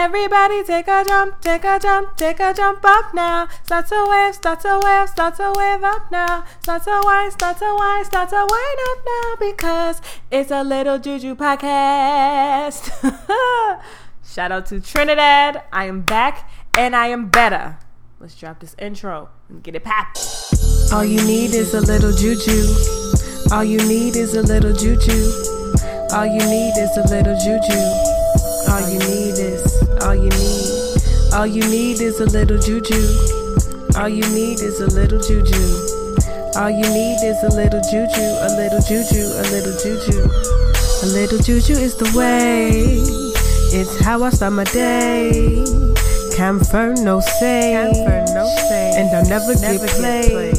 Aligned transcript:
Everybody 0.00 0.62
take 0.62 0.86
a 0.86 1.02
jump, 1.04 1.40
take 1.40 1.64
a 1.64 1.76
jump, 1.82 2.16
take 2.16 2.38
a 2.38 2.54
jump 2.54 2.84
up 2.84 3.12
now. 3.14 3.48
Start 3.64 3.88
to 3.88 4.06
wave, 4.08 4.32
start 4.32 4.60
to 4.60 4.80
wave, 4.80 5.08
start 5.08 5.34
to 5.38 5.52
wave 5.56 5.82
up 5.82 6.12
now. 6.12 6.44
Start 6.60 6.84
to 6.84 7.02
wind, 7.04 7.32
start 7.32 7.58
to 7.58 7.76
wind, 7.76 8.06
start 8.06 8.28
to 8.28 8.36
wind 8.36 8.78
up 8.90 9.04
now 9.04 9.34
because 9.40 10.00
it's 10.30 10.52
a 10.52 10.62
little 10.62 11.00
juju 11.00 11.34
podcast. 11.34 12.92
Shout 14.24 14.52
out 14.52 14.66
to 14.66 14.78
Trinidad. 14.78 15.64
I 15.72 15.86
am 15.86 16.02
back 16.02 16.48
and 16.78 16.94
I 16.94 17.08
am 17.08 17.28
better. 17.28 17.78
Let's 18.20 18.36
drop 18.36 18.60
this 18.60 18.76
intro 18.78 19.30
and 19.48 19.64
get 19.64 19.74
it 19.74 19.82
popped. 19.82 20.20
All 20.92 21.04
you 21.04 21.20
need 21.26 21.54
is 21.54 21.74
a 21.74 21.80
little 21.80 22.12
juju. 22.12 22.72
All 23.50 23.64
you 23.64 23.78
need 23.78 24.14
is 24.14 24.36
a 24.36 24.42
little 24.42 24.72
juju. 24.72 25.28
All 26.12 26.24
you 26.24 26.38
need 26.38 26.74
is 26.78 26.96
a 26.96 27.02
little 27.10 27.34
juju. 27.34 28.18
All 28.70 28.80
you 28.90 28.98
need 28.98 29.38
is, 29.38 29.47
all 30.08 30.14
you 30.14 30.30
need, 30.30 31.34
all 31.34 31.46
you 31.46 31.60
need 31.68 32.00
is 32.00 32.18
a 32.18 32.24
little 32.24 32.56
juju. 32.56 32.96
All 33.94 34.08
you 34.08 34.24
need 34.32 34.58
is 34.58 34.80
a 34.80 34.86
little 34.86 35.20
juju. 35.20 35.60
All 36.56 36.70
you 36.70 36.88
need 36.88 37.20
is 37.22 37.36
a 37.44 37.52
little 37.52 37.82
juju, 37.92 38.24
a 38.40 38.48
little 38.56 38.80
juju, 38.88 39.20
a 39.20 39.44
little 39.52 39.76
juju. 39.76 40.24
A 41.02 41.08
little 41.12 41.38
juju 41.40 41.74
is 41.74 41.94
the 41.96 42.10
way. 42.16 43.02
It's 43.76 44.00
how 44.00 44.22
I 44.22 44.30
start 44.30 44.54
my 44.54 44.64
day. 44.64 45.62
Camphor, 46.34 46.94
no 47.04 47.20
say. 47.20 47.72
Camphor, 47.72 48.32
no 48.32 48.46
say. 48.70 48.92
And 48.96 49.14
I'll 49.14 49.28
never, 49.28 49.60
never 49.60 49.84
get 49.84 49.96
played. 49.96 50.56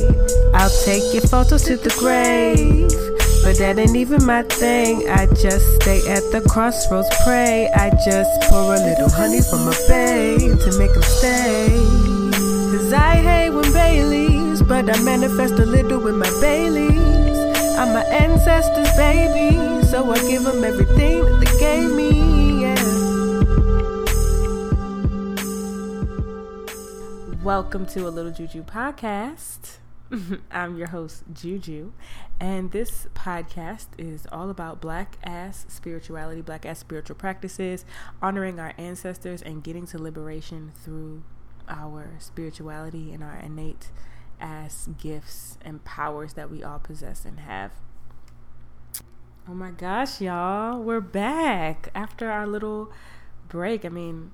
I'll 0.54 0.70
take 0.86 1.12
your 1.12 1.24
photos 1.24 1.64
to 1.64 1.76
the 1.76 1.90
grave. 1.98 3.09
But 3.44 3.58
that 3.58 3.80
ain't 3.80 3.96
even 3.96 4.26
my 4.26 4.44
thing. 4.44 5.10
I 5.10 5.26
just 5.28 5.66
stay 5.82 6.00
at 6.10 6.24
the 6.32 6.46
crossroads, 6.48 7.08
pray. 7.24 7.70
I 7.74 7.90
just 8.06 8.30
pour 8.50 8.76
a 8.76 8.80
little 8.80 9.10
honey 9.10 9.42
from 9.42 9.68
a 9.68 9.76
babe 9.88 10.60
to 10.60 10.78
make 10.78 10.94
them 10.94 11.02
stay. 11.04 11.70
Cause 12.72 12.94
I 12.94 13.16
hate 13.16 13.50
when 13.52 13.72
Baileys, 13.72 14.62
but 14.62 14.90
I 14.94 15.02
manifest 15.02 15.54
a 15.54 15.66
little 15.66 16.00
with 16.00 16.16
my 16.16 16.30
Baileys. 16.42 17.00
I'm 17.78 17.94
my 17.94 18.04
ancestors' 18.04 18.92
baby, 18.98 19.56
so 19.88 20.12
I 20.12 20.20
give 20.28 20.44
them 20.44 20.64
everything 20.64 21.24
that 21.24 21.40
they 21.40 21.60
gave 21.60 21.92
me. 21.92 22.62
Yeah. 22.62 22.76
Welcome 27.44 27.86
to 27.88 28.08
a 28.08 28.12
Little 28.12 28.32
Juju 28.34 28.64
podcast. 28.64 29.78
I'm 30.52 30.78
your 30.78 30.88
host, 30.88 31.24
Juju, 31.34 31.94
and 32.40 32.72
this 32.72 33.08
podcast 33.14 33.88
is 33.98 34.26
all 34.32 34.50
about 34.50 34.80
black 34.80 35.18
ass 35.24 35.66
spirituality, 35.68 36.42
black 36.42 36.66
ass 36.66 36.80
spiritual 36.80 37.16
practices, 37.18 37.84
honoring 38.22 38.60
our 38.60 38.74
ancestors, 38.78 39.42
and 39.42 39.64
getting 39.64 39.86
to 39.88 39.98
liberation 39.98 40.72
through 40.84 41.24
our 41.68 42.12
spirituality 42.20 43.12
and 43.12 43.24
our 43.24 43.36
innate 43.36 43.92
ass 44.40 44.88
gifts 44.98 45.58
and 45.64 45.84
powers 45.84 46.34
that 46.34 46.50
we 46.50 46.64
all 46.64 46.80
possess 46.80 47.26
and 47.26 47.42
have. 47.42 47.72
Oh 49.48 49.54
my 49.54 49.72
gosh, 49.72 50.22
y'all, 50.22 50.80
we're 50.80 51.02
back 51.02 51.90
after 51.94 52.32
our 52.32 52.48
little 52.48 52.92
break. 53.50 53.84
I 53.84 53.90
mean, 53.90 54.32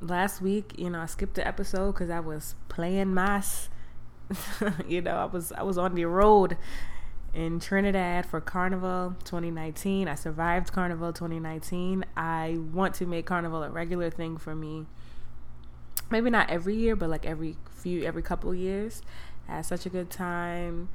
last 0.00 0.40
week, 0.42 0.72
you 0.76 0.90
know, 0.90 1.00
I 1.00 1.06
skipped 1.06 1.34
the 1.34 1.46
episode 1.46 1.92
because 1.92 2.10
I 2.10 2.20
was 2.20 2.56
playing 2.68 3.14
my 3.14 3.42
you 4.88 5.00
know, 5.00 5.16
I 5.16 5.24
was 5.26 5.52
I 5.52 5.62
was 5.62 5.78
on 5.78 5.94
the 5.94 6.04
road 6.06 6.56
in 7.34 7.60
Trinidad 7.60 8.26
for 8.26 8.40
Carnival 8.40 9.14
2019. 9.24 10.08
I 10.08 10.14
survived 10.14 10.72
Carnival 10.72 11.12
2019. 11.12 12.04
I 12.16 12.58
want 12.72 12.94
to 12.96 13.06
make 13.06 13.26
Carnival 13.26 13.62
a 13.62 13.70
regular 13.70 14.10
thing 14.10 14.36
for 14.36 14.54
me. 14.54 14.86
Maybe 16.10 16.30
not 16.30 16.50
every 16.50 16.74
year, 16.74 16.96
but 16.96 17.10
like 17.10 17.26
every 17.26 17.56
few 17.70 18.02
every 18.04 18.22
couple 18.22 18.54
years. 18.54 19.02
I 19.48 19.56
had 19.56 19.66
such 19.66 19.86
a 19.86 19.88
good 19.88 20.10
time. 20.10 20.88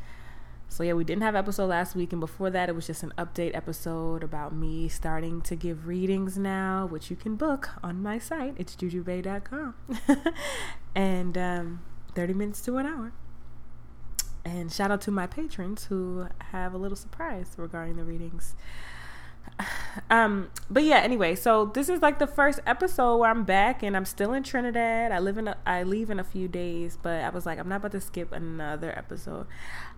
So 0.70 0.84
yeah, 0.84 0.94
we 0.94 1.03
didn't 1.03 1.22
have 1.22 1.35
episode 1.35 1.68
last 1.68 1.96
week, 1.96 2.13
and 2.13 2.19
before 2.19 2.50
that, 2.50 2.68
it 2.68 2.74
was 2.74 2.88
just 2.88 3.03
an 3.03 3.13
update 3.16 3.56
episode 3.56 4.24
about 4.24 4.56
me 4.56 4.90
starting 4.90 5.40
to 5.41 5.56
give 5.56 5.85
readings 5.88 6.35
now, 6.35 6.88
which 6.88 7.12
you 7.12 7.16
can 7.16 7.35
book 7.35 7.69
on 7.84 8.02
my 8.02 8.18
site. 8.18 8.56
It's 8.58 8.75
jujubae.com, 8.75 9.75
and 10.96 11.38
um, 11.38 11.81
30 12.16 12.34
minutes 12.34 12.62
to 12.62 12.78
an 12.78 12.88
hour. 12.88 13.12
And 14.46 14.72
shout 14.72 14.92
out 14.92 15.02
to 15.02 15.12
my 15.12 15.26
patrons 15.26 15.86
who 15.86 16.28
have 16.52 16.74
a 16.74 16.78
little 16.78 16.98
surprise 16.98 17.54
regarding 17.58 17.98
the 17.98 18.04
readings. 18.04 18.56
Um, 20.09 20.50
but 20.70 20.84
yeah, 20.84 20.98
anyway, 20.98 21.36
so 21.36 21.66
this 21.66 21.88
is 21.88 22.02
like 22.02 22.18
the 22.18 22.28
first 22.28 22.59
episode 22.66 23.18
where 23.18 23.30
I'm 23.30 23.44
back 23.44 23.84
and 23.84 23.96
I'm 23.96 24.06
still 24.06 24.34
in 24.34 24.42
Trinidad. 24.42 25.12
I 25.12 25.20
live 25.20 25.38
in 25.38 25.48
a, 25.48 25.58
I 25.66 25.84
leave 25.84 26.09
in 26.09 26.20
a 26.20 26.24
few 26.24 26.48
days, 26.48 26.98
but 27.02 27.24
I 27.24 27.30
was 27.30 27.46
like, 27.46 27.59
I'm 27.59 27.70
not 27.70 27.78
about 27.78 27.92
to 27.92 28.02
skip 28.02 28.32
another 28.32 28.92
episode. 28.98 29.46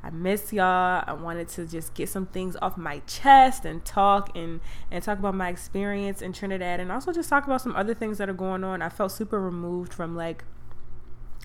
I 0.03 0.09
miss 0.09 0.51
y'all. 0.51 1.03
I 1.07 1.13
wanted 1.13 1.47
to 1.49 1.65
just 1.65 1.93
get 1.93 2.09
some 2.09 2.25
things 2.25 2.57
off 2.61 2.77
my 2.77 2.99
chest 3.07 3.65
and 3.65 3.83
talk 3.85 4.35
and 4.35 4.59
and 4.91 5.03
talk 5.03 5.17
about 5.17 5.33
my 5.33 5.49
experience 5.49 6.21
in 6.21 6.33
Trinidad 6.33 6.79
and 6.81 6.91
also 6.91 7.13
just 7.13 7.29
talk 7.29 7.45
about 7.45 7.61
some 7.61 7.75
other 7.75 7.93
things 7.93 8.17
that 8.17 8.29
are 8.29 8.33
going 8.33 8.63
on. 8.63 8.81
I 8.81 8.89
felt 8.89 9.13
super 9.13 9.41
removed 9.41 9.93
from 9.93 10.15
like 10.15 10.43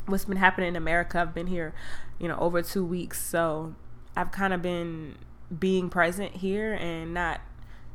what's 0.07 0.25
been 0.25 0.37
happening 0.37 0.69
in 0.69 0.77
America. 0.77 1.21
I've 1.21 1.35
been 1.35 1.47
here, 1.47 1.75
you 2.19 2.29
know, 2.29 2.39
over 2.39 2.63
two 2.63 2.85
weeks. 2.85 3.21
So 3.21 3.75
I've 4.17 4.33
kind 4.33 4.53
of 4.53 4.63
been 4.63 5.17
being 5.57 5.91
present 5.91 6.37
here 6.37 6.75
and 6.75 7.15
not 7.15 7.41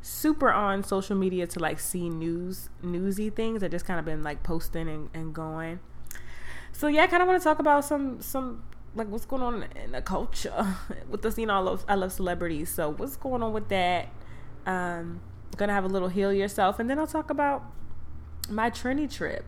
super 0.01 0.51
on 0.51 0.83
social 0.83 1.15
media 1.15 1.47
to 1.47 1.59
like 1.59 1.79
see 1.79 2.09
news 2.09 2.69
newsy 2.83 3.29
things. 3.29 3.63
I 3.63 3.67
just 3.67 3.85
kind 3.85 3.99
of 3.99 4.05
been 4.05 4.23
like 4.23 4.43
posting 4.43 4.87
and, 4.87 5.09
and 5.13 5.33
going. 5.33 5.79
So 6.71 6.87
yeah, 6.87 7.03
I 7.03 7.07
kind 7.07 7.23
of 7.23 7.27
want 7.27 7.41
to 7.41 7.43
talk 7.43 7.59
about 7.59 7.85
some 7.85 8.21
some 8.21 8.63
like 8.95 9.07
what's 9.07 9.25
going 9.25 9.41
on 9.41 9.65
in 9.83 9.91
the 9.91 10.01
culture 10.01 10.75
with 11.09 11.21
the 11.21 11.45
know 11.45 11.53
I 11.53 11.59
love 11.59 11.85
I 11.87 11.95
love 11.95 12.11
celebrities. 12.11 12.69
So 12.69 12.91
what's 12.91 13.15
going 13.15 13.41
on 13.43 13.53
with 13.53 13.69
that? 13.69 14.09
Um, 14.65 15.21
gonna 15.57 15.73
have 15.73 15.85
a 15.85 15.87
little 15.87 16.09
heal 16.09 16.33
yourself, 16.33 16.79
and 16.79 16.89
then 16.89 16.99
I'll 16.99 17.07
talk 17.07 17.29
about 17.29 17.63
my 18.49 18.69
Trini 18.69 19.11
trip. 19.11 19.45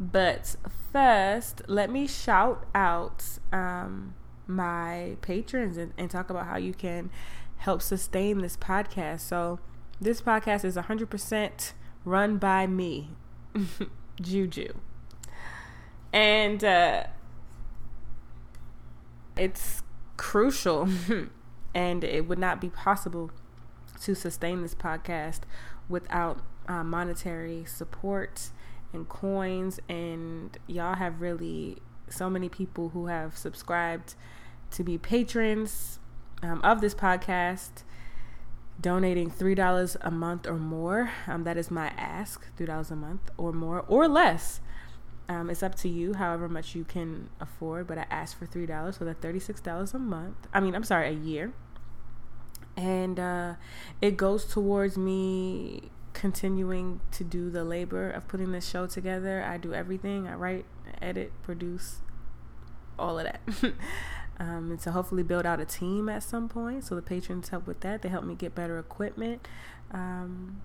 But 0.00 0.56
first, 0.92 1.62
let 1.66 1.90
me 1.90 2.06
shout 2.06 2.66
out 2.74 3.24
um, 3.52 4.14
my 4.46 5.16
patrons 5.22 5.76
and, 5.76 5.92
and 5.98 6.10
talk 6.10 6.30
about 6.30 6.46
how 6.46 6.56
you 6.56 6.72
can 6.72 7.10
help 7.58 7.82
sustain 7.82 8.38
this 8.38 8.56
podcast. 8.56 9.20
So, 9.20 9.58
this 10.00 10.20
podcast 10.20 10.64
is 10.64 10.76
100% 10.76 11.72
run 12.04 12.38
by 12.38 12.66
me, 12.68 13.10
Juju. 14.20 14.74
And 16.12 16.62
uh, 16.62 17.04
it's 19.36 19.82
crucial, 20.16 20.88
and 21.74 22.04
it 22.04 22.28
would 22.28 22.38
not 22.38 22.60
be 22.60 22.70
possible 22.70 23.32
to 24.02 24.14
sustain 24.14 24.62
this 24.62 24.76
podcast 24.76 25.40
without 25.88 26.40
uh, 26.68 26.84
monetary 26.84 27.64
support 27.64 28.50
and 28.92 29.08
coins 29.08 29.80
and 29.88 30.56
y'all 30.66 30.94
have 30.94 31.20
really 31.20 31.78
so 32.08 32.30
many 32.30 32.48
people 32.48 32.90
who 32.90 33.06
have 33.06 33.36
subscribed 33.36 34.14
to 34.70 34.82
be 34.82 34.98
patrons 34.98 35.98
um, 36.42 36.60
of 36.62 36.80
this 36.80 36.94
podcast 36.94 37.82
donating 38.80 39.30
$3 39.30 39.96
a 40.00 40.10
month 40.10 40.46
or 40.46 40.56
more. 40.56 41.10
Um, 41.26 41.44
that 41.44 41.56
is 41.56 41.70
my 41.70 41.88
ask 41.96 42.46
$3 42.56 42.90
a 42.90 42.96
month 42.96 43.30
or 43.36 43.52
more 43.52 43.80
or 43.88 44.08
less. 44.08 44.60
Um, 45.28 45.50
it's 45.50 45.62
up 45.62 45.74
to 45.76 45.88
you 45.90 46.14
however 46.14 46.48
much 46.48 46.74
you 46.74 46.84
can 46.84 47.28
afford 47.38 47.86
but 47.86 47.98
i 47.98 48.06
ask 48.08 48.38
for 48.38 48.46
$3 48.46 48.98
so 48.98 49.04
that's 49.04 49.22
$36 49.22 49.92
a 49.92 49.98
month 49.98 50.48
i 50.54 50.60
mean 50.60 50.74
i'm 50.74 50.84
sorry 50.84 51.08
a 51.08 51.12
year. 51.12 51.52
And 52.78 53.18
uh, 53.18 53.54
it 54.00 54.16
goes 54.16 54.44
towards 54.44 54.96
me 54.96 55.90
continuing 56.18 57.00
to 57.12 57.22
do 57.22 57.48
the 57.48 57.62
labor 57.62 58.10
of 58.10 58.26
putting 58.26 58.50
this 58.50 58.68
show 58.68 58.88
together. 58.88 59.40
I 59.42 59.56
do 59.56 59.72
everything. 59.72 60.26
I 60.26 60.34
write, 60.34 60.64
edit, 61.00 61.30
produce, 61.44 61.98
all 62.98 63.20
of 63.20 63.26
that. 63.26 63.40
um, 64.40 64.72
and 64.72 64.80
to 64.80 64.90
hopefully 64.90 65.22
build 65.22 65.46
out 65.46 65.60
a 65.60 65.64
team 65.64 66.08
at 66.08 66.24
some 66.24 66.48
point. 66.48 66.82
So 66.84 66.96
the 66.96 67.02
patrons 67.02 67.50
help 67.50 67.68
with 67.68 67.80
that. 67.80 68.02
They 68.02 68.08
help 68.08 68.24
me 68.24 68.34
get 68.34 68.52
better 68.56 68.80
equipment. 68.80 69.46
Um, 69.92 70.60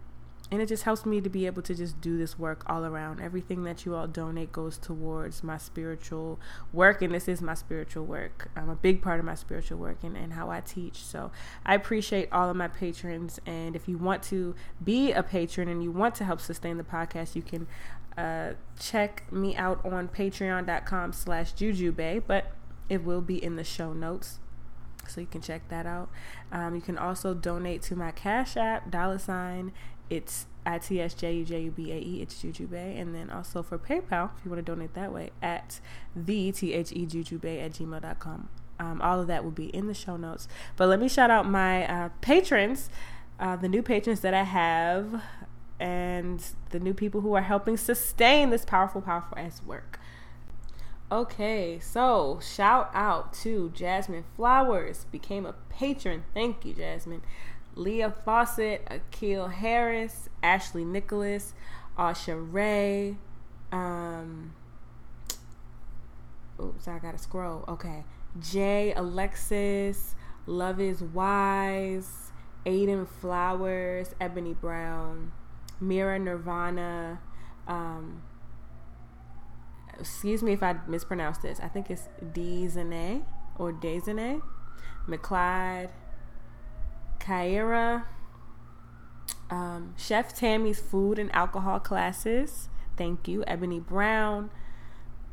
and 0.53 0.61
it 0.61 0.67
just 0.67 0.83
helps 0.83 1.03
me 1.03 1.19
to 1.19 1.29
be 1.29 1.47
able 1.47 1.63
to 1.63 1.73
just 1.73 1.99
do 1.99 2.15
this 2.15 2.37
work 2.37 2.61
all 2.67 2.85
around. 2.85 3.19
Everything 3.19 3.63
that 3.63 3.87
you 3.87 3.95
all 3.95 4.05
donate 4.05 4.51
goes 4.51 4.77
towards 4.77 5.43
my 5.43 5.57
spiritual 5.57 6.39
work, 6.71 7.01
and 7.01 7.15
this 7.15 7.27
is 7.27 7.41
my 7.41 7.55
spiritual 7.55 8.05
work. 8.05 8.51
I'm 8.55 8.69
a 8.69 8.75
big 8.75 9.01
part 9.01 9.19
of 9.19 9.25
my 9.25 9.33
spiritual 9.33 9.79
work 9.79 10.03
and, 10.03 10.15
and 10.15 10.33
how 10.33 10.51
I 10.51 10.61
teach. 10.61 10.97
So 10.97 11.31
I 11.65 11.73
appreciate 11.73 12.31
all 12.31 12.51
of 12.51 12.55
my 12.55 12.67
patrons. 12.67 13.39
And 13.47 13.75
if 13.75 13.87
you 13.87 13.97
want 13.97 14.21
to 14.25 14.53
be 14.83 15.11
a 15.11 15.23
patron 15.23 15.67
and 15.67 15.81
you 15.81 15.89
want 15.89 16.13
to 16.15 16.23
help 16.23 16.39
sustain 16.39 16.77
the 16.77 16.83
podcast, 16.83 17.35
you 17.35 17.41
can 17.41 17.65
uh, 18.15 18.53
check 18.79 19.23
me 19.33 19.55
out 19.55 19.83
on 19.83 20.07
patreon.com 20.07 21.13
slash 21.13 21.55
jujubae, 21.55 22.21
but 22.27 22.51
it 22.89 23.03
will 23.03 23.21
be 23.21 23.43
in 23.43 23.55
the 23.55 23.63
show 23.63 23.91
notes 23.91 24.37
so 25.07 25.21
you 25.21 25.27
can 25.27 25.41
check 25.41 25.67
that 25.69 25.85
out. 25.85 26.09
Um, 26.51 26.75
you 26.75 26.81
can 26.81 26.97
also 26.97 27.33
donate 27.33 27.81
to 27.83 27.95
my 27.95 28.11
Cash 28.11 28.55
App, 28.55 28.89
dollar 28.89 29.19
sign 29.19 29.73
it's 30.09 30.45
I 30.65 30.77
T 30.77 31.01
S 31.01 31.13
J 31.13 31.33
U 31.35 31.45
J 31.45 31.61
U 31.63 31.71
B 31.71 31.91
A 31.91 31.97
E. 31.97 32.21
It's 32.21 32.35
Jujubae. 32.41 32.99
And 32.99 33.13
then 33.13 33.29
also 33.29 33.63
for 33.63 33.77
PayPal, 33.77 34.31
if 34.37 34.45
you 34.45 34.51
want 34.51 34.65
to 34.65 34.71
donate 34.71 34.93
that 34.93 35.13
way, 35.13 35.31
at 35.41 35.79
the 36.15 36.51
T 36.51 36.73
H 36.73 36.91
E 36.91 37.05
Jujubae 37.05 37.63
at 37.63 37.73
gmail.com. 37.73 38.49
Um, 38.79 39.01
all 39.01 39.19
of 39.21 39.27
that 39.27 39.43
will 39.43 39.51
be 39.51 39.67
in 39.67 39.87
the 39.87 39.93
show 39.93 40.17
notes. 40.17 40.47
But 40.75 40.89
let 40.89 40.99
me 40.99 41.07
shout 41.07 41.29
out 41.29 41.47
my 41.47 41.87
uh, 41.87 42.09
patrons, 42.21 42.89
uh, 43.39 43.55
the 43.55 43.69
new 43.69 43.83
patrons 43.83 44.21
that 44.21 44.33
I 44.33 44.43
have, 44.43 45.21
and 45.79 46.43
the 46.71 46.79
new 46.79 46.93
people 46.93 47.21
who 47.21 47.33
are 47.33 47.41
helping 47.41 47.77
sustain 47.77 48.49
this 48.49 48.65
powerful, 48.65 49.01
powerful 49.01 49.37
ass 49.37 49.61
work. 49.65 49.99
Okay, 51.11 51.79
so 51.79 52.39
shout 52.41 52.89
out 52.93 53.33
to 53.33 53.69
Jasmine 53.75 54.23
Flowers, 54.35 55.05
became 55.11 55.45
a 55.45 55.53
patron. 55.69 56.23
Thank 56.33 56.65
you, 56.65 56.73
Jasmine. 56.73 57.21
Leah 57.75 58.11
Fawcett, 58.11 58.87
Akil 58.89 59.47
Harris, 59.47 60.29
Ashley 60.41 60.85
Nicholas, 60.85 61.53
Asha 61.97 62.35
Ray. 62.51 63.17
Um, 63.71 64.53
oops, 66.61 66.87
I 66.87 66.99
gotta 66.99 67.17
scroll. 67.17 67.65
Okay, 67.67 68.03
Jay 68.39 68.93
Alexis, 68.93 70.15
Love 70.45 70.79
is 70.79 71.01
Wise, 71.01 72.31
Aiden 72.65 73.07
Flowers, 73.07 74.13
Ebony 74.21 74.53
Brown, 74.53 75.31
Mira 75.79 76.19
Nirvana. 76.19 77.19
Um, 77.67 78.21
excuse 79.99 80.43
me 80.43 80.53
if 80.53 80.61
I 80.61 80.75
mispronounce 80.87 81.39
this. 81.39 81.59
I 81.59 81.67
think 81.67 81.89
it's 81.89 82.07
Dezane 82.23 83.23
or 83.57 83.73
Dezane, 83.73 84.41
McClyde, 85.07 85.89
Kyra, 87.23 88.05
um, 89.49 89.93
Chef 89.97 90.33
Tammy's 90.33 90.79
food 90.79 91.17
and 91.17 91.33
alcohol 91.33 91.79
classes. 91.79 92.69
Thank 92.97 93.27
you, 93.27 93.43
Ebony 93.47 93.79
Brown. 93.79 94.49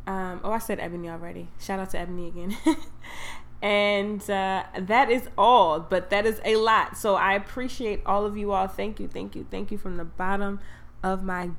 Um, 0.07 0.41
oh, 0.43 0.53
I 0.53 0.59
said 0.59 0.81
Ebony 0.81 1.09
already. 1.09 1.49
Shout 1.59 1.79
out 1.79 1.91
to 1.91 1.99
Ebony 1.99 2.29
again. 2.29 2.57
and 3.63 4.23
uh, 4.31 4.65
that 4.79 5.11
is 5.11 5.29
all, 5.37 5.81
but 5.81 6.11
that 6.11 6.27
is 6.27 6.41
a 6.45 6.57
lot. 6.57 6.97
So 6.97 7.17
I 7.17 7.35
appreciate 7.35 8.03
all 8.07 8.25
of 8.25 8.37
you 8.37 8.53
all. 8.53 8.67
Thank 8.67 9.01
you, 9.01 9.09
thank 9.09 9.35
you, 9.35 9.47
thank 9.51 9.71
you 9.71 9.79
from 9.79 9.97
the 9.97 10.05
bottom 10.05 10.61
of 11.03 11.23
my 11.23 11.51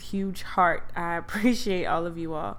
huge 0.00 0.42
heart. 0.42 0.90
I 0.96 1.16
appreciate 1.16 1.84
all 1.86 2.06
of 2.06 2.18
you 2.18 2.34
all 2.34 2.58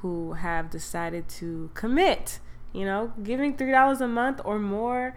who 0.00 0.34
have 0.34 0.70
decided 0.70 1.28
to 1.28 1.70
commit. 1.74 2.38
You 2.72 2.84
know, 2.84 3.12
giving 3.22 3.56
$3 3.56 4.00
a 4.00 4.06
month 4.06 4.40
or 4.44 4.60
more 4.60 5.16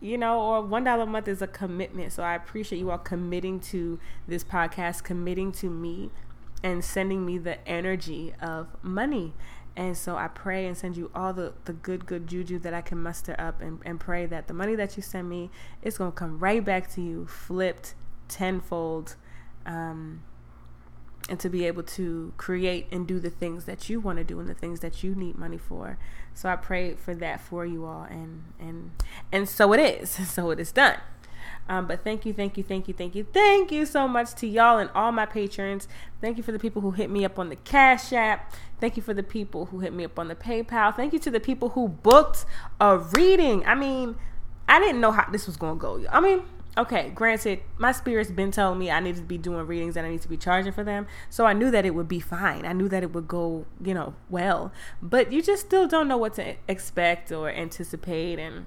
you 0.00 0.16
know, 0.16 0.40
or 0.40 0.62
one 0.62 0.84
dollar 0.84 1.02
a 1.02 1.06
month 1.06 1.28
is 1.28 1.42
a 1.42 1.46
commitment. 1.46 2.12
So 2.12 2.22
I 2.22 2.34
appreciate 2.34 2.78
you 2.78 2.90
all 2.90 2.98
committing 2.98 3.60
to 3.60 3.98
this 4.26 4.42
podcast, 4.42 5.04
committing 5.04 5.52
to 5.52 5.68
me, 5.68 6.10
and 6.62 6.84
sending 6.84 7.24
me 7.24 7.38
the 7.38 7.66
energy 7.68 8.34
of 8.40 8.68
money. 8.82 9.34
And 9.76 9.96
so 9.96 10.16
I 10.16 10.28
pray 10.28 10.66
and 10.66 10.76
send 10.76 10.96
you 10.96 11.10
all 11.14 11.32
the, 11.32 11.54
the 11.64 11.72
good, 11.72 12.04
good 12.04 12.26
juju 12.26 12.58
that 12.60 12.74
I 12.74 12.80
can 12.80 12.98
muster 13.02 13.36
up 13.38 13.62
and, 13.62 13.80
and 13.84 14.00
pray 14.00 14.26
that 14.26 14.48
the 14.48 14.54
money 14.54 14.74
that 14.74 14.96
you 14.96 15.02
send 15.02 15.28
me 15.28 15.50
is 15.82 15.96
going 15.96 16.12
to 16.12 16.16
come 16.16 16.38
right 16.38 16.64
back 16.64 16.90
to 16.94 17.00
you, 17.00 17.26
flipped 17.26 17.94
tenfold. 18.28 19.16
Um, 19.64 20.22
and 21.30 21.38
to 21.40 21.48
be 21.48 21.64
able 21.64 21.84
to 21.84 22.32
create 22.36 22.88
and 22.90 23.06
do 23.06 23.20
the 23.20 23.30
things 23.30 23.64
that 23.64 23.88
you 23.88 24.00
want 24.00 24.18
to 24.18 24.24
do 24.24 24.40
and 24.40 24.48
the 24.48 24.54
things 24.54 24.80
that 24.80 25.04
you 25.04 25.14
need 25.14 25.38
money 25.38 25.56
for. 25.56 25.96
So 26.34 26.48
I 26.48 26.56
pray 26.56 26.94
for 26.94 27.14
that 27.14 27.40
for 27.40 27.64
you 27.64 27.86
all 27.86 28.02
and 28.02 28.42
and 28.58 28.90
and 29.30 29.48
so 29.48 29.72
it 29.72 29.80
is. 29.80 30.18
So 30.30 30.50
it 30.50 30.60
is 30.60 30.72
done. 30.72 30.98
Um, 31.68 31.86
but 31.86 32.02
thank 32.02 32.26
you, 32.26 32.32
thank 32.32 32.56
you, 32.56 32.64
thank 32.64 32.88
you, 32.88 32.94
thank 32.94 33.14
you, 33.14 33.24
thank 33.32 33.70
you 33.70 33.86
so 33.86 34.08
much 34.08 34.34
to 34.36 34.46
y'all 34.46 34.78
and 34.78 34.90
all 34.94 35.12
my 35.12 35.24
patrons. 35.24 35.86
Thank 36.20 36.36
you 36.36 36.42
for 36.42 36.50
the 36.50 36.58
people 36.58 36.82
who 36.82 36.90
hit 36.90 37.10
me 37.10 37.24
up 37.24 37.38
on 37.38 37.48
the 37.48 37.56
Cash 37.56 38.12
App. 38.12 38.52
Thank 38.80 38.96
you 38.96 39.02
for 39.02 39.14
the 39.14 39.22
people 39.22 39.66
who 39.66 39.78
hit 39.78 39.92
me 39.92 40.04
up 40.04 40.18
on 40.18 40.26
the 40.26 40.34
PayPal. 40.34 40.94
Thank 40.94 41.12
you 41.12 41.20
to 41.20 41.30
the 41.30 41.38
people 41.38 41.70
who 41.70 41.88
booked 41.88 42.44
a 42.80 42.98
reading. 42.98 43.64
I 43.66 43.76
mean, 43.76 44.16
I 44.68 44.80
didn't 44.80 45.00
know 45.00 45.12
how 45.12 45.30
this 45.30 45.46
was 45.46 45.56
to 45.58 45.74
go. 45.76 46.04
I 46.10 46.20
mean, 46.20 46.42
okay, 46.80 47.10
granted, 47.14 47.60
my 47.78 47.92
spirit's 47.92 48.30
been 48.30 48.50
telling 48.50 48.78
me 48.78 48.90
I 48.90 49.00
need 49.00 49.16
to 49.16 49.22
be 49.22 49.38
doing 49.38 49.66
readings 49.66 49.96
and 49.96 50.06
I 50.06 50.10
need 50.10 50.22
to 50.22 50.28
be 50.28 50.36
charging 50.36 50.72
for 50.72 50.82
them. 50.82 51.06
So 51.28 51.44
I 51.44 51.52
knew 51.52 51.70
that 51.70 51.84
it 51.84 51.94
would 51.94 52.08
be 52.08 52.20
fine. 52.20 52.64
I 52.64 52.72
knew 52.72 52.88
that 52.88 53.02
it 53.02 53.12
would 53.12 53.28
go, 53.28 53.66
you 53.84 53.94
know, 53.94 54.14
well. 54.28 54.72
But 55.02 55.32
you 55.32 55.42
just 55.42 55.66
still 55.66 55.86
don't 55.86 56.08
know 56.08 56.16
what 56.16 56.34
to 56.34 56.56
expect 56.66 57.30
or 57.30 57.50
anticipate. 57.50 58.38
And 58.38 58.66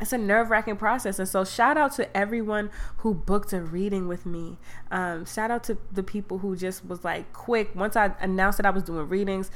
it's 0.00 0.12
a 0.12 0.18
nerve 0.18 0.50
wracking 0.50 0.76
process. 0.76 1.20
And 1.20 1.28
so, 1.28 1.44
shout 1.44 1.78
out 1.78 1.92
to 1.92 2.14
everyone 2.16 2.70
who 2.98 3.14
booked 3.14 3.52
a 3.52 3.60
reading 3.60 4.08
with 4.08 4.26
me. 4.26 4.58
Um, 4.90 5.24
shout 5.24 5.50
out 5.50 5.62
to 5.64 5.78
the 5.92 6.02
people 6.02 6.38
who 6.38 6.56
just 6.56 6.84
was 6.84 7.04
like 7.04 7.32
quick. 7.32 7.74
Once 7.76 7.94
I 7.94 8.12
announced 8.20 8.58
that 8.58 8.66
I 8.66 8.70
was 8.70 8.82
doing 8.82 9.08
readings, 9.08 9.50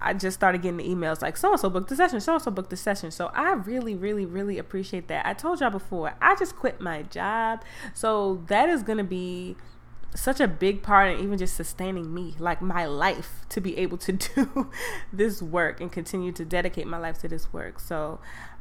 I 0.00 0.14
just 0.14 0.36
started 0.36 0.62
getting 0.62 0.78
the 0.78 0.88
emails 0.88 1.22
like 1.22 1.36
so 1.36 1.52
and 1.52 1.60
so 1.60 1.70
booked 1.70 1.88
the 1.88 1.96
session, 1.96 2.20
so 2.20 2.34
and 2.34 2.42
so 2.42 2.50
booked 2.50 2.70
the 2.70 2.76
session. 2.76 3.10
So 3.10 3.30
I 3.34 3.52
really, 3.52 3.94
really, 3.94 4.26
really 4.26 4.58
appreciate 4.58 5.08
that. 5.08 5.26
I 5.26 5.34
told 5.34 5.60
y'all 5.60 5.70
before, 5.70 6.14
I 6.20 6.36
just 6.36 6.56
quit 6.56 6.80
my 6.80 7.02
job. 7.02 7.62
So 7.94 8.42
that 8.48 8.68
is 8.68 8.82
gonna 8.82 9.04
be 9.04 9.56
such 10.14 10.40
a 10.40 10.48
big 10.48 10.82
part 10.82 11.12
in 11.12 11.20
even 11.20 11.38
just 11.38 11.56
sustaining 11.56 12.12
me, 12.12 12.34
like 12.38 12.62
my 12.62 12.86
life, 12.86 13.44
to 13.50 13.60
be 13.60 13.76
able 13.78 13.98
to 13.98 14.12
do 14.12 14.70
this 15.12 15.42
work 15.42 15.80
and 15.80 15.92
continue 15.92 16.32
to 16.32 16.44
dedicate 16.44 16.86
my 16.86 16.98
life 16.98 17.18
to 17.18 17.28
this 17.28 17.52
work. 17.52 17.80
So 17.80 18.20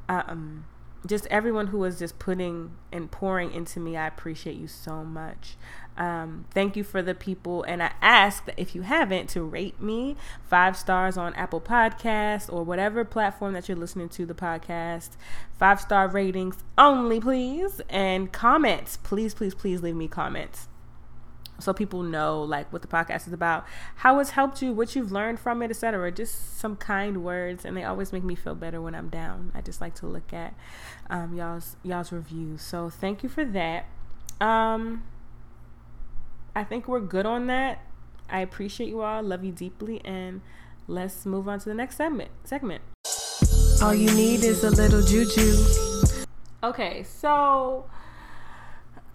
um 0.10 0.66
just 1.06 1.28
everyone 1.28 1.68
who 1.68 1.84
is 1.84 2.00
just 2.00 2.18
putting 2.20 2.72
and 2.92 3.12
pouring 3.12 3.52
into 3.52 3.80
me, 3.80 3.96
I 3.96 4.08
appreciate 4.08 4.56
you 4.56 4.68
so 4.68 5.04
much. 5.04 5.56
Um, 5.98 6.46
thank 6.52 6.76
you 6.76 6.84
for 6.84 7.02
the 7.02 7.16
people, 7.16 7.64
and 7.64 7.82
I 7.82 7.92
ask 8.02 8.46
that 8.46 8.60
if 8.60 8.76
you 8.76 8.82
haven't 8.82 9.30
to 9.30 9.44
rate 9.44 9.82
me 9.82 10.18
five 10.44 10.76
stars 10.76 11.18
on 11.18 11.34
Apple 11.36 11.62
Podcasts 11.62 12.52
or 12.52 12.64
whatever 12.64 13.06
platform 13.06 13.54
that 13.54 13.70
you're 13.70 13.78
listening 13.78 14.10
to 14.10 14.26
the 14.26 14.34
podcast. 14.34 15.12
Five 15.58 15.80
star 15.80 16.08
ratings 16.08 16.58
only, 16.78 17.22
please, 17.22 17.82
and 17.90 18.32
comments. 18.32 18.98
Please, 18.98 19.34
please, 19.34 19.56
please 19.56 19.82
leave 19.82 19.96
me 19.96 20.08
comments 20.08 20.68
so 21.60 21.74
people 21.74 22.04
know 22.04 22.42
like 22.42 22.72
what 22.74 22.82
the 22.82 22.88
podcast 22.88 23.28
is 23.28 23.34
about 23.34 23.66
how 23.96 24.20
it's 24.20 24.32
helped 24.32 24.62
you 24.62 24.74
what 24.74 24.96
you've 24.96 25.12
learned 25.12 25.40
from 25.40 25.62
it 25.62 25.70
etc 25.70 26.12
just 26.12 26.58
some 26.60 26.76
kind 26.76 27.24
words 27.24 27.64
and 27.64 27.78
they 27.78 27.84
always 27.84 28.12
make 28.12 28.24
me 28.24 28.36
feel 28.36 28.56
better 28.56 28.82
when 28.82 28.94
i'm 28.94 29.10
down 29.10 29.52
i 29.56 29.62
just 29.62 29.80
like 29.80 29.96
to 29.96 30.06
look 30.06 30.34
at 30.34 30.54
um, 31.10 31.34
y'all's 31.34 31.78
y'all's 31.84 32.12
reviews 32.12 32.62
so 32.62 32.90
thank 32.90 33.24
you 33.24 33.30
for 33.30 33.46
that 33.46 33.86
um, 34.42 35.04
i 36.56 36.64
think 36.64 36.88
we're 36.88 37.00
good 37.00 37.26
on 37.26 37.48
that 37.48 37.86
i 38.30 38.40
appreciate 38.40 38.88
you 38.88 39.02
all 39.02 39.22
love 39.22 39.44
you 39.44 39.52
deeply 39.52 40.02
and 40.06 40.42
let's 40.88 41.26
move 41.26 41.48
on 41.48 41.60
to 41.60 41.70
the 41.70 41.76
next 41.76 41.96
segment 41.96 42.32
segment 42.44 42.82
all 43.82 43.94
you 43.94 44.12
need 44.16 44.44
is 44.44 44.64
a 44.64 44.72
little 44.72 45.02
juju 45.02 45.56
okay 46.64 47.04
so 47.04 47.86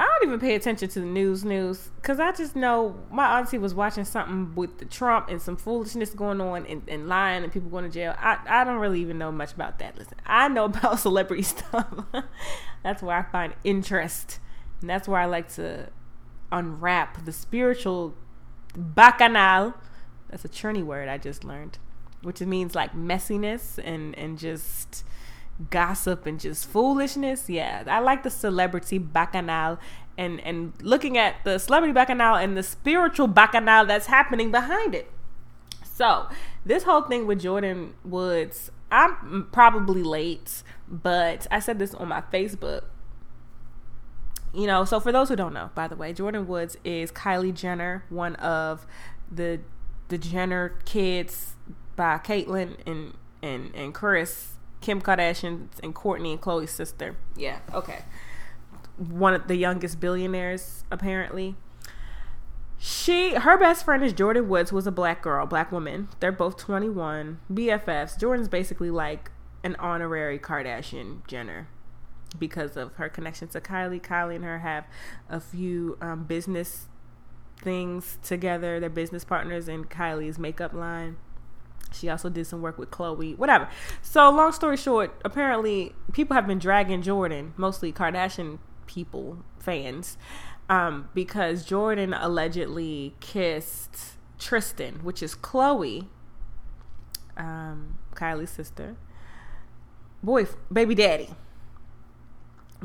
I 0.00 0.05
don't 0.05 0.29
even 0.29 0.41
pay 0.41 0.55
attention 0.55 0.88
to 0.88 1.00
the 1.00 1.07
news 1.07 1.45
news 1.45 1.91
because 1.97 2.19
I 2.19 2.33
just 2.33 2.57
know 2.57 2.99
my 3.11 3.38
auntie 3.38 3.59
was 3.59 3.75
watching 3.75 4.07
something 4.07 4.55
with 4.55 4.79
the 4.79 4.87
Trump 4.87 5.29
and 5.29 5.43
some 5.43 5.59
foolishness 5.59 6.15
going 6.15 6.41
on 6.41 6.65
and, 6.65 6.83
and 6.88 7.07
lying 7.07 7.45
and 7.45 7.53
people 7.53 7.69
going 7.69 7.85
to 7.85 7.91
jail. 7.91 8.15
I, 8.19 8.38
I 8.49 8.65
don't 8.65 8.79
really 8.79 9.03
even 9.03 9.19
know 9.19 9.31
much 9.31 9.53
about 9.53 9.79
that. 9.81 9.99
Listen, 9.99 10.17
I 10.25 10.49
know 10.49 10.65
about 10.73 11.00
celebrity 11.00 11.43
stuff. 11.43 11.87
that's 12.83 13.03
where 13.03 13.15
I 13.15 13.31
find 13.31 13.53
interest. 13.62 14.38
And 14.81 14.88
that's 14.88 15.07
where 15.07 15.21
I 15.21 15.26
like 15.26 15.53
to 15.57 15.91
unwrap 16.52 17.25
the 17.25 17.33
spiritual 17.33 18.14
bacchanal. 18.76 19.75
That's 20.28 20.45
a 20.45 20.49
Trini 20.49 20.85
word 20.85 21.09
I 21.09 21.19
just 21.19 21.45
learned, 21.45 21.78
which 22.23 22.40
means 22.40 22.75
like 22.75 22.95
messiness 22.95 23.78
and, 23.83 24.16
and 24.19 24.38
just 24.38 25.04
gossip 25.71 26.26
and 26.26 26.40
just 26.40 26.66
foolishness. 26.66 27.49
Yeah, 27.50 27.85
I 27.87 27.99
like 28.00 28.23
the 28.23 28.30
celebrity 28.30 28.99
bacchanal 28.99 29.78
and 30.16 30.40
and 30.40 30.73
looking 30.83 31.19
at 31.19 31.37
the 31.45 31.59
celebrity 31.59 31.92
bacchanal 31.92 32.37
and 32.37 32.57
the 32.57 32.62
spiritual 32.62 33.26
bacchanal 33.26 33.87
that's 33.87 34.07
happening 34.07 34.50
behind 34.50 34.95
it. 34.95 35.11
So 35.83 36.28
this 36.64 36.85
whole 36.85 37.02
thing 37.02 37.26
with 37.26 37.42
Jordyn 37.42 37.92
Woods, 38.04 38.71
I'm 38.90 39.49
probably 39.52 40.02
late, 40.02 40.62
but 40.88 41.47
I 41.50 41.61
said 41.61 41.78
this 41.78 41.95
on 41.95 42.09
my 42.09 42.23
Facebook. 42.33 42.85
You 44.52 44.66
know, 44.66 44.85
so 44.85 44.99
for 44.99 45.12
those 45.12 45.28
who 45.28 45.37
don't 45.37 45.54
know, 45.54 45.71
by 45.75 45.87
the 45.87 45.97
way, 45.97 46.12
Jordyn 46.12 46.47
Woods 46.47 46.76
is 46.85 47.12
Kylie 47.12 47.54
Jenner, 47.54 48.04
one 48.09 48.35
of 48.37 48.87
the 49.30 49.61
the 50.09 50.19
Jenner 50.19 50.76
kids 50.85 51.54
by 51.95 52.19
Caitlyn 52.19 52.76
and 52.85 53.14
and 53.42 53.75
and 53.75 53.95
Kris 53.95 54.54
Kim 54.80 55.00
Kardashian 55.00 55.69
and 55.83 55.95
Kourtney 55.95 56.33
and 56.33 56.40
Khloe's 56.40 56.71
sister. 56.71 57.16
Yeah, 57.37 57.61
okay. 57.73 58.02
One 58.97 59.35
of 59.35 59.47
the 59.49 59.57
youngest 59.57 60.00
billionaires, 60.00 60.85
apparently. 60.90 61.57
She, 62.83 63.35
her 63.35 63.59
best 63.59 63.85
friend 63.85 64.02
is 64.02 64.14
Jordyn 64.14 64.47
Woods, 64.47 64.71
who 64.71 64.78
is 64.78 64.87
a 64.87 64.92
black 64.92 65.21
girl, 65.23 65.45
black 65.45 65.71
woman. 65.71 66.09
They're 66.19 66.33
both 66.33 66.57
21, 66.57 67.38
BFFs. 67.52 68.19
Jordyn's 68.19 68.49
basically 68.49 68.90
like 68.90 69.30
an 69.62 69.76
honorary 69.78 70.38
Kardashian 70.38 71.26
Jenner. 71.26 71.69
Because 72.39 72.77
of 72.77 72.95
her 72.95 73.09
connection 73.09 73.49
to 73.49 73.61
Kylie. 73.61 74.01
Kylie 74.01 74.37
and 74.37 74.45
her 74.45 74.61
have 74.61 74.85
a 75.29 75.41
few 75.41 75.99
um, 76.01 76.25
business 76.25 76.87
things 77.61 78.19
together. 78.23 78.81
They're 78.81 78.89
business 78.89 79.25
partners 79.25 79.69
in 79.69 79.85
Kylie's 79.85 80.39
makeup 80.39 80.73
line. 80.73 81.17
She 81.93 82.09
also 82.09 82.29
did 82.29 82.47
some 82.47 82.63
work 82.63 82.79
with 82.79 82.91
Khloe, 82.91 83.37
whatever. 83.37 83.69
So, 84.03 84.31
long 84.31 84.53
story 84.53 84.77
short, 84.77 85.21
apparently 85.25 85.93
people 86.13 86.35
have 86.35 86.47
been 86.47 86.59
dragging 86.59 87.03
Jordyn, 87.03 87.53
mostly 87.57 87.93
Kardashian 87.93 88.59
people, 88.87 89.39
fans, 89.59 90.17
um, 90.69 91.09
because 91.15 91.67
Jordyn 91.67 92.17
allegedly 92.19 93.15
kissed 93.21 94.17
Tristan, 94.39 95.01
which 95.03 95.23
is 95.23 95.35
Khloe, 95.35 96.07
um, 97.37 97.99
Kylie's 98.15 98.51
sister, 98.51 98.97
boy, 100.23 100.47
baby 100.73 100.95
daddy. 100.95 101.31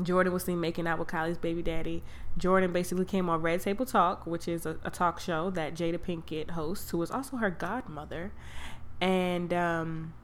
Jordyn 0.00 0.32
was 0.32 0.44
seen 0.44 0.60
making 0.60 0.86
out 0.86 0.98
with 0.98 1.08
Kylie's 1.08 1.38
baby 1.38 1.62
daddy. 1.62 2.02
Jordyn 2.38 2.72
basically 2.72 3.04
came 3.04 3.28
on 3.28 3.40
Red 3.40 3.62
Table 3.62 3.86
Talk, 3.86 4.26
which 4.26 4.46
is 4.46 4.66
a, 4.66 4.78
a 4.84 4.90
talk 4.90 5.18
show 5.20 5.50
that 5.50 5.74
Jada 5.74 5.98
Pinkett 5.98 6.50
hosts, 6.50 6.90
who 6.90 6.98
was 6.98 7.10
also 7.10 7.38
her 7.38 7.50
godmother, 7.50 8.32
and 9.00 9.52
um, 9.54 10.14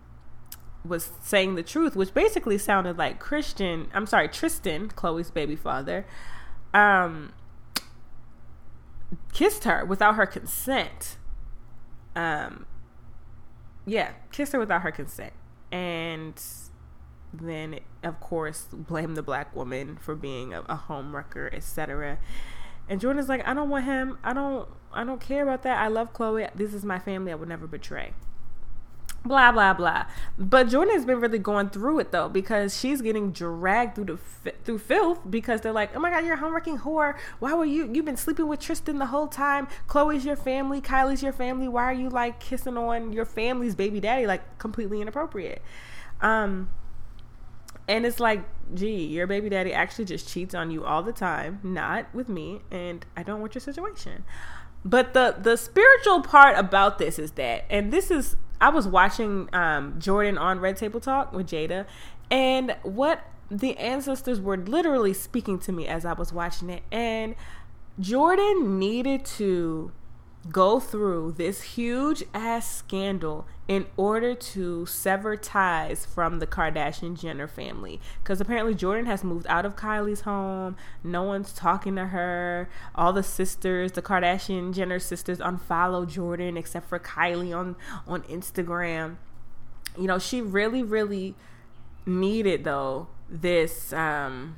was 0.85 1.11
saying 1.23 1.55
the 1.55 1.63
truth, 1.63 1.97
which 1.97 2.13
basically 2.13 2.59
sounded 2.59 2.99
like 2.99 3.19
Christian. 3.19 3.89
I'm 3.95 4.07
sorry, 4.07 4.29
Tristan, 4.29 4.89
Khloe's 4.89 5.31
baby 5.31 5.57
father, 5.57 6.07
um, 6.75 7.33
kissed 9.33 9.65
her 9.65 9.85
without 9.85 10.17
her 10.17 10.27
consent. 10.27 11.17
Um, 12.15 12.67
yeah, 13.87 14.13
kissed 14.31 14.53
her 14.53 14.59
without 14.59 14.83
her 14.83 14.93
consent, 14.93 15.33
and 15.71 16.35
then 17.33 17.81
of 18.03 18.21
course 18.21 18.67
blame 18.73 19.15
the 19.15 19.23
black 19.23 19.55
woman 19.57 19.97
for 19.97 20.15
being 20.15 20.53
a, 20.53 20.63
a 20.69 20.77
home 20.77 21.15
wrecker, 21.15 21.51
etc. 21.53 22.19
And 22.89 23.01
Jordyn's 23.01 23.29
like, 23.29 23.47
I 23.47 23.55
don't 23.55 23.71
want 23.71 23.85
him. 23.85 24.19
I 24.23 24.33
don't. 24.33 24.69
I 24.93 25.05
don't 25.05 25.21
care 25.21 25.43
about 25.43 25.63
that. 25.63 25.79
I 25.79 25.89
love 25.89 26.13
Khloe. 26.13 26.51
This 26.55 26.75
is 26.75 26.85
my 26.85 26.99
family. 26.99 27.33
I 27.33 27.35
would 27.35 27.49
never 27.49 27.67
betray. 27.67 28.13
Blah 29.25 29.53
blah 29.53 29.73
blah. 29.73 30.07
But 30.37 30.67
Jordyn 30.67 30.93
has 30.93 31.07
been 31.07 31.21
really 31.21 31.39
going 31.39 31.71
through 31.71 32.01
it 32.01 32.11
though 32.11 32.29
because 32.29 32.79
she's 32.79 33.01
getting 33.01 33.31
dragged 33.31 33.95
through 33.95 34.19
the 34.45 34.53
through 34.65 34.79
filth 34.79 35.21
because 35.31 35.61
they're 35.61 35.73
like, 35.73 35.95
oh 35.97 36.01
my 36.01 36.11
god, 36.11 36.25
you're 36.25 36.35
a 36.35 36.39
homewrecking 36.39 36.81
whore. 36.81 37.17
Why 37.39 37.55
were 37.55 37.65
you? 37.65 37.89
You've 37.93 38.05
been 38.05 38.17
sleeping 38.17 38.49
with 38.49 38.59
Tristan 38.59 38.99
the 38.99 39.07
whole 39.07 39.29
time. 39.29 39.69
Khloe's 39.89 40.25
your 40.25 40.37
family. 40.37 40.81
Kylie's 40.81 41.23
your 41.23 41.33
family. 41.33 41.69
Why 41.69 41.85
are 41.85 41.93
you 41.93 42.11
like 42.11 42.41
kissing 42.41 42.77
on 42.77 43.13
your 43.13 43.25
family's 43.25 43.77
baby 43.77 44.01
daddy? 44.01 44.27
Like 44.27 44.59
completely 44.59 45.01
inappropriate. 45.01 45.63
Um 46.21 46.69
and 47.89 48.07
it's 48.07 48.21
like, 48.21 48.45
gee, 48.75 49.07
your 49.07 49.27
baby 49.27 49.49
daddy 49.49 49.73
actually 49.73 50.05
just 50.05 50.29
cheats 50.29 50.55
on 50.55 50.71
you 50.71 50.85
all 50.85 51.03
the 51.03 51.13
time, 51.13 51.61
not 51.63 52.13
with 52.15 52.29
me, 52.29 52.61
and 52.71 53.05
I 53.17 53.23
don't 53.23 53.41
want 53.41 53.55
your 53.55 53.61
situation. 53.61 54.25
But 54.85 55.15
the 55.15 55.37
the 55.41 55.57
spiritual 55.57 56.23
part 56.23 56.59
about 56.59 56.99
this 56.99 57.19
is 57.19 57.33
that, 57.33 57.65
and 57.71 57.93
this 57.93 58.11
is, 58.11 58.37
I 58.61 58.69
was 58.71 58.87
watching 58.89 59.49
um, 59.53 59.95
Jordyn 59.99 60.41
on 60.41 60.61
Red 60.61 60.77
Table 60.77 61.01
Talk 61.01 61.33
with 61.33 61.47
Jada, 61.49 61.87
and 62.31 62.77
what 62.83 63.25
the 63.51 63.77
ancestors 63.77 64.41
were 64.41 64.57
literally 64.57 65.13
speaking 65.13 65.59
to 65.61 65.73
me 65.73 65.87
as 65.87 66.05
I 66.05 66.15
was 66.15 66.33
watching 66.33 66.71
it, 66.71 66.83
and 66.91 67.35
Jordyn 68.01 68.79
needed 68.79 69.25
to 69.27 69.93
go 70.51 70.81
through 70.81 71.33
this 71.33 71.63
huge 71.63 72.25
ass 72.35 72.69
scandal 72.79 73.47
in 73.69 73.87
order 73.97 74.35
to 74.35 74.85
sever 74.87 75.37
ties 75.37 76.05
from 76.05 76.41
the 76.41 76.47
Kardashian 76.47 77.19
Jenner 77.19 77.47
family. 77.47 78.01
Because 78.23 78.41
apparently 78.41 78.75
Jordyn 78.75 79.07
has 79.07 79.23
moved 79.23 79.47
out 79.49 79.65
of 79.65 79.77
Kylie's 79.77 80.23
home. 80.23 80.77
No 81.05 81.23
one's 81.23 81.53
talking 81.53 81.95
to 81.97 82.07
her. 82.07 82.69
All 82.95 83.13
the 83.13 83.23
sisters, 83.23 83.93
the 83.93 84.03
Kardashian 84.03 84.75
Jenner 84.75 84.99
sisters, 84.99 85.39
unfollow 85.39 86.07
Jordyn 86.07 86.59
except 86.59 86.89
for 86.89 86.99
Kylie 86.99 87.57
on 87.57 87.77
on 88.07 88.23
Instagram. 88.23 89.17
You 89.97 90.07
know, 90.07 90.19
she 90.19 90.41
really, 90.41 90.83
really 90.83 91.37
needed 92.05 92.65
though 92.65 93.07
this. 93.29 93.93
Um, 93.93 94.57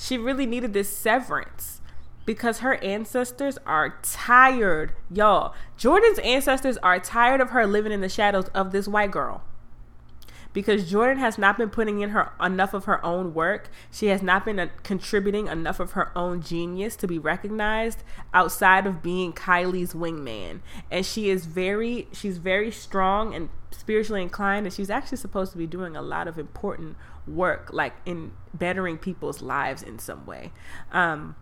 she 0.00 0.16
really 0.16 0.46
needed 0.46 0.72
this 0.72 0.88
severance 0.88 1.80
because 2.28 2.58
her 2.58 2.74
ancestors 2.84 3.56
are 3.64 3.98
tired. 4.02 4.92
Y'all, 5.10 5.54
Jordyn's 5.78 6.18
ancestors 6.18 6.76
are 6.82 7.00
tired 7.00 7.40
of 7.40 7.48
her 7.48 7.66
living 7.66 7.90
in 7.90 8.02
the 8.02 8.08
shadows 8.10 8.48
of 8.48 8.70
this 8.70 8.86
white 8.86 9.10
girl. 9.10 9.42
Because 10.52 10.92
Jordyn 10.92 11.16
has 11.16 11.38
not 11.38 11.56
been 11.56 11.70
putting 11.70 12.02
in 12.02 12.10
her 12.10 12.32
enough 12.38 12.74
of 12.74 12.84
her 12.84 13.02
own 13.02 13.32
work. 13.32 13.70
She 13.90 14.08
has 14.08 14.22
not 14.22 14.44
been 14.44 14.58
uh, 14.58 14.68
contributing 14.82 15.46
enough 15.46 15.80
of 15.80 15.92
her 15.92 16.12
own 16.14 16.42
genius 16.42 16.96
to 16.96 17.06
be 17.06 17.18
recognized 17.18 18.02
outside 18.34 18.86
of 18.86 19.02
being 19.02 19.32
Kylie's 19.32 19.94
wingman. 19.94 20.60
And 20.90 21.06
she 21.06 21.30
is 21.30 21.46
very 21.46 22.08
she's 22.12 22.36
very 22.36 22.70
strong 22.70 23.34
and 23.34 23.48
spiritually 23.70 24.20
inclined 24.20 24.66
and 24.66 24.74
she's 24.74 24.90
actually 24.90 25.16
supposed 25.16 25.52
to 25.52 25.58
be 25.58 25.66
doing 25.66 25.96
a 25.96 26.02
lot 26.02 26.28
of 26.28 26.38
important 26.38 26.98
work 27.26 27.70
like 27.72 27.94
in 28.04 28.32
bettering 28.52 28.98
people's 28.98 29.40
lives 29.40 29.82
in 29.82 29.98
some 29.98 30.26
way. 30.26 30.52
Um 30.92 31.34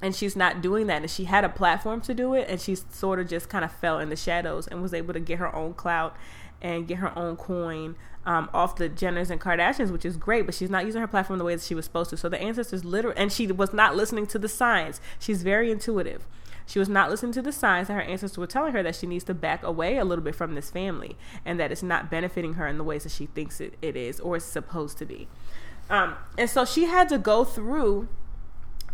and 0.00 0.14
she's 0.14 0.36
not 0.36 0.60
doing 0.60 0.86
that 0.86 1.02
and 1.02 1.10
she 1.10 1.24
had 1.24 1.44
a 1.44 1.48
platform 1.48 2.00
to 2.00 2.14
do 2.14 2.34
it 2.34 2.48
and 2.48 2.60
she 2.60 2.74
sort 2.74 3.18
of 3.18 3.28
just 3.28 3.48
kind 3.48 3.64
of 3.64 3.72
fell 3.72 3.98
in 3.98 4.10
the 4.10 4.16
shadows 4.16 4.66
and 4.66 4.80
was 4.80 4.94
able 4.94 5.12
to 5.12 5.20
get 5.20 5.38
her 5.38 5.54
own 5.54 5.74
clout 5.74 6.16
and 6.60 6.86
get 6.86 6.98
her 6.98 7.16
own 7.18 7.36
coin 7.36 7.96
um, 8.26 8.50
off 8.52 8.76
the 8.76 8.90
Jenners 8.90 9.30
and 9.30 9.40
Kardashians, 9.40 9.90
which 9.90 10.04
is 10.04 10.16
great, 10.16 10.44
but 10.44 10.54
she's 10.54 10.68
not 10.68 10.84
using 10.84 11.00
her 11.00 11.06
platform 11.06 11.38
the 11.38 11.44
way 11.44 11.54
that 11.54 11.64
she 11.64 11.74
was 11.74 11.86
supposed 11.86 12.10
to. 12.10 12.16
So 12.16 12.28
the 12.28 12.40
ancestors 12.40 12.84
literally, 12.84 13.16
and 13.16 13.32
she 13.32 13.46
was 13.46 13.72
not 13.72 13.96
listening 13.96 14.26
to 14.28 14.38
the 14.38 14.48
signs. 14.48 15.00
She's 15.18 15.42
very 15.42 15.70
intuitive. 15.70 16.26
She 16.66 16.78
was 16.78 16.90
not 16.90 17.08
listening 17.08 17.32
to 17.32 17.42
the 17.42 17.52
signs 17.52 17.88
that 17.88 17.94
her 17.94 18.02
ancestors 18.02 18.36
were 18.36 18.46
telling 18.46 18.74
her 18.74 18.82
that 18.82 18.94
she 18.94 19.06
needs 19.06 19.24
to 19.24 19.34
back 19.34 19.62
away 19.62 19.96
a 19.96 20.04
little 20.04 20.22
bit 20.22 20.34
from 20.34 20.54
this 20.54 20.70
family 20.70 21.16
and 21.46 21.58
that 21.58 21.72
it's 21.72 21.82
not 21.82 22.10
benefiting 22.10 22.54
her 22.54 22.66
in 22.66 22.76
the 22.76 22.84
ways 22.84 23.04
that 23.04 23.12
she 23.12 23.24
thinks 23.24 23.62
it, 23.62 23.78
it 23.80 23.96
is 23.96 24.20
or 24.20 24.36
is 24.36 24.44
supposed 24.44 24.98
to 24.98 25.06
be. 25.06 25.28
Um, 25.88 26.16
and 26.36 26.50
so 26.50 26.66
she 26.66 26.84
had 26.84 27.08
to 27.08 27.16
go 27.16 27.44
through 27.44 28.08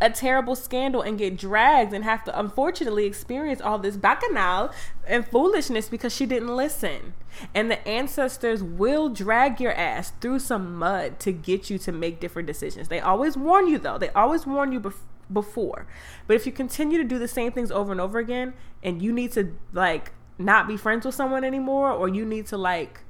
a 0.05 0.11
terrible 0.11 0.55
scandal 0.55 1.01
and 1.01 1.17
get 1.17 1.35
dragged 1.35 1.95
and 1.95 2.05
have 2.05 2.23
to 2.25 2.39
unfortunately 2.39 3.07
experience 3.07 3.63
all 3.63 3.79
this 3.79 3.97
bacchanal 3.97 4.71
and 5.09 5.27
foolishness 5.27 5.89
because 5.89 6.15
she 6.15 6.27
didn't 6.27 6.55
listen. 6.55 7.15
And 7.55 7.71
the 7.71 7.89
ancestors 7.89 8.63
will 8.63 9.09
drag 9.09 9.63
your 9.63 9.73
ass 9.73 10.13
through 10.21 10.41
some 10.41 10.77
mud 10.77 11.19
to 11.21 11.33
get 11.33 11.71
you 11.71 11.79
to 11.79 11.91
make 11.91 12.21
different 12.21 12.47
decisions. 12.47 12.89
They 12.89 13.01
always 13.01 13.35
warn 13.35 13.67
you 13.67 13.79
though. 13.79 13.97
They 13.97 14.11
always 14.11 14.47
warn 14.47 14.73
you 14.73 14.81
bef- 14.81 15.07
before. 15.33 15.87
But 16.27 16.37
if 16.37 16.45
you 16.45 16.53
continue 16.53 16.99
to 16.99 17.05
do 17.05 17.19
the 17.19 17.27
same 17.27 17.53
things 17.53 17.71
over 17.71 17.91
and 17.91 18.01
over 18.01 18.19
again 18.19 18.53
and 18.83 19.01
you 19.01 19.11
need 19.11 19.33
to 19.33 19.57
like 19.73 20.13
not 20.37 20.69
be 20.69 20.77
friends 20.77 21.07
with 21.07 21.15
someone 21.15 21.45
anymore 21.45 21.91
or 21.91 22.11
you 22.11 22.27
need 22.27 22.47
to 22.49 22.59
like 22.59 23.01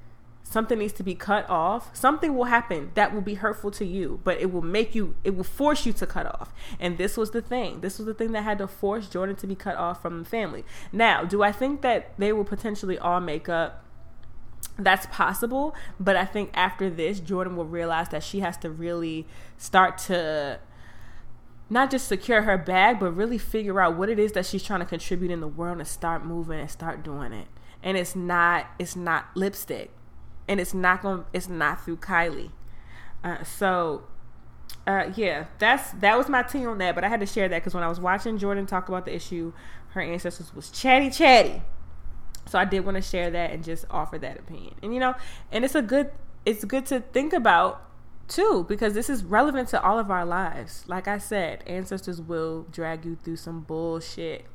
something 0.45 0.79
needs 0.79 0.93
to 0.93 1.03
be 1.03 1.15
cut 1.15 1.49
off 1.49 1.91
something 1.97 2.37
will 2.37 2.45
happen 2.45 2.91
that 2.95 3.13
will 3.13 3.23
be 3.23 3.35
hurtful 3.35 3.71
to 3.71 3.85
you 3.85 4.21
but 4.23 4.39
it 4.41 4.53
will 4.53 4.63
make 4.63 4.95
you 4.95 5.15
it 5.25 5.35
will 5.35 5.43
force 5.43 5.85
you 5.87 5.93
to 5.93 6.07
cut 6.07 6.27
off. 6.27 6.53
And 6.79 6.99
this 6.99 7.17
was 7.17 7.31
the 7.33 7.43
thing. 7.43 7.81
This 7.81 7.99
was 7.99 8.07
the 8.07 8.15
thing 8.15 8.33
that 8.33 8.43
had 8.43 8.59
to 8.59 8.69
force 8.69 9.09
Jordyn 9.09 9.37
to 9.39 9.47
be 9.47 9.55
cut 9.55 9.77
off 9.77 10.01
from 10.03 10.23
the 10.23 10.29
family. 10.29 10.65
Now 10.93 11.25
do 11.25 11.43
i 11.43 11.51
think 11.51 11.81
that 11.83 12.13
they 12.19 12.33
will 12.33 12.45
potentially 12.45 12.99
all 12.99 13.21
make 13.21 13.49
up? 13.49 13.85
That's 14.79 15.07
possible 15.07 15.75
but 15.99 16.17
i 16.17 16.25
think 16.25 16.51
after 16.55 16.91
this 16.91 17.21
Jordyn 17.21 17.55
will 17.57 17.67
realize 17.67 18.11
that 18.11 18.23
she 18.23 18.41
has 18.41 18.57
to 18.59 18.71
really 18.71 19.27
start 19.57 19.99
to 19.99 20.59
not 21.71 21.91
just 21.91 22.07
secure 22.07 22.43
her 22.43 22.59
bag 22.59 23.01
but 23.01 23.13
really 23.13 23.39
figure 23.39 23.81
out 23.81 23.97
what 23.97 24.09
it 24.09 24.19
is 24.19 24.33
that 24.33 24.47
she's 24.47 24.63
trying 24.63 24.81
to 24.81 24.87
contribute 24.87 25.31
in 25.31 25.41
the 25.41 25.49
world 25.49 25.79
and 25.79 25.89
start 25.89 26.25
moving 26.25 26.61
and 26.61 26.71
start 26.71 27.03
doing 27.03 27.33
it. 27.33 27.49
And 27.83 27.97
it's 27.97 28.15
not 28.15 28.67
it's 28.79 28.97
not 28.97 29.27
lipstick 29.35 29.91
and 30.49 30.61
it's 30.61 30.75
not 30.75 31.03
going 31.03 31.25
it's 31.33 31.49
not 31.49 31.85
through 31.85 31.99
Kylie. 31.99 32.51
Uh, 33.23 33.43
so 33.43 34.05
uh, 34.87 35.11
yeah, 35.17 35.47
that's 35.59 35.93
that 35.93 36.17
was 36.17 36.29
my 36.29 36.43
tea 36.43 36.67
on 36.67 36.79
that. 36.79 36.95
But 36.95 37.05
I 37.05 37.09
had 37.09 37.21
to 37.21 37.27
share 37.27 37.49
that 37.49 37.59
because 37.59 37.75
when 37.75 37.83
I 37.83 37.89
was 37.89 38.01
watching 38.01 38.39
Jordyn 38.39 38.67
talk 38.67 38.89
about 38.89 39.07
the 39.07 39.15
issue, 39.15 39.53
her 39.91 40.01
ancestors 40.01 40.55
was 40.55 40.71
chatty 40.71 41.11
chatty. 41.11 41.63
So 42.47 42.59
I 42.59 42.65
did 42.65 42.85
want 42.85 42.97
to 42.97 43.03
share 43.03 43.31
that 43.31 43.53
and 43.53 43.65
just 43.65 43.87
offer 43.91 44.19
that 44.19 44.39
opinion. 44.39 44.75
And 44.83 44.93
you 44.93 45.01
know, 45.01 45.15
and 45.51 45.65
it's 45.65 45.75
a 45.75 45.83
good 45.83 46.11
it's 46.45 46.65
good 46.65 46.87
to 46.87 47.01
think 47.01 47.33
about 47.33 47.81
too 48.29 48.65
because 48.69 48.95
this 48.95 49.09
is 49.09 49.25
relevant 49.25 49.69
to 49.71 49.83
all 49.83 49.99
of 49.99 50.11
our 50.11 50.27
lives. 50.27 50.85
Like 50.87 51.09
I 51.09 51.19
said, 51.19 51.65
ancestors 51.67 52.21
will 52.21 52.67
drag 52.71 53.05
you 53.05 53.17
through 53.23 53.37
some 53.37 53.61
bullshit. 53.61 54.47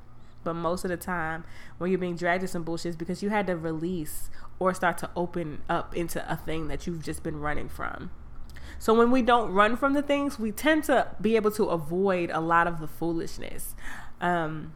But 0.44 0.54
most 0.54 0.86
of 0.86 0.90
the 0.90 0.98
time, 0.98 1.44
when 1.78 1.92
you're 1.92 2.00
being 2.00 2.16
dragged 2.16 2.42
to 2.42 2.48
some 2.48 2.64
bullshit, 2.64 2.98
because 2.98 3.22
you 3.22 3.30
had 3.30 3.46
to 3.48 3.58
release 3.58 4.30
or 4.60 4.74
start 4.74 4.98
to 5.00 5.10
open 5.16 5.62
up 5.70 5.96
into 5.96 6.32
a 6.32 6.36
thing 6.36 6.68
that 6.68 6.86
you've 6.86 7.04
just 7.04 7.24
been 7.24 7.40
running 7.40 7.70
from. 7.70 8.12
So 8.78 8.94
when 8.94 9.12
we 9.12 9.22
don't 9.22 9.52
run 9.52 9.76
from 9.76 9.94
the 9.94 10.02
things, 10.02 10.38
we 10.38 10.52
tend 10.52 10.84
to 10.86 11.08
be 11.20 11.36
able 11.36 11.52
to 11.52 11.66
avoid 11.66 12.30
a 12.30 12.40
lot 12.40 12.68
of 12.68 12.80
the 12.80 12.88
foolishness. 12.88 13.76
Um, 14.22 14.74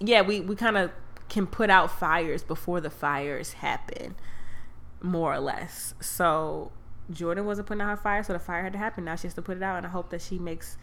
yeah, 0.00 0.22
we, 0.22 0.40
we 0.40 0.56
kind 0.56 0.76
of 0.76 0.90
can 1.28 1.46
put 1.46 1.70
out 1.70 1.90
fires 1.90 2.42
before 2.42 2.80
the 2.80 2.90
fires 2.90 3.54
happen, 3.54 4.16
more 5.00 5.32
or 5.32 5.40
less. 5.40 5.94
So 6.00 6.72
Jordyn 7.10 7.44
wasn't 7.44 7.68
putting 7.68 7.80
out 7.80 7.88
her 7.88 7.96
fire, 7.96 8.22
so 8.22 8.32
the 8.32 8.38
fire 8.38 8.62
had 8.62 8.72
to 8.72 8.78
happen. 8.78 9.04
Now 9.04 9.16
she 9.16 9.26
has 9.28 9.34
to 9.34 9.42
put 9.42 9.56
it 9.56 9.62
out, 9.62 9.76
and 9.76 9.86
I 9.86 9.90
hope 9.90 10.10
that 10.10 10.20
she 10.20 10.38
makes 10.38 10.76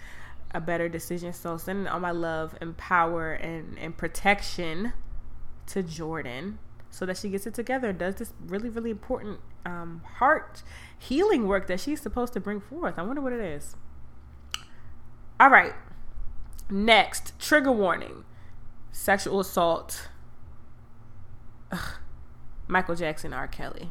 a 0.51 0.59
better 0.59 0.89
decision. 0.89 1.33
So 1.33 1.57
sending 1.57 1.87
all 1.87 1.99
my 1.99 2.11
love 2.11 2.57
and 2.61 2.75
power 2.77 3.33
and, 3.33 3.77
and 3.77 3.95
protection 3.95 4.93
to 5.67 5.83
Jordyn 5.83 6.57
so 6.89 7.05
that 7.05 7.17
she 7.17 7.29
gets 7.29 7.45
it 7.45 7.53
together 7.53 7.89
and 7.89 7.99
does 7.99 8.15
this 8.15 8.33
really, 8.45 8.69
really 8.69 8.89
important 8.89 9.39
um, 9.65 10.01
heart 10.17 10.63
healing 10.97 11.47
work 11.47 11.67
that 11.67 11.79
she's 11.79 12.01
supposed 12.01 12.33
to 12.33 12.39
bring 12.39 12.59
forth. 12.59 12.97
I 12.97 13.03
wonder 13.03 13.21
what 13.21 13.33
it 13.33 13.41
is. 13.41 13.75
All 15.39 15.49
right. 15.49 15.73
Next, 16.69 17.37
trigger 17.39 17.71
warning 17.71 18.25
sexual 18.91 19.39
assault. 19.39 20.09
Ugh. 21.71 21.93
Michael 22.67 22.95
Jackson, 22.95 23.33
R. 23.33 23.47
Kelly. 23.47 23.89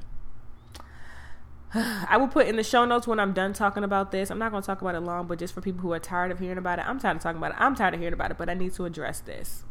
I 1.74 2.16
will 2.16 2.28
put 2.28 2.46
in 2.46 2.56
the 2.56 2.62
show 2.62 2.84
notes 2.84 3.06
when 3.06 3.18
I'm 3.18 3.32
done 3.32 3.52
talking 3.52 3.84
about 3.84 4.12
this. 4.12 4.30
I'm 4.30 4.38
not 4.38 4.50
going 4.50 4.62
to 4.62 4.66
talk 4.66 4.80
about 4.80 4.94
it 4.94 5.00
long, 5.00 5.26
but 5.26 5.38
just 5.38 5.54
for 5.54 5.60
people 5.60 5.80
who 5.80 5.92
are 5.92 5.98
tired 5.98 6.30
of 6.30 6.38
hearing 6.38 6.58
about 6.58 6.78
it, 6.78 6.86
I'm 6.86 6.98
tired 6.98 7.16
of 7.16 7.22
talking 7.22 7.38
about 7.38 7.52
it. 7.52 7.56
I'm 7.58 7.74
tired 7.74 7.94
of 7.94 8.00
hearing 8.00 8.14
about 8.14 8.30
it, 8.30 8.38
but 8.38 8.48
I 8.48 8.54
need 8.54 8.74
to 8.74 8.84
address 8.84 9.20
this. 9.20 9.64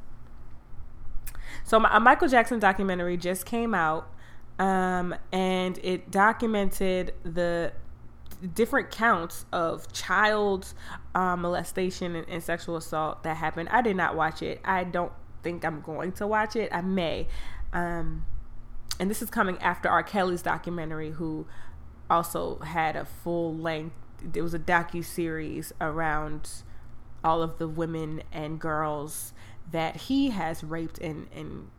So, 1.68 1.84
a 1.84 2.00
Michael 2.00 2.30
Jackson 2.30 2.60
documentary 2.60 3.18
just 3.18 3.46
came 3.46 3.76
out, 3.76 4.10
um, 4.58 5.14
and 5.34 5.78
it 5.84 6.10
documented 6.10 7.14
the 7.24 7.74
different 8.54 8.90
counts 8.90 9.46
of 9.52 9.92
child 9.92 10.74
um, 11.14 11.42
molestation 11.42 12.16
and, 12.16 12.30
and 12.30 12.42
sexual 12.42 12.78
assault 12.78 13.24
that 13.24 13.36
happened. 13.36 13.68
I 13.68 13.82
did 13.82 13.98
not 13.98 14.16
watch 14.16 14.42
it. 14.42 14.62
I 14.64 14.86
don't 14.86 15.12
think 15.44 15.66
I'm 15.66 15.82
going 15.82 16.14
to 16.14 16.26
watch 16.26 16.56
it. 16.56 16.70
I 16.72 16.80
may. 16.80 17.28
Um, 17.74 18.26
and 18.98 19.12
this 19.12 19.22
is 19.22 19.30
coming 19.30 19.58
after 19.58 19.90
R. 19.90 20.04
Kelly's 20.04 20.42
documentary, 20.42 21.12
who 21.12 21.48
also 22.10 22.60
had 22.60 22.96
a 22.96 23.04
full 23.04 23.54
length. 23.54 23.94
It 24.34 24.42
was 24.42 24.54
a 24.54 24.60
docu 24.60 25.04
series 25.04 25.74
around 25.82 26.50
all 27.26 27.42
of 27.44 27.58
the 27.58 27.68
women 27.68 28.24
and 28.32 28.58
girls 28.58 29.34
that 29.72 29.96
he 29.96 30.30
has 30.30 30.64
raped 30.64 30.98
and 31.00 31.28
and 31.34 31.70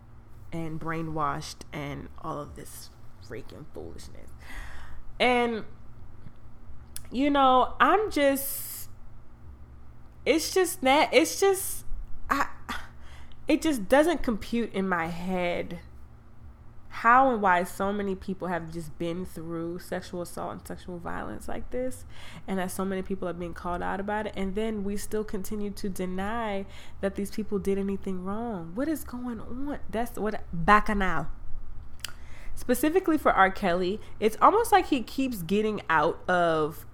and 0.53 0.81
brainwashed 0.81 1.63
and 1.73 2.09
all 2.23 2.41
of 2.41 2.57
this 2.57 2.91
freaking 3.29 3.65
foolishness. 3.75 4.31
And 5.21 5.65
you 7.11 7.31
know, 7.31 7.75
I'm 7.81 8.11
just 8.11 8.89
it's 10.25 10.53
just 10.53 10.83
that 10.83 11.13
it's 11.13 11.41
just 11.41 11.85
I 12.29 12.47
it 13.47 13.63
just 13.63 13.89
doesn't 13.89 14.23
compute 14.23 14.73
in 14.75 14.89
my 14.89 15.07
head 15.07 15.81
how 17.03 17.31
and 17.31 17.41
why 17.41 17.63
so 17.63 17.93
many 17.93 18.17
people 18.17 18.49
have 18.49 18.73
just 18.73 18.99
been 18.99 19.25
through 19.25 19.79
sexual 19.79 20.23
assault 20.23 20.53
and 20.53 20.67
sexual 20.67 20.99
violence 20.99 21.47
like 21.47 21.71
this, 21.71 22.05
and 22.47 22.59
that 22.59 22.73
so 22.73 22.85
many 22.85 23.03
people 23.03 23.29
are 23.29 23.33
being 23.33 23.55
called 23.55 23.83
out 23.83 24.01
about 24.01 24.27
it, 24.27 24.33
and 24.37 24.57
then 24.57 24.83
we 24.83 24.97
still 24.97 25.23
continue 25.23 25.71
to 25.71 25.89
deny 25.89 26.67
that 27.01 27.15
these 27.15 27.31
people 27.31 27.61
did 27.61 27.79
anything 27.79 28.25
wrong. 28.25 28.73
What 28.75 28.89
is 28.89 29.05
going 29.05 29.41
on? 29.41 29.79
That's 29.89 30.19
what 30.19 30.43
bacchanal. 30.53 31.29
Specifically 32.57 33.17
for 33.17 33.31
R. 33.31 33.53
Kelly, 33.53 34.01
it's 34.19 34.37
almost 34.43 34.73
like 34.73 34.89
he 34.89 35.01
keeps 35.01 35.43
getting 35.43 35.81
out 35.89 36.19
of 36.29 36.85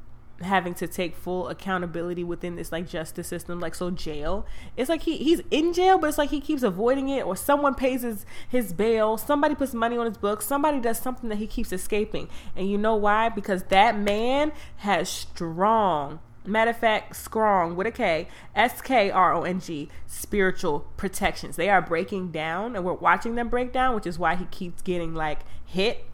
having 0.42 0.74
to 0.74 0.86
take 0.86 1.14
full 1.14 1.48
accountability 1.48 2.24
within 2.24 2.56
this 2.56 2.72
like 2.72 2.88
justice 2.88 3.28
system 3.28 3.60
like 3.60 3.74
so 3.74 3.90
jail 3.90 4.44
it's 4.76 4.88
like 4.88 5.02
he 5.02 5.16
he's 5.16 5.40
in 5.50 5.72
jail 5.72 5.96
but 5.96 6.08
it's 6.08 6.18
like 6.18 6.30
he 6.30 6.40
keeps 6.40 6.62
avoiding 6.62 7.08
it 7.08 7.24
or 7.24 7.36
someone 7.36 7.74
pays 7.74 8.02
his 8.02 8.26
his 8.48 8.72
bail 8.72 9.16
somebody 9.16 9.54
puts 9.54 9.72
money 9.72 9.96
on 9.96 10.06
his 10.06 10.16
book 10.18 10.42
somebody 10.42 10.80
does 10.80 10.98
something 10.98 11.28
that 11.28 11.38
he 11.38 11.46
keeps 11.46 11.72
escaping. 11.72 12.28
And 12.54 12.70
you 12.70 12.78
know 12.78 12.94
why? 12.94 13.28
Because 13.28 13.64
that 13.64 13.98
man 13.98 14.52
has 14.78 15.08
strong 15.08 16.20
matter 16.46 16.72
of 16.72 16.76
fact 16.76 17.16
strong 17.16 17.74
with 17.74 17.86
a 17.86 17.90
k 17.90 18.28
s-k-r-o-n-g 18.54 19.88
spiritual 20.06 20.80
protections. 20.98 21.56
They 21.56 21.70
are 21.70 21.80
breaking 21.80 22.32
down 22.32 22.76
and 22.76 22.84
we're 22.84 22.92
watching 22.92 23.34
them 23.34 23.48
break 23.48 23.72
down 23.72 23.94
which 23.94 24.06
is 24.06 24.18
why 24.18 24.36
he 24.36 24.44
keeps 24.46 24.82
getting 24.82 25.14
like 25.14 25.40
hit 25.64 26.04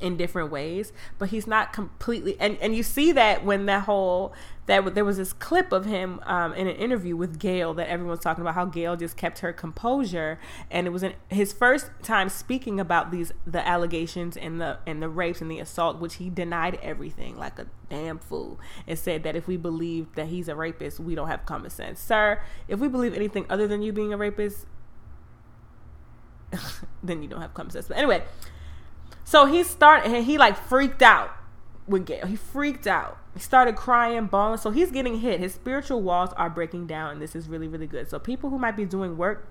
in 0.00 0.16
different 0.16 0.50
ways 0.50 0.92
but 1.18 1.30
he's 1.30 1.46
not 1.46 1.72
completely 1.72 2.36
and 2.38 2.56
and 2.60 2.74
you 2.74 2.82
see 2.82 3.12
that 3.12 3.44
when 3.44 3.66
that 3.66 3.84
whole 3.84 4.34
that 4.66 4.94
there 4.94 5.04
was 5.04 5.16
this 5.16 5.32
clip 5.32 5.72
of 5.72 5.84
him 5.84 6.20
um, 6.24 6.52
in 6.54 6.66
an 6.66 6.76
interview 6.76 7.16
with 7.16 7.38
Gayle 7.38 7.72
that 7.74 7.88
everyone's 7.88 8.20
talking 8.20 8.42
about 8.42 8.54
how 8.54 8.64
Gayle 8.64 8.96
just 8.96 9.16
kept 9.16 9.38
her 9.38 9.52
composure 9.52 10.38
and 10.70 10.86
it 10.86 10.90
was 10.90 11.02
an, 11.02 11.14
his 11.28 11.52
first 11.52 11.90
time 12.02 12.28
speaking 12.28 12.78
about 12.80 13.10
these 13.10 13.32
the 13.46 13.66
allegations 13.66 14.36
and 14.36 14.60
the 14.60 14.78
and 14.86 15.02
the 15.02 15.08
rapes 15.08 15.40
and 15.40 15.50
the 15.50 15.60
assault 15.60 15.98
which 15.98 16.14
he 16.14 16.28
denied 16.28 16.78
everything 16.82 17.36
like 17.36 17.58
a 17.58 17.66
damn 17.88 18.18
fool 18.18 18.58
and 18.86 18.98
said 18.98 19.22
that 19.22 19.36
if 19.36 19.46
we 19.46 19.56
believe 19.56 20.12
that 20.16 20.26
he's 20.26 20.48
a 20.48 20.56
rapist 20.56 20.98
we 20.98 21.14
don't 21.14 21.28
have 21.28 21.46
common 21.46 21.70
sense. 21.70 22.00
Sir 22.00 22.40
if 22.68 22.80
we 22.80 22.88
believe 22.88 23.14
anything 23.14 23.46
other 23.48 23.66
than 23.66 23.82
you 23.82 23.92
being 23.92 24.12
a 24.12 24.16
rapist 24.16 24.66
then 27.02 27.22
you 27.22 27.28
don't 27.28 27.40
have 27.40 27.54
common 27.54 27.70
sense. 27.70 27.86
But 27.88 27.98
anyway 27.98 28.24
so 29.26 29.46
he 29.46 29.64
started, 29.64 30.22
he 30.22 30.38
like 30.38 30.56
freaked 30.56 31.02
out 31.02 31.32
with 31.88 32.06
Gayle. 32.06 32.26
He 32.26 32.36
freaked 32.36 32.86
out. 32.86 33.18
He 33.34 33.40
started 33.40 33.74
crying, 33.74 34.26
bawling. 34.26 34.58
So 34.58 34.70
he's 34.70 34.92
getting 34.92 35.18
hit. 35.18 35.40
His 35.40 35.52
spiritual 35.52 36.00
walls 36.00 36.30
are 36.36 36.48
breaking 36.48 36.86
down, 36.86 37.10
and 37.10 37.20
this 37.20 37.34
is 37.34 37.48
really, 37.48 37.66
really 37.66 37.88
good. 37.88 38.08
So 38.08 38.20
people 38.20 38.50
who 38.50 38.58
might 38.58 38.76
be 38.76 38.84
doing 38.84 39.18
work 39.18 39.48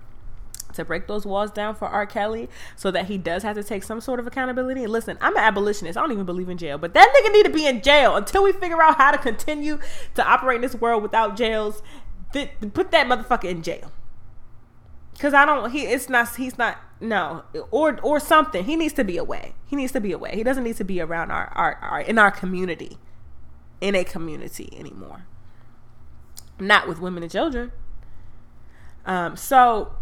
to 0.72 0.84
break 0.84 1.06
those 1.06 1.26
walls 1.26 1.50
down 1.50 1.74
for 1.74 1.88
R. 1.88 2.06
Kelly 2.06 2.48
so 2.74 2.90
that 2.90 3.04
he 3.04 3.18
does 3.18 3.42
have 3.42 3.54
to 3.56 3.62
take 3.62 3.82
some 3.82 4.00
sort 4.00 4.18
of 4.18 4.26
accountability. 4.26 4.86
Listen, 4.86 5.18
I'm 5.20 5.36
an 5.36 5.42
abolitionist. 5.42 5.98
I 5.98 6.00
don't 6.00 6.12
even 6.12 6.24
believe 6.24 6.48
in 6.48 6.56
jail, 6.56 6.78
but 6.78 6.94
that 6.94 7.12
nigga 7.14 7.32
need 7.34 7.44
to 7.44 7.52
be 7.52 7.66
in 7.66 7.82
jail 7.82 8.16
until 8.16 8.44
we 8.44 8.52
figure 8.52 8.80
out 8.82 8.96
how 8.96 9.10
to 9.10 9.18
continue 9.18 9.78
to 10.14 10.26
operate 10.26 10.56
in 10.56 10.62
this 10.62 10.74
world 10.74 11.02
without 11.02 11.36
jails. 11.36 11.82
Th- 12.32 12.48
put 12.72 12.92
that 12.92 13.06
motherfucker 13.06 13.44
in 13.44 13.62
jail. 13.62 13.92
Cause 15.18 15.32
I 15.32 15.44
don't. 15.44 15.70
He. 15.70 15.82
It's 15.82 16.08
not. 16.08 16.34
He's 16.36 16.58
not. 16.58 16.78
No. 17.00 17.44
Or 17.70 17.98
or 18.02 18.20
something. 18.20 18.64
He 18.64 18.76
needs 18.76 18.92
to 18.94 19.04
be 19.04 19.16
away. 19.16 19.54
He 19.66 19.76
needs 19.76 19.92
to 19.92 20.00
be 20.00 20.12
away. 20.12 20.32
He 20.34 20.42
doesn't 20.42 20.64
need 20.64 20.76
to 20.76 20.84
be 20.84 21.00
around 21.00 21.30
our 21.30 21.50
our, 21.54 21.76
our 21.76 22.00
in 22.00 22.18
our 22.18 22.30
community, 22.30 22.98
in 23.80 23.94
a 23.94 24.04
community 24.04 24.68
anymore. 24.76 25.26
Not 26.58 26.86
with 26.86 27.00
women 27.00 27.22
and 27.22 27.32
children. 27.32 27.72
Um. 29.04 29.36
So. 29.36 29.94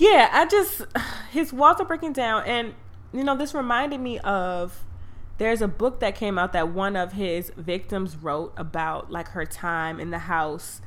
Yeah, 0.00 0.28
I 0.32 0.46
just 0.46 0.82
his 1.32 1.52
walls 1.52 1.80
are 1.80 1.84
breaking 1.84 2.12
down, 2.12 2.44
and 2.44 2.74
you 3.12 3.24
know 3.24 3.36
this 3.36 3.52
reminded 3.52 4.00
me 4.00 4.20
of 4.20 4.84
there's 5.38 5.62
a 5.62 5.68
book 5.68 6.00
that 6.00 6.14
came 6.14 6.38
out 6.38 6.52
that 6.52 6.68
one 6.68 6.96
of 6.96 7.12
his 7.12 7.50
victims 7.56 8.16
wrote 8.16 8.52
about 8.56 9.10
like 9.10 9.28
her 9.28 9.46
time 9.46 10.00
in 10.00 10.10
the 10.10 10.18
house 10.18 10.80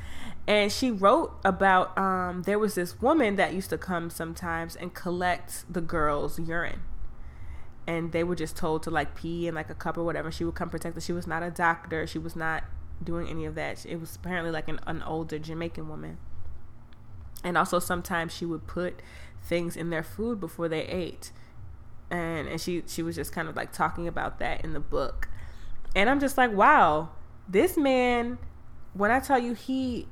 and 0.48 0.72
she 0.72 0.92
wrote 0.92 1.40
about 1.46 1.98
um, 1.98 2.44
there 2.44 2.58
was 2.58 2.76
this 2.76 3.02
woman 3.02 3.36
that 3.36 3.54
used 3.54 3.70
to 3.70 3.78
come 3.78 4.10
sometimes 4.10 4.76
and 4.76 4.94
collect 4.94 5.72
the 5.72 5.82
girls' 5.82 6.40
urine. 6.40 6.82
And 7.88 8.12
they 8.12 8.24
were 8.24 8.36
just 8.36 8.56
told 8.56 8.84
to 8.84 8.90
like 8.90 9.16
pee 9.16 9.48
in 9.48 9.56
like 9.56 9.70
a 9.70 9.76
cup 9.76 9.98
or 9.98 10.04
whatever. 10.04 10.32
She 10.32 10.44
would 10.44 10.56
come 10.56 10.70
protect 10.70 10.96
her. 10.96 11.02
She 11.02 11.14
was 11.14 11.28
not 11.28 11.44
a 11.44 11.52
doctor. 11.52 12.08
She 12.08 12.20
was 12.20 12.36
not 12.36 12.64
doing 13.04 13.28
any 13.28 13.46
of 13.46 13.56
that. 13.56 13.86
It 13.86 14.00
was 14.00 14.16
apparently 14.16 14.52
like 14.52 14.68
an, 14.68 14.80
an 14.88 15.02
older 15.04 15.40
Jamaican 15.40 15.88
woman. 15.88 16.18
And 17.44 17.58
also 17.58 17.80
sometimes 17.80 18.34
she 18.34 18.46
would 18.46 18.68
put 18.68 19.02
things 19.44 19.76
in 19.76 19.90
their 19.90 20.04
food 20.04 20.40
before 20.40 20.68
they 20.68 20.84
ate. 20.86 21.32
And 22.12 22.48
and 22.48 22.62
she 22.62 22.84
she 22.86 23.02
was 23.02 23.16
just 23.16 23.32
kind 23.32 23.48
of 23.48 23.56
like 23.56 23.72
talking 23.72 24.08
about 24.08 24.38
that 24.40 24.64
in 24.64 24.74
the 24.74 24.80
book. 24.80 25.30
And 25.96 26.10
I'm 26.10 26.20
just 26.20 26.38
like, 26.38 26.52
wow, 26.52 27.10
this 27.48 27.78
man 27.78 28.38
when 28.94 29.12
I 29.12 29.20
tell 29.20 29.40
you 29.40 29.54
he 29.54 30.08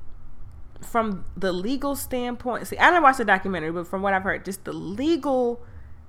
from 0.82 1.26
the 1.36 1.52
legal 1.52 1.96
standpoint, 1.96 2.68
see, 2.68 2.78
I 2.78 2.90
didn't 2.90 3.04
watch 3.04 3.18
the 3.18 3.26
documentary, 3.26 3.72
but 3.72 3.88
from 3.88 4.02
what 4.02 4.14
I've 4.14 4.24
heard, 4.24 4.46
just 4.46 4.64
the 4.64 4.74
legal 4.74 5.62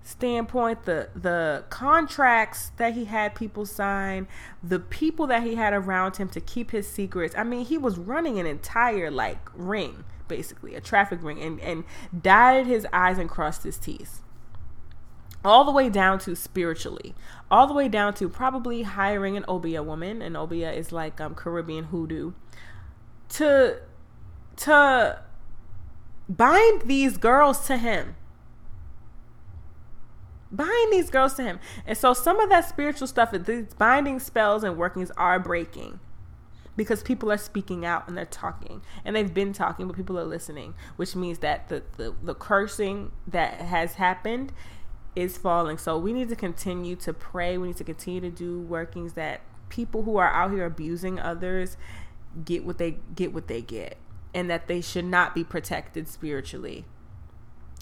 standpoint, 0.02 0.84
the 0.84 1.10
the 1.14 1.64
contracts 1.70 2.70
that 2.76 2.94
he 2.94 3.06
had 3.06 3.34
people 3.34 3.66
sign, 3.66 4.28
the 4.62 4.78
people 4.78 5.26
that 5.26 5.42
he 5.42 5.56
had 5.56 5.72
around 5.72 6.16
him 6.16 6.28
to 6.30 6.40
keep 6.40 6.70
his 6.70 6.88
secrets. 6.88 7.34
I 7.36 7.44
mean, 7.44 7.64
he 7.64 7.76
was 7.78 7.98
running 7.98 8.38
an 8.38 8.46
entire 8.46 9.10
like 9.10 9.48
ring, 9.54 10.04
basically 10.28 10.74
a 10.74 10.80
traffic 10.80 11.22
ring, 11.22 11.40
and 11.40 11.60
and 11.60 11.84
dotted 12.18 12.66
his 12.66 12.86
I's 12.92 13.18
and 13.18 13.28
crossed 13.28 13.64
his 13.64 13.76
T's. 13.76 14.22
All 15.44 15.64
the 15.64 15.72
way 15.72 15.88
down 15.88 16.18
to 16.20 16.34
spiritually, 16.36 17.14
all 17.50 17.66
the 17.66 17.72
way 17.72 17.88
down 17.88 18.12
to 18.14 18.28
probably 18.28 18.82
hiring 18.82 19.36
an 19.36 19.44
Obeah 19.48 19.82
woman, 19.82 20.20
and 20.20 20.36
Obeah 20.36 20.72
is 20.72 20.92
like 20.92 21.20
um, 21.20 21.34
Caribbean 21.34 21.84
hoodoo, 21.84 22.32
to 23.30 23.78
to 24.56 25.22
bind 26.28 26.82
these 26.82 27.16
girls 27.16 27.66
to 27.66 27.78
him. 27.78 28.16
Bind 30.52 30.92
these 30.92 31.10
girls 31.10 31.34
to 31.34 31.42
him. 31.42 31.60
And 31.86 31.96
so 31.96 32.12
some 32.12 32.40
of 32.40 32.50
that 32.50 32.68
spiritual 32.68 33.06
stuff, 33.06 33.30
these 33.32 33.72
binding 33.74 34.18
spells 34.18 34.64
and 34.64 34.76
workings 34.76 35.10
are 35.16 35.38
breaking 35.38 36.00
because 36.76 37.02
people 37.02 37.30
are 37.30 37.36
speaking 37.36 37.84
out 37.84 38.08
and 38.08 38.16
they're 38.16 38.24
talking 38.24 38.80
and 39.04 39.14
they've 39.14 39.34
been 39.34 39.52
talking 39.52 39.86
but 39.86 39.94
people 39.94 40.18
are 40.18 40.24
listening 40.24 40.72
which 40.96 41.14
means 41.14 41.40
that 41.40 41.68
the, 41.68 41.82
the, 41.98 42.14
the 42.22 42.34
cursing 42.34 43.12
that 43.26 43.60
has 43.60 43.94
happened 43.94 44.52
is 45.16 45.36
falling. 45.36 45.78
So 45.78 45.98
we 45.98 46.12
need 46.12 46.28
to 46.28 46.36
continue 46.36 46.96
to 46.96 47.12
pray. 47.12 47.58
We 47.58 47.68
need 47.68 47.76
to 47.78 47.84
continue 47.84 48.20
to 48.20 48.30
do 48.30 48.60
workings 48.60 49.14
that 49.14 49.40
people 49.68 50.02
who 50.02 50.16
are 50.16 50.32
out 50.32 50.50
here 50.52 50.64
abusing 50.64 51.18
others 51.18 51.76
get 52.44 52.64
what 52.64 52.78
they 52.78 52.98
get 53.14 53.32
what 53.32 53.48
they 53.48 53.60
get 53.60 53.96
and 54.32 54.48
that 54.48 54.68
they 54.68 54.80
should 54.80 55.04
not 55.04 55.34
be 55.34 55.42
protected 55.42 56.08
spiritually 56.08 56.84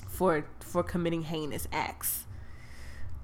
for 0.08 0.46
for 0.60 0.82
committing 0.82 1.22
heinous 1.22 1.68
acts. 1.72 2.24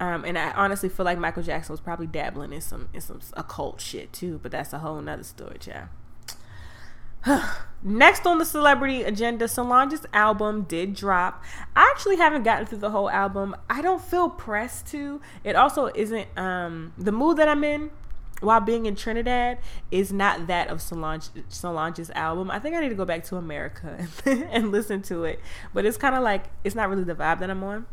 Um, 0.01 0.25
and 0.25 0.37
I 0.37 0.51
honestly 0.53 0.89
feel 0.89 1.05
like 1.05 1.19
Michael 1.19 1.43
Jackson 1.43 1.73
was 1.73 1.81
probably 1.81 2.07
dabbling 2.07 2.53
in 2.53 2.61
some 2.61 2.89
in 2.93 3.01
some 3.01 3.21
occult 3.35 3.81
shit 3.81 4.13
too, 4.13 4.41
but 4.43 4.51
that's 4.53 4.73
a 4.73 4.79
whole 4.81 5.01
nother 5.01 5.23
story, 5.23 5.59
yeah. 5.67 5.87
Next 7.83 8.27
on 8.27 8.39
the 8.39 8.45
celebrity 8.45 9.03
agenda, 9.03 9.47
Solange's 9.47 10.07
album 10.13 10.63
did 10.63 10.95
drop. 10.95 11.45
I 11.77 11.91
actually 11.95 12.17
haven't 12.17 12.43
gotten 12.43 12.67
through 12.67 12.79
the 12.79 12.91
whole 12.91 13.11
album. 13.11 13.55
I 13.69 13.83
don't 13.83 14.03
feel 14.03 14.31
pressed 14.31 14.87
to. 14.89 15.21
It 15.43 15.55
also 15.55 15.91
isn't 15.95 16.27
um, 16.39 16.95
the 16.97 17.13
mood 17.13 17.37
that 17.37 17.49
I'm 17.49 17.63
in 17.63 17.91
while 18.41 18.61
being 18.61 18.87
in 18.87 18.97
Trinidad 18.97 19.59
is 19.91 20.13
not 20.13 20.47
that 20.47 20.69
of 20.69 20.81
Solange 20.81 21.29
Solange's 21.49 22.11
album. 22.11 22.51
I 22.51 22.59
think 22.59 22.75
I 22.75 22.81
need 22.81 22.89
to 22.89 22.95
go 22.95 23.05
back 23.05 23.25
to 23.25 23.37
America 23.37 24.07
and 24.25 24.73
listen 24.73 25.03
to 25.03 25.25
it. 25.25 25.41
But 25.73 25.85
it's 25.85 25.97
kind 25.97 26.15
of 26.15 26.23
like 26.23 26.45
it's 26.63 26.75
not 26.75 26.89
really 26.89 27.05
the 27.05 27.15
vibe 27.15 27.41
that 27.41 27.51
I'm 27.51 27.63
on. 27.65 27.87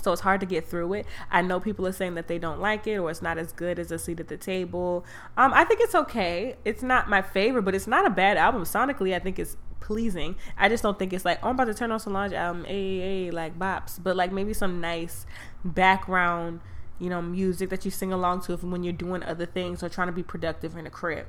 So 0.00 0.12
it's 0.12 0.22
hard 0.22 0.40
to 0.40 0.46
get 0.46 0.66
through 0.66 0.94
it. 0.94 1.06
I 1.30 1.42
know 1.42 1.60
people 1.60 1.86
are 1.86 1.92
saying 1.92 2.14
that 2.14 2.26
they 2.26 2.38
don't 2.38 2.60
like 2.60 2.86
it 2.86 2.96
or 2.96 3.10
it's 3.10 3.22
not 3.22 3.38
as 3.38 3.52
good 3.52 3.78
as 3.78 3.92
a 3.92 3.98
seat 3.98 4.20
at 4.20 4.28
the 4.28 4.36
table. 4.36 5.04
Um, 5.36 5.52
I 5.52 5.64
think 5.64 5.80
it's 5.80 5.94
okay. 5.94 6.56
It's 6.64 6.82
not 6.82 7.08
my 7.08 7.22
favorite, 7.22 7.62
but 7.62 7.74
it's 7.74 7.86
not 7.86 8.06
a 8.06 8.10
bad 8.10 8.36
album. 8.36 8.62
Sonically, 8.64 9.14
I 9.14 9.18
think 9.18 9.38
it's 9.38 9.56
pleasing. 9.80 10.36
I 10.56 10.68
just 10.68 10.82
don't 10.82 10.98
think 10.98 11.12
it's 11.12 11.24
like, 11.24 11.38
oh, 11.42 11.48
I'm 11.48 11.54
about 11.56 11.66
to 11.66 11.74
turn 11.74 11.92
on 11.92 12.00
Solange 12.00 12.32
album, 12.32 12.64
a 12.68 13.30
like 13.30 13.58
bops, 13.58 14.02
but 14.02 14.16
like 14.16 14.32
maybe 14.32 14.54
some 14.54 14.80
nice 14.80 15.26
background, 15.64 16.60
you 16.98 17.10
know, 17.10 17.20
music 17.20 17.68
that 17.70 17.84
you 17.84 17.90
sing 17.90 18.12
along 18.12 18.42
to 18.42 18.56
when 18.56 18.82
you're 18.82 18.92
doing 18.92 19.22
other 19.22 19.46
things 19.46 19.82
or 19.82 19.88
trying 19.88 20.08
to 20.08 20.12
be 20.12 20.22
productive 20.22 20.76
in 20.76 20.86
a 20.86 20.90
crib. 20.90 21.26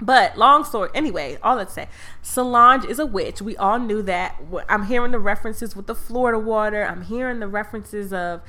But 0.00 0.36
long 0.36 0.64
story, 0.64 0.90
anyway, 0.94 1.38
all 1.42 1.56
that 1.56 1.68
to 1.68 1.72
say, 1.72 1.88
Solange 2.20 2.84
is 2.84 2.98
a 2.98 3.06
witch. 3.06 3.40
We 3.40 3.56
all 3.56 3.78
knew 3.78 4.02
that. 4.02 4.40
I'm 4.68 4.86
hearing 4.86 5.12
the 5.12 5.18
references 5.18 5.76
with 5.76 5.86
the 5.86 5.94
Florida 5.94 6.38
water. 6.38 6.84
I'm 6.84 7.02
hearing 7.02 7.38
the 7.38 7.48
references 7.48 8.12
of 8.12 8.42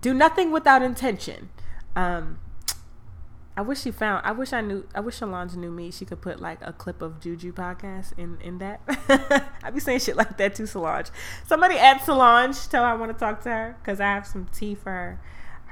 do 0.00 0.12
nothing 0.12 0.50
without 0.50 0.82
intention. 0.82 1.50
Um, 1.94 2.40
I 3.56 3.60
wish 3.60 3.82
she 3.82 3.90
found. 3.90 4.24
I 4.24 4.32
wish 4.32 4.52
I 4.52 4.60
knew. 4.60 4.86
I 4.94 5.00
wish 5.00 5.16
Solange 5.16 5.54
knew 5.56 5.70
me. 5.70 5.90
She 5.90 6.04
could 6.04 6.22
put 6.22 6.40
like 6.40 6.58
a 6.62 6.72
clip 6.72 7.02
of 7.02 7.20
Juju 7.20 7.52
podcast 7.52 8.18
in 8.18 8.38
in 8.40 8.58
that. 8.58 8.80
I'd 9.62 9.74
be 9.74 9.80
saying 9.80 10.00
shit 10.00 10.16
like 10.16 10.38
that 10.38 10.54
to 10.56 10.66
Solange. 10.66 11.08
Somebody 11.46 11.76
at 11.76 12.04
Solange, 12.04 12.56
tell 12.68 12.82
her 12.82 12.90
I 12.90 12.94
want 12.94 13.12
to 13.12 13.18
talk 13.18 13.42
to 13.42 13.50
her 13.50 13.76
because 13.82 14.00
I 14.00 14.06
have 14.06 14.26
some 14.26 14.46
tea 14.52 14.74
for 14.74 14.90
her 14.90 15.20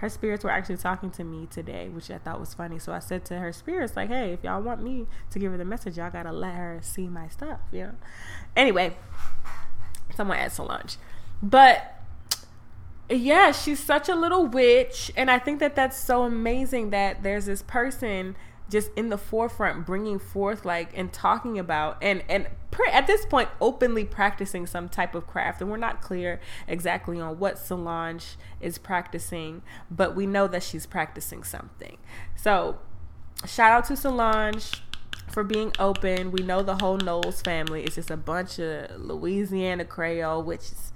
her 0.00 0.08
spirits 0.08 0.44
were 0.44 0.50
actually 0.50 0.78
talking 0.78 1.10
to 1.10 1.24
me 1.24 1.46
today, 1.50 1.90
which 1.90 2.10
I 2.10 2.16
thought 2.16 2.40
was 2.40 2.54
funny. 2.54 2.78
So 2.78 2.90
I 2.90 3.00
said 3.00 3.22
to 3.26 3.38
her 3.38 3.52
spirits, 3.52 3.96
like, 3.96 4.08
hey, 4.08 4.32
if 4.32 4.42
y'all 4.42 4.62
want 4.62 4.82
me 4.82 5.06
to 5.28 5.38
give 5.38 5.52
her 5.52 5.58
the 5.58 5.64
message, 5.64 5.98
y'all 5.98 6.10
gotta 6.10 6.32
let 6.32 6.54
her 6.54 6.80
see 6.82 7.06
my 7.06 7.28
stuff, 7.28 7.60
you 7.70 7.82
know? 7.82 7.94
Anyway, 8.56 8.96
someone 10.14 10.38
at 10.38 10.52
Solange. 10.52 10.96
But 11.42 12.00
yeah, 13.10 13.52
she's 13.52 13.78
such 13.78 14.08
a 14.08 14.14
little 14.14 14.46
witch. 14.46 15.12
And 15.18 15.30
I 15.30 15.38
think 15.38 15.60
that 15.60 15.76
that's 15.76 15.98
so 15.98 16.22
amazing 16.22 16.88
that 16.90 17.22
there's 17.22 17.44
this 17.44 17.60
person 17.60 18.36
just 18.70 18.90
in 18.96 19.08
the 19.08 19.18
forefront 19.18 19.84
bringing 19.84 20.18
forth 20.18 20.64
like 20.64 20.96
and 20.96 21.12
talking 21.12 21.58
about 21.58 21.98
and 22.00 22.22
and 22.28 22.46
at 22.92 23.06
this 23.06 23.26
point 23.26 23.48
openly 23.60 24.04
practicing 24.04 24.66
some 24.66 24.88
type 24.88 25.14
of 25.14 25.26
craft. 25.26 25.60
And 25.60 25.70
we're 25.70 25.76
not 25.76 26.00
clear 26.00 26.40
exactly 26.66 27.20
on 27.20 27.38
what 27.38 27.58
Solange 27.58 28.36
is 28.60 28.78
practicing 28.78 29.62
but 29.90 30.14
we 30.14 30.26
know 30.26 30.46
that 30.46 30.62
she's 30.62 30.86
practicing 30.86 31.42
something. 31.42 31.98
So 32.36 32.78
shout 33.46 33.72
out 33.72 33.84
to 33.86 33.96
Solange 33.96 34.82
for 35.30 35.44
being 35.44 35.72
open. 35.78 36.32
We 36.32 36.42
know 36.42 36.62
the 36.62 36.76
whole 36.76 36.96
Knowles 36.96 37.42
family 37.42 37.84
is 37.84 37.94
just 37.94 38.10
a 38.10 38.16
bunch 38.16 38.58
of 38.58 39.00
Louisiana 39.00 39.84
Creole 39.84 40.42
witches. 40.42 40.92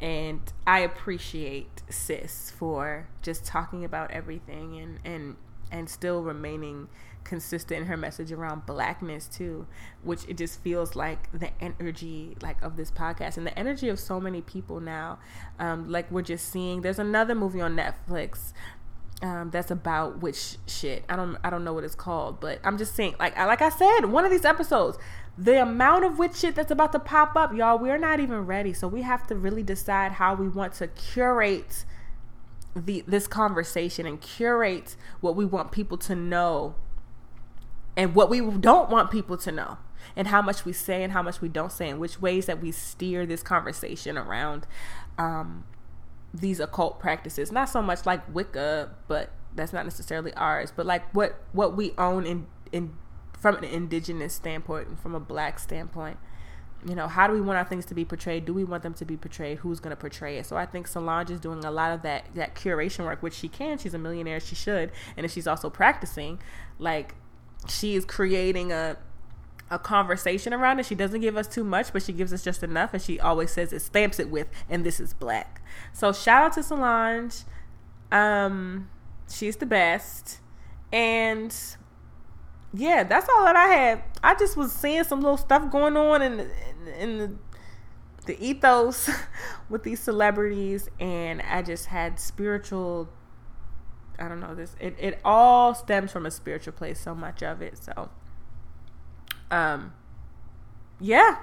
And 0.00 0.40
I 0.66 0.80
appreciate 0.80 1.82
sis 1.90 2.50
for 2.50 3.08
just 3.22 3.44
talking 3.44 3.84
about 3.84 4.10
everything 4.10 4.78
and 4.78 4.98
and 5.04 5.36
and 5.70 5.88
still 5.88 6.22
remaining 6.22 6.88
consistent 7.30 7.82
in 7.82 7.86
her 7.86 7.96
message 7.96 8.32
around 8.32 8.66
blackness 8.66 9.28
too 9.28 9.64
which 10.02 10.24
it 10.26 10.36
just 10.36 10.60
feels 10.62 10.96
like 10.96 11.30
the 11.30 11.48
energy 11.62 12.36
like 12.42 12.60
of 12.60 12.76
this 12.76 12.90
podcast 12.90 13.36
and 13.36 13.46
the 13.46 13.56
energy 13.56 13.88
of 13.88 14.00
so 14.00 14.20
many 14.20 14.40
people 14.40 14.80
now 14.80 15.16
um, 15.60 15.88
like 15.88 16.10
we're 16.10 16.22
just 16.22 16.50
seeing 16.50 16.80
there's 16.80 16.98
another 16.98 17.34
movie 17.36 17.60
on 17.60 17.76
netflix 17.76 18.52
um, 19.22 19.50
that's 19.50 19.70
about 19.70 20.20
witch 20.20 20.56
shit. 20.66 21.04
I 21.06 21.14
don't 21.14 21.36
I 21.44 21.50
don't 21.50 21.62
know 21.62 21.74
what 21.74 21.84
it's 21.84 21.94
called, 21.94 22.40
but 22.40 22.58
I'm 22.64 22.78
just 22.78 22.94
saying 22.94 23.16
like 23.20 23.36
like 23.36 23.60
I 23.60 23.68
said, 23.68 24.06
one 24.06 24.24
of 24.24 24.30
these 24.30 24.46
episodes, 24.46 24.96
the 25.36 25.60
amount 25.60 26.06
of 26.06 26.18
witch 26.18 26.36
shit 26.36 26.54
that's 26.54 26.70
about 26.70 26.92
to 26.92 26.98
pop 26.98 27.36
up, 27.36 27.54
y'all, 27.54 27.78
we're 27.78 27.98
not 27.98 28.20
even 28.20 28.46
ready. 28.46 28.72
So 28.72 28.88
we 28.88 29.02
have 29.02 29.26
to 29.26 29.34
really 29.34 29.62
decide 29.62 30.12
how 30.12 30.34
we 30.34 30.48
want 30.48 30.72
to 30.74 30.86
curate 30.86 31.84
the 32.74 33.02
this 33.06 33.26
conversation 33.26 34.06
and 34.06 34.20
curate 34.20 34.96
what 35.20 35.36
we 35.36 35.44
want 35.44 35.72
people 35.72 35.98
to 35.98 36.14
know 36.14 36.74
and 37.96 38.14
what 38.14 38.30
we 38.30 38.40
don't 38.40 38.90
want 38.90 39.10
people 39.10 39.36
to 39.36 39.52
know 39.52 39.78
and 40.16 40.28
how 40.28 40.42
much 40.42 40.64
we 40.64 40.72
say 40.72 41.02
and 41.02 41.12
how 41.12 41.22
much 41.22 41.40
we 41.40 41.48
don't 41.48 41.72
say 41.72 41.88
and 41.88 42.00
which 42.00 42.20
ways 42.20 42.46
that 42.46 42.60
we 42.60 42.72
steer 42.72 43.26
this 43.26 43.42
conversation 43.42 44.16
around 44.16 44.66
um, 45.18 45.64
these 46.32 46.60
occult 46.60 47.00
practices. 47.00 47.52
Not 47.52 47.68
so 47.68 47.82
much 47.82 48.06
like 48.06 48.22
wicca 48.32 48.94
but 49.08 49.30
that's 49.54 49.72
not 49.72 49.84
necessarily 49.84 50.32
ours 50.34 50.72
but 50.74 50.86
like 50.86 51.12
what 51.14 51.42
what 51.52 51.76
we 51.76 51.92
own 51.98 52.24
in 52.24 52.46
in 52.72 52.94
from 53.38 53.56
an 53.56 53.64
indigenous 53.64 54.34
standpoint 54.34 54.88
and 54.88 54.98
from 54.98 55.14
a 55.14 55.20
black 55.20 55.58
standpoint. 55.58 56.18
You 56.86 56.94
know 56.94 57.08
how 57.08 57.26
do 57.26 57.34
we 57.34 57.40
want 57.40 57.58
our 57.58 57.64
things 57.64 57.84
to 57.86 57.94
be 57.94 58.04
portrayed? 58.04 58.46
Do 58.46 58.54
we 58.54 58.64
want 58.64 58.82
them 58.82 58.94
to 58.94 59.04
be 59.04 59.16
portrayed? 59.16 59.58
Who's 59.58 59.80
going 59.80 59.90
to 59.90 60.00
portray 60.00 60.38
it? 60.38 60.46
So 60.46 60.56
i 60.56 60.64
think 60.64 60.86
solange 60.86 61.30
is 61.30 61.40
doing 61.40 61.64
a 61.64 61.70
lot 61.70 61.92
of 61.92 62.02
that 62.02 62.26
that 62.34 62.54
curation 62.54 63.04
work 63.04 63.22
which 63.22 63.34
she 63.34 63.48
can. 63.48 63.76
She's 63.78 63.94
a 63.94 63.98
millionaire. 63.98 64.40
She 64.40 64.54
should. 64.54 64.92
And 65.16 65.26
if 65.26 65.32
she's 65.32 65.46
also 65.46 65.68
practicing 65.68 66.40
like 66.78 67.14
she 67.68 67.94
is 67.94 68.04
creating 68.04 68.72
a 68.72 68.96
a 69.70 69.78
conversation 69.78 70.52
around 70.52 70.80
it. 70.80 70.86
She 70.86 70.96
doesn't 70.96 71.20
give 71.20 71.36
us 71.36 71.46
too 71.46 71.62
much, 71.62 71.92
but 71.92 72.02
she 72.02 72.12
gives 72.12 72.32
us 72.32 72.42
just 72.42 72.62
enough, 72.62 72.92
and 72.92 73.00
she 73.00 73.20
always 73.20 73.52
says 73.52 73.72
it 73.72 73.80
stamps 73.80 74.18
it 74.18 74.28
with, 74.28 74.48
and 74.68 74.84
this 74.84 74.98
is 74.98 75.14
black. 75.14 75.62
So 75.92 76.12
shout 76.12 76.42
out 76.42 76.52
to 76.54 76.62
Solange. 76.62 77.44
Um, 78.10 78.90
she's 79.30 79.56
the 79.56 79.66
best, 79.66 80.40
and 80.92 81.54
yeah, 82.74 83.04
that's 83.04 83.28
all 83.28 83.44
that 83.44 83.56
I 83.56 83.66
had. 83.66 84.02
I 84.24 84.34
just 84.34 84.56
was 84.56 84.72
seeing 84.72 85.04
some 85.04 85.20
little 85.20 85.36
stuff 85.36 85.70
going 85.70 85.96
on 85.96 86.20
in 86.20 86.40
in, 86.40 86.88
in 86.98 87.18
the 87.18 87.32
the 88.26 88.44
ethos 88.44 89.08
with 89.68 89.84
these 89.84 90.00
celebrities, 90.00 90.88
and 90.98 91.40
I 91.42 91.62
just 91.62 91.86
had 91.86 92.18
spiritual 92.18 93.08
I 94.20 94.28
don't 94.28 94.40
know 94.40 94.54
this 94.54 94.76
it, 94.78 94.96
it 95.00 95.18
all 95.24 95.74
stems 95.74 96.12
from 96.12 96.26
a 96.26 96.30
spiritual 96.30 96.74
place 96.74 97.00
so 97.00 97.14
much 97.14 97.42
of 97.42 97.62
it 97.62 97.78
so 97.78 98.10
um 99.50 99.94
yeah 101.00 101.38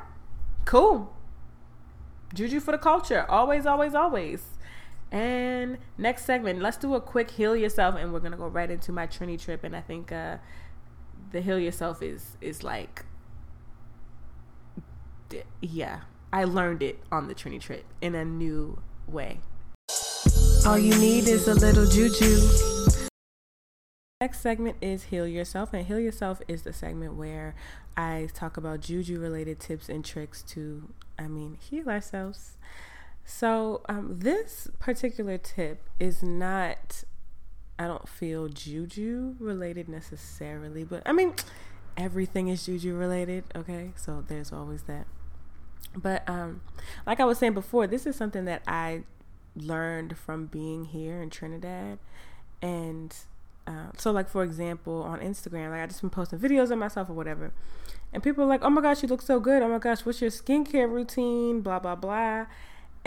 cool. 0.67 1.13
Juju 2.33 2.59
for 2.59 2.73
the 2.73 2.77
culture 2.77 3.25
always 3.29 3.65
always 3.65 3.95
always. 3.95 4.43
And 5.11 5.77
next 5.97 6.25
segment 6.25 6.61
let's 6.61 6.77
do 6.77 6.93
a 6.93 7.01
quick 7.01 7.31
heal 7.31 7.55
yourself 7.55 7.95
and 7.95 8.11
we're 8.13 8.19
gonna 8.19 8.37
go 8.37 8.47
right 8.47 8.69
into 8.69 8.91
my 8.91 9.07
trini 9.07 9.41
trip 9.41 9.63
and 9.63 9.73
i 9.73 9.79
think 9.79 10.11
uh 10.11 10.35
the 11.31 11.39
heal 11.39 11.57
yourself 11.57 12.03
is 12.03 12.35
is 12.41 12.61
like 12.61 13.05
yeah 15.61 16.01
i 16.33 16.43
learned 16.43 16.83
it 16.83 16.99
on 17.09 17.29
the 17.29 17.33
trini 17.33 17.59
trip 17.59 17.85
in 18.01 18.15
a 18.15 18.25
new 18.25 18.81
way 19.07 19.39
all 20.67 20.77
you 20.77 20.93
need 20.97 21.30
is 21.30 21.47
a 21.47 21.53
little 21.53 21.86
juju. 21.86 22.41
Next 24.19 24.41
segment 24.41 24.75
is 24.82 25.06
Heal 25.06 25.25
Yourself, 25.25 25.73
and 25.73 25.88
Heal 25.88 25.97
Yourself 25.97 26.41
is 26.49 26.63
the 26.63 26.73
segment 26.73 27.13
where 27.13 27.56
I 27.95 28.27
talk 28.34 28.58
about 28.58 28.82
juju 28.82 29.17
related 29.17 29.62
tips 29.62 29.88
and 29.88 30.03
tricks 30.03 30.43
to, 30.49 30.89
I 31.17 31.30
mean, 31.30 31.58
heal 31.62 31.88
ourselves. 31.88 32.58
So, 33.23 33.80
um, 33.88 34.19
this 34.19 34.67
particular 34.77 35.38
tip 35.38 35.89
is 36.01 36.21
not, 36.21 37.06
I 37.80 37.88
don't 37.88 38.10
feel 38.10 38.49
juju 38.49 39.36
related 39.39 39.88
necessarily, 39.88 40.84
but 40.84 41.01
I 41.06 41.13
mean, 41.13 41.34
everything 41.95 42.49
is 42.49 42.65
juju 42.65 42.93
related, 42.93 43.45
okay? 43.56 43.91
So, 43.95 44.25
there's 44.27 44.51
always 44.51 44.84
that. 44.84 45.08
But, 45.95 46.27
um, 46.27 46.60
like 47.06 47.21
I 47.21 47.25
was 47.25 47.38
saying 47.38 47.53
before, 47.53 47.88
this 47.88 48.06
is 48.06 48.17
something 48.17 48.43
that 48.45 48.63
I 48.67 49.03
learned 49.57 50.17
from 50.17 50.45
being 50.47 50.85
here 50.85 51.21
in 51.21 51.29
Trinidad. 51.29 51.99
And 52.61 53.15
uh, 53.65 53.91
so, 53.97 54.11
like, 54.11 54.29
for 54.29 54.43
example, 54.43 55.03
on 55.03 55.19
Instagram, 55.19 55.71
like, 55.71 55.81
I 55.81 55.85
just 55.87 56.01
been 56.01 56.09
posting 56.09 56.39
videos 56.39 56.71
of 56.71 56.77
myself 56.77 57.09
or 57.09 57.13
whatever. 57.13 57.51
And 58.13 58.23
people 58.23 58.43
are 58.43 58.47
like, 58.47 58.63
oh 58.63 58.69
my 58.69 58.81
gosh, 58.81 59.03
you 59.03 59.09
look 59.09 59.21
so 59.21 59.39
good. 59.39 59.61
Oh 59.61 59.67
my 59.67 59.79
gosh, 59.79 60.05
what's 60.05 60.21
your 60.21 60.31
skincare 60.31 60.89
routine? 60.89 61.61
Blah, 61.61 61.79
blah, 61.79 61.95
blah. 61.95 62.45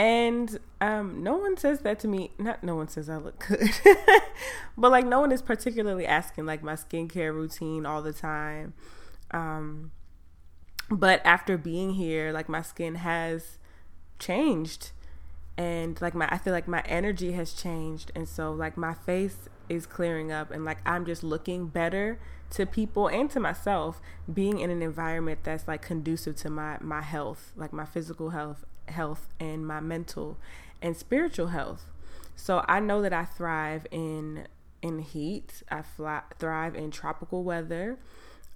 And 0.01 0.59
um, 0.81 1.23
no 1.23 1.37
one 1.37 1.57
says 1.57 1.81
that 1.81 1.99
to 2.01 2.09
me. 2.09 2.31
Not 2.39 2.65
no 2.65 2.75
one 2.75 2.89
says 2.89 3.11
I 3.11 3.19
look 3.19 3.45
good, 3.47 3.71
but 4.79 4.91
like 4.91 5.05
no 5.05 5.21
one 5.21 5.31
is 5.31 5.43
particularly 5.43 6.07
asking 6.07 6.47
like 6.47 6.63
my 6.63 6.73
skincare 6.73 7.35
routine 7.35 7.85
all 7.85 8.01
the 8.01 8.15
time. 8.15 8.73
Um, 9.31 9.91
but 10.91 11.21
after 11.25 11.59
being 11.59 11.95
here, 11.95 12.33
like 12.33 12.49
my 12.49 12.63
skin 12.63 12.95
has 12.95 13.59
changed, 14.19 14.93
and 15.61 16.01
like 16.01 16.15
my 16.15 16.27
I 16.31 16.39
feel 16.39 16.55
like 16.55 16.67
my 16.67 16.83
energy 16.87 17.33
has 17.33 17.53
changed, 17.53 18.11
and 18.15 18.27
so 18.27 18.51
like 18.51 18.79
my 18.79 18.95
face 18.95 19.37
is 19.69 19.85
clearing 19.85 20.33
up, 20.33 20.51
and 20.51 20.65
like 20.65 20.79
I'm 20.87 21.05
just 21.05 21.23
looking 21.23 21.67
better 21.67 22.19
to 22.53 22.65
people 22.65 23.09
and 23.09 23.31
to 23.31 23.39
myself 23.39 24.01
being 24.33 24.59
in 24.59 24.71
an 24.71 24.81
environment 24.81 25.41
that's 25.43 25.69
like 25.69 25.83
conducive 25.83 26.35
to 26.37 26.51
my 26.51 26.79
my 26.81 27.03
health 27.03 27.53
like 27.57 27.73
my 27.73 27.85
physical 27.85 28.31
health 28.31 28.65
health 28.89 29.29
and 29.39 29.65
my 29.67 29.79
mental 29.81 30.39
and 30.81 30.97
spiritual 30.97 31.49
health. 31.49 31.85
So 32.35 32.65
I 32.67 32.81
know 32.81 33.03
that 33.03 33.13
I 33.13 33.27
thrive 33.27 33.87
in 33.91 34.49
in 34.81 35.01
heat. 35.01 35.63
I 35.71 35.83
fly, 35.83 36.23
thrive 36.39 36.75
in 36.75 36.91
tropical 36.91 37.45
weather. 37.45 37.99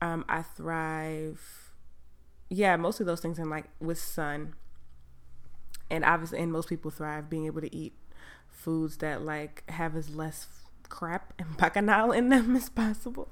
Um, 0.01 0.25
I 0.27 0.41
thrive, 0.41 1.71
yeah, 2.49 2.77
most 2.77 2.99
of 2.99 3.07
those 3.07 3.21
things 3.21 3.39
in 3.39 3.51
like 3.51 3.67
with 3.79 3.99
sun. 3.99 4.55
And 5.95 6.05
obviously, 6.05 6.41
and 6.41 6.53
most 6.53 6.69
people 6.69 6.91
thrive 6.91 7.31
being 7.31 7.47
able 7.47 7.61
to 7.61 7.75
eat 7.75 7.93
foods 8.49 8.99
that 8.99 9.23
like 9.23 9.69
have 9.71 9.97
as 9.97 10.15
less 10.15 10.49
crap 10.89 11.33
and 11.39 11.57
bacchanal 11.57 12.13
in 12.13 12.29
them 12.29 12.57
as 12.57 12.69
possible. 12.69 13.29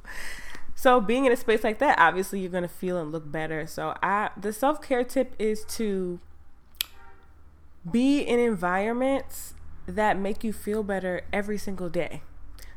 So 0.74 1.00
being 1.00 1.26
in 1.26 1.32
a 1.32 1.36
space 1.36 1.62
like 1.62 1.78
that, 1.78 1.98
obviously 1.98 2.40
you're 2.40 2.50
gonna 2.50 2.68
feel 2.68 2.98
and 2.98 3.12
look 3.12 3.30
better. 3.30 3.66
So 3.66 3.94
I 4.02 4.30
the 4.36 4.52
self 4.52 4.80
care 4.82 5.04
tip 5.04 5.34
is 5.38 5.64
to 5.76 6.20
be 7.90 8.20
in 8.20 8.38
environments 8.38 9.54
that 9.86 10.16
make 10.18 10.44
you 10.44 10.52
feel 10.52 10.82
better 10.82 11.22
every 11.32 11.58
single 11.58 11.88
day. 11.88 12.22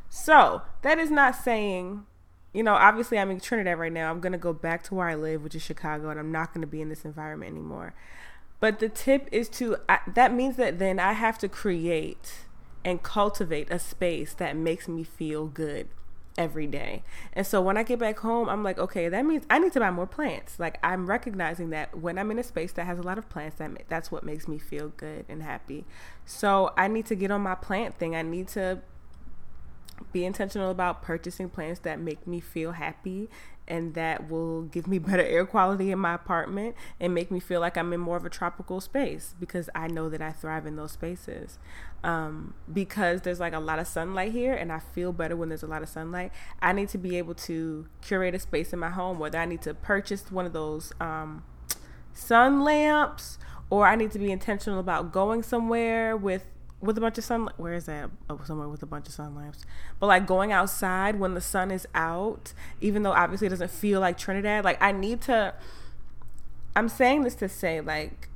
So, 0.09 0.61
that 0.81 0.97
is 0.97 1.11
not 1.11 1.35
saying, 1.35 2.05
you 2.53 2.63
know, 2.63 2.73
obviously 2.73 3.19
I'm 3.19 3.29
in 3.31 3.39
Trinidad 3.39 3.77
right 3.77 3.91
now. 3.91 4.09
I'm 4.09 4.21
to 4.31 4.37
go 4.37 4.53
back 4.53 4.83
to 4.83 4.95
where 4.95 5.07
I 5.07 5.15
live, 5.15 5.43
which 5.43 5.55
is 5.55 5.61
Chicago, 5.61 6.09
and 6.09 6.19
I'm 6.19 6.31
not 6.31 6.53
to 6.61 6.67
be 6.67 6.81
in 6.81 6.89
this 6.89 7.05
environment 7.05 7.51
anymore. 7.51 7.93
But 8.65 8.79
the 8.79 8.89
tip 8.89 9.29
is 9.31 9.47
to, 9.49 9.77
I, 9.87 9.99
that 10.15 10.33
means 10.33 10.55
that 10.55 10.79
then 10.79 10.99
I 10.99 11.13
have 11.13 11.37
to 11.37 11.47
create 11.47 12.45
and 12.83 13.03
cultivate 13.03 13.69
a 13.69 13.77
space 13.77 14.33
that 14.33 14.57
makes 14.57 14.87
me 14.87 15.03
feel 15.03 15.45
good 15.45 15.87
every 16.35 16.65
day. 16.65 17.03
And 17.33 17.45
so 17.45 17.61
when 17.61 17.77
I 17.77 17.83
get 17.83 17.99
back 17.99 18.17
home, 18.17 18.49
I'm 18.49 18.63
like, 18.63 18.79
okay, 18.79 19.07
that 19.07 19.23
means 19.23 19.45
I 19.51 19.59
need 19.59 19.71
to 19.73 19.79
buy 19.79 19.91
more 19.91 20.07
plants. 20.07 20.59
Like 20.59 20.79
I'm 20.81 21.05
recognizing 21.05 21.69
that 21.69 21.99
when 21.99 22.17
I'm 22.17 22.31
in 22.31 22.39
a 22.39 22.43
space 22.43 22.71
that 22.71 22.87
has 22.87 22.97
a 22.97 23.03
lot 23.03 23.19
of 23.19 23.29
plants, 23.29 23.57
that 23.57 23.69
that's 23.87 24.11
what 24.11 24.23
makes 24.23 24.47
me 24.47 24.57
feel 24.57 24.87
good 24.97 25.25
and 25.29 25.43
happy. 25.43 25.85
So 26.25 26.73
I 26.75 26.87
need 26.87 27.05
to 27.05 27.15
get 27.15 27.29
on 27.29 27.41
my 27.41 27.53
plant 27.53 27.99
thing. 27.99 28.15
I 28.15 28.23
need 28.23 28.47
to 28.47 28.79
be 30.11 30.25
intentional 30.25 30.71
about 30.71 31.03
purchasing 31.03 31.49
plants 31.49 31.81
that 31.81 31.99
make 31.99 32.25
me 32.25 32.39
feel 32.39 32.71
happy 32.71 33.29
and 33.67 33.93
that 33.95 34.29
will 34.29 34.63
give 34.63 34.87
me 34.87 34.99
better 34.99 35.23
air 35.23 35.45
quality 35.45 35.91
in 35.91 35.99
my 35.99 36.13
apartment 36.13 36.75
and 36.99 37.13
make 37.13 37.31
me 37.31 37.39
feel 37.39 37.61
like 37.61 37.77
I'm 37.77 37.93
in 37.93 37.99
more 37.99 38.17
of 38.17 38.25
a 38.25 38.29
tropical 38.29 38.81
space 38.81 39.35
because 39.39 39.69
I 39.75 39.87
know 39.87 40.09
that 40.09 40.21
I 40.21 40.31
thrive 40.31 40.65
in 40.65 40.75
those 40.75 40.91
spaces. 40.91 41.57
Um, 42.03 42.53
because 42.71 43.21
there's 43.21 43.39
like 43.39 43.53
a 43.53 43.59
lot 43.59 43.79
of 43.79 43.87
sunlight 43.87 44.31
here 44.31 44.53
and 44.53 44.71
I 44.71 44.77
feel 44.77 45.11
better 45.11 45.35
when 45.35 45.49
there's 45.49 45.63
a 45.63 45.67
lot 45.67 45.81
of 45.81 45.89
sunlight, 45.89 46.31
I 46.61 46.71
need 46.71 46.89
to 46.89 46.99
be 46.99 47.17
able 47.17 47.33
to 47.35 47.87
curate 48.01 48.35
a 48.35 48.39
space 48.39 48.73
in 48.73 48.79
my 48.79 48.91
home, 48.91 49.17
whether 49.17 49.39
I 49.39 49.45
need 49.45 49.63
to 49.63 49.73
purchase 49.73 50.31
one 50.31 50.45
of 50.45 50.53
those 50.53 50.93
um, 50.99 51.43
sun 52.13 52.63
lamps 52.63 53.39
or 53.69 53.87
I 53.87 53.95
need 53.95 54.11
to 54.11 54.19
be 54.19 54.31
intentional 54.31 54.79
about 54.79 55.11
going 55.11 55.41
somewhere 55.41 56.15
with 56.15 56.45
with 56.81 56.97
a 56.97 57.01
bunch 57.01 57.17
of 57.17 57.23
sun 57.23 57.49
where 57.57 57.73
is 57.73 57.85
that? 57.85 58.09
Oh, 58.29 58.39
somewhere 58.43 58.67
with 58.67 58.83
a 58.83 58.85
bunch 58.85 59.07
of 59.07 59.13
sun 59.13 59.35
lamps. 59.35 59.65
But 59.99 60.07
like 60.07 60.27
going 60.27 60.51
outside 60.51 61.19
when 61.19 61.33
the 61.33 61.41
sun 61.41 61.71
is 61.71 61.87
out 61.95 62.53
even 62.81 63.03
though 63.03 63.13
obviously 63.13 63.47
it 63.47 63.51
doesn't 63.51 63.71
feel 63.71 63.99
like 63.99 64.17
trinidad 64.17 64.63
like 64.63 64.81
i 64.81 64.91
need 64.91 65.21
to 65.21 65.53
i'm 66.75 66.89
saying 66.89 67.23
this 67.23 67.35
to 67.35 67.49
say 67.49 67.81
like 67.81 68.29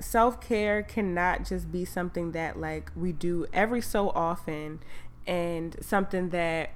self-care 0.00 0.82
cannot 0.82 1.44
just 1.44 1.72
be 1.72 1.84
something 1.84 2.32
that 2.32 2.58
like 2.58 2.90
we 2.94 3.12
do 3.12 3.46
every 3.52 3.80
so 3.80 4.10
often 4.10 4.80
and 5.26 5.76
something 5.80 6.30
that 6.30 6.70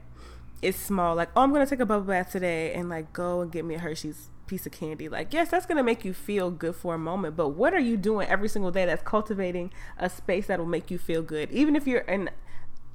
is 0.62 0.76
small 0.76 1.14
like 1.14 1.28
oh 1.36 1.42
i'm 1.42 1.52
gonna 1.52 1.66
take 1.66 1.80
a 1.80 1.86
bubble 1.86 2.06
bath 2.06 2.32
today 2.32 2.72
and 2.72 2.88
like 2.88 3.12
go 3.12 3.40
and 3.40 3.52
get 3.52 3.64
me 3.64 3.74
a 3.74 3.78
hershey's 3.78 4.28
piece 4.50 4.66
of 4.66 4.72
candy. 4.72 5.08
Like, 5.08 5.32
yes, 5.32 5.50
that's 5.50 5.64
going 5.64 5.78
to 5.78 5.84
make 5.84 6.04
you 6.04 6.12
feel 6.12 6.50
good 6.50 6.74
for 6.74 6.94
a 6.94 6.98
moment, 6.98 7.36
but 7.36 7.50
what 7.50 7.72
are 7.72 7.80
you 7.80 7.96
doing 7.96 8.28
every 8.28 8.48
single 8.48 8.72
day 8.72 8.84
that's 8.84 9.02
cultivating 9.02 9.72
a 9.96 10.10
space 10.10 10.48
that 10.48 10.58
will 10.58 10.66
make 10.66 10.90
you 10.90 10.98
feel 10.98 11.22
good? 11.22 11.50
Even 11.52 11.76
if 11.76 11.86
you're 11.86 12.00
in 12.00 12.28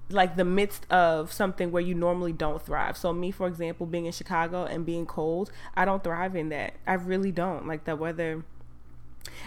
like 0.09 0.35
the 0.35 0.45
midst 0.45 0.85
of 0.91 1.31
something 1.33 1.71
where 1.71 1.81
you 1.81 1.95
normally 1.95 2.33
don't 2.33 2.63
thrive. 2.63 2.95
So 2.95 3.11
me, 3.11 3.31
for 3.31 3.47
example, 3.47 3.87
being 3.87 4.05
in 4.05 4.11
Chicago 4.11 4.65
and 4.65 4.85
being 4.85 5.07
cold, 5.07 5.51
I 5.75 5.85
don't 5.85 6.03
thrive 6.03 6.35
in 6.35 6.49
that. 6.49 6.75
I 6.85 6.93
really 6.93 7.31
don't. 7.31 7.65
Like 7.65 7.85
the 7.85 7.95
weather 7.95 8.43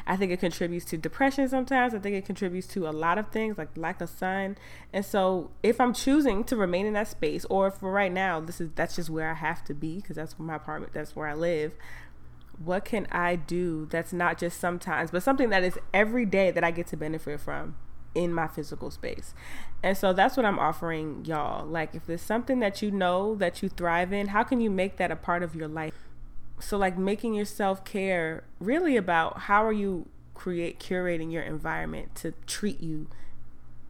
I 0.07 0.17
think 0.17 0.33
it 0.33 0.41
contributes 0.41 0.85
to 0.87 0.97
depression 0.97 1.49
sometimes. 1.49 1.95
I 1.95 1.99
think 1.99 2.17
it 2.17 2.25
contributes 2.25 2.67
to 2.69 2.89
a 2.89 2.91
lot 2.91 3.19
of 3.19 3.29
things 3.29 3.59
like 3.59 3.77
lack 3.77 4.01
of 4.01 4.09
sun. 4.09 4.57
And 4.93 5.05
so 5.05 5.51
if 5.63 5.81
I'm 5.81 5.93
choosing 5.93 6.45
to 6.45 6.57
remain 6.57 6.87
in 6.87 6.95
that 6.95 7.09
space 7.09 7.45
or 7.51 7.71
for 7.71 7.93
right 7.93 8.13
now, 8.13 8.41
this 8.41 8.61
is 8.61 8.71
that's 8.75 8.97
just 8.97 9.11
where 9.11 9.31
I 9.31 9.35
have 9.35 9.65
to 9.65 9.75
be 9.75 9.97
because 9.97 10.17
that's 10.17 10.39
my 10.39 10.57
apartment, 10.57 10.93
that's 10.93 11.15
where 11.15 11.29
I 11.29 11.35
live. 11.35 11.73
What 12.63 12.85
can 12.85 13.07
I 13.13 13.37
do 13.37 13.87
that's 13.87 14.13
not 14.13 14.39
just 14.39 14.59
sometimes, 14.59 15.13
but 15.13 15.23
something 15.23 15.51
that 15.51 15.63
is 15.63 15.79
every 15.95 16.27
day 16.27 16.51
that 16.51 16.65
I 16.65 16.71
get 16.71 16.89
to 16.89 16.97
benefit 16.97 17.41
from? 17.41 17.77
in 18.15 18.33
my 18.33 18.49
physical 18.49 18.91
space. 18.91 19.35
And 19.83 19.97
so 19.97 20.13
that's 20.13 20.37
what 20.37 20.45
I'm 20.45 20.59
offering 20.59 21.25
y'all. 21.25 21.65
Like 21.67 21.95
if 21.95 22.07
there's 22.07 22.23
something 22.23 22.59
that 22.61 22.83
you 22.83 22.91
know 22.91 23.35
that 23.37 23.63
you 23.63 23.69
thrive 23.69 24.13
in, 24.13 24.29
how 24.29 24.43
can 24.43 24.61
you 24.61 24.71
make 24.71 24.97
that 24.97 25.11
a 25.11 25.17
part 25.17 25.43
of 25.43 25.55
your 25.55 25.69
life? 25.69 26.08
So 26.61 26.77
like 26.77 26.99
making 26.99 27.35
your 27.35 27.45
self-care 27.45 28.45
really 28.59 28.97
about 28.97 29.41
how 29.41 29.65
are 29.65 29.73
you 29.73 30.09
create 30.35 30.79
curating 30.79 31.33
your 31.33 31.43
environment 31.43 32.15
to 32.17 32.33
treat 32.47 32.81
you 32.81 33.09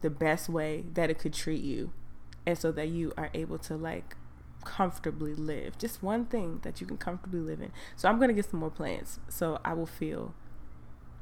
the 0.01 0.09
best 0.09 0.49
way 0.49 0.85
that 0.93 1.09
it 1.09 1.19
could 1.19 1.33
treat 1.33 1.61
you 1.61 1.91
and 2.45 2.57
so 2.57 2.71
that 2.71 2.87
you 2.89 3.13
are 3.17 3.29
able 3.33 3.57
to 3.57 3.75
like 3.75 4.15
comfortably 4.65 5.35
live. 5.35 5.77
Just 5.77 6.01
one 6.01 6.25
thing 6.25 6.59
that 6.63 6.81
you 6.81 6.87
can 6.87 6.97
comfortably 6.97 7.39
live 7.39 7.61
in. 7.61 7.71
So 7.95 8.09
I'm 8.09 8.17
going 8.17 8.29
to 8.29 8.33
get 8.33 8.49
some 8.49 8.59
more 8.59 8.69
plants 8.69 9.19
so 9.29 9.59
I 9.63 9.73
will 9.73 9.85
feel 9.85 10.33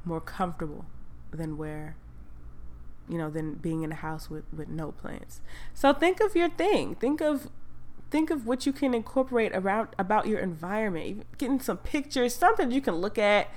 more 0.04 0.20
comfortable 0.20 0.86
than 1.30 1.58
where 1.58 1.96
you 3.08 3.18
know 3.18 3.30
than 3.30 3.54
being 3.54 3.82
in 3.82 3.92
a 3.92 3.96
house 3.96 4.30
with 4.30 4.44
with 4.52 4.68
no 4.68 4.92
plants. 4.92 5.40
So 5.74 5.92
think 5.92 6.20
of 6.20 6.36
your 6.36 6.48
thing. 6.48 6.94
Think 6.94 7.20
of 7.20 7.50
think 8.10 8.30
of 8.30 8.46
what 8.46 8.66
you 8.66 8.72
can 8.72 8.94
incorporate 8.94 9.54
around 9.54 9.88
about 9.98 10.26
your 10.26 10.38
environment. 10.38 11.24
Getting 11.38 11.60
some 11.60 11.78
pictures, 11.78 12.34
something 12.34 12.70
you 12.70 12.80
can 12.80 12.96
look 12.96 13.18
at, 13.18 13.48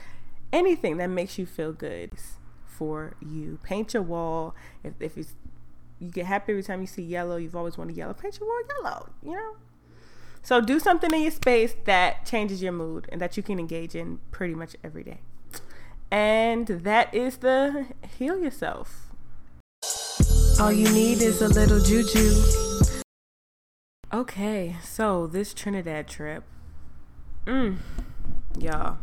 anything 0.52 0.98
that 0.98 1.08
makes 1.08 1.38
you 1.38 1.46
feel 1.46 1.74
good 1.74 2.12
for 2.66 3.14
you. 3.22 3.60
Paint 3.64 3.94
your 3.94 4.04
wall. 4.04 4.56
If 4.84 4.94
if 5.00 5.18
it's 5.18 5.34
you 6.00 6.10
get 6.10 6.26
happy 6.26 6.54
every 6.54 6.64
time 6.64 6.82
you 6.82 6.88
see 6.88 7.04
yellow, 7.04 7.38
you've 7.38 7.56
always 7.56 7.78
wanted 7.78 7.96
yellow. 7.96 8.14
Paint 8.14 8.40
your 8.40 8.50
wall 8.50 8.62
yellow. 8.84 9.10
You 9.24 9.32
know. 9.34 9.56
So 10.44 10.60
do 10.60 10.80
something 10.80 11.14
in 11.14 11.22
your 11.22 11.32
space 11.32 11.76
that 11.86 12.26
changes 12.26 12.64
your 12.64 12.72
mood 12.72 13.08
and 13.12 13.22
that 13.22 13.38
you 13.38 13.44
can 13.44 13.60
engage 13.60 13.94
in 13.94 14.20
pretty 14.32 14.56
much 14.56 14.76
every 14.84 15.04
day. 15.04 15.20
And 16.10 16.68
that 16.68 17.14
is 17.14 17.38
the 17.38 17.86
heal 18.18 18.40
yourself. 18.40 19.12
All 20.60 20.72
you 20.72 20.90
need 20.92 21.22
is 21.22 21.42
a 21.42 21.48
little 21.48 21.80
juju. 21.80 22.71
Okay, 24.13 24.76
so 24.84 25.26
this 25.26 25.54
Trinidad 25.54 26.06
trip. 26.06 26.43
Mm, 27.45 27.78
y'all. 28.60 28.97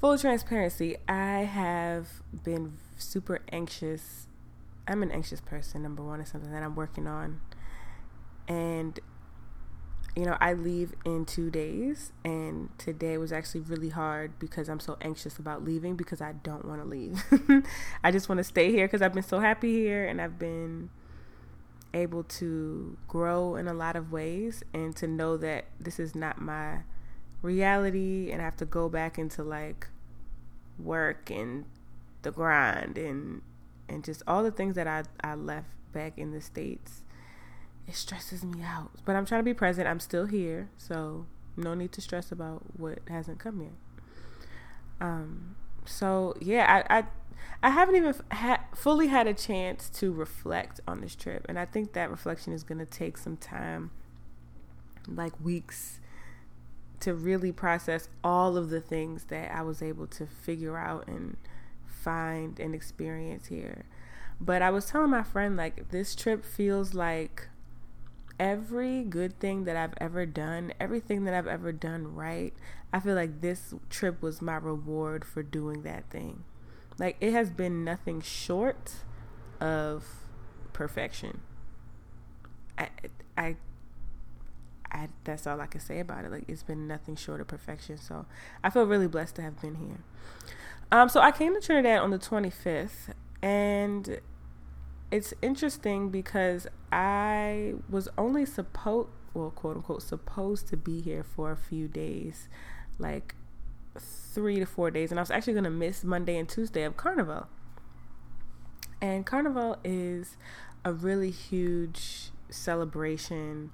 Full 0.00 0.18
transparency, 0.18 0.96
I 1.06 1.44
have 1.44 2.08
been 2.42 2.78
super 2.96 3.38
anxious. 3.52 4.26
I'm 4.88 5.04
an 5.04 5.12
anxious 5.12 5.40
person, 5.40 5.84
number 5.84 6.02
one, 6.02 6.20
is 6.20 6.30
something 6.30 6.50
that 6.50 6.64
I'm 6.64 6.74
working 6.74 7.06
on. 7.06 7.40
And, 8.48 8.98
you 10.16 10.24
know, 10.24 10.36
I 10.40 10.54
leave 10.54 10.94
in 11.04 11.24
two 11.24 11.48
days, 11.48 12.10
and 12.24 12.70
today 12.76 13.18
was 13.18 13.32
actually 13.32 13.60
really 13.60 13.90
hard 13.90 14.36
because 14.40 14.68
I'm 14.68 14.80
so 14.80 14.96
anxious 15.00 15.38
about 15.38 15.62
leaving 15.62 15.94
because 15.94 16.20
I 16.20 16.32
don't 16.32 16.64
want 16.64 16.82
to 16.82 16.88
leave. 16.88 17.22
I 18.02 18.10
just 18.10 18.28
want 18.28 18.38
to 18.38 18.44
stay 18.44 18.72
here 18.72 18.88
because 18.88 19.00
I've 19.00 19.14
been 19.14 19.22
so 19.22 19.38
happy 19.38 19.72
here 19.74 20.04
and 20.08 20.20
I've 20.20 20.40
been 20.40 20.90
able 21.94 22.22
to 22.22 22.96
grow 23.06 23.56
in 23.56 23.66
a 23.66 23.72
lot 23.72 23.96
of 23.96 24.12
ways 24.12 24.62
and 24.74 24.94
to 24.96 25.06
know 25.06 25.36
that 25.36 25.66
this 25.80 25.98
is 25.98 26.14
not 26.14 26.40
my 26.40 26.80
reality 27.42 28.30
and 28.30 28.42
I 28.42 28.44
have 28.44 28.56
to 28.56 28.64
go 28.64 28.88
back 28.88 29.18
into 29.18 29.42
like 29.42 29.88
work 30.78 31.30
and 31.30 31.64
the 32.22 32.30
grind 32.30 32.98
and 32.98 33.42
and 33.88 34.04
just 34.04 34.22
all 34.26 34.42
the 34.42 34.50
things 34.50 34.74
that 34.74 34.86
I, 34.86 35.04
I 35.22 35.34
left 35.34 35.70
back 35.92 36.18
in 36.18 36.32
the 36.32 36.42
States. 36.42 37.02
It 37.86 37.94
stresses 37.94 38.44
me 38.44 38.62
out. 38.62 38.90
But 39.06 39.16
I'm 39.16 39.24
trying 39.24 39.40
to 39.40 39.44
be 39.44 39.54
present. 39.54 39.88
I'm 39.88 40.00
still 40.00 40.26
here. 40.26 40.68
So 40.76 41.24
no 41.56 41.72
need 41.72 41.92
to 41.92 42.02
stress 42.02 42.30
about 42.30 42.78
what 42.78 42.98
hasn't 43.08 43.38
come 43.38 43.62
yet. 43.62 43.72
Um 45.00 45.56
so 45.86 46.34
yeah, 46.40 46.84
I, 46.90 46.98
I 46.98 47.04
I 47.62 47.70
haven't 47.70 47.96
even 47.96 48.14
ha- 48.30 48.64
fully 48.74 49.08
had 49.08 49.26
a 49.26 49.34
chance 49.34 49.88
to 49.90 50.12
reflect 50.12 50.80
on 50.86 51.00
this 51.00 51.14
trip, 51.14 51.46
and 51.48 51.58
I 51.58 51.64
think 51.64 51.92
that 51.92 52.10
reflection 52.10 52.52
is 52.52 52.62
going 52.62 52.78
to 52.78 52.86
take 52.86 53.18
some 53.18 53.36
time, 53.36 53.90
like 55.06 55.32
weeks, 55.42 56.00
to 57.00 57.14
really 57.14 57.52
process 57.52 58.08
all 58.22 58.56
of 58.56 58.70
the 58.70 58.80
things 58.80 59.24
that 59.24 59.52
I 59.54 59.62
was 59.62 59.82
able 59.82 60.06
to 60.08 60.26
figure 60.26 60.76
out 60.76 61.06
and 61.06 61.36
find 61.86 62.58
and 62.60 62.74
experience 62.74 63.46
here. 63.46 63.84
But 64.40 64.62
I 64.62 64.70
was 64.70 64.86
telling 64.86 65.10
my 65.10 65.22
friend, 65.24 65.56
like, 65.56 65.90
this 65.90 66.14
trip 66.14 66.44
feels 66.44 66.94
like 66.94 67.48
every 68.38 69.02
good 69.02 69.38
thing 69.40 69.64
that 69.64 69.76
I've 69.76 69.94
ever 69.98 70.24
done, 70.26 70.72
everything 70.78 71.24
that 71.24 71.34
I've 71.34 71.48
ever 71.48 71.72
done 71.72 72.14
right, 72.14 72.54
I 72.92 73.00
feel 73.00 73.14
like 73.14 73.40
this 73.40 73.74
trip 73.90 74.22
was 74.22 74.40
my 74.40 74.56
reward 74.56 75.24
for 75.24 75.42
doing 75.42 75.82
that 75.82 76.08
thing. 76.10 76.44
Like, 76.98 77.16
it 77.20 77.32
has 77.32 77.50
been 77.50 77.84
nothing 77.84 78.20
short 78.20 78.92
of 79.60 80.04
perfection. 80.72 81.40
I, 82.76 82.88
I, 83.36 83.56
I, 84.90 85.08
that's 85.24 85.46
all 85.46 85.60
I 85.60 85.66
can 85.66 85.80
say 85.80 86.00
about 86.00 86.24
it. 86.24 86.30
Like, 86.30 86.44
it's 86.48 86.62
been 86.62 86.88
nothing 86.88 87.16
short 87.16 87.40
of 87.40 87.46
perfection. 87.46 87.98
So, 87.98 88.26
I 88.64 88.70
feel 88.70 88.84
really 88.84 89.08
blessed 89.08 89.36
to 89.36 89.42
have 89.42 89.60
been 89.60 89.76
here. 89.76 90.04
Um, 90.90 91.08
so 91.08 91.20
I 91.20 91.32
came 91.32 91.54
to 91.54 91.60
Trinidad 91.60 92.00
on 92.00 92.10
the 92.10 92.18
25th, 92.18 93.12
and 93.42 94.20
it's 95.10 95.34
interesting 95.42 96.08
because 96.08 96.66
I 96.90 97.74
was 97.90 98.08
only 98.16 98.46
supposed, 98.46 99.10
well, 99.34 99.50
quote 99.50 99.76
unquote, 99.76 100.02
supposed 100.02 100.68
to 100.68 100.76
be 100.76 101.02
here 101.02 101.22
for 101.22 101.52
a 101.52 101.56
few 101.56 101.88
days, 101.88 102.48
like 102.98 103.34
three 104.00 104.58
to 104.58 104.66
four 104.66 104.90
days, 104.90 105.10
and 105.10 105.18
I 105.18 105.22
was 105.22 105.30
actually 105.30 105.54
going 105.54 105.64
to 105.64 105.70
miss 105.70 106.04
Monday 106.04 106.36
and 106.38 106.48
Tuesday 106.48 106.82
of 106.82 106.96
Carnival. 106.96 107.46
And 109.00 109.24
Carnival 109.24 109.76
is 109.84 110.36
a 110.84 110.92
really 110.92 111.30
huge 111.30 112.30
celebration 112.50 113.70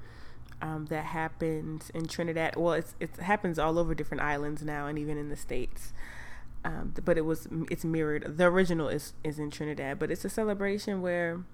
um, 0.60 0.86
that 0.86 1.06
happens 1.06 1.90
in 1.90 2.06
Trinidad. 2.06 2.56
Well, 2.56 2.74
it's, 2.74 2.94
it 3.00 3.16
happens 3.16 3.58
all 3.58 3.78
over 3.78 3.94
different 3.94 4.22
islands 4.22 4.62
now, 4.62 4.86
and 4.86 4.98
even 4.98 5.16
in 5.16 5.28
the 5.28 5.36
states 5.36 5.92
um, 6.64 6.94
but 7.04 7.18
it 7.18 7.24
was 7.24 7.46
it's 7.70 7.84
mirrored. 7.84 8.38
The 8.38 8.44
original 8.46 8.88
is 8.88 9.12
is 9.22 9.38
in 9.38 9.50
Trinidad, 9.50 9.98
but 9.98 10.10
it's 10.10 10.24
a 10.24 10.30
celebration 10.30 11.02
where 11.02 11.44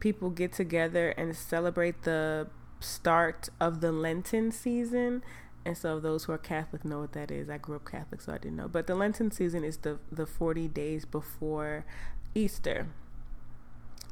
people 0.00 0.30
get 0.30 0.52
together 0.52 1.10
and 1.10 1.34
celebrate 1.36 2.02
the 2.02 2.48
start 2.80 3.48
of 3.60 3.80
the 3.80 3.92
Lenten 3.92 4.50
season. 4.50 5.22
And 5.66 5.76
so 5.76 5.98
those 5.98 6.24
who 6.24 6.32
are 6.32 6.38
Catholic 6.38 6.84
know 6.84 7.00
what 7.00 7.12
that 7.14 7.32
is. 7.32 7.50
I 7.50 7.58
grew 7.58 7.74
up 7.74 7.90
Catholic, 7.90 8.20
so 8.20 8.32
I 8.32 8.38
didn't 8.38 8.54
know. 8.54 8.68
But 8.68 8.86
the 8.86 8.94
Lenten 8.94 9.32
season 9.32 9.64
is 9.64 9.78
the 9.78 9.98
the 10.12 10.24
40 10.24 10.68
days 10.68 11.04
before 11.04 11.84
Easter. 12.36 12.86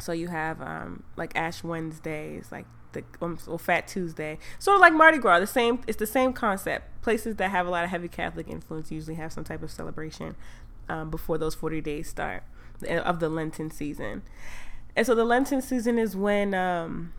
So 0.01 0.11
you 0.11 0.27
have 0.27 0.61
um, 0.61 1.05
like 1.17 1.31
Ash 1.37 1.62
Wednesday 1.62 2.33
Wednesdays, 2.33 2.51
like 2.51 2.67
the 2.90 3.05
um, 3.23 3.38
or 3.47 3.61
Fat 3.61 3.87
Tuesday, 3.87 4.37
sort 4.59 4.75
of 4.75 4.81
like 4.81 4.95
Mardi 4.95 5.19
Gras. 5.19 5.38
The 5.38 5.47
same, 5.47 5.79
it's 5.87 5.97
the 5.97 6.09
same 6.09 6.33
concept. 6.33 7.01
Places 7.03 7.37
that 7.37 7.53
have 7.53 7.69
a 7.69 7.71
lot 7.71 7.85
of 7.85 7.90
heavy 7.90 8.09
Catholic 8.09 8.49
influence 8.49 8.90
usually 8.90 9.14
have 9.14 9.33
some 9.33 9.45
type 9.45 9.62
of 9.62 9.71
celebration 9.71 10.35
um, 10.88 11.09
before 11.09 11.38
those 11.38 11.55
forty 11.55 11.81
days 11.81 12.09
start 12.09 12.43
eh, 12.85 12.99
of 12.99 13.21
the 13.21 13.29
Lenten 13.29 13.71
season. 13.71 14.23
And 14.97 15.07
so 15.07 15.14
the 15.14 15.25
Lenten 15.25 15.62
season 15.62 16.01
is 16.01 16.17
when 16.17 16.53
um, 16.53 17.12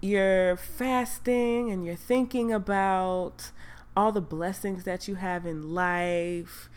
you're 0.00 0.56
fasting 0.56 1.70
and 1.70 1.84
you're 1.84 1.96
thinking 1.96 2.52
about 2.52 3.50
all 3.96 4.12
the 4.12 4.20
blessings 4.20 4.84
that 4.84 5.08
you 5.08 5.14
have 5.14 5.46
in 5.46 5.74
life 5.74 6.68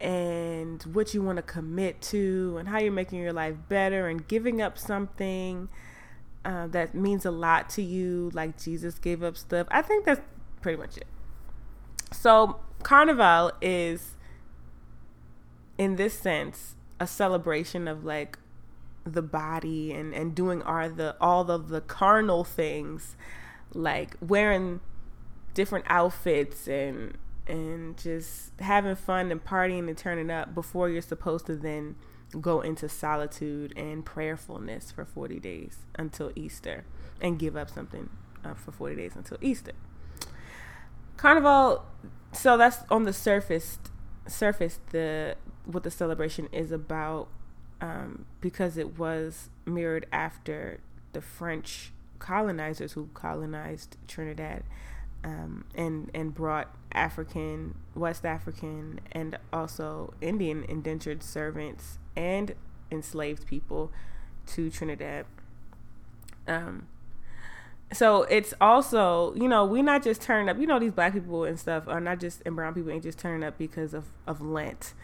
and 0.00 0.82
what 0.82 1.14
you 1.14 1.22
want 1.22 1.36
to 1.36 1.42
commit 1.42 2.02
to 2.02 2.56
and 2.58 2.68
how 2.68 2.78
you're 2.78 2.92
making 2.92 3.20
your 3.20 3.32
life 3.32 3.54
better 3.68 4.08
and 4.08 4.26
giving 4.26 4.60
up 4.60 4.76
something 4.76 5.68
uh, 6.44 6.66
that 6.66 6.94
means 6.94 7.24
a 7.24 7.30
lot 7.30 7.70
to 7.70 7.82
you, 7.82 8.30
like 8.34 8.60
Jesus 8.60 8.98
gave 8.98 9.22
up 9.22 9.36
stuff. 9.36 9.66
I 9.70 9.80
think 9.82 10.04
that's 10.04 10.20
pretty 10.60 10.78
much 10.78 10.96
it. 10.96 11.06
So, 12.12 12.60
Carnival 12.82 13.52
is, 13.62 14.16
in 15.78 15.96
this 15.96 16.18
sense, 16.18 16.76
a 17.00 17.06
celebration 17.06 17.88
of 17.88 18.04
like 18.04 18.38
the 19.04 19.22
body 19.22 19.92
and 19.92 20.14
and 20.14 20.34
doing 20.34 20.62
all 20.62 20.88
the 20.88 21.16
all 21.20 21.50
of 21.50 21.68
the 21.68 21.80
carnal 21.80 22.44
things, 22.44 23.16
like 23.72 24.16
wearing 24.20 24.80
different 25.54 25.84
outfits 25.88 26.66
and 26.66 27.16
and 27.46 27.96
just 27.98 28.58
having 28.60 28.96
fun 28.96 29.30
and 29.30 29.44
partying 29.44 29.88
and 29.88 29.98
turning 29.98 30.30
up 30.30 30.54
before 30.54 30.88
you're 30.88 31.02
supposed 31.02 31.46
to 31.46 31.56
then 31.56 31.94
go 32.40 32.60
into 32.60 32.88
solitude 32.88 33.72
and 33.76 34.04
prayerfulness 34.04 34.90
for 34.90 35.04
40 35.04 35.38
days 35.40 35.78
until 35.96 36.32
Easter 36.34 36.84
and 37.20 37.38
give 37.38 37.56
up 37.56 37.70
something 37.70 38.08
uh, 38.44 38.54
for 38.54 38.72
40 38.72 38.96
days 38.96 39.12
until 39.14 39.38
Easter. 39.40 39.72
Carnival, 41.16 41.84
so 42.32 42.56
that's 42.56 42.78
on 42.90 43.04
the 43.04 43.12
surface, 43.12 43.78
surface 44.26 44.80
the 44.90 45.36
what 45.64 45.82
the 45.82 45.90
celebration 45.90 46.48
is 46.52 46.70
about 46.72 47.28
um, 47.84 48.24
because 48.40 48.78
it 48.78 48.98
was 48.98 49.50
mirrored 49.66 50.06
after 50.10 50.80
the 51.12 51.20
French 51.20 51.92
colonizers 52.18 52.92
who 52.92 53.10
colonized 53.12 53.98
Trinidad 54.08 54.62
um, 55.22 55.66
and 55.74 56.10
and 56.14 56.34
brought 56.34 56.74
African, 56.92 57.74
West 57.94 58.24
African, 58.24 59.00
and 59.12 59.36
also 59.52 60.14
Indian 60.22 60.64
indentured 60.66 61.22
servants 61.22 61.98
and 62.16 62.54
enslaved 62.90 63.46
people 63.46 63.92
to 64.46 64.70
Trinidad. 64.70 65.26
Um, 66.48 66.88
so 67.92 68.22
it's 68.22 68.54
also, 68.62 69.34
you 69.34 69.46
know, 69.46 69.66
we're 69.66 69.82
not 69.82 70.02
just 70.02 70.22
turning 70.22 70.48
up, 70.48 70.58
you 70.58 70.66
know, 70.66 70.78
these 70.78 70.92
black 70.92 71.12
people 71.12 71.44
and 71.44 71.60
stuff 71.60 71.86
are 71.86 72.00
not 72.00 72.18
just, 72.18 72.42
and 72.46 72.56
brown 72.56 72.72
people 72.72 72.90
ain't 72.90 73.02
just 73.02 73.18
turning 73.18 73.46
up 73.46 73.58
because 73.58 73.92
of, 73.92 74.06
of 74.26 74.40
Lent. 74.40 74.94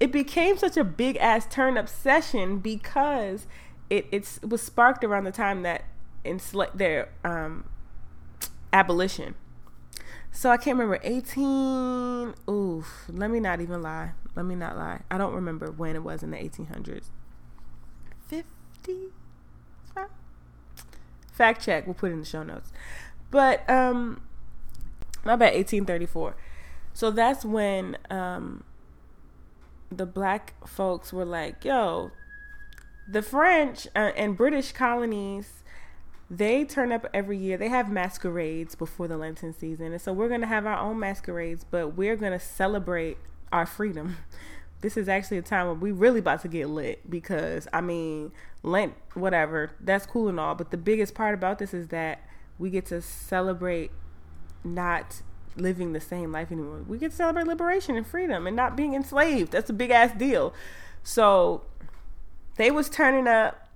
It 0.00 0.12
became 0.12 0.56
such 0.56 0.76
a 0.76 0.84
big 0.84 1.16
ass 1.16 1.46
turn 1.50 1.76
up 1.76 1.88
session 1.88 2.58
because 2.58 3.46
it, 3.90 4.06
it's, 4.12 4.38
it 4.38 4.48
was 4.48 4.62
sparked 4.62 5.02
around 5.02 5.24
the 5.24 5.32
time 5.32 5.62
that 5.62 5.84
enslaved 6.24 6.78
their 6.78 7.08
um, 7.24 7.64
abolition. 8.72 9.34
So 10.30 10.50
I 10.50 10.56
can't 10.56 10.78
remember 10.78 11.00
18. 11.02 12.34
Oof, 12.48 13.04
let 13.08 13.30
me 13.30 13.40
not 13.40 13.60
even 13.60 13.82
lie. 13.82 14.12
Let 14.36 14.44
me 14.44 14.54
not 14.54 14.76
lie. 14.76 15.00
I 15.10 15.18
don't 15.18 15.34
remember 15.34 15.70
when 15.72 15.96
it 15.96 16.04
was 16.04 16.22
in 16.22 16.30
the 16.30 16.36
1800s. 16.36 17.06
50? 18.28 19.08
Fact 21.32 21.64
check. 21.64 21.86
We'll 21.86 21.94
put 21.94 22.12
in 22.12 22.20
the 22.20 22.26
show 22.26 22.42
notes. 22.42 22.72
But, 23.30 23.68
um, 23.68 24.20
my 25.24 25.36
bad, 25.36 25.54
1834. 25.54 26.36
So 26.92 27.10
that's 27.10 27.44
when, 27.44 27.96
um, 28.10 28.64
the 29.90 30.06
black 30.06 30.54
folks 30.66 31.12
were 31.12 31.24
like, 31.24 31.64
yo, 31.64 32.10
the 33.08 33.22
French 33.22 33.86
uh, 33.94 34.12
and 34.16 34.36
British 34.36 34.72
colonies 34.72 35.58
they 36.30 36.64
turn 36.64 36.92
up 36.92 37.06
every 37.14 37.38
year. 37.38 37.56
They 37.56 37.68
have 37.68 37.90
masquerades 37.90 38.74
before 38.74 39.08
the 39.08 39.16
Lenten 39.16 39.54
season. 39.54 39.92
And 39.92 40.00
so 40.00 40.12
we're 40.12 40.28
going 40.28 40.42
to 40.42 40.46
have 40.46 40.66
our 40.66 40.78
own 40.78 40.98
masquerades, 40.98 41.64
but 41.64 41.96
we're 41.96 42.16
going 42.16 42.32
to 42.32 42.40
celebrate 42.40 43.18
our 43.52 43.66
freedom. 43.66 44.16
This 44.80 44.96
is 44.96 45.08
actually 45.08 45.38
a 45.38 45.42
time 45.42 45.66
when 45.66 45.80
we 45.80 45.90
really 45.90 46.20
about 46.20 46.42
to 46.42 46.48
get 46.48 46.68
lit 46.68 47.10
because 47.10 47.66
I 47.72 47.80
mean, 47.80 48.30
Lent, 48.62 48.94
whatever, 49.14 49.72
that's 49.80 50.06
cool 50.06 50.28
and 50.28 50.38
all, 50.38 50.54
but 50.54 50.70
the 50.70 50.76
biggest 50.76 51.16
part 51.16 51.34
about 51.34 51.58
this 51.58 51.74
is 51.74 51.88
that 51.88 52.22
we 52.60 52.70
get 52.70 52.86
to 52.86 53.02
celebrate 53.02 53.90
not 54.62 55.22
living 55.60 55.92
the 55.92 56.00
same 56.00 56.32
life 56.32 56.50
anymore. 56.50 56.84
We 56.86 56.98
get 56.98 57.10
to 57.10 57.16
celebrate 57.16 57.46
liberation 57.46 57.96
and 57.96 58.06
freedom 58.06 58.46
and 58.46 58.56
not 58.56 58.76
being 58.76 58.94
enslaved. 58.94 59.52
That's 59.52 59.70
a 59.70 59.74
big 59.74 59.90
ass 59.90 60.12
deal. 60.16 60.54
So 61.02 61.62
they 62.56 62.70
was 62.70 62.88
turning 62.88 63.26
up 63.26 63.68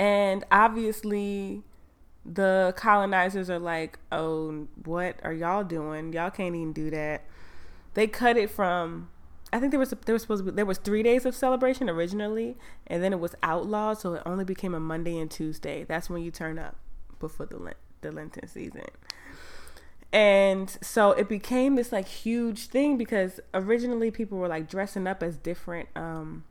and 0.00 0.46
obviously, 0.50 1.62
the 2.24 2.72
colonizers 2.74 3.50
are 3.50 3.58
like, 3.58 3.98
oh, 4.10 4.66
what 4.84 5.20
are 5.22 5.32
y'all 5.34 5.62
doing? 5.62 6.14
Y'all 6.14 6.30
can't 6.30 6.54
even 6.54 6.72
do 6.72 6.88
that. 6.88 7.26
They 7.92 8.06
cut 8.06 8.38
it 8.38 8.48
from. 8.50 9.10
I 9.52 9.58
think 9.60 9.72
there 9.72 9.78
was 9.78 9.92
there 10.06 10.14
was 10.14 10.22
supposed 10.22 10.46
to 10.46 10.52
be, 10.52 10.56
there 10.56 10.64
was 10.64 10.78
three 10.78 11.02
days 11.02 11.26
of 11.26 11.34
celebration 11.34 11.90
originally, 11.90 12.56
and 12.86 13.02
then 13.02 13.12
it 13.12 13.20
was 13.20 13.34
outlawed, 13.42 13.98
so 13.98 14.14
it 14.14 14.22
only 14.24 14.44
became 14.44 14.74
a 14.74 14.80
Monday 14.80 15.18
and 15.18 15.30
Tuesday. 15.30 15.84
That's 15.84 16.08
when 16.08 16.22
you 16.22 16.30
turn 16.30 16.58
up 16.58 16.76
before 17.18 17.44
the 17.44 17.58
Lent, 17.58 17.76
the 18.00 18.10
Lenten 18.10 18.48
season. 18.48 18.86
And 20.12 20.76
so 20.82 21.12
it 21.12 21.28
became 21.28 21.76
this 21.76 21.92
like 21.92 22.08
huge 22.08 22.66
thing 22.66 22.96
because 22.96 23.38
originally 23.54 24.10
people 24.10 24.38
were 24.38 24.48
like 24.48 24.68
dressing 24.68 25.06
up 25.06 25.22
as 25.22 25.36
different 25.36 25.88
um 25.94 26.42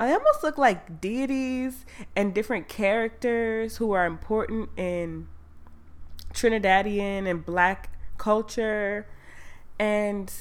I 0.00 0.14
almost 0.14 0.42
look 0.42 0.56
like 0.56 1.02
deities 1.02 1.84
and 2.16 2.34
different 2.34 2.68
characters 2.68 3.76
who 3.76 3.92
are 3.92 4.06
important 4.06 4.70
in 4.78 5.28
Trinidadian 6.32 7.28
and 7.28 7.44
black 7.44 7.90
culture. 8.16 9.06
And 9.78 10.32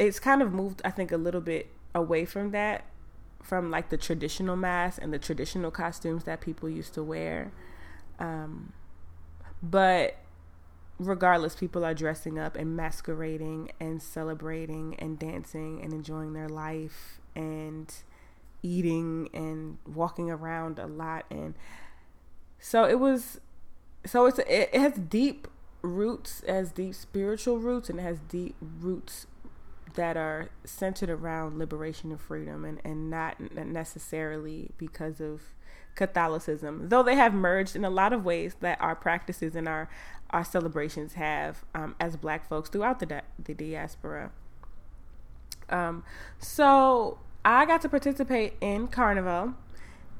it's 0.00 0.18
kind 0.18 0.42
of 0.42 0.52
moved, 0.52 0.82
I 0.84 0.90
think, 0.90 1.12
a 1.12 1.16
little 1.16 1.40
bit 1.40 1.68
away 1.94 2.24
from 2.24 2.50
that, 2.50 2.86
from 3.40 3.70
like 3.70 3.88
the 3.90 3.96
traditional 3.96 4.56
mask 4.56 4.98
and 5.00 5.14
the 5.14 5.18
traditional 5.20 5.70
costumes 5.70 6.24
that 6.24 6.40
people 6.40 6.68
used 6.68 6.92
to 6.94 7.04
wear. 7.04 7.52
Um, 8.18 8.72
but 9.62 10.16
regardless, 11.00 11.56
people 11.56 11.84
are 11.84 11.94
dressing 11.94 12.38
up 12.38 12.56
and 12.56 12.76
masquerading 12.76 13.70
and 13.80 14.02
celebrating 14.02 14.94
and 14.98 15.18
dancing 15.18 15.80
and 15.82 15.92
enjoying 15.92 16.34
their 16.34 16.48
life 16.48 17.18
and 17.34 17.92
eating 18.62 19.30
and 19.32 19.78
walking 19.86 20.30
around 20.30 20.78
a 20.78 20.86
lot. 20.86 21.24
And 21.30 21.54
so 22.58 22.84
it 22.84 23.00
was, 23.00 23.40
so 24.04 24.26
it's, 24.26 24.38
it, 24.40 24.74
has 24.74 24.92
deep 24.92 25.48
roots, 25.80 26.42
has 26.46 26.70
deep 26.70 26.94
spiritual 26.94 27.58
roots, 27.58 27.88
and 27.88 27.98
it 27.98 28.02
has 28.02 28.18
deep 28.28 28.54
roots 28.60 29.26
that 29.94 30.18
are 30.18 30.50
centered 30.64 31.10
around 31.10 31.58
liberation 31.58 32.10
and 32.10 32.20
freedom 32.20 32.64
and, 32.64 32.78
and 32.84 33.10
not 33.10 33.40
necessarily 33.54 34.70
because 34.76 35.18
of 35.20 35.40
Catholicism, 35.94 36.88
though 36.88 37.02
they 37.02 37.16
have 37.16 37.34
merged 37.34 37.74
in 37.74 37.84
a 37.84 37.90
lot 37.90 38.12
of 38.12 38.24
ways 38.24 38.54
that 38.60 38.80
our 38.80 38.94
practices 38.94 39.56
and 39.56 39.66
our, 39.66 39.88
our 40.30 40.44
celebrations 40.44 41.14
have 41.14 41.64
um, 41.74 41.94
as 42.00 42.16
black 42.16 42.48
folks 42.48 42.68
throughout 42.68 43.00
the, 43.00 43.06
di- 43.06 43.22
the 43.42 43.54
diaspora. 43.54 44.30
Um, 45.68 46.04
so 46.38 47.18
I 47.44 47.66
got 47.66 47.80
to 47.82 47.88
participate 47.88 48.54
in 48.60 48.88
Carnival, 48.88 49.54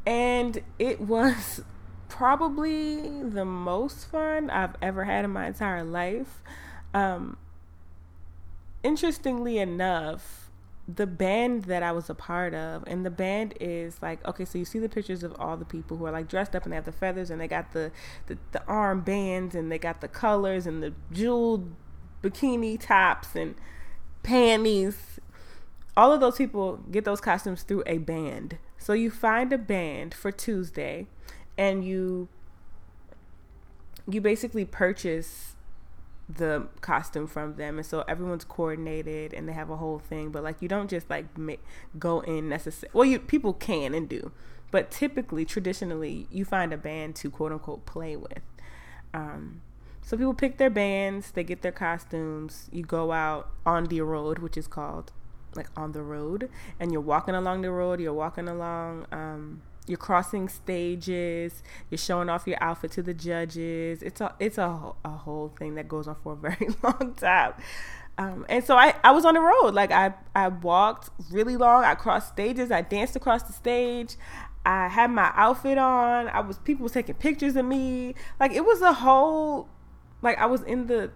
and 0.07 0.63
it 0.79 1.01
was 1.01 1.63
probably 2.09 3.23
the 3.23 3.45
most 3.45 4.07
fun 4.07 4.51
I've 4.51 4.77
ever 4.83 5.05
had 5.05 5.25
in 5.25 5.31
my 5.31 5.47
entire 5.49 5.85
life. 5.85 6.43
Um, 6.93 7.37
interestingly 8.83 9.59
enough, 9.59 10.50
the 10.89 11.07
band 11.07 11.65
that 11.65 11.83
I 11.83 11.93
was 11.93 12.11
a 12.11 12.15
part 12.15 12.55
of, 12.55 12.85
and 12.87 13.05
the 13.05 13.11
band 13.11 13.55
is 13.61 14.01
like, 14.03 14.27
okay, 14.27 14.45
so 14.45 14.59
you 14.59 14.65
see 14.65 14.79
the 14.79 14.89
pictures 14.89 15.23
of 15.23 15.35
all 15.39 15.57
the 15.57 15.65
people 15.65 15.97
who 15.97 16.07
are 16.07 16.13
like 16.13 16.29
dressed 16.29 16.57
up 16.57 16.65
and 16.65 16.73
they 16.73 16.77
have 16.77 16.85
the 16.85 16.93
feathers 16.93 17.31
and 17.31 17.41
they 17.41 17.49
got 17.49 17.73
the, 17.73 17.93
the, 18.27 18.39
the 18.53 18.65
arm 18.67 19.01
bands 19.01 19.55
and 19.55 19.71
they 19.71 19.79
got 19.79 20.01
the 20.01 20.09
colors 20.09 20.67
and 20.67 20.83
the 20.83 20.93
jeweled 21.13 21.71
bikini 22.23 22.79
tops 22.79 23.35
and 23.35 23.55
panties. 24.23 25.21
All 25.97 26.13
of 26.13 26.21
those 26.21 26.37
people 26.37 26.79
get 26.91 27.05
those 27.05 27.21
costumes 27.21 27.63
through 27.63 27.83
a 27.87 27.99
band. 27.99 28.59
So 28.79 28.93
you 28.93 29.11
find 29.11 29.53
a 29.53 29.59
band 29.59 30.15
for 30.15 30.33
Tuesday 30.33 31.07
and 31.59 31.85
you 31.85 32.29
you 34.09 34.21
basically 34.21 34.65
purchase 34.65 35.55
the 36.37 36.69
costume 36.81 37.27
from 37.27 37.57
them. 37.57 37.79
And 37.79 37.87
so 37.87 38.05
everyone's 38.09 38.45
coordinated 38.45 39.33
and 39.33 39.49
they 39.49 39.53
have 39.53 39.71
a 39.71 39.77
whole 39.77 39.99
thing. 39.99 40.31
But 40.31 40.43
like 40.43 40.61
you 40.61 40.69
don't 40.69 40.91
just 40.91 41.09
like 41.11 41.37
make, 41.37 41.63
go 41.99 42.21
in 42.21 42.49
necessarily 42.49 42.91
well 42.93 43.05
you 43.05 43.19
people 43.19 43.53
can 43.53 43.95
and 43.95 44.09
do. 44.09 44.33
But 44.71 44.91
typically 44.91 45.45
traditionally 45.45 46.27
you 46.31 46.45
find 46.45 46.73
a 46.73 46.77
band 46.77 47.17
to 47.17 47.31
quote 47.31 47.53
unquote 47.53 47.87
play 47.87 48.17
with. 48.17 48.43
Um, 49.13 49.63
so 50.03 50.17
people 50.17 50.35
pick 50.35 50.57
their 50.59 50.71
bands 50.71 51.31
they 51.33 51.45
get 51.45 51.63
their 51.63 51.73
costumes 51.73 52.69
you 52.73 52.83
go 52.83 53.13
out 53.13 53.49
on 53.67 53.85
the 53.85 54.01
road 54.01 54.39
which 54.39 54.57
is 54.57 54.67
called 54.67 55.13
like 55.55 55.69
on 55.77 55.93
the 55.93 56.03
road 56.03 56.49
and 56.79 56.93
you're 56.93 57.01
walking 57.01 57.35
along 57.35 57.63
the 57.63 57.71
road 57.71 58.01
you're 58.01 58.13
walking 58.13 58.49
along 58.49 59.07
um, 59.13 59.63
you're 59.87 59.99
crossing 59.99 60.49
stages. 60.49 61.63
You're 61.91 61.99
showing 61.99 62.29
off 62.29 62.47
your 62.47 62.63
outfit 62.63 62.93
to 62.93 63.03
the 63.03 63.15
judges. 63.15 64.03
It's 64.03 64.21
a 64.21 64.35
it's 64.39 64.59
a, 64.59 64.93
a 65.05 65.09
whole 65.09 65.53
thing 65.59 65.75
that 65.75 65.89
goes 65.89 66.07
on 66.07 66.17
for 66.23 66.35
a 66.35 66.37
very 66.51 66.69
long 66.83 67.15
time. 67.15 67.55
Um, 68.19 68.45
and 68.51 68.63
so 68.63 68.77
I, 68.77 68.95
I 69.03 69.13
was 69.13 69.25
on 69.25 69.35
the 69.35 69.41
road. 69.41 69.75
Like 69.75 69.91
I, 69.91 70.13
I 70.35 70.49
walked 70.49 71.09
really 71.31 71.57
long. 71.57 71.85
I 71.85 71.95
crossed 71.95 72.29
stages. 72.29 72.71
I 72.71 72.83
danced 72.83 73.17
across 73.17 73.43
the 73.45 73.53
stage. 73.53 74.17
I 74.65 74.89
had 74.89 75.11
my 75.11 75.33
outfit 75.35 75.79
on. 75.79 76.29
I 76.29 76.41
was 76.41 76.59
people 76.59 76.83
was 76.83 76.93
taking 76.93 77.15
pictures 77.15 77.57
of 77.57 77.65
me. 77.65 78.15
Like 78.39 78.53
it 78.53 78.65
was 78.65 78.83
a 78.83 78.93
whole 78.93 79.69
like 80.23 80.37
i 80.37 80.45
was 80.45 80.61
in 80.63 80.87
the 80.87 81.11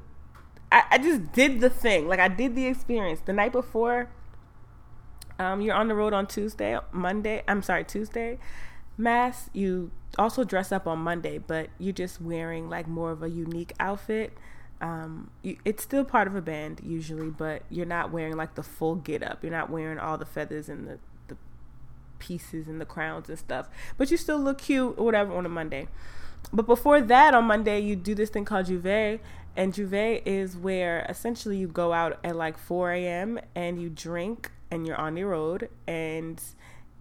I, 0.73 0.83
I 0.93 0.99
just 0.99 1.33
did 1.33 1.61
the 1.61 1.71
thing. 1.71 2.09
Like 2.09 2.21
i 2.21 2.29
did 2.29 2.57
the 2.57 2.67
experience. 2.67 3.21
The 3.25 3.35
night 3.35 3.53
before 3.53 4.09
um, 5.39 5.61
you're 5.61 5.75
on 5.75 5.89
the 5.89 5.95
road 5.95 6.13
on 6.13 6.27
Tuesday, 6.27 6.79
Monday. 6.93 7.43
I'm 7.49 7.63
sorry, 7.63 7.85
Tuesday. 7.85 8.39
Mass, 8.97 9.51
you 9.53 9.91
also 10.19 10.45
dress 10.45 10.71
up 10.71 10.87
on 10.87 11.01
Monday, 11.01 11.39
but 11.39 11.69
you're 11.79 11.93
just 11.93 12.21
wearing 12.21 12.69
like 12.69 12.87
more 12.87 13.11
of 13.11 13.23
a 13.23 13.29
unique 13.29 13.73
outfit. 13.81 14.33
Um, 14.81 15.31
you, 15.43 15.57
it's 15.65 15.83
still 15.83 16.05
part 16.05 16.29
of 16.29 16.37
a 16.37 16.43
band 16.43 16.81
usually, 16.85 17.31
but 17.31 17.63
you're 17.71 17.87
not 17.87 18.13
wearing 18.13 18.37
like 18.37 18.55
the 18.55 18.63
full 18.63 18.97
get 18.97 19.23
up. 19.23 19.43
You're 19.43 19.53
not 19.53 19.71
wearing 19.71 19.99
all 19.99 20.19
the 20.19 20.27
feathers 20.27 20.69
and 20.69 20.87
the, 20.87 20.99
the 21.29 21.37
pieces 22.19 22.69
and 22.69 22.81
the 22.81 22.85
crowns 22.85 23.29
and 23.29 23.39
stuff, 23.39 23.69
but 23.99 24.11
you 24.11 24.17
still 24.17 24.39
look 24.39 24.59
cute 24.59 24.95
or 24.97 25.05
whatever 25.05 25.35
on 25.37 25.47
a 25.47 25.49
Monday. 25.49 25.89
But 26.53 26.67
before 26.67 27.01
that, 27.01 27.35
on 27.35 27.45
Monday, 27.47 27.81
you 27.81 27.97
do 27.97 28.15
this 28.15 28.31
thing 28.31 28.45
called 28.45 28.67
J'ouvert, 28.67 29.19
and 29.57 29.73
J'ouvert 29.73 30.23
is 30.27 30.57
where 30.57 31.07
essentially 31.09 31.57
you 31.57 31.67
go 31.67 31.93
out 31.93 32.19
at 32.23 32.37
like 32.37 32.59
4 32.59 32.93
a.m. 32.93 33.41
and 33.55 33.81
you 33.81 33.89
drink 33.89 34.51
and 34.71 34.87
you're 34.87 34.97
on 34.97 35.15
the 35.15 35.25
road 35.25 35.69
and 35.87 36.41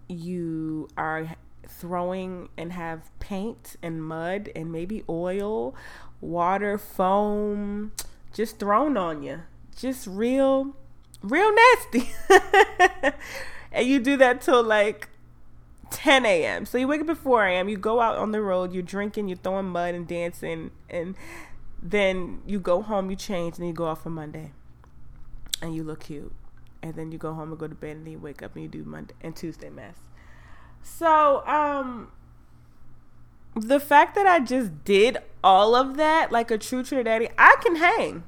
you 0.07 0.87
are 0.97 1.35
throwing 1.67 2.49
and 2.57 2.73
have 2.73 3.09
paint 3.19 3.75
and 3.81 4.03
mud 4.03 4.49
and 4.55 4.71
maybe 4.71 5.03
oil, 5.09 5.75
water, 6.21 6.77
foam 6.77 7.91
just 8.33 8.59
thrown 8.59 8.97
on 8.97 9.23
you. 9.23 9.41
Just 9.75 10.07
real, 10.07 10.75
real 11.21 11.53
nasty. 11.53 12.11
and 13.71 13.87
you 13.87 13.99
do 13.99 14.17
that 14.17 14.41
till 14.41 14.63
like 14.63 15.09
10 15.91 16.25
a.m. 16.25 16.65
So 16.65 16.77
you 16.77 16.87
wake 16.87 17.01
up 17.01 17.09
at 17.09 17.17
4 17.17 17.45
a.m., 17.45 17.69
you 17.69 17.77
go 17.77 18.01
out 18.01 18.17
on 18.17 18.31
the 18.31 18.41
road, 18.41 18.73
you're 18.73 18.83
drinking, 18.83 19.27
you're 19.27 19.37
throwing 19.37 19.67
mud 19.67 19.93
and 19.93 20.07
dancing, 20.07 20.71
and 20.89 21.15
then 21.81 22.41
you 22.45 22.59
go 22.59 22.81
home, 22.81 23.09
you 23.09 23.15
change, 23.15 23.57
and 23.57 23.67
you 23.67 23.73
go 23.73 23.85
off 23.85 24.05
on 24.05 24.13
Monday. 24.13 24.51
And 25.61 25.73
you 25.75 25.83
look 25.83 26.01
cute 26.01 26.33
and 26.83 26.95
then 26.95 27.11
you 27.11 27.17
go 27.17 27.33
home 27.33 27.49
and 27.49 27.59
go 27.59 27.67
to 27.67 27.73
bed 27.73 27.95
and 27.95 28.05
then 28.05 28.11
you 28.11 28.19
wake 28.19 28.43
up 28.43 28.53
and 28.53 28.63
you 28.63 28.69
do 28.69 28.83
Monday 28.83 29.15
and 29.21 29.35
Tuesday 29.35 29.69
mas. 29.69 29.95
So, 30.83 31.45
um 31.47 32.11
the 33.55 33.79
fact 33.79 34.15
that 34.15 34.27
I 34.27 34.39
just 34.39 34.83
did 34.83 35.17
all 35.43 35.75
of 35.75 35.95
that 35.97 36.31
like 36.31 36.51
a 36.51 36.57
true 36.57 36.83
Trinidadian, 36.83 37.31
I 37.37 37.55
can 37.63 37.77
hang. 37.77 38.23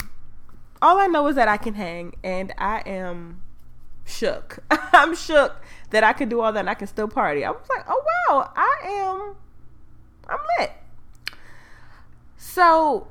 All 0.82 0.99
I 0.99 1.08
know 1.08 1.28
is 1.28 1.36
that 1.36 1.47
I 1.47 1.58
can 1.58 1.74
hang 1.74 2.16
and 2.24 2.53
I 2.58 2.82
am 2.86 3.41
shook. 4.06 4.60
I'm 4.70 5.16
shook 5.16 5.62
that 5.89 6.03
I 6.03 6.14
can 6.14 6.30
do 6.30 6.41
all 6.41 6.53
that 6.53 6.60
and 6.60 6.70
I 6.70 6.76
can 6.76 6.88
still 6.88 7.08
party. 7.08 7.43
I 7.43 7.51
was 7.51 7.66
like, 7.70 7.86
oh 7.89 8.03
wow, 8.30 8.51
I 8.56 8.78
am 8.86 9.36
I'm 10.28 10.39
lit. 10.60 10.72
So 12.38 13.08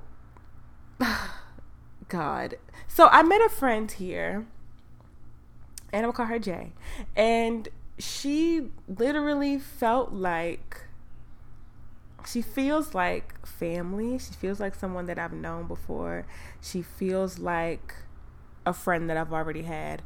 God. 2.08 2.56
So 2.86 3.08
I 3.08 3.22
met 3.22 3.40
a 3.40 3.48
friend 3.48 3.90
here 3.90 4.46
and 5.94 6.04
I'm 6.04 6.10
gonna 6.10 6.16
call 6.16 6.26
her 6.26 6.38
Jay. 6.40 6.72
And 7.14 7.68
she 7.98 8.68
literally 8.88 9.58
felt 9.58 10.12
like 10.12 10.82
she 12.26 12.42
feels 12.42 12.94
like 12.94 13.46
family. 13.46 14.18
She 14.18 14.32
feels 14.32 14.58
like 14.58 14.74
someone 14.74 15.06
that 15.06 15.20
I've 15.20 15.32
known 15.32 15.68
before. 15.68 16.26
She 16.60 16.82
feels 16.82 17.38
like 17.38 17.94
a 18.66 18.72
friend 18.72 19.08
that 19.08 19.16
I've 19.16 19.32
already 19.32 19.62
had. 19.62 20.02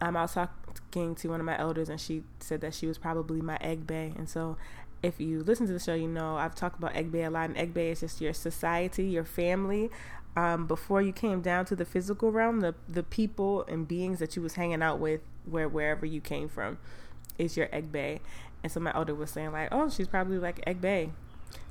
Um, 0.00 0.16
I 0.16 0.22
was 0.22 0.34
talking 0.34 1.16
to 1.16 1.28
one 1.28 1.40
of 1.40 1.46
my 1.46 1.58
elders, 1.58 1.88
and 1.88 2.00
she 2.00 2.22
said 2.38 2.60
that 2.60 2.74
she 2.74 2.86
was 2.86 2.96
probably 2.96 3.40
my 3.40 3.58
egbe. 3.58 4.16
And 4.16 4.28
so, 4.28 4.56
if 5.02 5.20
you 5.20 5.42
listen 5.42 5.66
to 5.66 5.72
the 5.72 5.80
show, 5.80 5.94
you 5.94 6.08
know 6.08 6.36
I've 6.36 6.54
talked 6.54 6.78
about 6.78 6.94
egbe 6.94 7.26
a 7.26 7.30
lot. 7.30 7.50
And 7.50 7.56
egbe 7.56 7.90
is 7.90 8.00
just 8.00 8.20
your 8.20 8.32
society, 8.32 9.06
your 9.08 9.24
family 9.24 9.90
um, 10.36 10.66
before 10.66 11.00
you 11.00 11.12
came 11.12 11.40
down 11.40 11.64
to 11.66 11.76
the 11.76 11.84
physical 11.84 12.30
realm, 12.30 12.60
the 12.60 12.74
the 12.88 13.02
people 13.02 13.64
and 13.64 13.88
beings 13.88 14.18
that 14.18 14.36
you 14.36 14.42
was 14.42 14.54
hanging 14.54 14.82
out 14.82 14.98
with, 15.00 15.22
where 15.44 15.68
wherever 15.68 16.04
you 16.04 16.20
came 16.20 16.48
from, 16.48 16.78
is 17.38 17.56
your 17.56 17.66
egbe. 17.68 18.20
And 18.62 18.70
so 18.72 18.80
my 18.80 18.92
elder 18.94 19.14
was 19.14 19.30
saying 19.30 19.52
like, 19.52 19.68
oh, 19.72 19.88
she's 19.88 20.08
probably 20.08 20.38
like 20.38 20.64
egbe. 20.66 21.10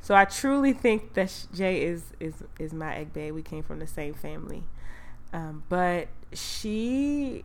So 0.01 0.15
I 0.15 0.25
truly 0.25 0.73
think 0.73 1.13
that 1.13 1.47
Jay 1.53 1.83
is 1.83 2.13
is 2.19 2.43
is 2.59 2.73
my 2.73 2.93
egbe. 2.95 3.33
We 3.33 3.43
came 3.43 3.63
from 3.63 3.79
the 3.79 3.87
same 3.87 4.13
family, 4.13 4.63
um, 5.31 5.63
but 5.69 6.07
she 6.33 7.43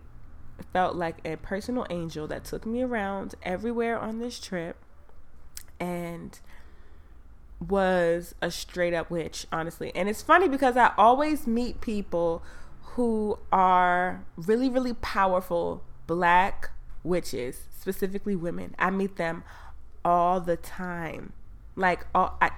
felt 0.73 0.95
like 0.95 1.17
a 1.25 1.37
personal 1.37 1.87
angel 1.91 2.27
that 2.29 2.45
took 2.45 2.67
me 2.67 2.83
around 2.83 3.35
everywhere 3.43 3.99
on 3.99 4.21
this 4.21 4.39
trip, 4.39 4.77
and 5.79 6.39
was 7.61 8.35
a 8.41 8.51
straight 8.51 8.95
up 8.95 9.11
witch, 9.11 9.47
honestly. 9.53 9.93
And 9.95 10.09
it's 10.09 10.23
funny 10.23 10.49
because 10.49 10.77
I 10.77 10.93
always 10.97 11.47
meet 11.47 11.81
people 11.81 12.43
who 12.95 13.39
are 13.53 14.25
really, 14.37 14.69
really 14.69 14.95
powerful 14.95 15.85
black 16.07 16.71
witches, 17.05 17.63
specifically 17.79 18.35
women. 18.35 18.75
I 18.79 18.91
meet 18.91 19.17
them 19.17 19.45
all 20.05 20.41
the 20.41 20.57
time. 20.57 21.33
Like, 21.77 22.07
all, 22.15 22.37
I, 22.41 22.51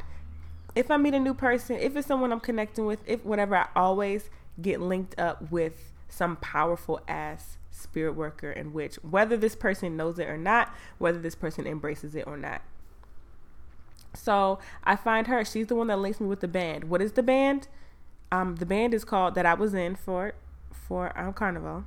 if 0.74 0.90
I 0.90 0.96
meet 0.96 1.14
a 1.14 1.20
new 1.20 1.34
person, 1.34 1.76
if 1.76 1.96
it's 1.96 2.06
someone 2.06 2.32
I'm 2.32 2.40
connecting 2.40 2.86
with, 2.86 3.00
if 3.06 3.24
whatever, 3.24 3.56
I 3.56 3.68
always 3.76 4.30
get 4.60 4.80
linked 4.80 5.18
up 5.18 5.50
with 5.50 5.92
some 6.08 6.36
powerful 6.36 7.00
ass 7.08 7.56
spirit 7.70 8.12
worker 8.12 8.50
and 8.50 8.72
witch, 8.72 8.96
whether 9.02 9.36
this 9.36 9.56
person 9.56 9.96
knows 9.96 10.18
it 10.18 10.28
or 10.28 10.38
not, 10.38 10.72
whether 10.98 11.18
this 11.18 11.34
person 11.34 11.66
embraces 11.66 12.14
it 12.14 12.26
or 12.26 12.36
not. 12.36 12.62
So 14.14 14.58
I 14.84 14.96
find 14.96 15.26
her. 15.26 15.44
She's 15.44 15.66
the 15.66 15.74
one 15.74 15.86
that 15.88 15.98
links 15.98 16.20
me 16.20 16.26
with 16.26 16.40
the 16.40 16.48
band. 16.48 16.84
What 16.84 17.00
is 17.00 17.12
the 17.12 17.22
band? 17.22 17.68
Um, 18.30 18.56
the 18.56 18.66
band 18.66 18.94
is 18.94 19.04
called 19.04 19.34
that 19.34 19.46
I 19.46 19.54
was 19.54 19.74
in 19.74 19.96
for 19.96 20.34
for 20.70 21.16
um, 21.18 21.32
Carnival 21.32 21.84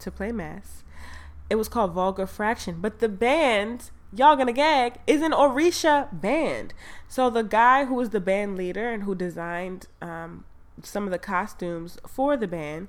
to 0.00 0.10
play 0.10 0.32
mas. 0.32 0.84
It 1.48 1.56
was 1.56 1.68
called 1.68 1.92
Vulgar 1.92 2.26
Fraction, 2.26 2.78
but 2.80 2.98
the 2.98 3.08
band 3.08 3.90
y'all 4.14 4.36
gonna 4.36 4.52
gag 4.52 4.94
is 5.06 5.22
an 5.22 5.32
Orisha 5.32 6.08
band. 6.12 6.74
So 7.08 7.30
the 7.30 7.42
guy 7.42 7.86
who 7.86 7.94
was 7.94 8.10
the 8.10 8.20
band 8.20 8.56
leader 8.56 8.90
and 8.90 9.04
who 9.04 9.14
designed 9.14 9.86
um, 10.00 10.44
some 10.82 11.04
of 11.04 11.10
the 11.10 11.18
costumes 11.18 11.98
for 12.06 12.36
the 12.36 12.48
band 12.48 12.88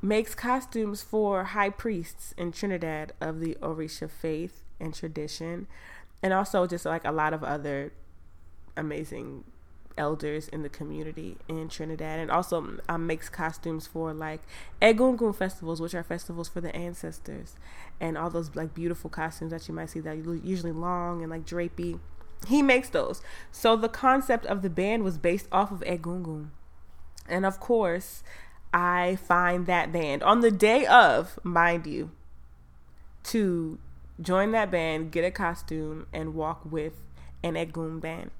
makes 0.00 0.34
costumes 0.34 1.02
for 1.02 1.44
high 1.44 1.70
priests 1.70 2.34
in 2.38 2.52
Trinidad 2.52 3.12
of 3.20 3.40
the 3.40 3.56
Orisha 3.60 4.10
faith 4.10 4.62
and 4.80 4.94
tradition, 4.94 5.66
and 6.22 6.32
also 6.32 6.66
just 6.66 6.84
like 6.84 7.04
a 7.04 7.12
lot 7.12 7.32
of 7.32 7.42
other 7.44 7.92
amazing 8.76 9.44
elders 9.96 10.46
in 10.48 10.62
the 10.62 10.68
community 10.68 11.36
in 11.48 11.68
Trinidad, 11.68 12.20
and 12.20 12.30
also 12.30 12.78
um, 12.88 13.06
makes 13.06 13.28
costumes 13.28 13.86
for 13.86 14.14
like 14.14 14.40
Egungun 14.80 15.34
festivals, 15.34 15.80
which 15.80 15.94
are 15.94 16.04
festivals 16.04 16.48
for 16.48 16.60
the 16.60 16.74
ancestors, 16.74 17.56
and 18.00 18.16
all 18.16 18.30
those 18.30 18.54
like 18.54 18.74
beautiful 18.74 19.10
costumes 19.10 19.50
that 19.50 19.66
you 19.68 19.74
might 19.74 19.90
see 19.90 20.00
that 20.00 20.10
are 20.10 20.36
usually 20.36 20.72
long 20.72 21.22
and 21.22 21.30
like 21.30 21.44
drapey. 21.44 21.98
He 22.46 22.62
makes 22.62 22.88
those. 22.88 23.20
So 23.50 23.74
the 23.74 23.88
concept 23.88 24.46
of 24.46 24.62
the 24.62 24.70
band 24.70 25.02
was 25.02 25.18
based 25.18 25.48
off 25.50 25.72
of 25.72 25.80
Egungun, 25.80 26.50
and 27.28 27.44
of 27.44 27.58
course, 27.58 28.22
I 28.72 29.16
find 29.16 29.66
that 29.66 29.92
band 29.92 30.22
on 30.22 30.40
the 30.40 30.50
day 30.50 30.86
of, 30.86 31.38
mind 31.42 31.86
you, 31.86 32.12
to 33.24 33.78
join 34.20 34.52
that 34.52 34.70
band, 34.70 35.12
get 35.12 35.24
a 35.24 35.30
costume, 35.30 36.06
and 36.12 36.34
walk 36.34 36.64
with 36.64 36.94
an 37.42 37.54
Egun 37.54 38.00
band. 38.00 38.30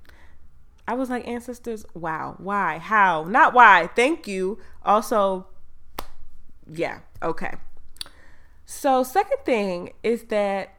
I 0.86 0.94
was 0.94 1.10
like, 1.10 1.26
ancestors, 1.28 1.84
wow, 1.94 2.34
why, 2.38 2.78
how, 2.78 3.24
not 3.24 3.52
why, 3.52 3.90
thank 3.94 4.26
you. 4.26 4.58
Also, 4.84 5.46
yeah, 6.70 7.00
okay. 7.22 7.54
So, 8.64 9.02
second 9.02 9.38
thing 9.44 9.92
is 10.02 10.24
that 10.24 10.74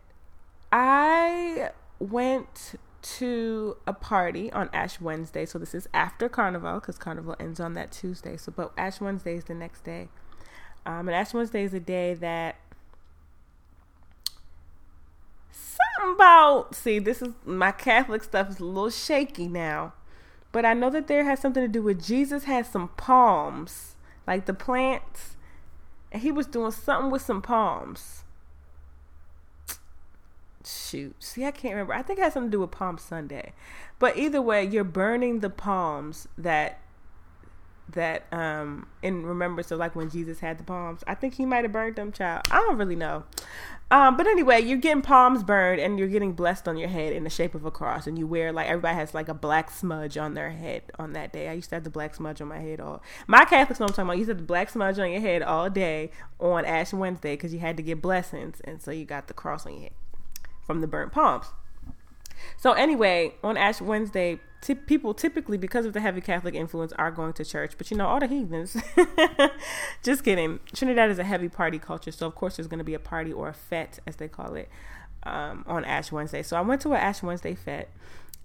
I 0.72 1.72
went 2.00 2.76
to 3.02 3.78
a 3.88 3.94
party 3.94 4.52
on 4.52 4.70
Ash 4.74 5.00
Wednesday. 5.00 5.46
So 5.46 5.58
this 5.58 5.74
is 5.74 5.88
after 5.94 6.28
Carnival 6.28 6.76
because 6.76 6.98
Carnival 6.98 7.36
ends 7.40 7.60
on 7.60 7.74
that 7.74 7.92
Tuesday. 7.92 8.38
So, 8.38 8.52
but 8.56 8.74
Ash 8.78 9.00
Wednesday 9.00 9.36
is 9.36 9.46
the 9.46 9.54
next 9.54 9.84
day. 9.84 10.10
Um, 10.86 11.08
and 11.08 11.12
Ash 11.12 11.34
Wednesday 11.34 11.64
is 11.64 11.74
a 11.74 11.80
day 11.80 12.14
that 12.16 12.58
about 16.00 16.76
see 16.76 17.00
this 17.00 17.22
is 17.22 17.34
my 17.46 17.72
Catholic 17.72 18.24
stuff 18.24 18.50
is 18.50 18.60
a 18.60 18.66
little 18.66 18.90
shaky 18.90 19.48
now, 19.48 19.94
but 20.52 20.66
I 20.66 20.74
know 20.74 20.90
that 20.90 21.08
there 21.08 21.24
has 21.26 21.40
something 21.40 21.64
to 21.64 21.68
do 21.68 21.82
with 21.82 22.04
Jesus 22.04 22.46
has 22.46 22.68
some 22.70 22.90
palms 22.98 23.96
like 24.28 24.46
the 24.46 24.54
plants, 24.54 25.38
and 26.12 26.22
he 26.22 26.32
was 26.32 26.48
doing 26.48 26.72
something 26.72 27.12
with 27.12 27.22
some 27.22 27.42
palms 27.42 28.24
shoot. 30.66 31.16
See, 31.20 31.46
I 31.46 31.52
can't 31.52 31.74
remember. 31.74 31.94
I 31.94 32.02
think 32.02 32.20
it 32.20 32.24
has 32.24 32.34
something 32.34 32.52
to 32.52 32.58
do 32.58 32.62
with 32.62 32.72
Palm 32.72 32.98
Sunday. 32.98 33.54
But 33.98 34.18
either 34.18 34.42
way, 34.42 34.66
you're 34.66 34.84
burning 34.84 35.40
the 35.40 35.50
palms 35.50 36.28
that 36.38 36.80
that 37.94 38.32
um 38.32 38.88
in 39.02 39.26
remembrance 39.26 39.72
of 39.72 39.80
like 39.80 39.96
when 39.96 40.10
Jesus 40.10 40.40
had 40.40 40.58
the 40.58 40.64
palms. 40.64 41.04
I 41.08 41.16
think 41.16 41.36
he 41.36 41.46
might 41.46 41.64
have 41.64 41.72
burned 41.72 41.96
them, 41.96 42.12
child. 42.12 42.46
I 42.52 42.58
don't 42.58 42.78
really 42.78 42.96
know. 42.96 43.24
Um, 43.92 44.18
but 44.18 44.28
anyway, 44.28 44.62
you're 44.62 44.78
getting 44.78 45.02
palms 45.02 45.44
burned 45.44 45.82
and 45.82 45.98
you're 45.98 46.08
getting 46.08 46.34
blessed 46.34 46.68
on 46.68 46.78
your 46.78 46.90
head 46.90 47.12
in 47.12 47.24
the 47.24 47.30
shape 47.30 47.56
of 47.56 47.66
a 47.66 47.72
cross, 47.72 48.06
and 48.06 48.20
you 48.20 48.28
wear 48.28 48.52
like 48.52 48.68
everybody 48.68 48.96
has 48.96 49.14
like 49.14 49.28
a 49.28 49.34
black 49.34 49.72
smudge 49.72 50.16
on 50.18 50.36
their 50.36 50.52
head 50.52 50.84
on 51.00 51.14
that 51.14 51.34
day. 51.34 51.50
I 51.50 51.54
used 51.54 51.70
to 51.70 51.76
have 51.76 51.84
the 51.84 51.90
black 51.90 52.14
smudge 52.14 52.40
on 52.40 52.48
my 52.48 52.60
head 52.60 52.80
all. 52.80 53.02
My 53.26 53.46
Catholics 53.46 53.80
know 53.80 53.86
what 53.86 53.92
I'm 53.92 53.96
talking 53.96 54.10
about. 54.10 54.20
You 54.20 54.26
have 54.28 54.38
the 54.38 54.44
black 54.44 54.70
smudge 54.70 55.00
on 55.00 55.12
your 55.12 55.22
head 55.22 55.42
all 55.42 55.70
day 55.70 56.12
on 56.40 56.66
Ash 56.66 56.94
Wednesday 56.94 57.34
because 57.34 57.54
you 57.54 57.60
had 57.60 57.78
to 57.78 57.84
get 57.84 58.02
blessings, 58.02 58.62
and 58.62 58.80
so 58.82 58.92
you 58.92 59.06
got 59.06 59.28
the 59.28 59.34
cross 59.34 59.66
on 59.66 59.74
your 59.74 59.82
head 59.84 59.94
from 60.62 60.82
the 60.82 60.88
burnt 60.88 61.12
palms. 61.12 61.48
So 62.58 62.74
anyway, 62.74 63.36
on 63.44 63.58
Ash 63.58 63.82
Wednesday, 63.82 64.40
t- 64.62 64.76
people 64.76 65.14
typically, 65.14 65.58
because 65.58 65.86
of 65.86 65.94
the 65.94 66.02
heavy 66.02 66.22
Catholic 66.22 66.56
influence, 66.56 66.94
are 66.94 67.12
going 67.12 67.34
to 67.34 67.46
church. 67.46 67.74
But 67.78 67.92
you 67.92 67.98
know, 67.98 68.08
all 68.08 68.20
the 68.20 68.28
heathens. 68.28 68.78
just 70.04 70.24
kidding. 70.24 70.60
Trinidad 70.74 71.10
is 71.10 71.20
a 71.20 71.24
heavy 71.24 71.50
party 71.50 71.80
culture, 71.80 72.12
so 72.12 72.28
of 72.28 72.36
course 72.36 72.58
there's 72.58 72.68
going 72.68 72.80
to 72.80 72.84
be 72.84 72.94
a 72.94 73.00
party 73.00 73.32
or 73.32 73.50
a 73.50 73.54
fete, 73.54 74.00
as 74.06 74.18
they 74.18 74.28
call 74.28 74.56
it, 74.56 74.70
um, 75.24 75.64
on 75.68 75.86
Ash 75.86 76.12
Wednesday. 76.12 76.44
So 76.44 76.58
I 76.58 76.62
went 76.62 76.82
to 76.82 76.94
an 76.94 77.00
Ash 77.00 77.24
Wednesday 77.24 77.56
fete, 77.56 77.90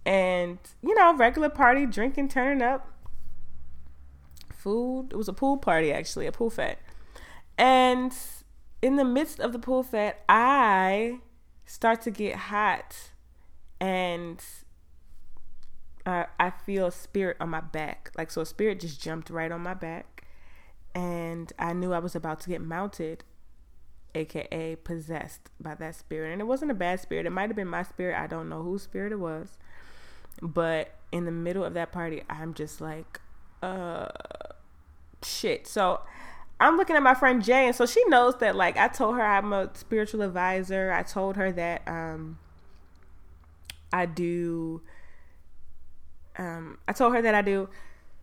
and 0.06 0.58
you 0.82 0.94
know, 0.94 1.14
regular 1.16 1.48
party, 1.48 1.86
drinking, 1.86 2.28
turning 2.28 2.62
up, 2.62 2.90
food. 4.52 5.08
It 5.10 5.16
was 5.16 5.28
a 5.28 5.32
pool 5.32 5.56
party 5.56 5.92
actually, 5.92 6.26
a 6.26 6.32
pool 6.32 6.50
fete, 6.50 6.78
and 7.58 8.14
in 8.82 8.96
the 8.96 9.04
midst 9.04 9.40
of 9.40 9.52
the 9.52 9.58
pool 9.58 9.82
fete, 9.82 10.16
I 10.28 11.20
start 11.64 12.02
to 12.02 12.10
get 12.10 12.36
hot 12.36 13.10
and 13.84 14.42
uh, 16.06 16.24
I 16.40 16.48
feel 16.48 16.86
a 16.86 16.92
spirit 16.92 17.36
on 17.38 17.50
my 17.50 17.60
back. 17.60 18.10
Like, 18.16 18.30
so 18.30 18.40
a 18.40 18.46
spirit 18.46 18.80
just 18.80 18.98
jumped 18.98 19.28
right 19.28 19.52
on 19.52 19.60
my 19.60 19.74
back. 19.74 20.24
And 20.94 21.52
I 21.58 21.74
knew 21.74 21.92
I 21.92 21.98
was 21.98 22.16
about 22.16 22.40
to 22.40 22.48
get 22.48 22.62
mounted, 22.62 23.24
aka 24.14 24.76
possessed 24.76 25.50
by 25.60 25.74
that 25.74 25.96
spirit. 25.96 26.32
And 26.32 26.40
it 26.40 26.46
wasn't 26.46 26.70
a 26.70 26.74
bad 26.74 27.00
spirit. 27.00 27.26
It 27.26 27.30
might 27.30 27.50
have 27.50 27.56
been 27.56 27.68
my 27.68 27.82
spirit. 27.82 28.18
I 28.18 28.26
don't 28.26 28.48
know 28.48 28.62
whose 28.62 28.82
spirit 28.82 29.12
it 29.12 29.20
was. 29.20 29.58
But 30.40 30.94
in 31.12 31.26
the 31.26 31.30
middle 31.30 31.62
of 31.62 31.74
that 31.74 31.92
party, 31.92 32.22
I'm 32.30 32.54
just 32.54 32.80
like, 32.80 33.20
uh, 33.62 34.08
shit. 35.22 35.66
So 35.66 36.00
I'm 36.58 36.78
looking 36.78 36.96
at 36.96 37.02
my 37.02 37.14
friend 37.14 37.44
Jay, 37.44 37.66
and 37.66 37.76
so 37.76 37.84
she 37.84 38.02
knows 38.06 38.38
that 38.38 38.56
like 38.56 38.78
I 38.78 38.88
told 38.88 39.16
her 39.16 39.22
I'm 39.22 39.52
a 39.52 39.70
spiritual 39.74 40.22
advisor. 40.22 40.90
I 40.90 41.02
told 41.02 41.36
her 41.36 41.52
that 41.52 41.82
um 41.86 42.38
I 43.94 44.06
do 44.06 44.82
um 46.36 46.78
I 46.88 46.92
told 46.92 47.14
her 47.14 47.22
that 47.22 47.34
I 47.34 47.42
do 47.42 47.68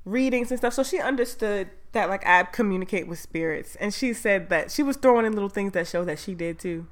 readings 0.04 0.52
and 0.52 0.60
stuff. 0.60 0.74
So 0.74 0.84
she 0.84 1.00
understood 1.00 1.70
that 1.94 2.10
like 2.10 2.26
I 2.28 2.44
communicate 2.44 3.08
with 3.08 3.20
spirits. 3.20 3.76
And 3.78 3.94
she 3.94 4.14
said 4.14 4.50
that 4.50 4.70
she 4.72 4.84
was 4.84 4.98
throwing 4.98 5.26
in 5.26 5.34
little 5.34 5.50
things 5.50 5.72
that 5.74 5.88
show 5.88 6.04
that 6.04 6.20
she 6.20 6.36
did 6.36 6.60
too. 6.60 6.88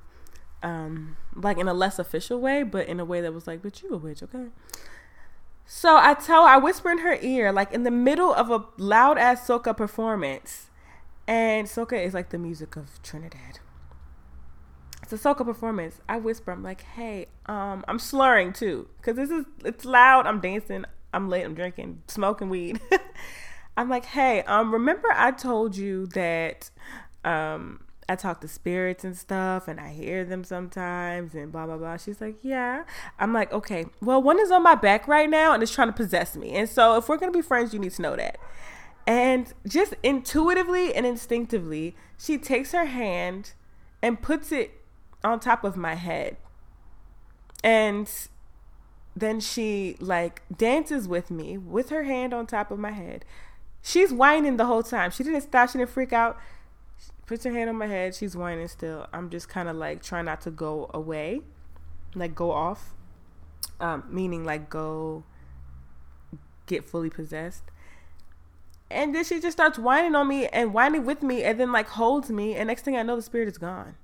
Um 0.63 1.17
like 1.35 1.57
in 1.57 1.67
a 1.67 1.73
less 1.73 1.99
official 1.99 2.39
way, 2.39 2.63
but 2.63 2.87
in 2.87 2.99
a 2.99 3.05
way 3.05 3.19
that 3.19 3.33
was 3.33 3.47
like, 3.47 3.61
but 3.61 3.83
you 3.83 3.89
a 3.89 3.97
witch, 3.97 4.23
okay? 4.23 4.47
So 5.65 5.97
I 5.97 6.13
tell 6.13 6.43
I 6.43 6.57
whisper 6.57 6.89
in 6.89 6.99
her 6.99 7.17
ear, 7.21 7.51
like 7.51 7.73
in 7.73 7.83
the 7.83 7.91
middle 7.91 8.33
of 8.33 8.49
a 8.49 8.65
loud 8.77 9.17
ass 9.17 9.45
soca 9.45 9.75
performance 9.75 10.69
and 11.27 11.67
soca 11.67 12.01
is 12.03 12.13
like 12.13 12.29
the 12.29 12.39
music 12.39 12.75
of 12.77 13.01
Trinidad. 13.03 13.59
It's 15.11 15.25
a 15.25 15.27
soca 15.27 15.43
performance. 15.43 15.99
I 16.07 16.17
whisper, 16.19 16.51
I'm 16.51 16.61
like, 16.61 16.81
hey, 16.81 17.25
um, 17.47 17.83
I'm 17.87 17.97
slurring 17.97 18.53
too, 18.53 18.87
cause 19.01 19.15
this 19.15 19.31
is 19.31 19.43
it's 19.65 19.83
loud. 19.83 20.27
I'm 20.27 20.39
dancing. 20.39 20.85
I'm 21.11 21.29
late. 21.29 21.43
I'm 21.43 21.55
drinking, 21.55 22.03
smoking 22.07 22.47
weed. 22.47 22.79
I'm 23.77 23.89
like, 23.89 24.05
hey, 24.05 24.43
um, 24.43 24.71
remember 24.71 25.07
I 25.11 25.31
told 25.31 25.75
you 25.75 26.05
that, 26.07 26.69
um, 27.25 27.85
I 28.07 28.15
talk 28.17 28.39
to 28.41 28.47
spirits 28.47 29.03
and 29.03 29.17
stuff, 29.17 29.67
and 29.67 29.79
I 29.79 29.89
hear 29.89 30.25
them 30.25 30.43
sometimes, 30.43 31.33
and 31.33 31.51
blah 31.51 31.65
blah 31.65 31.77
blah. 31.77 31.97
She's 31.97 32.21
like, 32.21 32.35
yeah. 32.43 32.83
I'm 33.17 33.33
like, 33.33 33.51
okay. 33.51 33.87
Well, 34.01 34.21
one 34.21 34.39
is 34.39 34.51
on 34.51 34.61
my 34.61 34.75
back 34.75 35.07
right 35.07 35.29
now, 35.29 35.53
and 35.53 35.63
it's 35.63 35.73
trying 35.73 35.87
to 35.87 35.93
possess 35.93 36.35
me. 36.35 36.51
And 36.51 36.69
so, 36.69 36.97
if 36.97 37.09
we're 37.09 37.17
gonna 37.17 37.31
be 37.31 37.41
friends, 37.41 37.73
you 37.73 37.79
need 37.79 37.93
to 37.93 38.01
know 38.03 38.15
that. 38.15 38.37
And 39.07 39.51
just 39.67 39.95
intuitively 40.03 40.93
and 40.93 41.03
instinctively, 41.03 41.95
she 42.15 42.37
takes 42.37 42.73
her 42.73 42.85
hand 42.85 43.53
and 44.03 44.21
puts 44.21 44.51
it 44.51 44.78
on 45.23 45.39
top 45.39 45.63
of 45.63 45.75
my 45.75 45.95
head. 45.95 46.37
And 47.63 48.09
then 49.15 49.39
she 49.39 49.97
like 49.99 50.41
dances 50.55 51.07
with 51.07 51.29
me 51.29 51.57
with 51.57 51.89
her 51.89 52.03
hand 52.03 52.33
on 52.33 52.47
top 52.47 52.71
of 52.71 52.79
my 52.79 52.91
head. 52.91 53.25
She's 53.81 54.11
wining 54.11 54.57
the 54.57 54.65
whole 54.65 54.83
time. 54.83 55.11
She 55.11 55.23
didn't 55.23 55.41
stop, 55.41 55.69
she 55.69 55.77
didn't 55.77 55.89
freak 55.89 56.13
out. 56.13 56.37
She 56.97 57.11
puts 57.25 57.43
her 57.43 57.51
hand 57.51 57.69
on 57.69 57.75
my 57.75 57.87
head, 57.87 58.15
she's 58.15 58.35
wining 58.35 58.67
still. 58.67 59.07
I'm 59.13 59.29
just 59.29 59.49
kind 59.49 59.69
of 59.69 59.75
like 59.75 60.01
trying 60.01 60.25
not 60.25 60.41
to 60.41 60.51
go 60.51 60.89
away, 60.93 61.41
like 62.15 62.35
go 62.35 62.51
off. 62.51 62.93
Um, 63.81 64.03
meaning 64.09 64.43
like 64.43 64.69
go 64.69 65.23
get 66.65 66.87
fully 66.87 67.09
possessed. 67.09 67.63
And 68.91 69.13
then 69.13 69.23
she 69.23 69.39
just 69.39 69.55
starts 69.55 69.77
wining 69.77 70.15
on 70.15 70.27
me 70.27 70.47
and 70.47 70.73
wining 70.73 71.05
with 71.05 71.21
me 71.21 71.43
and 71.43 71.59
then 71.59 71.71
like 71.71 71.89
holds 71.89 72.29
me. 72.29 72.55
And 72.55 72.67
next 72.67 72.83
thing 72.83 72.97
I 72.97 73.03
know, 73.03 73.15
the 73.15 73.21
spirit 73.21 73.47
is 73.47 73.57
gone. 73.57 73.95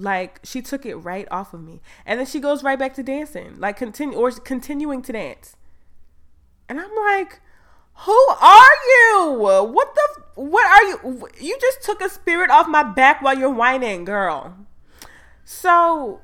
Like 0.00 0.40
she 0.42 0.62
took 0.62 0.86
it 0.86 0.96
right 0.96 1.28
off 1.30 1.52
of 1.52 1.62
me. 1.62 1.80
And 2.06 2.18
then 2.18 2.26
she 2.26 2.40
goes 2.40 2.62
right 2.62 2.78
back 2.78 2.94
to 2.94 3.02
dancing, 3.02 3.58
like 3.58 3.76
continue 3.76 4.18
or 4.18 4.30
continuing 4.30 5.02
to 5.02 5.12
dance. 5.12 5.56
And 6.68 6.80
I'm 6.80 6.94
like, 6.96 7.40
Who 8.06 8.26
are 8.40 8.68
you? 8.86 9.32
What 9.34 9.94
the? 9.94 10.22
What 10.40 10.66
are 10.66 10.88
you? 10.88 11.28
You 11.38 11.58
just 11.60 11.82
took 11.82 12.00
a 12.00 12.08
spirit 12.08 12.50
off 12.50 12.66
my 12.66 12.82
back 12.82 13.20
while 13.20 13.38
you're 13.38 13.50
wining, 13.50 14.04
girl. 14.04 14.56
So, 15.44 16.20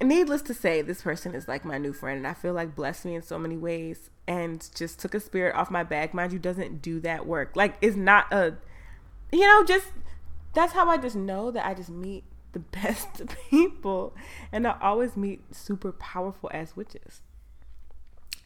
needless 0.00 0.40
to 0.42 0.54
say, 0.54 0.80
this 0.80 1.02
person 1.02 1.34
is 1.34 1.48
like 1.48 1.64
my 1.64 1.76
new 1.76 1.92
friend, 1.92 2.16
and 2.18 2.26
I 2.26 2.32
feel 2.32 2.54
like 2.54 2.76
blessed 2.76 3.04
me 3.04 3.16
in 3.16 3.22
so 3.22 3.38
many 3.38 3.56
ways, 3.56 4.08
and 4.26 4.66
just 4.74 5.00
took 5.00 5.14
a 5.14 5.20
spirit 5.20 5.54
off 5.54 5.70
my 5.70 5.82
back. 5.82 6.14
Mind 6.14 6.32
you, 6.32 6.38
doesn't 6.38 6.80
do 6.80 7.00
that 7.00 7.26
work. 7.26 7.56
Like, 7.56 7.76
it's 7.82 7.96
not 7.96 8.32
a, 8.32 8.54
you 9.32 9.44
know, 9.44 9.64
just 9.64 9.88
that's 10.54 10.72
how 10.72 10.88
I 10.88 10.96
just 10.96 11.16
know 11.16 11.50
that 11.50 11.66
I 11.66 11.74
just 11.74 11.90
meet 11.90 12.24
the 12.52 12.58
best 12.82 13.22
people, 13.50 14.14
and 14.52 14.66
I 14.66 14.76
always 14.80 15.16
meet 15.16 15.54
super 15.54 15.92
powerful 15.92 16.50
ass 16.52 16.76
witches. 16.76 17.22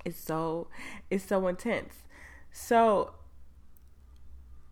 It's 0.05 0.19
so, 0.19 0.69
it's 1.11 1.25
so 1.25 1.47
intense. 1.47 2.03
So 2.51 3.15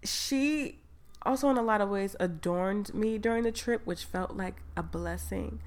she 0.02 0.80
also 1.22 1.50
in 1.50 1.56
a 1.56 1.62
lot 1.62 1.80
of 1.80 1.88
ways 1.88 2.16
adorned 2.18 2.92
me 2.94 3.18
during 3.18 3.44
the 3.44 3.52
trip, 3.52 3.82
which 3.84 4.04
felt 4.04 4.36
like 4.36 4.56
a 4.76 4.82
blessing. 4.82 5.60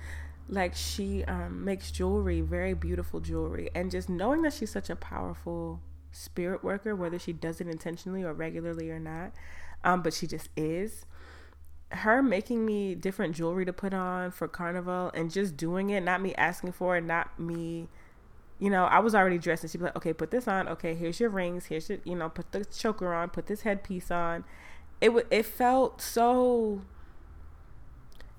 Like 0.49 0.75
she 0.75 1.23
um, 1.25 1.63
makes 1.63 1.91
jewelry, 1.91 2.41
very 2.41 2.73
beautiful 2.73 3.19
jewelry, 3.19 3.69
and 3.73 3.89
just 3.89 4.09
knowing 4.09 4.41
that 4.43 4.53
she's 4.53 4.71
such 4.71 4.89
a 4.89 4.95
powerful 4.95 5.81
spirit 6.11 6.63
worker, 6.63 6.95
whether 6.95 7.17
she 7.17 7.33
does 7.33 7.61
it 7.61 7.67
intentionally 7.67 8.23
or 8.23 8.33
regularly 8.33 8.89
or 8.91 8.99
not, 8.99 9.31
um, 9.83 10.01
but 10.01 10.13
she 10.13 10.27
just 10.27 10.49
is. 10.55 11.05
Her 11.93 12.21
making 12.23 12.65
me 12.65 12.95
different 12.95 13.35
jewelry 13.35 13.65
to 13.65 13.73
put 13.73 13.93
on 13.93 14.31
for 14.31 14.47
carnival 14.47 15.11
and 15.13 15.31
just 15.31 15.55
doing 15.57 15.89
it, 15.91 16.01
not 16.03 16.21
me 16.21 16.33
asking 16.35 16.73
for 16.73 16.97
it, 16.97 17.03
not 17.03 17.39
me 17.39 17.87
you 18.59 18.69
know, 18.69 18.85
I 18.85 18.99
was 18.99 19.13
already 19.13 19.37
dressed 19.37 19.63
and 19.63 19.71
she'd 19.71 19.79
be 19.79 19.85
like, 19.85 19.95
okay, 19.97 20.13
put 20.13 20.31
this 20.31 20.47
on. 20.47 20.69
Okay, 20.69 20.95
here's 20.95 21.19
your 21.19 21.29
rings. 21.29 21.65
Here's 21.65 21.89
your, 21.89 21.97
you 22.05 22.15
know, 22.15 22.29
put 22.29 22.51
the 22.53 22.63
choker 22.63 23.13
on, 23.13 23.29
put 23.29 23.47
this 23.47 23.61
headpiece 23.61 24.09
on. 24.09 24.45
It 25.01 25.07
w- 25.07 25.27
it 25.29 25.45
felt 25.45 26.01
so, 26.01 26.81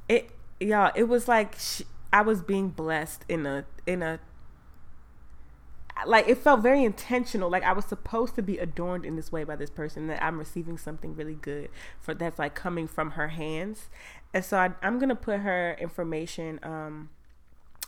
it, 0.09 0.31
yeah, 0.61 0.93
it 0.95 1.09
was 1.09 1.29
like 1.29 1.57
she, 1.59 1.85
I 2.13 2.23
was 2.23 2.41
being 2.43 2.69
blessed 2.69 3.25
in 3.29 3.45
a, 3.45 3.67
in 3.87 4.03
a, 4.03 4.21
like 6.07 6.29
it 6.29 6.39
felt 6.39 6.61
very 6.61 6.85
intentional. 6.85 7.51
Like 7.51 7.63
I 7.63 7.73
was 7.73 7.85
supposed 7.85 8.35
to 8.35 8.43
be 8.43 8.59
adorned 8.59 9.05
in 9.05 9.17
this 9.17 9.31
way 9.31 9.45
by 9.45 9.57
this 9.57 9.71
person 9.71 10.07
that 10.09 10.23
I'm 10.23 10.39
receiving 10.39 10.77
something 10.77 11.15
really 11.15 11.35
good 11.35 11.71
for 12.01 12.15
that's 12.15 12.39
like 12.39 12.55
coming 12.55 12.89
from 12.89 13.13
her 13.13 13.29
hands. 13.29 13.89
And 14.33 14.45
so 14.45 14.59
I, 14.59 14.73
I'm 14.83 14.99
going 14.99 15.11
to 15.11 15.15
put 15.15 15.41
her 15.41 15.77
information, 15.81 16.59
um, 16.63 17.11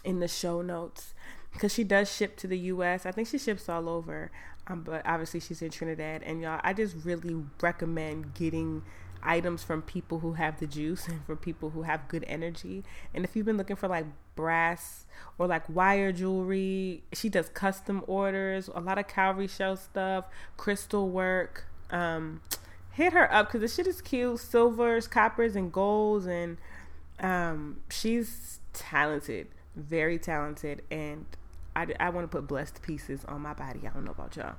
in 0.07 0.21
the 0.21 0.29
show 0.29 0.63
notes 0.63 1.13
because 1.53 1.73
she 1.73 1.85
does 1.85 2.11
ship 2.11 2.37
to 2.37 2.47
the 2.47 2.59
U.S. 2.59 3.05
I 3.05 3.11
think 3.11 3.29
she 3.29 3.39
ships 3.39 3.69
all 3.69 3.89
over, 3.89 4.31
um, 4.67 4.83
but 4.83 5.03
obviously 5.05 5.41
she's 5.41 5.61
in 5.61 5.71
Trinidad. 5.71 6.23
And 6.23 6.41
y'all, 6.41 6.61
I 6.63 6.73
just 6.73 6.95
really 7.05 7.35
recommend 7.61 8.35
getting 8.35 8.83
items 9.23 9.63
from 9.63 9.83
people 9.83 10.21
who 10.21 10.35
have 10.35 10.61
the 10.61 10.67
juice 10.67 11.09
and 11.09 11.25
for 11.27 11.37
people 11.37 11.71
who 11.71 11.83
have 11.83 12.09
good 12.09 12.25
energy. 12.29 12.85
And 13.13 13.25
if 13.25 13.35
you've 13.35 13.47
been 13.47 13.57
looking 13.57 13.77
for 13.77 13.89
like 13.89 14.07
brass 14.37 15.07
or 15.39 15.47
like 15.47 15.69
wire 15.69 16.13
jewelry, 16.13 17.03
she 17.13 17.29
does 17.29 17.49
custom 17.49 18.05
orders, 18.07 18.71
a 18.75 18.81
lot 18.81 18.99
of 18.99 19.09
cowrie 19.09 19.49
shell 19.49 19.77
stuff, 19.77 20.27
crystal 20.57 21.09
work. 21.09 21.65
Um, 21.91 22.41
hit 22.93 23.13
her 23.13 23.33
up 23.33 23.49
because 23.49 23.61
the 23.61 23.69
shit 23.69 23.87
is 23.87 24.01
cute, 24.01 24.39
silvers, 24.39 25.07
coppers, 25.07 25.57
and 25.57 25.73
golds, 25.73 26.27
and 26.27 26.57
um, 27.21 27.81
she's 27.91 28.61
talented, 28.73 29.49
very 29.75 30.19
talented, 30.19 30.83
and 30.91 31.27
I, 31.75 31.87
I 32.01 32.09
want 32.11 32.25
to 32.25 32.29
put 32.29 32.47
blessed 32.47 32.81
pieces 32.83 33.25
on 33.27 33.43
my 33.43 33.53
body. 33.53 33.81
I 33.87 33.91
don't 33.91 34.05
know 34.05 34.13
about 34.13 34.37
y'all. 34.37 34.55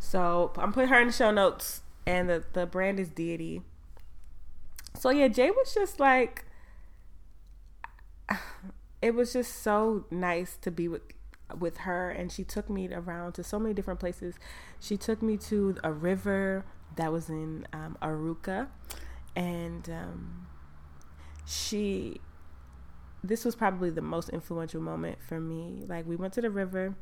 So 0.00 0.52
I'm 0.56 0.72
putting 0.72 0.88
her 0.88 1.00
in 1.00 1.08
the 1.08 1.12
show 1.12 1.30
notes, 1.30 1.82
and 2.06 2.28
the, 2.28 2.44
the 2.52 2.66
brand 2.66 2.98
is 2.98 3.08
Deity. 3.08 3.62
So 4.98 5.10
yeah, 5.10 5.28
Jay 5.28 5.50
was 5.50 5.72
just 5.72 6.00
like, 6.00 6.44
it 9.02 9.14
was 9.14 9.32
just 9.32 9.62
so 9.62 10.04
nice 10.10 10.56
to 10.62 10.70
be 10.70 10.88
with 10.88 11.02
with 11.58 11.78
her, 11.78 12.10
and 12.10 12.30
she 12.30 12.44
took 12.44 12.70
me 12.70 12.92
around 12.92 13.32
to 13.32 13.42
so 13.42 13.58
many 13.58 13.74
different 13.74 13.98
places. 13.98 14.36
She 14.78 14.96
took 14.96 15.20
me 15.20 15.36
to 15.38 15.76
a 15.82 15.92
river 15.92 16.64
that 16.96 17.12
was 17.12 17.28
in 17.28 17.66
um, 17.72 17.96
Arouca, 18.00 18.68
and 19.34 19.88
um, 19.90 20.46
she 21.44 22.20
this 23.22 23.44
was 23.44 23.54
probably 23.54 23.90
the 23.90 24.02
most 24.02 24.28
influential 24.30 24.80
moment 24.80 25.18
for 25.22 25.40
me. 25.40 25.84
Like 25.86 26.06
we 26.06 26.16
went 26.16 26.32
to 26.34 26.40
the 26.40 26.50
river 26.50 26.94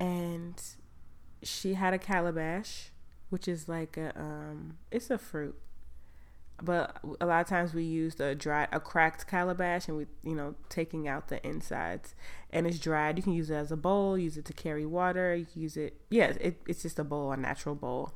and 0.00 0.60
she 1.42 1.74
had 1.74 1.94
a 1.94 1.98
calabash, 1.98 2.90
which 3.30 3.46
is 3.46 3.68
like 3.68 3.96
a 3.96 4.18
um 4.18 4.78
it's 4.90 5.10
a 5.10 5.18
fruit. 5.18 5.56
But 6.62 6.98
a 7.20 7.26
lot 7.26 7.42
of 7.42 7.46
times 7.46 7.74
we 7.74 7.84
used 7.84 8.20
a 8.20 8.34
dry 8.34 8.66
a 8.72 8.80
cracked 8.80 9.26
calabash 9.26 9.88
and 9.88 9.96
we 9.96 10.06
you 10.24 10.34
know 10.34 10.54
taking 10.68 11.06
out 11.06 11.28
the 11.28 11.46
insides 11.46 12.14
and 12.50 12.66
it's 12.66 12.78
dried. 12.78 13.18
You 13.18 13.22
can 13.22 13.34
use 13.34 13.50
it 13.50 13.54
as 13.54 13.70
a 13.70 13.76
bowl, 13.76 14.16
use 14.16 14.36
it 14.36 14.44
to 14.46 14.52
carry 14.52 14.86
water, 14.86 15.34
you 15.34 15.44
can 15.44 15.62
use 15.62 15.76
it 15.76 16.00
yeah, 16.08 16.32
it, 16.40 16.60
it's 16.66 16.82
just 16.82 16.98
a 16.98 17.04
bowl, 17.04 17.32
a 17.32 17.36
natural 17.36 17.74
bowl. 17.74 18.14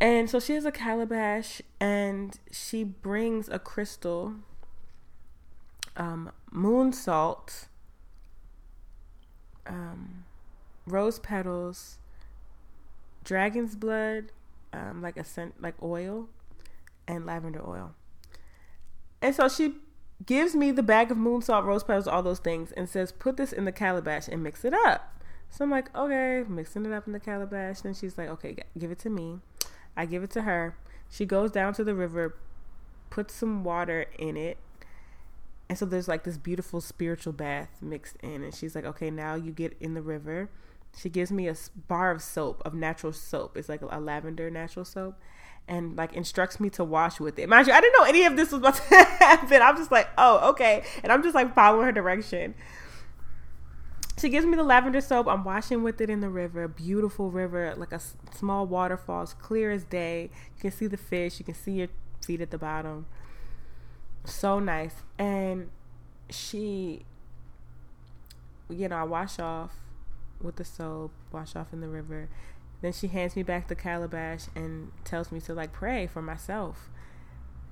And 0.00 0.28
so 0.28 0.40
she 0.40 0.54
has 0.54 0.64
a 0.64 0.72
calabash 0.72 1.62
and 1.78 2.36
she 2.50 2.82
brings 2.82 3.48
a 3.48 3.60
crystal 3.60 4.34
um, 5.96 6.32
moon 6.50 6.92
salt, 6.92 7.68
um, 9.66 10.24
rose 10.86 11.18
petals, 11.18 11.98
dragon's 13.24 13.76
blood, 13.76 14.32
um, 14.72 15.02
like 15.02 15.16
a 15.16 15.24
scent, 15.24 15.62
like 15.62 15.74
oil, 15.82 16.28
and 17.14 17.26
lavender 17.26 17.62
oil. 17.66 17.94
And 19.20 19.34
so 19.34 19.48
she 19.48 19.74
gives 20.24 20.54
me 20.54 20.70
the 20.70 20.82
bag 20.82 21.10
of 21.10 21.16
moon 21.16 21.42
salt, 21.42 21.64
rose 21.64 21.84
petals, 21.84 22.06
all 22.06 22.22
those 22.22 22.38
things, 22.38 22.72
and 22.72 22.88
says, 22.88 23.12
"Put 23.12 23.36
this 23.36 23.52
in 23.52 23.64
the 23.64 23.72
calabash 23.72 24.28
and 24.28 24.42
mix 24.42 24.64
it 24.64 24.74
up." 24.74 25.22
So 25.50 25.64
I'm 25.64 25.70
like, 25.70 25.94
"Okay," 25.94 26.44
mixing 26.48 26.86
it 26.86 26.92
up 26.92 27.06
in 27.06 27.12
the 27.12 27.20
calabash. 27.20 27.82
Then 27.82 27.94
she's 27.94 28.16
like, 28.16 28.28
"Okay, 28.28 28.56
give 28.78 28.90
it 28.90 28.98
to 29.00 29.10
me." 29.10 29.40
I 29.96 30.06
give 30.06 30.22
it 30.22 30.30
to 30.30 30.42
her. 30.42 30.76
She 31.10 31.26
goes 31.26 31.50
down 31.50 31.74
to 31.74 31.84
the 31.84 31.94
river, 31.94 32.36
puts 33.10 33.34
some 33.34 33.62
water 33.62 34.06
in 34.18 34.38
it, 34.38 34.56
and 35.72 35.78
so 35.78 35.86
there's 35.86 36.06
like 36.06 36.24
this 36.24 36.36
beautiful 36.36 36.82
spiritual 36.82 37.32
bath 37.32 37.80
mixed 37.80 38.16
in. 38.22 38.42
And 38.42 38.54
she's 38.54 38.74
like, 38.74 38.84
okay, 38.84 39.10
now 39.10 39.36
you 39.36 39.52
get 39.52 39.74
in 39.80 39.94
the 39.94 40.02
river. 40.02 40.50
She 40.94 41.08
gives 41.08 41.32
me 41.32 41.48
a 41.48 41.56
bar 41.88 42.10
of 42.10 42.20
soap, 42.20 42.60
of 42.66 42.74
natural 42.74 43.14
soap. 43.14 43.56
It's 43.56 43.70
like 43.70 43.80
a 43.80 43.98
lavender 43.98 44.50
natural 44.50 44.84
soap. 44.84 45.18
And 45.68 45.96
like 45.96 46.12
instructs 46.12 46.60
me 46.60 46.68
to 46.70 46.84
wash 46.84 47.20
with 47.20 47.38
it. 47.38 47.48
Mind 47.48 47.66
you, 47.66 47.72
I 47.72 47.80
didn't 47.80 47.98
know 47.98 48.04
any 48.04 48.24
of 48.24 48.36
this 48.36 48.52
was 48.52 48.60
about 48.60 48.74
to 48.74 48.82
happen. 48.94 49.62
I'm 49.62 49.76
just 49.76 49.90
like, 49.90 50.08
oh, 50.18 50.50
okay. 50.50 50.84
And 51.02 51.12
I'm 51.12 51.22
just 51.22 51.34
like 51.34 51.54
following 51.54 51.86
her 51.86 51.92
direction. 51.92 52.54
She 54.18 54.28
gives 54.28 54.44
me 54.44 54.56
the 54.56 54.62
lavender 54.62 55.00
soap. 55.00 55.26
I'm 55.28 55.44
washing 55.44 55.82
with 55.82 56.00
it 56.00 56.10
in 56.10 56.20
the 56.20 56.28
river. 56.28 56.68
Beautiful 56.68 57.30
river, 57.30 57.74
like 57.76 57.92
a 57.92 58.00
small 58.34 58.66
waterfall. 58.66 59.22
It's 59.22 59.32
clear 59.32 59.70
as 59.70 59.84
day. 59.84 60.30
You 60.56 60.60
can 60.60 60.70
see 60.70 60.86
the 60.86 60.96
fish. 60.96 61.38
You 61.38 61.44
can 61.44 61.54
see 61.54 61.72
your 61.72 61.88
feet 62.20 62.40
at 62.40 62.50
the 62.50 62.58
bottom 62.58 63.06
so 64.24 64.58
nice. 64.58 64.94
And 65.18 65.70
she, 66.30 67.04
you 68.68 68.88
know, 68.88 68.96
I 68.96 69.04
wash 69.04 69.38
off 69.38 69.72
with 70.40 70.56
the 70.56 70.64
soap, 70.64 71.12
wash 71.30 71.56
off 71.56 71.72
in 71.72 71.80
the 71.80 71.88
river. 71.88 72.28
Then 72.82 72.92
she 72.92 73.06
hands 73.06 73.36
me 73.36 73.44
back 73.44 73.68
the 73.68 73.76
calabash 73.76 74.46
and 74.56 74.90
tells 75.04 75.30
me 75.30 75.40
to 75.42 75.54
like 75.54 75.72
pray 75.72 76.06
for 76.08 76.20
myself. 76.20 76.90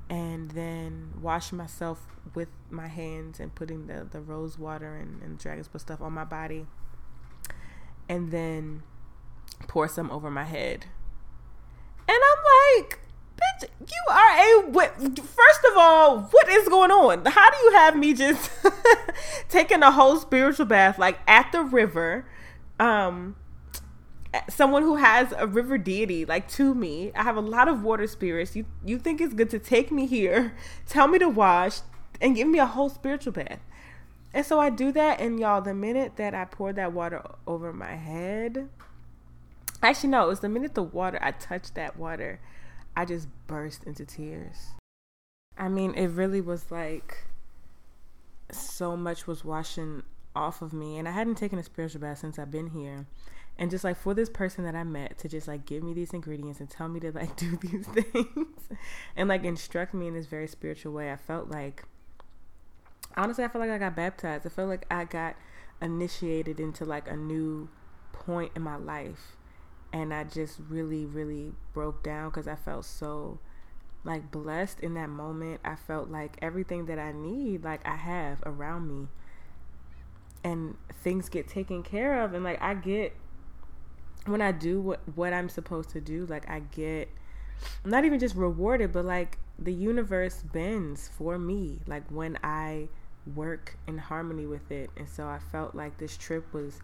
And 0.08 0.52
then 0.52 1.12
wash 1.20 1.52
myself 1.52 2.06
with 2.34 2.48
my 2.68 2.88
hands 2.88 3.38
and 3.38 3.54
putting 3.54 3.86
the, 3.86 4.06
the 4.10 4.20
rose 4.20 4.58
water 4.58 4.96
and, 4.96 5.20
and 5.22 5.38
dragon's 5.38 5.68
blood 5.68 5.82
stuff 5.82 6.00
on 6.00 6.12
my 6.12 6.24
body. 6.24 6.66
And 8.08 8.30
then 8.30 8.82
pour 9.66 9.88
some 9.88 10.10
over 10.10 10.30
my 10.30 10.44
head. 10.44 10.86
And 12.08 12.18
I'm 12.18 12.78
like, 12.80 12.98
bitch, 13.36 13.68
you 13.80 14.12
are 14.12 14.66
a 14.66 14.70
what? 14.70 14.96
First 14.98 15.64
of 15.70 15.76
all, 15.76 16.20
what 16.22 16.48
is 16.48 16.68
going 16.68 16.90
on? 16.90 17.24
How 17.26 17.50
do 17.50 17.56
you 17.58 17.72
have 17.72 17.96
me 17.96 18.14
just 18.14 18.50
taking 19.48 19.82
a 19.82 19.90
whole 19.90 20.16
spiritual 20.16 20.66
bath 20.66 20.98
like 20.98 21.18
at 21.26 21.50
the 21.52 21.62
river? 21.62 22.26
Um, 22.80 23.36
someone 24.48 24.82
who 24.82 24.96
has 24.96 25.32
a 25.36 25.46
river 25.46 25.78
deity 25.78 26.24
like 26.24 26.48
to 26.52 26.74
me. 26.74 27.12
I 27.14 27.22
have 27.22 27.36
a 27.36 27.40
lot 27.40 27.68
of 27.68 27.82
water 27.82 28.06
spirits. 28.06 28.54
You 28.54 28.66
you 28.84 28.98
think 28.98 29.20
it's 29.20 29.34
good 29.34 29.50
to 29.50 29.58
take 29.58 29.90
me 29.90 30.06
here, 30.06 30.54
tell 30.88 31.08
me 31.08 31.18
to 31.18 31.28
wash, 31.28 31.80
and 32.20 32.36
give 32.36 32.48
me 32.48 32.58
a 32.58 32.66
whole 32.66 32.88
spiritual 32.88 33.32
bath. 33.32 33.60
And 34.32 34.46
so 34.46 34.60
I 34.60 34.70
do 34.70 34.92
that, 34.92 35.20
and 35.20 35.40
y'all, 35.40 35.60
the 35.60 35.74
minute 35.74 36.12
that 36.16 36.34
I 36.34 36.44
pour 36.44 36.72
that 36.72 36.92
water 36.92 37.22
over 37.48 37.72
my 37.72 37.96
head, 37.96 38.68
actually 39.82 40.10
no, 40.10 40.24
it 40.24 40.28
was 40.28 40.40
the 40.40 40.48
minute 40.48 40.74
the 40.74 40.84
water 40.84 41.18
I 41.20 41.32
touched 41.32 41.74
that 41.74 41.96
water 41.96 42.38
I 42.96 43.04
just 43.04 43.28
burst 43.46 43.84
into 43.84 44.04
tears. 44.04 44.72
I 45.58 45.68
mean, 45.68 45.94
it 45.94 46.08
really 46.08 46.40
was 46.40 46.70
like 46.70 47.24
so 48.52 48.96
much 48.96 49.26
was 49.26 49.44
washing 49.44 50.02
off 50.34 50.62
of 50.62 50.72
me, 50.72 50.96
and 50.98 51.08
I 51.08 51.12
hadn't 51.12 51.36
taken 51.36 51.58
a 51.58 51.62
spiritual 51.62 52.00
bath 52.00 52.18
since 52.18 52.38
I've 52.38 52.50
been 52.50 52.70
here. 52.70 53.06
And 53.60 53.70
just 53.70 53.84
like 53.84 53.98
for 53.98 54.14
this 54.14 54.30
person 54.30 54.64
that 54.64 54.74
I 54.74 54.84
met 54.84 55.18
to 55.18 55.28
just 55.28 55.46
like 55.46 55.66
give 55.66 55.82
me 55.82 55.92
these 55.92 56.14
ingredients 56.14 56.60
and 56.60 56.70
tell 56.70 56.88
me 56.88 56.98
to 57.00 57.12
like 57.12 57.36
do 57.36 57.58
these 57.58 57.86
things 57.86 58.68
and 59.14 59.28
like 59.28 59.44
instruct 59.44 59.92
me 59.92 60.08
in 60.08 60.14
this 60.14 60.26
very 60.26 60.48
spiritual 60.48 60.94
way, 60.94 61.12
I 61.12 61.16
felt 61.16 61.50
like 61.50 61.84
honestly, 63.16 63.44
I 63.44 63.48
felt 63.48 63.60
like 63.60 63.70
I 63.70 63.76
got 63.76 63.94
baptized. 63.94 64.46
I 64.46 64.48
felt 64.48 64.70
like 64.70 64.86
I 64.90 65.04
got 65.04 65.36
initiated 65.82 66.58
into 66.58 66.86
like 66.86 67.06
a 67.06 67.16
new 67.16 67.68
point 68.12 68.52
in 68.56 68.62
my 68.62 68.76
life. 68.76 69.36
And 69.92 70.14
I 70.14 70.24
just 70.24 70.58
really, 70.70 71.04
really 71.04 71.52
broke 71.74 72.02
down 72.02 72.30
because 72.30 72.48
I 72.48 72.54
felt 72.54 72.86
so 72.86 73.40
like 74.04 74.30
blessed 74.30 74.80
in 74.80 74.94
that 74.94 75.10
moment. 75.10 75.60
I 75.66 75.74
felt 75.74 76.08
like 76.08 76.38
everything 76.40 76.86
that 76.86 76.98
I 76.98 77.12
need, 77.12 77.62
like 77.62 77.86
I 77.86 77.96
have 77.96 78.42
around 78.46 78.88
me. 78.88 79.08
And 80.42 80.78
things 81.02 81.28
get 81.28 81.46
taken 81.46 81.82
care 81.82 82.22
of. 82.22 82.32
And 82.32 82.42
like 82.42 82.62
I 82.62 82.72
get, 82.72 83.14
when 84.30 84.42
I 84.42 84.52
do 84.52 84.80
what, 84.80 85.00
what 85.14 85.32
I'm 85.32 85.48
supposed 85.48 85.90
to 85.90 86.00
do, 86.00 86.26
like 86.26 86.48
I 86.48 86.60
get, 86.60 87.08
I'm 87.84 87.90
not 87.90 88.04
even 88.04 88.18
just 88.18 88.34
rewarded, 88.34 88.92
but 88.92 89.04
like 89.04 89.38
the 89.58 89.72
universe 89.72 90.42
bends 90.42 91.08
for 91.08 91.38
me. 91.38 91.80
Like 91.86 92.04
when 92.10 92.38
I 92.42 92.88
work 93.34 93.76
in 93.86 93.98
harmony 93.98 94.46
with 94.46 94.70
it. 94.70 94.90
And 94.96 95.08
so 95.08 95.26
I 95.26 95.38
felt 95.38 95.74
like 95.74 95.98
this 95.98 96.16
trip 96.16 96.52
was 96.52 96.80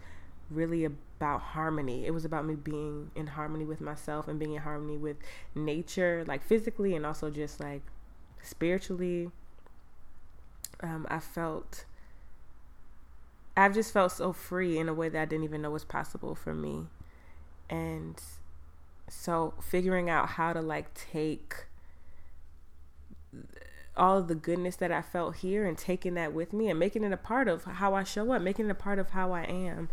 really 0.49 0.85
about 0.85 1.41
harmony. 1.41 2.05
It 2.05 2.11
was 2.11 2.25
about 2.25 2.45
me 2.45 2.55
being 2.55 3.11
in 3.15 3.27
harmony 3.27 3.65
with 3.65 3.81
myself 3.81 4.27
and 4.27 4.39
being 4.39 4.53
in 4.53 4.61
harmony 4.61 4.97
with 4.97 5.17
nature, 5.55 6.23
like 6.27 6.43
physically 6.43 6.95
and 6.95 7.05
also 7.05 7.29
just 7.29 7.59
like 7.59 7.81
spiritually. 8.41 9.31
Um, 10.81 11.07
I 11.09 11.19
felt, 11.19 11.85
I've 13.55 13.73
just 13.73 13.91
felt 13.91 14.11
so 14.11 14.31
free 14.31 14.77
in 14.77 14.87
a 14.87 14.93
way 14.93 15.09
that 15.09 15.21
I 15.21 15.25
didn't 15.25 15.43
even 15.43 15.61
know 15.61 15.71
was 15.71 15.83
possible 15.83 16.35
for 16.35 16.53
me. 16.53 16.85
And 17.69 18.21
so 19.09 19.53
figuring 19.61 20.09
out 20.09 20.29
how 20.29 20.53
to 20.53 20.61
like 20.61 20.93
take 20.93 21.65
all 23.95 24.19
of 24.19 24.27
the 24.27 24.35
goodness 24.35 24.75
that 24.77 24.91
I 24.91 25.01
felt 25.01 25.37
here 25.37 25.65
and 25.65 25.77
taking 25.77 26.13
that 26.13 26.33
with 26.33 26.53
me 26.53 26.69
and 26.69 26.79
making 26.79 27.03
it 27.03 27.11
a 27.11 27.17
part 27.17 27.47
of 27.47 27.63
how 27.63 27.95
I 27.95 28.03
show 28.03 28.31
up, 28.31 28.41
making 28.41 28.67
it 28.67 28.71
a 28.71 28.75
part 28.75 28.99
of 28.99 29.09
how 29.09 29.31
I 29.31 29.43
am. 29.43 29.89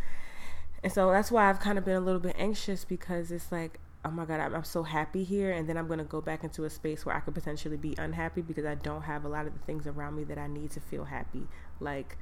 And 0.83 0.93
so 0.93 1.11
that's 1.11 1.31
why 1.31 1.49
I've 1.49 1.61
kind 1.61 1.79
of 1.79 1.85
been 1.85 1.97
a 1.97 2.01
little 2.01 2.21
bit 2.21 2.37
anxious 2.39 2.85
because 2.85 3.33
it's 3.33 3.51
like, 3.51 3.81
oh 4.05 4.11
my 4.11 4.27
God, 4.27 4.41
I'm, 4.41 4.55
I'm 4.55 4.65
so 4.65 4.83
happy 4.83 5.25
here. 5.25 5.51
And 5.51 5.67
then 5.67 5.79
I'm 5.79 5.87
going 5.87 5.99
to 5.99 6.05
go 6.05 6.21
back 6.21 6.45
into 6.45 6.65
a 6.65 6.71
space 6.71 7.07
where 7.07 7.17
I 7.17 7.21
could 7.21 7.35
potentially 7.35 7.79
be 7.79 7.95
unhappy 7.97 8.43
because 8.43 8.67
I 8.67 8.75
don't 8.75 9.03
have 9.03 9.25
a 9.25 9.29
lot 9.29 9.47
of 9.47 9.55
the 9.55 9.61
things 9.61 9.87
around 9.87 10.17
me 10.17 10.25
that 10.25 10.37
I 10.37 10.47
need 10.47 10.71
to 10.73 10.81
feel 10.81 11.05
happy, 11.05 11.49
like 11.81 12.19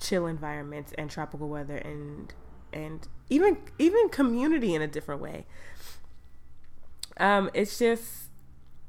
chill 0.00 0.26
environments 0.26 0.92
and 0.98 1.08
tropical 1.08 1.48
weather 1.48 1.76
and 1.76 2.34
and 2.76 3.08
even 3.30 3.56
even 3.78 4.08
community 4.10 4.74
in 4.74 4.82
a 4.82 4.86
different 4.86 5.20
way. 5.20 5.46
Um, 7.18 7.50
it's 7.54 7.78
just 7.78 8.28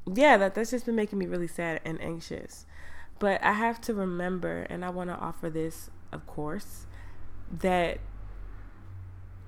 yeah, 0.06 0.36
that 0.36 0.54
that's 0.54 0.70
just 0.70 0.86
been 0.86 0.96
making 0.96 1.18
me 1.18 1.26
really 1.26 1.48
sad 1.48 1.80
and 1.84 2.00
anxious. 2.00 2.66
But 3.18 3.42
I 3.42 3.52
have 3.52 3.80
to 3.82 3.94
remember, 3.94 4.66
and 4.70 4.84
I 4.84 4.90
want 4.90 5.10
to 5.10 5.16
offer 5.16 5.50
this, 5.50 5.90
of 6.12 6.26
course, 6.26 6.86
that 7.50 7.98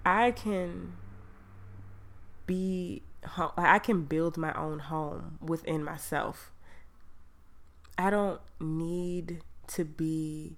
I 0.05 0.33
can 0.33 0.95
be, 2.47 3.03
I 3.57 3.79
can 3.79 4.05
build 4.05 4.37
my 4.37 4.53
own 4.55 4.81
home 4.81 5.39
within 5.41 5.85
myself. 5.85 6.53
I 7.97 8.11
don't 8.11 8.41
need 8.59 9.43
to 9.69 9.85
be 9.85 10.57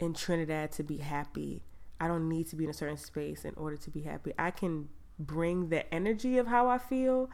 in 0.00 0.14
Trinidad 0.14 0.72
to 0.72 0.82
be 0.82 0.96
happy. 0.96 1.62
I 2.00 2.08
don't 2.08 2.28
need 2.28 2.48
to 2.48 2.56
be 2.56 2.64
in 2.64 2.70
a 2.70 2.74
certain 2.74 2.96
space 2.96 3.44
in 3.44 3.54
order 3.56 3.76
to 3.76 3.90
be 3.90 4.02
happy. 4.02 4.32
I 4.38 4.50
can 4.50 4.88
bring 5.18 5.68
the 5.68 5.92
energy 5.92 6.38
of 6.38 6.46
how 6.46 6.68
I 6.68 6.78
feel 6.78 7.30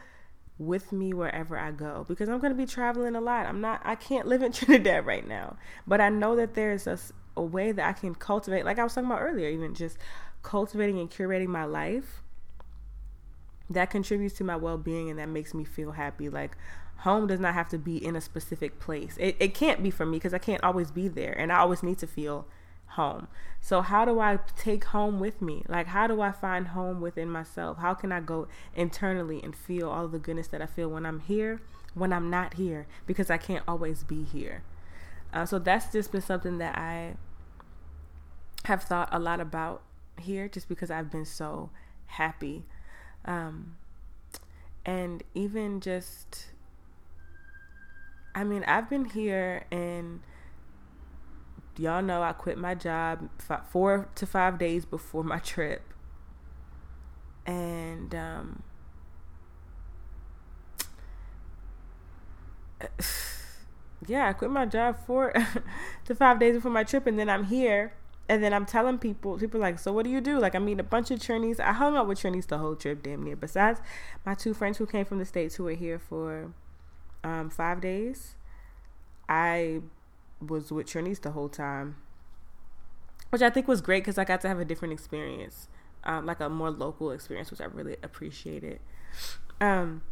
with 0.58 0.92
me 0.92 1.12
wherever 1.12 1.58
I 1.58 1.72
go 1.72 2.04
because 2.08 2.28
I'm 2.28 2.38
going 2.38 2.52
to 2.52 2.56
be 2.56 2.66
traveling 2.66 3.16
a 3.16 3.20
lot. 3.20 3.46
I'm 3.46 3.60
not, 3.60 3.82
I 3.84 3.94
can't 3.94 4.26
live 4.26 4.42
in 4.42 4.52
Trinidad 4.52 5.04
right 5.04 5.26
now, 5.26 5.56
but 5.86 6.00
I 6.00 6.08
know 6.08 6.36
that 6.36 6.54
there's 6.54 6.86
a, 6.86 6.98
a 7.36 7.42
way 7.42 7.72
that 7.72 7.86
I 7.86 7.92
can 7.92 8.14
cultivate, 8.14 8.64
like 8.64 8.78
I 8.78 8.84
was 8.84 8.94
talking 8.94 9.10
about 9.10 9.22
earlier, 9.22 9.48
even 9.48 9.74
just 9.74 9.98
cultivating 10.42 10.98
and 10.98 11.10
curating 11.10 11.48
my 11.48 11.64
life 11.64 12.22
that 13.70 13.90
contributes 13.90 14.34
to 14.36 14.44
my 14.44 14.56
well 14.56 14.78
being 14.78 15.10
and 15.10 15.18
that 15.18 15.28
makes 15.28 15.54
me 15.54 15.64
feel 15.64 15.92
happy. 15.92 16.28
Like, 16.28 16.56
home 16.98 17.26
does 17.26 17.40
not 17.40 17.54
have 17.54 17.68
to 17.70 17.78
be 17.78 18.02
in 18.02 18.16
a 18.16 18.20
specific 18.20 18.78
place. 18.78 19.16
It, 19.18 19.36
it 19.40 19.54
can't 19.54 19.82
be 19.82 19.90
for 19.90 20.06
me 20.06 20.18
because 20.18 20.34
I 20.34 20.38
can't 20.38 20.62
always 20.62 20.90
be 20.90 21.08
there 21.08 21.32
and 21.32 21.52
I 21.52 21.58
always 21.58 21.82
need 21.82 21.98
to 21.98 22.06
feel 22.06 22.46
home. 22.94 23.28
So 23.60 23.80
how 23.80 24.04
do 24.04 24.20
I 24.20 24.38
take 24.56 24.84
home 24.84 25.20
with 25.20 25.40
me? 25.40 25.64
Like 25.68 25.86
how 25.88 26.06
do 26.06 26.20
I 26.20 26.32
find 26.32 26.68
home 26.68 27.00
within 27.00 27.30
myself? 27.30 27.78
How 27.78 27.94
can 27.94 28.12
I 28.12 28.20
go 28.20 28.48
internally 28.74 29.42
and 29.42 29.54
feel 29.54 29.88
all 29.88 30.08
the 30.08 30.18
goodness 30.18 30.48
that 30.48 30.60
I 30.60 30.66
feel 30.66 30.88
when 30.88 31.06
I'm 31.06 31.20
here, 31.20 31.60
when 31.94 32.12
I'm 32.12 32.30
not 32.30 32.54
here 32.54 32.86
because 33.06 33.30
I 33.30 33.36
can't 33.36 33.64
always 33.66 34.04
be 34.04 34.24
here. 34.24 34.62
Uh, 35.32 35.46
so 35.46 35.58
that's 35.58 35.92
just 35.92 36.12
been 36.12 36.22
something 36.22 36.58
that 36.58 36.76
I 36.78 37.14
have 38.64 38.82
thought 38.82 39.08
a 39.12 39.18
lot 39.18 39.40
about 39.40 39.82
here 40.20 40.48
just 40.48 40.68
because 40.68 40.90
I've 40.90 41.10
been 41.10 41.24
so 41.24 41.70
happy. 42.06 42.64
Um, 43.24 43.76
and 44.86 45.22
even 45.34 45.80
just 45.80 46.48
I 48.34 48.42
mean, 48.42 48.64
I've 48.64 48.90
been 48.90 49.04
here 49.04 49.64
and 49.70 50.20
y'all 51.76 52.02
know 52.02 52.22
I 52.22 52.32
quit 52.32 52.58
my 52.58 52.74
job 52.74 53.28
four 53.70 54.08
to 54.14 54.26
five 54.26 54.58
days 54.58 54.84
before 54.84 55.24
my 55.24 55.38
trip. 55.40 55.82
And, 57.46 58.14
um, 58.14 58.62
yeah, 64.06 64.28
I 64.28 64.32
quit 64.32 64.50
my 64.50 64.66
job 64.66 64.96
four 65.06 65.34
to 66.04 66.14
five 66.14 66.38
days 66.40 66.54
before 66.56 66.70
my 66.70 66.84
trip. 66.84 67.06
And 67.06 67.18
then 67.18 67.28
I'm 67.28 67.44
here. 67.44 67.94
And 68.26 68.42
then 68.42 68.54
I'm 68.54 68.64
telling 68.64 68.96
people, 68.96 69.36
people 69.36 69.60
like, 69.60 69.78
so 69.78 69.92
what 69.92 70.04
do 70.04 70.10
you 70.10 70.22
do? 70.22 70.38
Like, 70.38 70.54
I 70.54 70.58
meet 70.58 70.80
a 70.80 70.84
bunch 70.84 71.10
of 71.10 71.18
Trinis. 71.18 71.60
I 71.60 71.74
hung 71.74 71.94
out 71.94 72.08
with 72.08 72.20
Trinis 72.20 72.46
the 72.46 72.56
whole 72.56 72.74
trip, 72.74 73.02
damn 73.02 73.22
near. 73.22 73.36
Besides 73.36 73.80
my 74.24 74.34
two 74.34 74.54
friends 74.54 74.78
who 74.78 74.86
came 74.86 75.04
from 75.04 75.18
the 75.18 75.26
States 75.26 75.56
who 75.56 75.64
were 75.64 75.74
here 75.74 75.98
for 75.98 76.54
um, 77.22 77.50
five 77.50 77.82
days, 77.82 78.36
I 79.28 79.82
was 80.46 80.70
with 80.72 80.86
Trinis 80.86 81.20
the 81.20 81.32
whole 81.32 81.48
time, 81.48 81.96
which 83.30 83.42
I 83.42 83.50
think 83.50 83.68
was 83.68 83.80
great 83.80 84.02
because 84.02 84.18
I 84.18 84.24
got 84.24 84.40
to 84.42 84.48
have 84.48 84.58
a 84.58 84.64
different 84.64 84.92
experience, 84.92 85.68
um, 86.04 86.26
like 86.26 86.40
a 86.40 86.48
more 86.48 86.70
local 86.70 87.10
experience, 87.10 87.50
which 87.50 87.60
I 87.60 87.66
really 87.66 87.96
appreciated. 88.02 88.80
Um, 89.60 90.02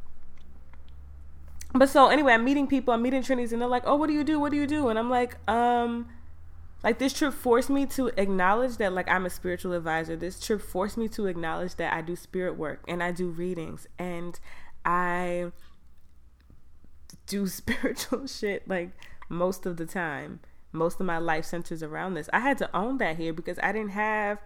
but 1.74 1.88
so 1.88 2.08
anyway, 2.08 2.34
I'm 2.34 2.44
meeting 2.44 2.66
people, 2.66 2.92
I'm 2.92 3.02
meeting 3.02 3.22
Trinis, 3.22 3.52
and 3.52 3.60
they're 3.60 3.68
like, 3.68 3.84
"Oh, 3.86 3.96
what 3.96 4.08
do 4.08 4.12
you 4.12 4.24
do? 4.24 4.38
What 4.38 4.50
do 4.50 4.58
you 4.58 4.66
do?" 4.66 4.88
And 4.88 4.98
I'm 4.98 5.08
like, 5.10 5.36
um, 5.48 6.08
like 6.82 6.98
this 6.98 7.12
trip 7.12 7.32
forced 7.32 7.70
me 7.70 7.86
to 7.86 8.08
acknowledge 8.16 8.76
that 8.78 8.92
like 8.92 9.08
I'm 9.08 9.24
a 9.24 9.30
spiritual 9.30 9.72
advisor. 9.72 10.16
This 10.16 10.40
trip 10.40 10.60
forced 10.60 10.96
me 10.96 11.08
to 11.08 11.26
acknowledge 11.26 11.76
that 11.76 11.92
I 11.92 12.00
do 12.00 12.16
spirit 12.16 12.56
work 12.56 12.82
and 12.88 13.02
I 13.02 13.12
do 13.12 13.28
readings 13.28 13.86
and 13.98 14.38
I 14.84 15.52
do 17.26 17.46
spiritual 17.46 18.26
shit 18.26 18.66
like 18.68 18.90
most 19.32 19.66
of 19.66 19.76
the 19.76 19.86
time. 19.86 20.40
Most 20.70 21.00
of 21.00 21.06
my 21.06 21.18
life 21.18 21.44
centers 21.44 21.82
around 21.82 22.14
this. 22.14 22.30
I 22.32 22.40
had 22.40 22.58
to 22.58 22.76
own 22.76 22.98
that 22.98 23.16
here 23.16 23.32
because 23.32 23.58
I 23.62 23.72
didn't 23.72 23.90
have, 23.90 24.38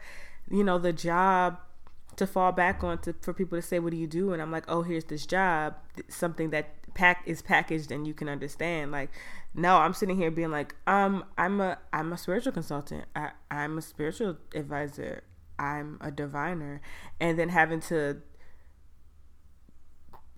you 0.50 0.64
know, 0.64 0.78
the 0.78 0.92
job 0.92 1.58
to 2.16 2.26
fall 2.26 2.50
back 2.50 2.82
on 2.82 2.98
to, 2.98 3.14
for 3.20 3.32
people 3.32 3.58
to 3.58 3.62
say, 3.62 3.78
"What 3.78 3.90
do 3.90 3.96
you 3.96 4.06
do?" 4.06 4.32
And 4.32 4.40
I'm 4.40 4.50
like, 4.50 4.64
"Oh, 4.68 4.82
here's 4.82 5.04
this 5.04 5.26
job, 5.26 5.74
something 6.08 6.50
that 6.50 6.94
pack 6.94 7.22
is 7.26 7.42
packaged 7.42 7.92
and 7.92 8.06
you 8.06 8.14
can 8.14 8.28
understand." 8.28 8.90
Like, 8.90 9.10
no, 9.54 9.76
I'm 9.76 9.92
sitting 9.92 10.16
here 10.16 10.30
being 10.30 10.50
like, 10.50 10.74
"Um, 10.86 11.24
I'm 11.38 11.60
a 11.60 11.78
I'm 11.92 12.12
a 12.12 12.18
spiritual 12.18 12.52
consultant. 12.52 13.04
I, 13.14 13.30
I'm 13.50 13.78
a 13.78 13.82
spiritual 13.82 14.38
advisor. 14.54 15.22
I'm 15.58 15.98
a 16.00 16.10
diviner," 16.10 16.80
and 17.20 17.38
then 17.38 17.50
having 17.50 17.80
to 17.82 18.22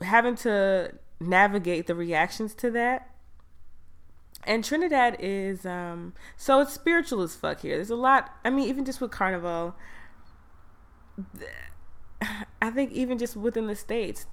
having 0.03 0.37
to 0.37 0.95
navigate 1.21 1.87
the 1.87 1.95
reactions 1.95 2.55
to 2.55 2.71
that 2.73 3.18
and 4.45 4.65
Trinidad 4.65 5.17
is 5.19 5.67
um 5.67 6.15
so 6.37 6.61
it's 6.61 6.73
spiritual 6.73 7.23
as 7.23 7.35
fuck 7.35 7.61
here. 7.61 7.77
There's 7.77 7.91
a 7.91 7.97
lot. 7.97 8.31
I 8.45 8.51
mean, 8.51 8.69
even 8.69 8.85
just 8.85 9.01
with 9.01 9.11
Carnival, 9.11 9.75
I 12.63 12.71
think 12.71 12.93
even 12.93 13.19
just 13.19 13.37
within 13.37 13.67
the 13.67 13.77
states, 13.77 14.27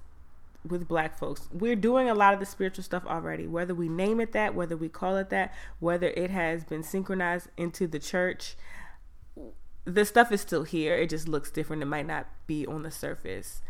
with 0.68 0.88
black 0.88 1.18
folks, 1.18 1.48
we're 1.52 1.76
doing 1.76 2.08
a 2.08 2.14
lot 2.14 2.34
of 2.34 2.40
the 2.40 2.46
spiritual 2.46 2.84
stuff 2.84 3.04
already. 3.06 3.46
Whether 3.46 3.74
we 3.74 3.88
name 3.88 4.20
it 4.20 4.32
that, 4.32 4.54
whether 4.54 4.76
we 4.76 4.88
call 4.88 5.16
it 5.16 5.30
that, 5.30 5.54
whether 5.78 6.08
it 6.08 6.30
has 6.30 6.64
been 6.64 6.82
synchronized 6.82 7.48
into 7.56 7.86
the 7.86 7.98
church, 7.98 8.56
the 9.84 10.04
stuff 10.04 10.32
is 10.32 10.40
still 10.40 10.64
here. 10.64 10.96
It 10.96 11.10
just 11.10 11.28
looks 11.28 11.50
different. 11.50 11.82
It 11.82 11.86
might 11.86 12.06
not 12.06 12.26
be 12.46 12.66
on 12.66 12.82
the 12.82 12.90
surface. 12.90 13.62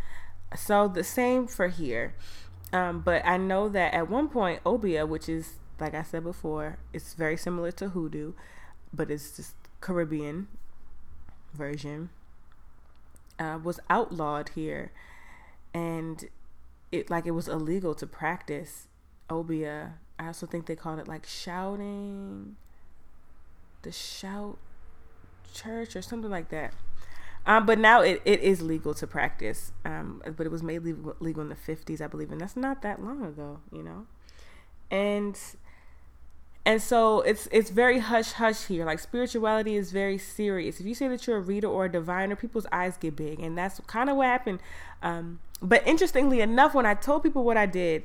So 0.56 0.88
the 0.88 1.04
same 1.04 1.46
for 1.46 1.68
here. 1.68 2.14
Um, 2.72 3.00
but 3.00 3.24
I 3.24 3.36
know 3.36 3.68
that 3.68 3.94
at 3.94 4.10
one 4.10 4.28
point, 4.28 4.60
Obeah, 4.64 5.06
which 5.06 5.28
is 5.28 5.54
like 5.80 5.94
I 5.94 6.02
said 6.02 6.24
before, 6.24 6.78
it's 6.92 7.14
very 7.14 7.36
similar 7.36 7.70
to 7.72 7.90
hoodoo, 7.90 8.32
but 8.92 9.10
it's 9.10 9.36
just 9.36 9.54
Caribbean 9.80 10.48
version. 11.54 12.10
uh, 13.38 13.58
was 13.62 13.80
outlawed 13.90 14.50
here, 14.50 14.92
and 15.74 16.28
it 16.92 17.10
like 17.10 17.26
it 17.26 17.32
was 17.32 17.48
illegal 17.48 17.94
to 17.94 18.06
practice 18.06 18.88
obeah. 19.30 19.94
I 20.18 20.26
also 20.28 20.46
think 20.46 20.66
they 20.66 20.76
called 20.76 20.98
it 20.98 21.08
like 21.08 21.26
shouting, 21.26 22.56
the 23.82 23.92
shout 23.92 24.58
church 25.52 25.96
or 25.96 26.02
something 26.02 26.30
like 26.30 26.48
that. 26.50 26.72
Um, 27.46 27.64
but 27.66 27.78
now 27.78 28.00
it, 28.02 28.22
it 28.24 28.40
is 28.40 28.60
legal 28.62 28.94
to 28.94 29.06
practice. 29.06 29.72
Um, 29.84 30.22
but 30.36 30.46
it 30.46 30.50
was 30.52 30.62
made 30.62 30.82
legal, 30.82 31.16
legal 31.20 31.42
in 31.42 31.48
the 31.48 31.54
50s, 31.56 32.00
I 32.00 32.08
believe, 32.08 32.32
and 32.32 32.40
that's 32.40 32.56
not 32.56 32.82
that 32.82 33.02
long 33.02 33.24
ago, 33.24 33.60
you 33.72 33.82
know. 33.82 34.06
And 34.90 35.38
and 36.66 36.82
so 36.82 37.20
it's 37.20 37.48
it's 37.52 37.70
very 37.70 38.00
hush 38.00 38.32
hush 38.32 38.64
here. 38.64 38.84
Like 38.84 38.98
spirituality 38.98 39.76
is 39.76 39.92
very 39.92 40.18
serious. 40.18 40.80
If 40.80 40.86
you 40.86 40.96
say 40.96 41.06
that 41.06 41.24
you're 41.24 41.36
a 41.36 41.40
reader 41.40 41.68
or 41.68 41.84
a 41.84 41.88
diviner, 41.88 42.34
people's 42.34 42.66
eyes 42.72 42.96
get 42.96 43.14
big, 43.14 43.38
and 43.38 43.56
that's 43.56 43.80
kind 43.86 44.10
of 44.10 44.16
what 44.16 44.26
happened. 44.26 44.58
Um, 45.00 45.38
but 45.62 45.86
interestingly 45.86 46.40
enough, 46.40 46.74
when 46.74 46.84
I 46.84 46.94
told 46.94 47.22
people 47.22 47.44
what 47.44 47.56
I 47.56 47.66
did, 47.66 48.02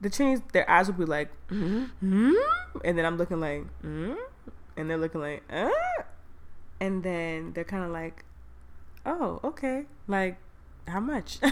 the 0.00 0.10
Chinese 0.10 0.40
their 0.52 0.68
eyes 0.68 0.88
would 0.88 0.98
be 0.98 1.04
like, 1.04 1.30
mm-hmm. 1.48 2.32
and 2.84 2.98
then 2.98 3.06
I'm 3.06 3.16
looking 3.16 3.38
like, 3.38 3.62
mm-hmm. 3.84 4.14
and 4.76 4.90
they're 4.90 4.98
looking 4.98 5.20
like, 5.20 5.44
uh? 5.48 5.70
and 6.80 7.04
then 7.04 7.52
they're 7.52 7.62
kind 7.62 7.84
of 7.84 7.92
like, 7.92 8.24
oh, 9.06 9.38
okay, 9.44 9.84
like 10.08 10.38
how 10.88 10.98
much? 10.98 11.38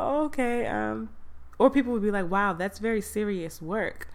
okay, 0.00 0.66
um, 0.66 1.10
or 1.60 1.68
people 1.68 1.92
would 1.92 2.02
be 2.02 2.10
like, 2.10 2.30
wow, 2.30 2.54
that's 2.54 2.78
very 2.78 3.02
serious 3.02 3.60
work. 3.60 4.08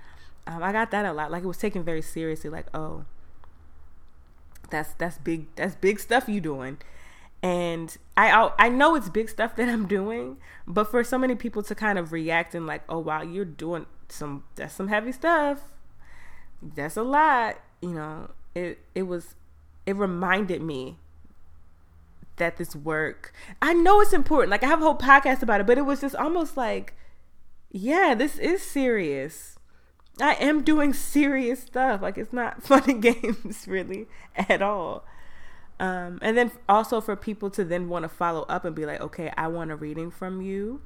Um, 0.48 0.64
I 0.64 0.72
got 0.72 0.89
that 0.89 1.06
a 1.06 1.14
lot. 1.14 1.30
Like 1.30 1.43
it 1.43 1.48
was 1.48 1.60
taken 1.60 1.84
very 1.84 2.02
seriously. 2.02 2.50
Like, 2.50 2.66
oh, 2.74 3.06
that's 4.72 4.93
that's 4.93 5.20
big. 5.20 5.46
That's 5.56 5.76
big 5.76 6.00
stuff 6.00 6.28
you 6.28 6.41
doing. 6.41 6.80
And 7.43 7.96
I 8.18 8.50
I 8.58 8.70
know 8.70 8.96
it's 8.96 9.10
big 9.10 9.30
stuff 9.30 9.56
that 9.58 9.70
I'm 9.70 9.86
doing, 9.88 10.38
but 10.66 10.86
for 10.86 11.04
so 11.04 11.20
many 11.20 11.36
people 11.36 11.62
to 11.62 11.76
kind 11.76 12.00
of 12.00 12.12
react 12.12 12.56
and 12.56 12.66
like, 12.66 12.82
oh 12.89 12.98
wow, 12.98 13.22
you're 13.22 13.46
doing 13.46 13.86
some 14.10 14.43
that's 14.56 14.74
some 14.74 14.88
heavy 14.88 15.12
stuff. 15.12 15.72
That's 16.64 16.98
a 16.98 17.04
lot. 17.04 17.60
You 17.80 17.93
know, 17.93 18.32
it 18.56 18.80
it 18.96 19.04
was 19.04 19.36
it 19.86 19.96
reminded 19.96 20.64
me 20.64 20.98
that 22.38 22.58
this 22.58 22.76
work 22.76 23.32
I 23.62 23.74
know 23.74 24.02
it's 24.02 24.14
important. 24.14 24.50
Like 24.50 24.64
I 24.64 24.68
have 24.68 24.82
a 24.82 24.84
whole 24.84 24.98
podcast 24.98 25.43
about 25.43 25.62
it, 25.62 25.68
but 25.68 25.78
it 25.78 25.84
was 25.86 26.02
just 26.02 26.16
almost 26.16 26.58
like 26.58 26.96
yeah, 27.76 28.15
this 28.15 28.39
is 28.39 28.61
serious. 28.61 29.59
I 30.21 30.36
am 30.36 30.63
doing 30.63 30.93
serious 30.93 31.63
stuff. 31.63 32.01
Like 32.01 32.17
it's 32.17 32.32
not 32.32 32.63
fun 32.67 32.89
and 32.89 33.01
games 33.01 33.67
really 33.67 34.07
at 34.38 34.61
all. 34.61 35.03
Um, 35.78 36.19
and 36.21 36.38
then 36.38 36.51
also 36.69 37.01
for 37.01 37.17
people 37.17 37.49
to 37.49 37.65
then 37.65 37.89
want 37.89 38.03
to 38.03 38.09
follow 38.09 38.43
up 38.43 38.63
and 38.63 38.73
be 38.73 38.86
like, 38.86 39.01
okay, 39.01 39.34
I 39.36 39.47
want 39.49 39.71
a 39.71 39.76
reading 39.76 40.09
from 40.09 40.41
you. 40.41 40.84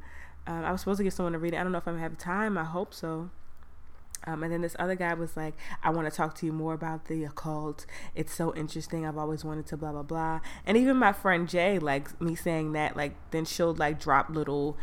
Um, 0.48 0.66
I 0.66 0.72
was 0.72 0.82
supposed 0.82 0.98
to 0.98 1.04
get 1.04 1.14
someone 1.14 1.36
a 1.36 1.40
reading. 1.40 1.60
I 1.60 1.64
don't 1.64 1.72
know 1.72 1.78
if 1.78 1.88
I'm 1.88 2.00
have 2.00 2.18
time. 2.18 2.58
I 2.58 2.64
hope 2.64 2.96
so. 2.96 3.30
Um, 4.26 4.42
and 4.42 4.52
then 4.52 4.62
this 4.62 4.76
other 4.80 4.96
guy 4.96 5.14
was 5.14 5.38
like, 5.38 5.54
I 5.84 5.92
want 5.92 6.10
to 6.10 6.16
talk 6.16 6.34
to 6.36 6.46
you 6.48 6.52
more 6.52 6.74
about 6.74 7.06
the 7.06 7.24
occult. 7.24 7.86
It's 8.16 8.34
so 8.34 8.54
interesting. 8.56 9.06
I've 9.06 9.18
always 9.18 9.46
wanted 9.46 9.68
to 9.68 9.78
blah, 9.78 9.92
blah, 9.92 10.02
blah. 10.02 10.40
And 10.66 10.76
even 10.76 10.98
my 10.98 11.14
friend 11.14 11.48
Jay, 11.48 11.78
like 11.78 12.20
me 12.20 12.34
saying 12.34 12.74
that, 12.74 12.98
like, 12.98 13.14
then 13.30 13.46
she'll 13.46 13.76
like 13.76 14.00
drop 14.00 14.32
little 14.32 14.76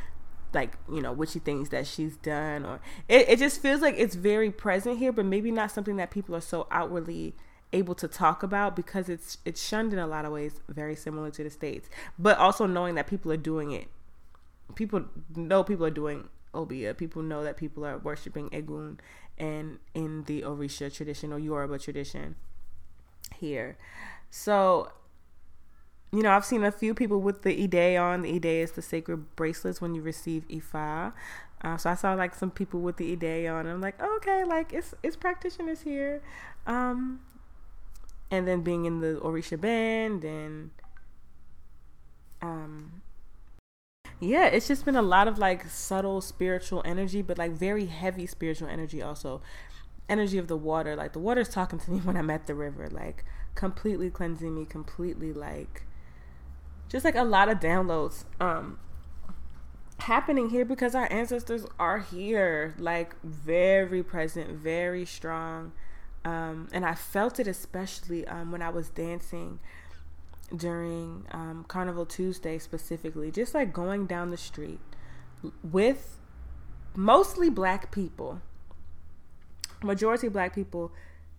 like 0.54 0.76
you 0.90 1.02
know 1.02 1.12
what 1.12 1.28
she 1.28 1.38
thinks 1.38 1.68
that 1.70 1.86
she's 1.86 2.16
done 2.18 2.64
or 2.64 2.80
it, 3.08 3.28
it 3.28 3.38
just 3.38 3.60
feels 3.60 3.80
like 3.80 3.94
it's 3.98 4.14
very 4.14 4.50
present 4.50 4.98
here 4.98 5.12
but 5.12 5.24
maybe 5.24 5.50
not 5.50 5.70
something 5.70 5.96
that 5.96 6.10
people 6.10 6.34
are 6.34 6.40
so 6.40 6.66
outwardly 6.70 7.34
able 7.72 7.94
to 7.94 8.08
talk 8.08 8.42
about 8.42 8.76
because 8.76 9.08
it's 9.08 9.38
it's 9.44 9.62
shunned 9.62 9.92
in 9.92 9.98
a 9.98 10.06
lot 10.06 10.24
of 10.24 10.32
ways 10.32 10.60
very 10.68 10.94
similar 10.94 11.30
to 11.30 11.42
the 11.42 11.50
states 11.50 11.88
but 12.18 12.38
also 12.38 12.66
knowing 12.66 12.94
that 12.94 13.06
people 13.06 13.30
are 13.32 13.36
doing 13.36 13.72
it. 13.72 13.88
People 14.74 15.04
know 15.34 15.62
people 15.62 15.86
are 15.86 15.90
doing 15.90 16.28
obeah. 16.54 16.94
People 16.94 17.22
know 17.22 17.44
that 17.44 17.56
people 17.56 17.84
are 17.84 17.98
worshiping 17.98 18.48
egun 18.50 18.98
and 19.38 19.78
in 19.94 20.24
the 20.24 20.42
orisha 20.42 20.92
tradition 20.92 21.32
or 21.32 21.38
yoruba 21.38 21.78
tradition 21.78 22.36
here. 23.38 23.76
So 24.30 24.92
you 26.12 26.22
know, 26.22 26.30
I've 26.30 26.44
seen 26.44 26.64
a 26.64 26.72
few 26.72 26.94
people 26.94 27.20
with 27.20 27.42
the 27.42 27.64
Ide 27.64 27.96
on. 27.96 28.22
The 28.22 28.34
Ide 28.36 28.44
is 28.46 28.72
the 28.72 28.82
sacred 28.82 29.36
bracelets 29.36 29.80
when 29.80 29.94
you 29.94 30.02
receive 30.02 30.46
Ifa. 30.48 31.12
Uh, 31.62 31.76
so 31.76 31.90
I 31.90 31.94
saw 31.94 32.14
like 32.14 32.34
some 32.34 32.50
people 32.50 32.80
with 32.80 32.96
the 32.96 33.12
Ide 33.12 33.48
on. 33.48 33.66
I'm 33.66 33.80
like, 33.80 34.00
okay, 34.00 34.44
like 34.44 34.72
it's 34.72 34.94
it's 35.02 35.16
practitioners 35.16 35.82
here. 35.82 36.22
Um, 36.66 37.20
and 38.30 38.46
then 38.46 38.62
being 38.62 38.84
in 38.84 39.00
the 39.00 39.20
Orisha 39.22 39.60
band 39.60 40.24
and 40.24 40.70
um 42.42 43.02
yeah, 44.18 44.46
it's 44.46 44.66
just 44.66 44.84
been 44.84 44.96
a 44.96 45.02
lot 45.02 45.28
of 45.28 45.38
like 45.38 45.68
subtle 45.68 46.22
spiritual 46.22 46.82
energy, 46.86 47.20
but 47.20 47.36
like 47.36 47.52
very 47.52 47.86
heavy 47.86 48.26
spiritual 48.26 48.68
energy 48.68 49.02
also. 49.02 49.42
Energy 50.08 50.38
of 50.38 50.48
the 50.48 50.56
water. 50.56 50.96
Like 50.96 51.12
the 51.12 51.18
water's 51.18 51.50
talking 51.50 51.78
to 51.80 51.90
me 51.90 51.98
when 52.04 52.16
I'm 52.16 52.30
at 52.30 52.46
the 52.46 52.54
river, 52.54 52.88
like 52.90 53.24
completely 53.54 54.10
cleansing 54.10 54.54
me, 54.54 54.64
completely 54.64 55.32
like 55.34 55.82
just 56.88 57.04
like 57.04 57.14
a 57.14 57.24
lot 57.24 57.48
of 57.48 57.58
downloads 57.60 58.24
um 58.40 58.78
happening 59.98 60.50
here 60.50 60.64
because 60.64 60.94
our 60.94 61.10
ancestors 61.10 61.66
are 61.78 61.98
here 61.98 62.74
like 62.78 63.20
very 63.22 64.02
present 64.02 64.50
very 64.50 65.04
strong 65.04 65.72
um 66.24 66.68
and 66.72 66.84
i 66.84 66.94
felt 66.94 67.40
it 67.40 67.46
especially 67.46 68.26
um 68.28 68.52
when 68.52 68.62
i 68.62 68.68
was 68.68 68.90
dancing 68.90 69.58
during 70.54 71.24
um 71.32 71.64
carnival 71.66 72.06
tuesday 72.06 72.58
specifically 72.58 73.30
just 73.30 73.54
like 73.54 73.72
going 73.72 74.06
down 74.06 74.30
the 74.30 74.36
street 74.36 74.78
with 75.62 76.18
mostly 76.94 77.50
black 77.50 77.90
people 77.90 78.40
majority 79.82 80.28
black 80.28 80.54
people 80.54 80.92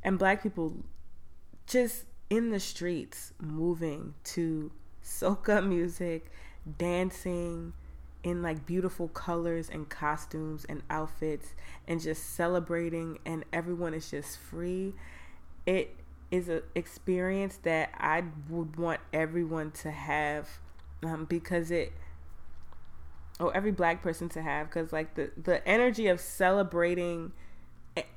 and 0.04 0.20
black 0.20 0.44
people 0.44 0.74
just 1.68 2.06
in 2.30 2.50
the 2.50 2.60
streets 2.60 3.34
moving 3.40 4.14
to 4.24 4.72
soca 5.08 5.66
music, 5.66 6.32
dancing 6.78 7.74
in 8.24 8.42
like 8.42 8.66
beautiful 8.66 9.08
colors 9.08 9.70
and 9.70 9.88
costumes 9.90 10.66
and 10.68 10.84
outfits 10.90 11.54
and 11.88 12.02
just 12.02 12.36
celebrating 12.36 13.20
and 13.26 13.46
everyone 13.54 13.94
is 13.94 14.12
just 14.12 14.38
free. 14.38 14.94
It 15.66 15.96
is 16.30 16.50
an 16.50 16.62
experience 16.76 17.58
that 17.64 17.92
I 17.98 18.24
would 18.50 18.76
want 18.76 19.00
everyone 19.14 19.72
to 19.72 19.92
have 19.92 20.50
um, 21.04 21.26
because 21.26 21.72
it 21.72 21.94
or 23.40 23.56
every 23.56 23.72
black 23.72 24.02
person 24.02 24.28
to 24.30 24.42
have 24.42 24.68
because 24.68 24.92
like 24.92 25.14
the 25.16 25.32
the 25.42 25.66
energy 25.68 26.08
of 26.08 26.20
celebrating 26.20 27.32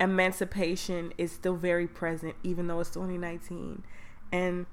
emancipation 0.00 1.12
is 1.18 1.30
still 1.30 1.56
very 1.56 1.86
present 1.86 2.34
even 2.42 2.66
though 2.66 2.80
it's 2.80 2.90
2019 2.90 3.82
and 4.32 4.66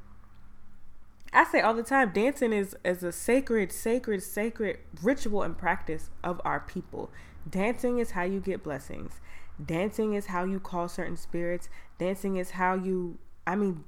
I 1.34 1.44
say 1.46 1.62
all 1.62 1.74
the 1.74 1.84
time, 1.84 2.12
dancing 2.14 2.54
is, 2.54 2.76
is 2.86 3.04
a 3.04 3.12
sacred, 3.12 3.72
sacred, 3.72 4.24
sacred 4.24 4.80
ritual 5.02 5.44
and 5.44 5.58
practice 5.58 6.10
of 6.24 6.42
our 6.46 6.62
people. 6.62 7.12
Dancing 7.50 8.00
is 8.00 8.12
how 8.12 8.24
you 8.24 8.40
get 8.40 8.64
blessings. 8.64 9.20
Dancing 9.64 10.14
is 10.14 10.28
how 10.28 10.44
you 10.46 10.60
call 10.60 10.88
certain 10.88 11.18
spirits. 11.18 11.70
Dancing 11.98 12.38
is 12.38 12.52
how 12.52 12.76
you, 12.76 13.18
I 13.46 13.56
mean, 13.56 13.84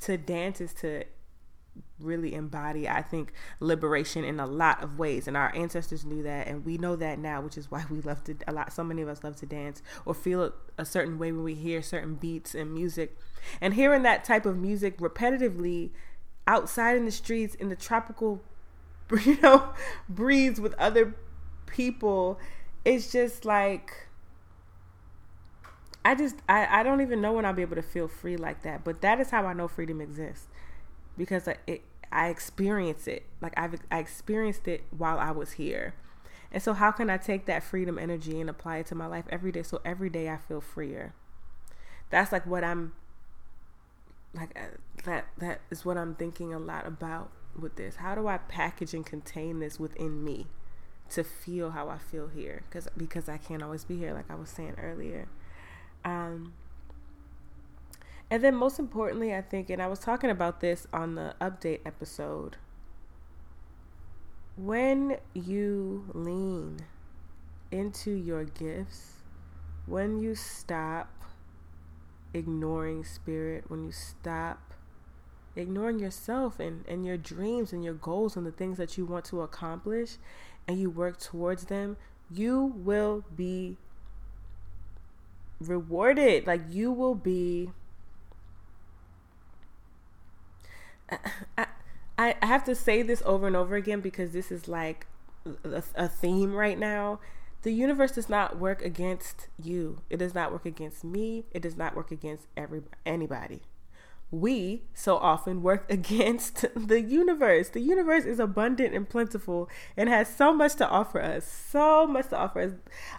to 0.00 0.16
dance 0.16 0.60
is 0.60 0.72
to 0.74 1.04
really 1.98 2.34
embody, 2.34 2.88
I 2.88 3.02
think, 3.02 3.32
liberation 3.60 4.24
in 4.24 4.40
a 4.40 4.46
lot 4.46 4.82
of 4.82 4.98
ways. 4.98 5.28
And 5.28 5.36
our 5.36 5.54
ancestors 5.54 6.04
knew 6.04 6.22
that, 6.22 6.46
and 6.46 6.64
we 6.64 6.78
know 6.78 6.96
that 6.96 7.18
now, 7.18 7.40
which 7.40 7.56
is 7.56 7.70
why 7.70 7.84
we 7.90 8.00
love 8.00 8.24
to, 8.24 8.36
a 8.46 8.52
lot, 8.52 8.72
so 8.72 8.84
many 8.84 9.02
of 9.02 9.08
us 9.08 9.24
love 9.24 9.36
to 9.36 9.46
dance 9.46 9.82
or 10.04 10.14
feel 10.14 10.52
a, 10.78 10.84
certain 10.84 11.18
way 11.18 11.32
when 11.32 11.42
we 11.42 11.54
hear 11.54 11.82
certain 11.82 12.14
beats 12.14 12.54
and 12.54 12.72
music. 12.72 13.16
And 13.60 13.74
hearing 13.74 14.02
that 14.02 14.24
type 14.24 14.46
of 14.46 14.56
music 14.56 14.98
repetitively 14.98 15.90
outside 16.46 16.96
in 16.96 17.04
the 17.04 17.10
streets 17.10 17.54
in 17.56 17.68
the 17.68 17.76
tropical 17.76 18.42
you 19.24 19.38
know 19.40 19.70
breeze 20.08 20.60
with 20.60 20.74
other 20.74 21.14
people 21.66 22.38
it's 22.84 23.10
just 23.10 23.44
like 23.44 24.08
i 26.04 26.14
just 26.14 26.36
I, 26.48 26.80
I 26.80 26.82
don't 26.82 27.00
even 27.00 27.20
know 27.20 27.32
when 27.32 27.44
i'll 27.44 27.52
be 27.52 27.62
able 27.62 27.76
to 27.76 27.82
feel 27.82 28.08
free 28.08 28.36
like 28.36 28.62
that 28.62 28.84
but 28.84 29.00
that 29.02 29.20
is 29.20 29.30
how 29.30 29.44
i 29.44 29.52
know 29.52 29.68
freedom 29.68 30.00
exists. 30.00 30.46
Because 31.16 31.48
I, 31.48 31.56
it, 31.66 31.82
I 32.12 32.28
experience 32.28 33.06
it. 33.06 33.24
Like 33.40 33.52
I've 33.56 33.74
I 33.90 33.98
experienced 33.98 34.68
it 34.68 34.84
while 34.96 35.18
I 35.18 35.30
was 35.30 35.52
here. 35.52 35.94
And 36.52 36.62
so 36.62 36.72
how 36.72 36.90
can 36.92 37.10
I 37.10 37.16
take 37.16 37.46
that 37.46 37.62
freedom 37.62 37.98
energy 37.98 38.40
and 38.40 38.48
apply 38.48 38.78
it 38.78 38.86
to 38.86 38.94
my 38.94 39.06
life 39.06 39.24
every 39.30 39.52
day 39.52 39.62
so 39.62 39.80
every 39.84 40.08
day 40.08 40.30
I 40.30 40.36
feel 40.36 40.60
freer? 40.60 41.14
That's 42.10 42.32
like 42.32 42.46
what 42.46 42.64
I'm 42.64 42.92
like 44.34 44.50
uh, 44.56 44.76
that 45.04 45.26
that 45.38 45.60
is 45.70 45.84
what 45.84 45.96
I'm 45.96 46.14
thinking 46.14 46.52
a 46.52 46.58
lot 46.58 46.86
about 46.86 47.30
with 47.58 47.76
this. 47.76 47.96
How 47.96 48.14
do 48.14 48.26
I 48.28 48.38
package 48.38 48.94
and 48.94 49.04
contain 49.04 49.60
this 49.60 49.80
within 49.80 50.22
me 50.24 50.46
to 51.10 51.24
feel 51.24 51.70
how 51.70 51.88
I 51.88 51.98
feel 51.98 52.28
here? 52.28 52.62
Because 52.68 52.88
because 52.96 53.28
I 53.28 53.38
can't 53.38 53.62
always 53.62 53.84
be 53.84 53.96
here, 53.96 54.12
like 54.12 54.30
I 54.30 54.34
was 54.34 54.50
saying 54.50 54.76
earlier. 54.78 55.28
Um, 56.04 56.54
And 58.30 58.42
then, 58.42 58.56
most 58.56 58.78
importantly, 58.80 59.32
I 59.34 59.40
think, 59.42 59.70
and 59.70 59.80
I 59.80 59.86
was 59.86 60.00
talking 60.00 60.30
about 60.30 60.60
this 60.60 60.86
on 60.92 61.14
the 61.14 61.34
update 61.40 61.80
episode, 61.86 62.56
when 64.56 65.18
you 65.34 66.10
lean 66.12 66.80
into 67.70 68.10
your 68.10 68.44
gifts, 68.44 69.12
when 69.86 70.18
you 70.18 70.34
stop 70.34 71.08
ignoring 72.34 73.04
spirit, 73.04 73.64
when 73.68 73.84
you 73.84 73.92
stop 73.92 74.74
ignoring 75.54 75.98
yourself 75.98 76.60
and, 76.60 76.84
and 76.86 77.06
your 77.06 77.16
dreams 77.16 77.72
and 77.72 77.84
your 77.84 77.94
goals 77.94 78.36
and 78.36 78.46
the 78.46 78.52
things 78.52 78.76
that 78.78 78.98
you 78.98 79.06
want 79.06 79.24
to 79.24 79.40
accomplish 79.40 80.16
and 80.68 80.78
you 80.78 80.90
work 80.90 81.18
towards 81.18 81.64
them, 81.64 81.96
you 82.30 82.74
will 82.76 83.24
be 83.34 83.76
rewarded. 85.60 86.46
Like 86.46 86.62
you 86.70 86.92
will 86.92 87.14
be. 87.14 87.70
I, 91.56 91.66
I, 92.18 92.34
I 92.42 92.46
have 92.46 92.64
to 92.64 92.74
say 92.74 93.02
this 93.02 93.22
over 93.24 93.46
and 93.46 93.56
over 93.56 93.76
again 93.76 94.00
because 94.00 94.32
this 94.32 94.50
is 94.50 94.68
like 94.68 95.06
a, 95.64 95.82
a 95.94 96.08
theme 96.08 96.52
right 96.52 96.78
now. 96.78 97.20
The 97.66 97.72
universe 97.72 98.12
does 98.12 98.28
not 98.28 98.60
work 98.60 98.80
against 98.80 99.48
you. 99.60 99.98
It 100.08 100.18
does 100.18 100.36
not 100.36 100.52
work 100.52 100.64
against 100.64 101.02
me. 101.02 101.46
It 101.50 101.62
does 101.62 101.76
not 101.76 101.96
work 101.96 102.12
against 102.12 102.46
every 102.56 102.82
anybody 103.04 103.62
we 104.30 104.82
so 104.92 105.16
often 105.16 105.62
work 105.62 105.86
against 105.90 106.66
the 106.74 107.00
universe. 107.00 107.68
The 107.68 107.80
universe 107.80 108.24
is 108.24 108.38
abundant 108.38 108.94
and 108.94 109.08
plentiful 109.08 109.68
and 109.96 110.08
has 110.08 110.34
so 110.34 110.52
much 110.52 110.74
to 110.76 110.88
offer 110.88 111.20
us. 111.20 111.46
So 111.46 112.06
much 112.06 112.28
to 112.28 112.36
offer 112.36 112.60
us. 112.60 112.72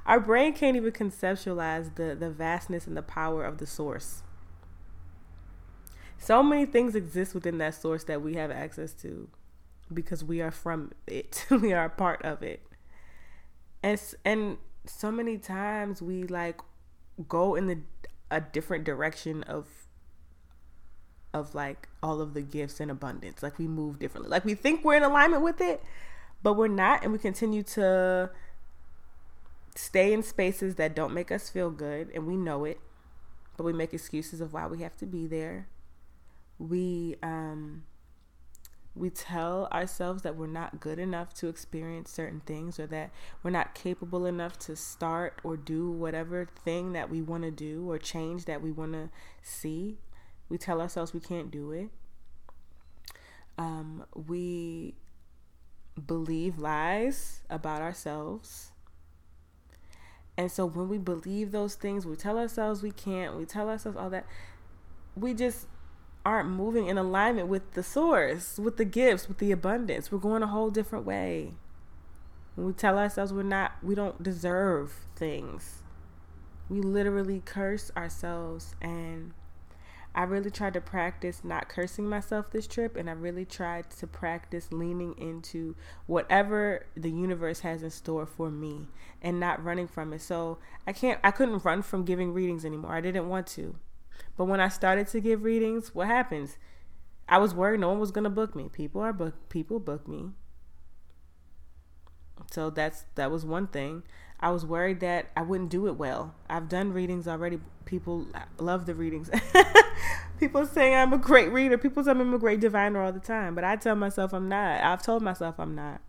Our 0.05 0.19
brain 0.19 0.53
can't 0.53 0.75
even 0.75 0.91
conceptualize 0.91 1.95
the, 1.95 2.15
the 2.15 2.29
vastness 2.29 2.87
and 2.87 2.97
the 2.97 3.01
power 3.01 3.43
of 3.43 3.57
the 3.57 3.65
source. 3.67 4.23
So 6.17 6.43
many 6.43 6.65
things 6.65 6.95
exist 6.95 7.33
within 7.33 7.57
that 7.59 7.75
source 7.75 8.03
that 8.05 8.21
we 8.21 8.35
have 8.35 8.51
access 8.51 8.91
to 8.93 9.29
because 9.93 10.23
we 10.23 10.41
are 10.41 10.51
from 10.51 10.91
it. 11.05 11.45
we 11.49 11.71
are 11.71 11.85
a 11.85 11.89
part 11.89 12.21
of 12.23 12.43
it. 12.43 12.66
And 13.83 14.01
and 14.25 14.57
so 14.85 15.11
many 15.11 15.37
times 15.37 16.01
we 16.01 16.23
like 16.23 16.59
go 17.27 17.55
in 17.55 17.67
the 17.67 17.79
a 18.29 18.41
different 18.41 18.83
direction 18.83 19.43
of 19.43 19.67
of 21.33 21.53
like 21.55 21.87
all 22.01 22.21
of 22.21 22.33
the 22.33 22.41
gifts 22.41 22.79
in 22.79 22.89
abundance. 22.89 23.43
Like 23.43 23.57
we 23.57 23.67
move 23.67 23.99
differently. 23.99 24.29
Like 24.29 24.45
we 24.45 24.55
think 24.55 24.83
we're 24.83 24.95
in 24.95 25.03
alignment 25.03 25.43
with 25.43 25.61
it, 25.61 25.83
but 26.43 26.53
we're 26.53 26.67
not. 26.67 27.03
And 27.03 27.11
we 27.11 27.19
continue 27.19 27.63
to 27.63 28.29
stay 29.75 30.13
in 30.13 30.23
spaces 30.23 30.75
that 30.75 30.95
don't 30.95 31.13
make 31.13 31.31
us 31.31 31.49
feel 31.49 31.69
good. 31.69 32.09
And 32.13 32.25
we 32.25 32.35
know 32.35 32.65
it, 32.65 32.79
but 33.55 33.63
we 33.63 33.73
make 33.73 33.93
excuses 33.93 34.41
of 34.41 34.53
why 34.53 34.67
we 34.67 34.81
have 34.81 34.97
to 34.97 35.05
be 35.05 35.27
there. 35.27 35.67
We, 36.59 37.17
um, 37.21 37.83
we 38.97 39.09
tell 39.09 39.67
ourselves 39.71 40.23
that 40.23 40.35
we're 40.35 40.47
not 40.47 40.79
good 40.79 40.99
enough 40.99 41.33
to 41.35 41.47
experience 41.47 42.11
certain 42.11 42.41
things 42.41 42.79
or 42.79 42.87
that 42.87 43.11
we're 43.43 43.51
not 43.51 43.75
capable 43.75 44.25
enough 44.25 44.57
to 44.59 44.75
start 44.75 45.39
or 45.43 45.55
do 45.55 45.91
whatever 45.91 46.47
thing 46.65 46.93
that 46.93 47.09
we 47.09 47.21
want 47.21 47.43
to 47.43 47.51
do 47.51 47.89
or 47.89 47.97
change 47.97 48.45
that 48.45 48.61
we 48.61 48.71
want 48.71 48.93
to 48.93 49.09
see 49.41 49.97
we 50.49 50.57
tell 50.57 50.81
ourselves 50.81 51.13
we 51.13 51.19
can't 51.19 51.51
do 51.51 51.71
it. 51.71 51.89
Um, 53.57 54.05
we 54.13 54.95
believe 56.05 56.59
lies 56.59 57.41
about 57.49 57.81
ourselves. 57.81 58.71
And 60.37 60.51
so 60.51 60.65
when 60.65 60.87
we 60.87 60.99
believe 60.99 61.51
those 61.51 61.75
things, 61.75 62.05
we 62.05 62.15
tell 62.15 62.37
ourselves 62.37 62.83
we 62.83 62.91
can't, 62.91 63.35
we 63.35 63.45
tell 63.45 63.69
ourselves 63.69 63.97
all 63.97 64.09
that, 64.11 64.25
we 65.15 65.33
just 65.33 65.67
aren't 66.27 66.49
moving 66.49 66.87
in 66.87 66.97
alignment 66.97 67.47
with 67.47 67.71
the 67.71 67.81
source, 67.81 68.59
with 68.59 68.75
the 68.75 68.83
gifts, 68.83 69.29
with 69.29 69.37
the 69.37 69.49
abundance. 69.49 70.11
We're 70.11 70.17
going 70.17 70.43
a 70.43 70.47
whole 70.47 70.69
different 70.69 71.05
way. 71.05 71.53
When 72.55 72.67
we 72.67 72.73
tell 72.73 72.99
ourselves 72.99 73.31
we're 73.31 73.43
not, 73.43 73.75
we 73.81 73.95
don't 73.95 74.21
deserve 74.21 75.05
things, 75.15 75.83
we 76.69 76.81
literally 76.81 77.41
curse 77.45 77.91
ourselves 77.95 78.75
and 78.81 79.31
I 80.13 80.23
really 80.23 80.51
tried 80.51 80.73
to 80.73 80.81
practice 80.81 81.43
not 81.43 81.69
cursing 81.69 82.09
myself 82.09 82.49
this 82.49 82.65
trip, 82.65 82.95
and 82.95 83.07
I 83.07 83.13
really 83.13 83.45
tried 83.45 83.91
to 83.91 84.07
practice 84.07 84.69
leaning 84.71 85.13
into 85.15 85.75
whatever 86.07 86.87
the 86.95 87.11
universe 87.11 87.59
has 87.59 87.83
in 87.83 87.91
store 87.91 88.25
for 88.25 88.49
me 88.49 88.87
and 89.21 89.39
not 89.39 89.63
running 89.63 89.87
from 89.87 90.13
it. 90.13 90.21
So 90.21 90.57
I 90.87 90.93
can't, 90.93 91.19
I 91.23 91.29
couldn't 91.29 91.63
run 91.63 91.83
from 91.83 92.03
giving 92.03 92.33
readings 92.33 92.65
anymore. 92.65 92.95
I 92.95 93.01
didn't 93.01 93.29
want 93.29 93.45
to. 93.47 93.75
But 94.37 94.45
when 94.45 94.59
I 94.59 94.67
started 94.69 95.07
to 95.07 95.19
give 95.19 95.43
readings, 95.43 95.93
what 95.95 96.07
happens? 96.07 96.57
I 97.29 97.39
was 97.39 97.53
worried 97.53 97.79
no 97.79 97.89
one 97.89 97.99
was 97.99 98.11
gonna 98.11 98.29
book 98.29 98.55
me. 98.55 98.69
People 98.71 99.01
are 99.01 99.13
book 99.13 99.33
people 99.49 99.79
book 99.79 100.07
me. 100.07 100.31
So 102.51 102.69
that's 102.69 103.05
that 103.15 103.31
was 103.31 103.45
one 103.45 103.67
thing. 103.67 104.03
I 104.39 104.51
was 104.51 104.65
worried 104.65 104.99
that 104.99 105.31
I 105.35 105.41
wouldn't 105.41 105.69
do 105.69 105.87
it 105.87 105.97
well. 105.97 106.35
I've 106.49 106.69
done 106.69 106.93
readings 106.93 107.27
already. 107.27 107.59
People 107.85 108.27
love 108.59 108.85
the 108.85 108.93
readings. 108.93 109.29
People 110.39 110.67
saying 110.67 110.93
I'm 110.93 111.13
a 111.13 111.17
great 111.17 111.51
reader. 111.51 111.77
People 111.77 112.03
say 112.03 112.11
I'm 112.11 112.33
a 112.33 112.37
great 112.37 112.59
diviner 112.59 113.01
all 113.01 113.11
the 113.11 113.19
time, 113.19 113.55
but 113.55 113.63
I 113.63 113.75
tell 113.75 113.95
myself 113.95 114.33
I'm 114.33 114.47
not. 114.47 114.81
I've 114.81 115.01
told 115.01 115.23
myself 115.23 115.55
I'm 115.57 115.73
not. 115.73 116.01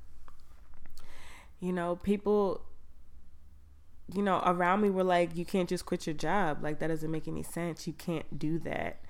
You 1.61 1.73
know, 1.73 1.97
people 1.97 2.61
you 4.15 4.23
know, 4.23 4.43
around 4.45 4.81
me 4.81 4.91
were 4.91 5.05
like, 5.05 5.37
you 5.37 5.45
can't 5.45 5.69
just 5.69 5.87
quit 5.87 6.07
your 6.07 6.15
job. 6.15 6.63
Like, 6.63 6.79
that 6.79 6.89
doesn't 6.89 7.11
make 7.11 7.29
any 7.29 7.43
sense. 7.43 7.87
You 7.87 7.93
can't 7.93 8.39
do 8.39 8.59
that. 8.61 9.01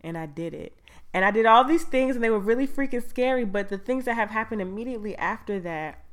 And 0.00 0.18
I 0.18 0.26
did 0.26 0.54
it. 0.54 0.78
And 1.12 1.24
I 1.24 1.30
did 1.30 1.46
all 1.46 1.64
these 1.64 1.84
things, 1.84 2.14
and 2.14 2.24
they 2.24 2.30
were 2.30 2.38
really 2.38 2.66
freaking 2.66 3.06
scary. 3.06 3.44
But 3.44 3.68
the 3.68 3.78
things 3.78 4.04
that 4.04 4.14
have 4.14 4.30
happened 4.30 4.60
immediately 4.60 5.16
after 5.16 5.58
that 5.60 6.04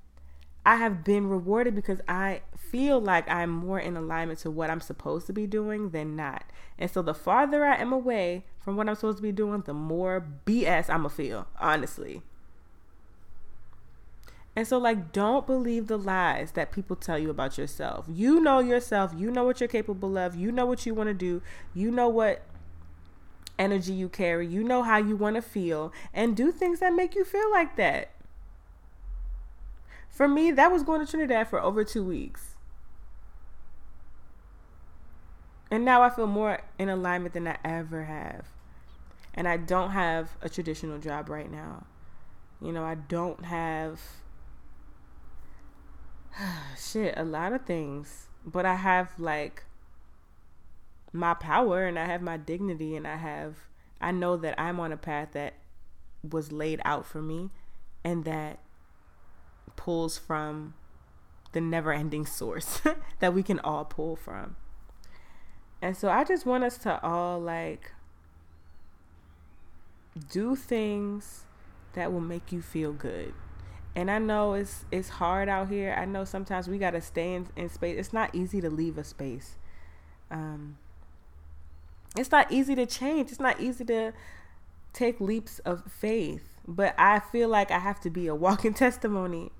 I 0.66 0.76
have 0.76 1.04
been 1.04 1.28
rewarded 1.28 1.76
because 1.76 2.02
I 2.08 2.42
feel 2.56 3.00
like 3.00 3.30
I'm 3.30 3.50
more 3.50 3.80
in 3.80 3.98
alignment 3.98 4.40
to 4.40 4.52
what 4.52 4.70
I'm 4.70 4.80
supposed 4.80 5.26
to 5.28 5.34
be 5.34 5.48
doing 5.48 5.90
than 5.90 6.16
not. 6.16 6.44
And 6.78 6.90
so 6.90 7.02
the 7.02 7.16
farther 7.16 7.66
I 7.66 7.78
am 7.78 7.92
away 7.92 8.46
from 8.60 8.78
what 8.78 8.88
I'm 8.88 8.96
supposed 8.96 9.18
to 9.18 9.24
be 9.24 9.32
doing, 9.32 9.62
the 9.62 9.74
more 9.74 10.26
BS 10.46 10.90
I'm 10.90 11.02
going 11.02 11.10
to 11.10 11.16
feel, 11.16 11.48
honestly. 11.60 12.22
And 14.56 14.68
so, 14.68 14.78
like, 14.78 15.14
don't 15.14 15.48
believe 15.48 15.88
the 15.88 15.98
lies 15.98 16.52
that 16.52 16.72
people 16.72 16.98
tell 16.98 17.18
you 17.18 17.30
about 17.30 17.58
yourself. 17.58 18.06
You 18.10 18.42
know 18.42 18.60
yourself. 18.60 19.14
You 19.16 19.32
know 19.32 19.46
what 19.46 19.62
you're 19.62 19.70
capable 19.70 20.18
of. 20.18 20.36
You 20.36 20.52
know 20.52 20.66
what 20.66 20.86
you 20.86 20.94
want 20.94 21.08
to 21.08 21.14
do. 21.14 21.42
You 21.74 21.90
know 21.90 22.10
what 22.10 22.44
energy 23.58 23.94
you 23.94 24.10
carry. 24.10 24.46
You 24.46 24.64
know 24.64 24.84
how 24.84 24.98
you 24.98 25.16
want 25.16 25.38
to 25.38 25.42
feel. 25.42 25.94
And 26.14 26.36
do 26.36 26.52
things 26.52 26.80
that 26.80 26.94
make 26.94 27.16
you 27.16 27.24
feel 27.24 27.50
like 27.50 27.78
that. 27.78 28.12
For 30.10 30.28
me, 30.28 30.52
that 30.52 30.72
was 30.72 30.84
going 30.84 31.00
to 31.00 31.10
Trinidad 31.10 31.48
for 31.48 31.62
over 31.62 31.86
two 31.86 32.04
weeks. 32.04 32.56
And 35.72 35.86
now 35.86 36.02
I 36.02 36.10
feel 36.10 36.28
more 36.28 36.60
in 36.78 36.90
alignment 36.90 37.34
than 37.34 37.48
I 37.48 37.58
ever 37.64 38.04
have. 38.04 38.48
And 39.34 39.48
I 39.48 39.56
don't 39.56 39.92
have 39.92 40.32
a 40.42 40.50
traditional 40.50 41.00
job 41.00 41.30
right 41.30 41.50
now. 41.50 41.86
You 42.62 42.74
know, 42.74 42.84
I 42.84 42.96
don't 42.96 43.46
have 43.46 44.02
shit, 46.78 47.14
a 47.18 47.24
lot 47.24 47.54
of 47.54 47.66
things. 47.66 48.28
But 48.46 48.66
I 48.66 48.76
have 48.76 49.14
like 49.18 49.64
my 51.14 51.34
power 51.34 51.86
and 51.86 52.00
I 52.00 52.06
have 52.06 52.22
my 52.22 52.38
dignity 52.38 52.96
and 52.96 53.08
I 53.08 53.18
have 53.18 53.56
I 54.00 54.12
know 54.12 54.36
that 54.38 54.60
I'm 54.60 54.80
on 54.80 54.92
a 54.92 54.98
path 54.98 55.30
that 55.34 55.54
was 56.28 56.52
laid 56.52 56.82
out 56.84 57.06
for 57.06 57.22
me 57.22 57.52
and 58.04 58.26
that 58.26 58.60
pulls 59.76 60.18
from 60.18 60.74
the 61.52 61.62
never 61.62 61.94
ending 61.94 62.26
source 62.26 62.82
that 63.20 63.34
we 63.34 63.44
can 63.44 63.60
all 63.60 63.86
pull 63.86 64.16
from. 64.16 64.56
And 65.82 65.96
so 65.96 66.10
I 66.10 66.24
just 66.24 66.46
want 66.46 66.64
us 66.64 66.78
to 66.80 67.04
all 67.04 67.40
like 67.40 67.92
do 70.30 70.56
things 70.56 71.46
that 71.94 72.12
will 72.12 72.22
make 72.22 72.52
you 72.52 72.62
feel 72.62 72.94
good. 72.94 73.34
And 73.96 74.10
I 74.10 74.20
know 74.20 74.54
it's 74.54 74.86
it's 74.92 75.10
hard 75.10 75.50
out 75.50 75.70
here. 75.70 75.94
I 75.98 76.06
know 76.06 76.24
sometimes 76.24 76.68
we 76.68 76.78
gotta 76.78 77.02
stay 77.02 77.34
in, 77.34 77.48
in 77.56 77.70
space. 77.70 77.98
It's 77.98 78.14
not 78.14 78.34
easy 78.34 78.62
to 78.62 78.70
leave 78.70 78.98
a 78.98 79.04
space. 79.04 79.58
Um, 80.30 80.78
it's 82.18 82.32
not 82.32 82.52
easy 82.52 82.76
to 82.76 82.86
change. 82.86 83.32
It's 83.32 83.40
not 83.40 83.60
easy 83.60 83.84
to 83.86 84.14
take 84.94 85.20
leaps 85.20 85.60
of 85.60 85.84
faith. 85.92 86.48
But 86.68 86.96
I 86.98 87.20
feel 87.20 87.50
like 87.50 87.72
I 87.72 87.80
have 87.80 88.00
to 88.02 88.10
be 88.10 88.28
a 88.28 88.36
walking 88.36 88.74
testimony 88.86 89.52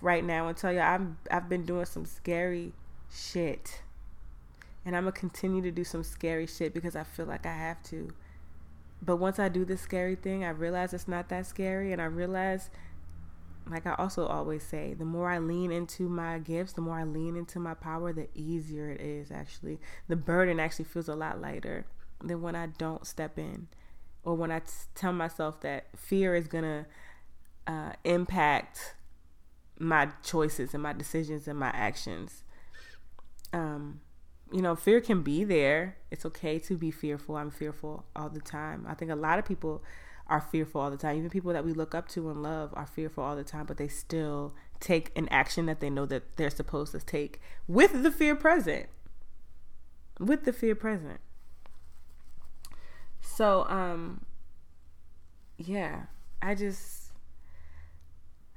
right 0.00 0.24
now 0.24 0.46
and 0.46 0.56
tell 0.56 0.72
you 0.72 0.80
I'm 0.80 1.18
I've 1.30 1.48
been 1.48 1.64
doing 1.64 1.86
some 1.86 2.04
scary 2.04 2.72
shit. 3.12 3.82
And 4.84 4.96
I'm 4.96 5.02
gonna 5.02 5.12
continue 5.12 5.62
to 5.62 5.72
do 5.72 5.82
some 5.82 6.04
scary 6.04 6.46
shit 6.46 6.72
because 6.72 6.94
I 6.94 7.02
feel 7.02 7.26
like 7.26 7.44
I 7.44 7.54
have 7.54 7.82
to. 7.84 8.12
But 9.02 9.16
once 9.16 9.38
I 9.38 9.48
do 9.48 9.64
this 9.64 9.80
scary 9.80 10.16
thing, 10.16 10.44
I 10.44 10.50
realize 10.50 10.92
it's 10.92 11.08
not 11.08 11.28
that 11.28 11.46
scary 11.46 11.92
and 11.92 12.00
I 12.00 12.06
realize 12.06 12.70
like 13.70 13.86
I 13.86 13.94
also 13.98 14.26
always 14.26 14.62
say, 14.62 14.94
the 14.94 15.04
more 15.04 15.30
I 15.30 15.38
lean 15.38 15.70
into 15.72 16.08
my 16.08 16.38
gifts, 16.38 16.72
the 16.72 16.80
more 16.80 16.98
I 16.98 17.04
lean 17.04 17.36
into 17.36 17.58
my 17.60 17.74
power, 17.74 18.12
the 18.12 18.28
easier 18.34 18.90
it 18.90 19.00
is 19.00 19.30
actually. 19.30 19.78
The 20.08 20.16
burden 20.16 20.58
actually 20.60 20.86
feels 20.86 21.08
a 21.08 21.14
lot 21.14 21.40
lighter. 21.40 21.86
than 22.22 22.42
when 22.42 22.56
I 22.56 22.66
don't 22.66 23.06
step 23.06 23.38
in, 23.38 23.68
or 24.24 24.34
when 24.34 24.50
I 24.50 24.60
t- 24.60 24.66
tell 24.94 25.12
myself 25.12 25.60
that 25.60 25.86
fear 25.96 26.34
is 26.34 26.48
gonna 26.48 26.86
uh, 27.66 27.92
impact 28.04 28.96
my 29.78 30.08
choices 30.22 30.74
and 30.74 30.82
my 30.82 30.92
decisions 30.92 31.46
and 31.46 31.58
my 31.58 31.68
actions. 31.68 32.44
Um, 33.52 34.00
you 34.52 34.62
know, 34.62 34.74
fear 34.74 35.00
can 35.00 35.22
be 35.22 35.44
there. 35.44 35.96
It's 36.10 36.24
okay 36.26 36.58
to 36.60 36.76
be 36.76 36.90
fearful. 36.90 37.36
I'm 37.36 37.50
fearful 37.50 38.04
all 38.16 38.28
the 38.30 38.40
time. 38.40 38.86
I 38.88 38.94
think 38.94 39.10
a 39.10 39.16
lot 39.16 39.38
of 39.38 39.44
people 39.44 39.82
are 40.28 40.40
fearful 40.40 40.80
all 40.80 40.90
the 40.90 40.96
time. 40.96 41.16
Even 41.16 41.30
people 41.30 41.52
that 41.52 41.64
we 41.64 41.72
look 41.72 41.94
up 41.94 42.08
to 42.08 42.28
and 42.30 42.42
love 42.42 42.70
are 42.74 42.86
fearful 42.86 43.24
all 43.24 43.36
the 43.36 43.44
time, 43.44 43.66
but 43.66 43.76
they 43.78 43.88
still 43.88 44.54
take 44.80 45.10
an 45.16 45.28
action 45.30 45.66
that 45.66 45.80
they 45.80 45.90
know 45.90 46.06
that 46.06 46.36
they're 46.36 46.50
supposed 46.50 46.92
to 46.92 47.00
take 47.00 47.40
with 47.66 48.02
the 48.02 48.10
fear 48.10 48.34
present. 48.34 48.86
With 50.20 50.44
the 50.44 50.52
fear 50.52 50.74
present. 50.74 51.20
So, 53.20 53.66
um, 53.68 54.24
yeah, 55.56 56.02
I 56.42 56.54
just, 56.54 57.12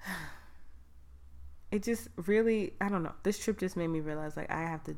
it 1.72 1.84
just 1.84 2.10
really, 2.16 2.74
I 2.82 2.90
don't 2.90 3.04
know. 3.04 3.14
This 3.24 3.40
trip 3.40 3.60
just 3.60 3.78
made 3.78 3.88
me 3.88 4.00
realize 4.00 4.36
like 4.36 4.52
I 4.52 4.62
have 4.62 4.84
to 4.86 4.98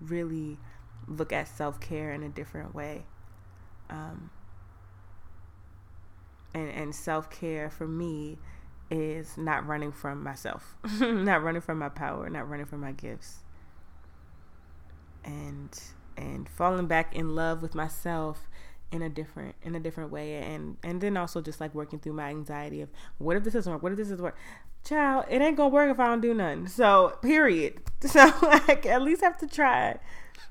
really 0.00 0.58
look 1.06 1.32
at 1.32 1.48
self 1.48 1.80
care 1.80 2.12
in 2.12 2.22
a 2.22 2.28
different 2.28 2.74
way. 2.74 3.04
Um, 3.88 4.30
and 6.56 6.70
and 6.70 6.94
self 6.94 7.30
care 7.30 7.70
for 7.70 7.86
me 7.86 8.38
is 8.90 9.36
not 9.36 9.66
running 9.66 9.92
from 9.92 10.22
myself, 10.22 10.76
not 11.00 11.42
running 11.42 11.60
from 11.60 11.78
my 11.78 11.88
power, 11.88 12.28
not 12.30 12.48
running 12.48 12.66
from 12.66 12.80
my 12.80 12.92
gifts, 12.92 13.40
and 15.24 15.78
and 16.16 16.48
falling 16.48 16.86
back 16.86 17.14
in 17.14 17.34
love 17.34 17.60
with 17.60 17.74
myself 17.74 18.48
in 18.90 19.02
a 19.02 19.08
different 19.08 19.54
in 19.62 19.74
a 19.74 19.80
different 19.80 20.10
way. 20.10 20.36
And 20.36 20.78
and 20.82 21.00
then 21.00 21.16
also 21.16 21.40
just 21.40 21.60
like 21.60 21.74
working 21.74 21.98
through 21.98 22.14
my 22.14 22.30
anxiety 22.30 22.80
of 22.80 22.88
what 23.18 23.36
if 23.36 23.44
this 23.44 23.52
doesn't 23.52 23.72
work? 23.72 23.82
What 23.82 23.92
if 23.92 23.98
this 23.98 24.08
doesn't 24.08 24.24
work? 24.24 24.38
Child 24.84 25.26
it 25.28 25.42
ain't 25.42 25.56
gonna 25.56 25.68
work 25.68 25.90
if 25.90 26.00
i 26.00 26.06
don't 26.06 26.20
do 26.20 26.32
nothing. 26.32 26.68
So 26.68 27.18
period. 27.22 27.82
So 28.06 28.32
like 28.42 28.86
at 28.86 29.02
least 29.02 29.22
have 29.22 29.36
to 29.38 29.46
try. 29.46 29.98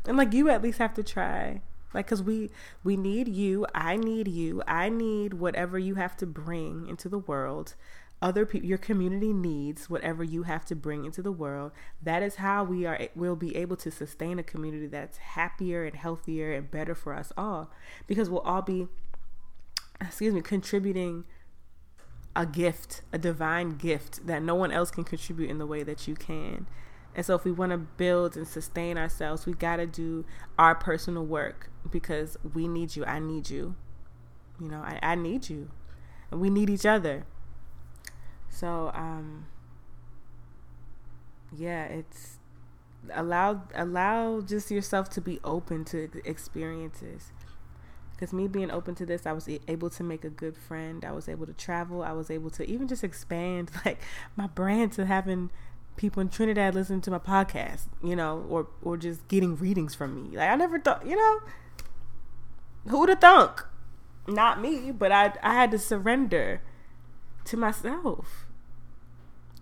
And 0.05 0.17
like 0.17 0.33
you 0.33 0.49
at 0.49 0.61
least 0.61 0.77
have 0.79 0.93
to 0.95 1.03
try 1.03 1.61
like 1.95 2.05
because 2.05 2.21
we 2.21 2.51
we 2.83 2.95
need 2.95 3.27
you 3.27 3.65
i 3.73 3.95
need 3.95 4.27
you 4.27 4.61
i 4.67 4.89
need 4.89 5.33
whatever 5.33 5.79
you 5.79 5.95
have 5.95 6.15
to 6.17 6.25
bring 6.25 6.87
into 6.87 7.09
the 7.09 7.19
world. 7.19 7.75
Other 8.21 8.45
people 8.45 8.67
your 8.67 8.77
community 8.77 9.33
needs 9.33 9.89
whatever 9.89 10.23
you 10.23 10.43
have 10.43 10.65
to 10.65 10.75
bring 10.75 11.05
into 11.05 11.21
the 11.21 11.31
world. 11.31 11.71
That 12.01 12.23
is 12.23 12.35
how 12.35 12.63
we 12.63 12.85
are 12.85 13.09
will 13.15 13.35
be 13.35 13.55
able 13.55 13.75
to 13.77 13.91
sustain 13.91 14.39
a 14.39 14.43
community 14.43 14.87
that's 14.87 15.17
happier 15.17 15.83
and 15.83 15.95
healthier 15.95 16.53
and 16.53 16.71
better 16.71 16.95
for 16.95 17.13
us 17.13 17.33
all. 17.37 17.71
Because 18.07 18.29
we'll 18.29 18.39
all 18.41 18.61
be 18.61 18.87
excuse 19.99 20.33
me 20.33 20.41
contributing 20.41 21.25
a 22.35 22.45
gift 22.45 23.01
a 23.13 23.17
divine 23.17 23.77
gift 23.77 24.25
that 24.27 24.41
no 24.41 24.55
one 24.55 24.71
else 24.71 24.91
can 24.91 25.03
contribute 25.03 25.49
in 25.49 25.57
the 25.57 25.65
way 25.65 25.83
that 25.83 26.07
you 26.07 26.15
can 26.15 26.67
and 27.15 27.25
so 27.25 27.35
if 27.35 27.45
we 27.45 27.51
want 27.51 27.71
to 27.71 27.77
build 27.77 28.35
and 28.35 28.47
sustain 28.47 28.97
ourselves 28.97 29.45
we 29.45 29.53
got 29.53 29.77
to 29.77 29.87
do 29.87 30.25
our 30.59 30.75
personal 30.75 31.25
work 31.25 31.69
because 31.89 32.37
we 32.53 32.67
need 32.67 32.95
you 32.95 33.05
i 33.05 33.19
need 33.19 33.49
you 33.49 33.75
you 34.59 34.67
know 34.67 34.81
i, 34.81 34.99
I 35.01 35.15
need 35.15 35.49
you 35.49 35.69
and 36.31 36.39
we 36.41 36.49
need 36.49 36.69
each 36.69 36.85
other 36.85 37.25
so 38.49 38.91
um 38.93 39.45
yeah, 41.57 41.85
it's 41.85 42.37
allow 43.13 43.61
allow 43.75 44.41
just 44.41 44.71
yourself 44.71 45.09
to 45.11 45.21
be 45.21 45.39
open 45.43 45.85
to 45.85 46.09
experiences. 46.23 47.31
Because 48.11 48.31
me 48.31 48.47
being 48.47 48.71
open 48.71 48.95
to 48.95 49.05
this, 49.05 49.25
I 49.25 49.33
was 49.33 49.49
able 49.67 49.89
to 49.89 50.03
make 50.03 50.23
a 50.23 50.29
good 50.29 50.55
friend. 50.55 51.03
I 51.03 51.11
was 51.11 51.27
able 51.27 51.45
to 51.45 51.53
travel. 51.53 52.01
I 52.01 52.13
was 52.13 52.31
able 52.31 52.49
to 52.51 52.69
even 52.69 52.87
just 52.87 53.03
expand 53.03 53.71
like 53.85 53.99
my 54.35 54.47
brand 54.47 54.93
to 54.93 55.05
having 55.05 55.51
people 55.95 56.21
in 56.21 56.29
Trinidad 56.29 56.75
listening 56.75 57.01
to 57.01 57.11
my 57.11 57.19
podcast, 57.19 57.87
you 58.03 58.15
know, 58.15 58.45
or 58.49 58.67
or 58.81 58.97
just 58.97 59.27
getting 59.27 59.55
readings 59.55 59.95
from 59.95 60.15
me. 60.15 60.37
Like 60.37 60.49
I 60.49 60.55
never 60.55 60.79
thought, 60.79 61.05
you 61.05 61.15
know, 61.15 61.39
who'd 62.89 63.09
have 63.09 63.21
thunk? 63.21 63.63
Not 64.27 64.61
me, 64.61 64.91
but 64.91 65.11
I 65.11 65.33
I 65.41 65.53
had 65.53 65.71
to 65.71 65.79
surrender 65.79 66.61
to 67.45 67.57
myself 67.57 68.45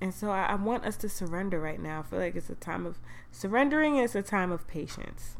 and 0.04 0.14
so 0.14 0.32
I, 0.32 0.48
I, 0.48 0.56
want 0.56 0.84
us 0.84 0.98
to 0.98 1.08
surrender 1.08 1.62
right 1.62 1.80
now. 1.80 2.02
I 2.02 2.04
feel 2.04 2.20
like 2.20 2.36
it's 2.36 2.50
a 2.50 2.56
time 2.56 2.86
of 2.86 3.00
surrendering. 3.32 3.96
It's 3.96 4.16
a 4.16 4.22
time 4.22 4.52
of 4.52 4.68
patience. 4.68 5.38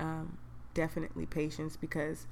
Um, 0.00 0.38
definitely 0.74 1.24
patience 1.24 1.76
because 1.76 2.26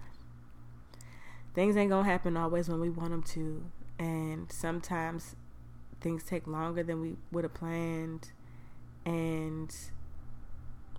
things 1.55 1.77
ain't 1.77 1.91
gonna 1.91 2.09
happen 2.09 2.37
always 2.37 2.69
when 2.69 2.81
we 2.81 2.91
want 2.91 3.11
them 3.11 3.23
to, 3.23 3.65
and 3.97 4.51
sometimes 4.51 5.37
things 6.01 6.23
take 6.23 6.47
longer 6.47 6.83
than 6.83 7.01
we 7.01 7.17
would 7.33 7.45
have 7.45 7.55
planned, 7.55 8.33
and 9.05 9.75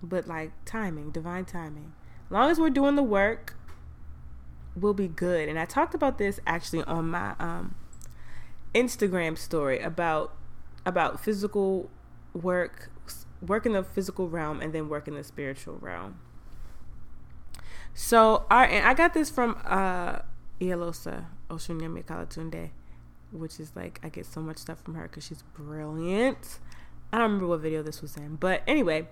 but 0.02 0.26
like 0.26 0.52
timing, 0.64 1.10
divine 1.10 1.44
timing. 1.44 1.92
Long 2.30 2.50
as 2.50 2.58
we're 2.58 2.70
doing 2.70 2.96
the 2.96 3.02
work, 3.02 3.56
we'll 4.74 4.94
be 4.94 5.08
good. 5.08 5.48
And 5.48 5.58
I 5.58 5.64
talked 5.64 5.94
about 5.94 6.18
this 6.18 6.40
actually 6.46 6.82
on 6.84 7.08
my 7.10 7.34
um 7.38 7.74
Instagram 8.74 9.36
story 9.36 9.78
about 9.80 10.34
about 10.84 11.20
physical 11.20 11.90
work, 12.32 12.90
work 13.40 13.66
in 13.66 13.72
the 13.72 13.82
physical 13.82 14.28
realm, 14.28 14.60
and 14.60 14.72
then 14.72 14.88
work 14.88 15.06
in 15.06 15.14
the 15.14 15.24
spiritual 15.24 15.78
realm. 15.80 16.18
So, 17.94 18.46
our, 18.50 18.64
and 18.64 18.86
I 18.86 18.94
got 18.94 19.12
this 19.12 19.28
from 19.28 19.60
uh, 19.64 20.20
Iyalosa 20.60 21.26
Oshunyemi 21.50 22.04
Kalatunde, 22.04 22.70
which 23.32 23.58
is 23.58 23.72
like 23.74 24.00
I 24.02 24.08
get 24.08 24.26
so 24.26 24.40
much 24.40 24.58
stuff 24.58 24.80
from 24.82 24.94
her 24.94 25.04
because 25.04 25.24
she's 25.24 25.42
brilliant. 25.54 26.58
I 27.12 27.18
don't 27.18 27.24
remember 27.24 27.46
what 27.46 27.60
video 27.60 27.82
this 27.82 28.00
was 28.00 28.16
in, 28.16 28.36
but 28.36 28.62
anyway, 28.66 29.08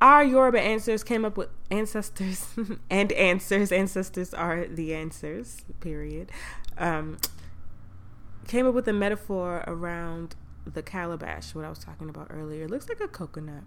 our 0.00 0.24
Yoruba 0.24 0.60
ancestors 0.60 1.04
came 1.04 1.24
up 1.24 1.36
with 1.36 1.48
ancestors 1.70 2.46
and 2.90 3.12
answers. 3.12 3.70
Ancestors 3.72 4.32
are 4.32 4.66
the 4.66 4.94
answers. 4.94 5.64
Period. 5.80 6.30
Um, 6.78 7.18
came 8.48 8.66
up 8.66 8.74
with 8.74 8.88
a 8.88 8.92
metaphor 8.92 9.62
around 9.66 10.34
the 10.66 10.82
calabash, 10.82 11.54
what 11.54 11.64
I 11.64 11.68
was 11.68 11.78
talking 11.78 12.08
about 12.08 12.28
earlier. 12.30 12.64
It 12.64 12.70
looks 12.70 12.88
like 12.88 13.00
a 13.00 13.08
coconut. 13.08 13.64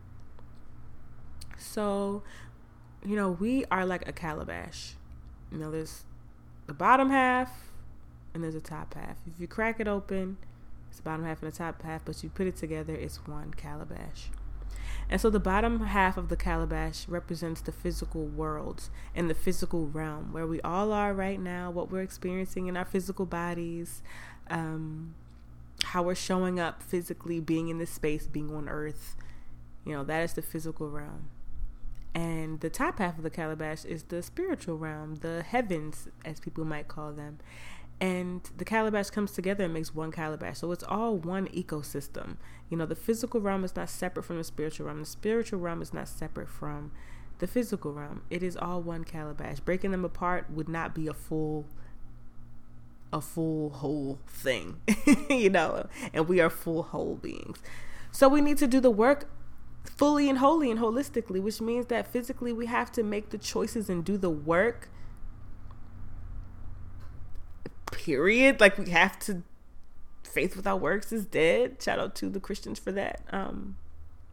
So, 1.57 2.23
you 3.05 3.15
know, 3.15 3.31
we 3.31 3.65
are 3.71 3.85
like 3.85 4.07
a 4.07 4.11
calabash. 4.11 4.93
You 5.51 5.59
know, 5.59 5.71
there's 5.71 6.03
the 6.65 6.73
bottom 6.73 7.09
half 7.09 7.72
and 8.33 8.43
there's 8.43 8.55
a 8.55 8.61
top 8.61 8.93
half. 8.93 9.17
If 9.27 9.39
you 9.39 9.47
crack 9.47 9.79
it 9.79 9.87
open, 9.87 10.37
it's 10.89 10.97
the 10.97 11.03
bottom 11.03 11.25
half 11.25 11.41
and 11.41 11.51
the 11.51 11.55
top 11.55 11.81
half, 11.81 12.05
but 12.05 12.23
you 12.23 12.29
put 12.29 12.47
it 12.47 12.55
together, 12.55 12.93
it's 12.93 13.27
one 13.27 13.53
calabash. 13.53 14.29
And 15.09 15.19
so 15.19 15.29
the 15.29 15.39
bottom 15.39 15.81
half 15.81 16.17
of 16.17 16.29
the 16.29 16.35
calabash 16.35 17.07
represents 17.07 17.61
the 17.61 17.71
physical 17.71 18.25
world 18.25 18.89
and 19.15 19.29
the 19.29 19.35
physical 19.35 19.87
realm 19.87 20.31
where 20.31 20.47
we 20.47 20.61
all 20.61 20.91
are 20.91 21.13
right 21.13 21.39
now, 21.39 21.69
what 21.71 21.91
we're 21.91 22.01
experiencing 22.01 22.67
in 22.67 22.77
our 22.77 22.85
physical 22.85 23.25
bodies, 23.25 24.01
um, 24.49 25.15
how 25.83 26.03
we're 26.03 26.15
showing 26.15 26.59
up 26.59 26.81
physically, 26.81 27.39
being 27.39 27.69
in 27.69 27.77
this 27.77 27.91
space, 27.91 28.27
being 28.27 28.55
on 28.55 28.69
earth. 28.69 29.15
You 29.85 29.93
know, 29.93 30.03
that 30.03 30.23
is 30.23 30.33
the 30.33 30.41
physical 30.41 30.89
realm. 30.89 31.29
And 32.15 32.59
the 32.59 32.69
top 32.69 32.99
half 32.99 33.17
of 33.17 33.23
the 33.23 33.29
calabash 33.29 33.85
is 33.85 34.03
the 34.03 34.21
spiritual 34.21 34.77
realm, 34.77 35.15
the 35.15 35.41
heavens, 35.41 36.07
as 36.23 36.39
people 36.39 36.63
might 36.63 36.87
call 36.87 37.11
them. 37.11 37.39
And 38.01 38.41
the 38.57 38.65
calabash 38.65 39.09
comes 39.09 39.31
together 39.31 39.63
and 39.63 39.73
makes 39.73 39.95
one 39.95 40.11
calabash. 40.11 40.59
So 40.59 40.71
it's 40.71 40.83
all 40.83 41.17
one 41.17 41.47
ecosystem. 41.47 42.37
You 42.69 42.77
know, 42.77 42.85
the 42.85 42.95
physical 42.95 43.39
realm 43.39 43.63
is 43.63 43.75
not 43.75 43.89
separate 43.89 44.23
from 44.23 44.37
the 44.37 44.43
spiritual 44.43 44.87
realm. 44.87 44.99
The 44.99 45.05
spiritual 45.05 45.59
realm 45.59 45.81
is 45.81 45.93
not 45.93 46.07
separate 46.07 46.49
from 46.49 46.91
the 47.39 47.47
physical 47.47 47.93
realm. 47.93 48.23
It 48.29 48.43
is 48.43 48.57
all 48.57 48.81
one 48.81 49.03
calabash. 49.03 49.59
Breaking 49.59 49.91
them 49.91 50.03
apart 50.05 50.49
would 50.49 50.69
not 50.69 50.93
be 50.93 51.07
a 51.07 51.13
full 51.13 51.65
a 53.11 53.21
full 53.21 53.69
whole 53.69 54.19
thing, 54.25 54.81
you 55.29 55.49
know, 55.49 55.87
and 56.13 56.27
we 56.27 56.41
are 56.41 56.49
full 56.49 56.81
whole 56.81 57.15
beings. 57.15 57.59
So 58.11 58.27
we 58.27 58.41
need 58.41 58.57
to 58.57 58.65
do 58.65 58.79
the 58.79 58.89
work 58.89 59.29
fully 59.83 60.29
and 60.29 60.39
wholly 60.39 60.71
and 60.71 60.79
holistically, 60.79 61.41
which 61.41 61.61
means 61.61 61.87
that 61.87 62.07
physically 62.07 62.51
we 62.51 62.65
have 62.65 62.91
to 62.93 63.03
make 63.03 63.29
the 63.29 63.37
choices 63.37 63.89
and 63.89 64.03
do 64.03 64.17
the 64.17 64.29
work. 64.29 64.89
Period. 68.03 68.59
Like 68.59 68.77
we 68.77 68.89
have 68.89 69.17
to 69.19 69.43
faith 70.23 70.55
without 70.55 70.81
works 70.81 71.11
is 71.11 71.25
dead. 71.25 71.81
Shout 71.81 71.99
out 71.99 72.15
to 72.15 72.29
the 72.29 72.39
Christians 72.39 72.79
for 72.79 72.91
that. 72.91 73.21
Um 73.31 73.77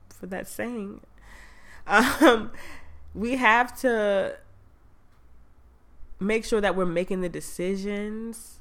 for 0.09 0.27
that 0.27 0.49
saying. 0.49 1.01
Um 1.87 2.51
we 3.15 3.37
have 3.37 3.79
to 3.81 4.37
make 6.19 6.45
sure 6.45 6.61
that 6.61 6.77
we're 6.77 6.87
making 6.87 7.21
the 7.21 7.29
decisions 7.29 8.59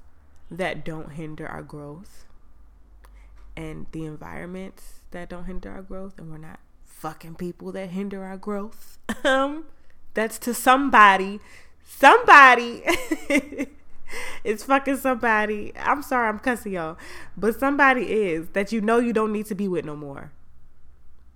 that 0.49 0.84
don't 0.86 1.14
hinder 1.14 1.48
our 1.48 1.61
growth 1.61 2.26
and 3.56 3.86
the 3.91 4.06
environments 4.06 5.02
that 5.11 5.30
don't 5.30 5.45
hinder 5.45 5.69
our 5.72 5.81
growth 5.81 6.18
and 6.18 6.31
we're 6.31 6.38
not 6.38 6.60
fucking 6.86 7.36
people 7.36 7.72
that 7.72 7.90
hinder 7.90 8.23
our 8.23 8.38
growth 8.38 8.98
um 9.23 9.65
That's 10.14 10.40
to 10.40 10.53
somebody. 10.53 11.40
Somebody 11.84 12.84
is 14.44 14.64
fucking 14.64 14.98
somebody. 14.98 15.73
I'm 15.77 16.02
sorry, 16.02 16.30
I'm 16.30 16.40
cussing 16.40 16.73
y'all. 16.73 16.98
But 17.38 17.60
somebody 17.60 18.11
is 18.11 18.49
that 18.49 18.72
you 18.72 18.81
know 18.81 18.99
you 18.99 19.14
don't 19.14 19.31
need 19.31 19.45
to 19.48 19.56
be 19.56 19.68
with 19.68 19.86
no 19.86 19.95
more. 19.95 20.31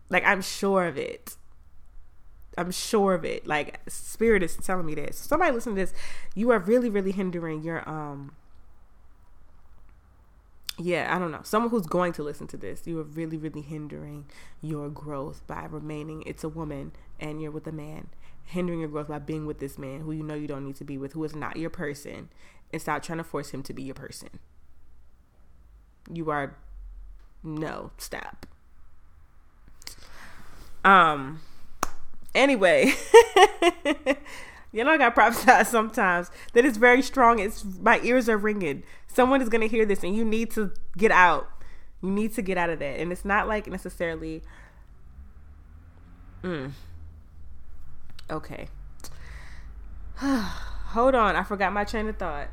Like, 0.09 0.25
I'm 0.25 0.41
sure 0.41 0.85
of 0.85 0.97
it. 0.97 1.37
I'm 2.57 2.71
sure 2.71 3.13
of 3.13 3.25
it. 3.25 3.47
Like, 3.47 3.79
spirit 3.87 4.43
is 4.43 4.55
telling 4.57 4.85
me 4.85 4.95
this. 4.95 5.17
So 5.17 5.27
somebody 5.27 5.51
listen 5.51 5.75
to 5.75 5.81
this. 5.81 5.93
You 6.35 6.51
are 6.51 6.59
really, 6.59 6.89
really 6.89 7.11
hindering 7.11 7.63
your, 7.63 7.87
um, 7.89 8.35
yeah, 10.77 11.15
I 11.15 11.19
don't 11.19 11.31
know. 11.31 11.41
Someone 11.43 11.69
who's 11.69 11.85
going 11.87 12.13
to 12.13 12.23
listen 12.23 12.47
to 12.47 12.57
this, 12.57 12.85
you 12.85 12.99
are 12.99 13.03
really, 13.03 13.37
really 13.37 13.61
hindering 13.61 14.25
your 14.61 14.89
growth 14.89 15.45
by 15.47 15.65
remaining. 15.65 16.23
It's 16.25 16.43
a 16.43 16.49
woman 16.49 16.91
and 17.19 17.41
you're 17.41 17.51
with 17.51 17.67
a 17.67 17.71
man. 17.71 18.07
Hindering 18.45 18.79
your 18.79 18.89
growth 18.89 19.07
by 19.07 19.19
being 19.19 19.45
with 19.45 19.59
this 19.59 19.77
man 19.77 20.01
who 20.01 20.11
you 20.11 20.23
know 20.23 20.35
you 20.35 20.47
don't 20.47 20.65
need 20.65 20.75
to 20.75 20.83
be 20.83 20.97
with, 20.97 21.13
who 21.13 21.23
is 21.23 21.35
not 21.35 21.57
your 21.57 21.69
person, 21.69 22.29
and 22.73 22.81
stop 22.81 23.03
trying 23.03 23.19
to 23.19 23.23
force 23.23 23.51
him 23.51 23.63
to 23.63 23.73
be 23.73 23.83
your 23.83 23.95
person. 23.95 24.29
You 26.11 26.29
are, 26.31 26.57
no, 27.41 27.91
stop. 27.97 28.45
Um, 30.83 31.39
anyway. 32.35 32.93
You 34.73 34.83
know, 34.83 34.89
I 34.89 34.97
got 34.97 35.13
prophesied 35.13 35.67
sometimes 35.67 36.31
that 36.53 36.65
it's 36.65 36.77
very 36.77 37.03
strong. 37.03 37.39
It's 37.39 37.63
my 37.63 38.01
ears 38.01 38.27
are 38.27 38.37
ringing. 38.37 38.83
Someone 39.07 39.41
is 39.41 39.47
gonna 39.47 39.67
hear 39.67 39.85
this, 39.85 40.03
and 40.03 40.15
you 40.15 40.25
need 40.25 40.51
to 40.51 40.73
get 40.97 41.11
out. 41.11 41.47
You 42.01 42.09
need 42.09 42.33
to 42.33 42.41
get 42.41 42.57
out 42.57 42.71
of 42.71 42.79
that, 42.79 42.99
and 42.99 43.11
it's 43.11 43.23
not 43.23 43.47
like 43.47 43.67
necessarily. 43.67 44.41
Mm. 46.43 46.71
Okay. 48.29 48.67
Hold 50.17 51.15
on, 51.15 51.35
I 51.35 51.43
forgot 51.43 51.71
my 51.71 51.83
train 51.83 52.09
of 52.09 52.17
thought. 52.17 52.49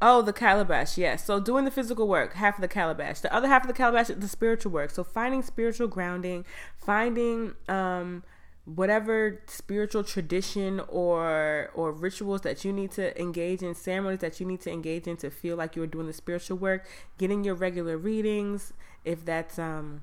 Oh, 0.00 0.22
the 0.22 0.32
calabash, 0.32 0.96
yes. 0.96 1.24
So 1.24 1.40
doing 1.40 1.64
the 1.64 1.72
physical 1.72 2.06
work, 2.06 2.34
half 2.34 2.56
of 2.56 2.60
the 2.60 2.68
calabash. 2.68 3.20
The 3.20 3.34
other 3.34 3.48
half 3.48 3.62
of 3.62 3.68
the 3.68 3.74
calabash 3.74 4.10
is 4.10 4.18
the 4.18 4.28
spiritual 4.28 4.70
work. 4.70 4.90
So 4.90 5.02
finding 5.02 5.42
spiritual 5.42 5.88
grounding, 5.88 6.44
finding 6.76 7.54
um 7.68 8.22
whatever 8.64 9.40
spiritual 9.46 10.04
tradition 10.04 10.78
or 10.88 11.70
or 11.74 11.90
rituals 11.90 12.42
that 12.42 12.64
you 12.66 12.72
need 12.72 12.90
to 12.90 13.18
engage 13.18 13.62
in 13.62 13.74
ceremonies 13.74 14.18
that 14.20 14.38
you 14.40 14.46
need 14.46 14.60
to 14.60 14.70
engage 14.70 15.06
in 15.06 15.16
to 15.16 15.30
feel 15.30 15.56
like 15.56 15.74
you're 15.74 15.86
doing 15.86 16.06
the 16.06 16.12
spiritual 16.12 16.58
work 16.58 16.86
getting 17.16 17.42
your 17.44 17.54
regular 17.54 17.96
readings 17.96 18.74
if 19.06 19.24
that's 19.24 19.58
um 19.58 20.02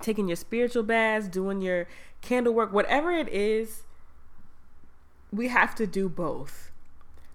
taking 0.00 0.26
your 0.26 0.36
spiritual 0.36 0.82
baths 0.82 1.28
doing 1.28 1.60
your 1.60 1.86
candle 2.22 2.54
work 2.54 2.72
whatever 2.72 3.12
it 3.12 3.28
is 3.28 3.82
we 5.30 5.48
have 5.48 5.74
to 5.74 5.86
do 5.86 6.08
both 6.08 6.70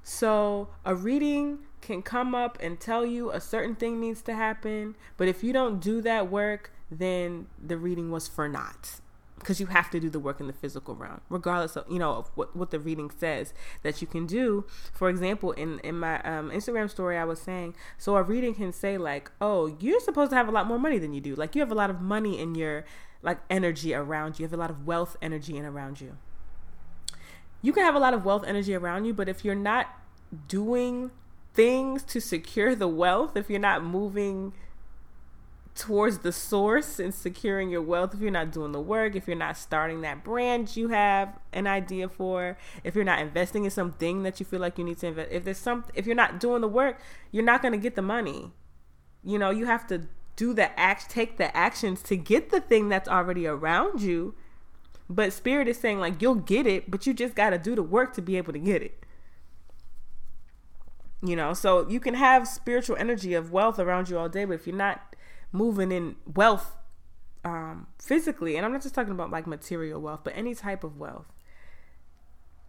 so 0.01 0.69
a 0.83 0.95
reading 0.95 1.59
can 1.81 2.01
come 2.01 2.33
up 2.33 2.57
and 2.61 2.79
tell 2.79 3.05
you 3.05 3.31
a 3.31 3.39
certain 3.39 3.75
thing 3.75 3.99
needs 3.99 4.21
to 4.21 4.33
happen 4.33 4.95
but 5.15 5.27
if 5.27 5.43
you 5.43 5.53
don't 5.53 5.79
do 5.79 6.01
that 6.01 6.29
work 6.29 6.71
then 6.91 7.47
the 7.61 7.77
reading 7.77 8.11
was 8.11 8.27
for 8.27 8.47
naught. 8.47 8.99
Because 9.39 9.59
you 9.59 9.67
have 9.67 9.91
to 9.91 9.99
do 9.99 10.09
the 10.09 10.19
work 10.19 10.39
in 10.39 10.47
the 10.47 10.53
physical 10.53 10.95
realm 10.95 11.21
regardless 11.29 11.75
of 11.75 11.85
you 11.89 11.99
know 11.99 12.13
of 12.13 12.31
what, 12.33 12.55
what 12.55 12.71
the 12.71 12.79
reading 12.79 13.11
says 13.11 13.53
that 13.83 14.01
you 14.01 14.07
can 14.07 14.25
do. 14.25 14.65
For 14.91 15.09
example 15.09 15.51
in 15.51 15.79
in 15.79 15.99
my 15.99 16.19
um, 16.23 16.49
instagram 16.49 16.89
story 16.89 17.17
i 17.17 17.23
was 17.23 17.39
saying 17.39 17.75
so 17.99 18.17
a 18.17 18.23
reading 18.23 18.55
can 18.55 18.73
say 18.73 18.97
like 18.97 19.29
oh 19.39 19.77
you're 19.79 19.99
supposed 19.99 20.31
to 20.31 20.35
have 20.35 20.47
a 20.47 20.51
lot 20.51 20.65
more 20.65 20.79
money 20.79 20.97
than 20.97 21.13
you 21.13 21.21
do. 21.21 21.35
Like 21.35 21.53
you 21.53 21.61
have 21.61 21.71
a 21.71 21.75
lot 21.75 21.91
of 21.91 22.01
money 22.01 22.39
in 22.39 22.55
your 22.55 22.83
like 23.21 23.37
energy 23.49 23.93
around 23.93 24.39
you. 24.39 24.43
You 24.43 24.47
have 24.47 24.53
a 24.53 24.61
lot 24.61 24.71
of 24.71 24.87
wealth 24.87 25.15
energy 25.21 25.55
in 25.55 25.65
around 25.65 26.01
you. 26.01 26.17
You 27.61 27.73
can 27.73 27.83
have 27.83 27.95
a 27.95 27.99
lot 27.99 28.15
of 28.15 28.25
wealth 28.25 28.43
energy 28.43 28.73
around 28.73 29.05
you 29.05 29.13
but 29.13 29.29
if 29.29 29.45
you're 29.45 29.53
not 29.53 29.87
doing 30.47 31.11
things 31.57 32.03
to 32.03 32.21
secure 32.21 32.75
the 32.75 32.87
wealth. 32.87 33.35
If 33.35 33.49
you're 33.49 33.59
not 33.59 33.83
moving 33.83 34.53
towards 35.77 36.19
the 36.19 36.31
source 36.31 36.99
and 36.99 37.13
securing 37.13 37.69
your 37.69 37.81
wealth 37.83 38.15
if 38.15 38.19
you're 38.19 38.31
not 38.31 38.51
doing 38.51 38.71
the 38.71 38.81
work 38.81 39.15
if 39.15 39.27
you're 39.27 39.37
not 39.37 39.55
starting 39.55 40.01
that 40.01 40.23
brand 40.23 40.75
you 40.75 40.87
have 40.87 41.37
an 41.53 41.67
idea 41.67 42.09
for 42.09 42.57
if 42.83 42.95
you're 42.95 43.03
not 43.03 43.19
investing 43.19 43.63
in 43.63 43.69
something 43.69 44.23
that 44.23 44.39
you 44.39 44.45
feel 44.45 44.59
like 44.59 44.79
you 44.79 44.83
need 44.83 44.97
to 44.97 45.05
invest 45.05 45.31
if 45.31 45.43
there's 45.43 45.59
some 45.59 45.85
if 45.93 46.07
you're 46.07 46.15
not 46.15 46.39
doing 46.39 46.61
the 46.61 46.67
work 46.67 46.99
you're 47.31 47.43
not 47.43 47.61
going 47.61 47.73
to 47.73 47.77
get 47.77 47.95
the 47.95 48.01
money. 48.01 48.51
You 49.23 49.37
know 49.37 49.51
you 49.51 49.67
have 49.67 49.85
to 49.87 50.07
do 50.35 50.51
the 50.53 50.77
act 50.79 51.11
take 51.11 51.37
the 51.37 51.55
actions 51.55 52.01
to 52.03 52.17
get 52.17 52.49
the 52.49 52.59
thing 52.59 52.89
that's 52.89 53.07
already 53.07 53.45
around 53.45 54.01
you. 54.01 54.33
But 55.09 55.31
spirit 55.31 55.67
is 55.67 55.77
saying 55.77 55.99
like 55.99 56.21
you'll 56.23 56.35
get 56.35 56.65
it 56.65 56.89
but 56.89 57.05
you 57.05 57.13
just 57.13 57.35
got 57.35 57.51
to 57.51 57.59
do 57.59 57.75
the 57.75 57.83
work 57.83 58.13
to 58.15 58.21
be 58.21 58.35
able 58.37 58.53
to 58.53 58.59
get 58.59 58.81
it 58.81 59.05
you 61.21 61.35
know 61.35 61.53
so 61.53 61.87
you 61.89 61.99
can 61.99 62.13
have 62.13 62.47
spiritual 62.47 62.95
energy 62.97 63.33
of 63.33 63.51
wealth 63.51 63.79
around 63.79 64.09
you 64.09 64.17
all 64.17 64.29
day 64.29 64.45
but 64.45 64.53
if 64.53 64.67
you're 64.67 64.75
not 64.75 65.15
moving 65.51 65.91
in 65.91 66.15
wealth 66.35 66.77
um, 67.47 67.87
physically, 67.99 68.57
and 68.57 68.65
I'm 68.65 68.71
not 68.71 68.81
just 68.81 68.93
talking 68.93 69.13
about 69.13 69.31
like 69.31 69.47
material 69.47 70.01
wealth, 70.01 70.21
but 70.23 70.33
any 70.35 70.53
type 70.53 70.83
of 70.83 70.97
wealth. 70.97 71.27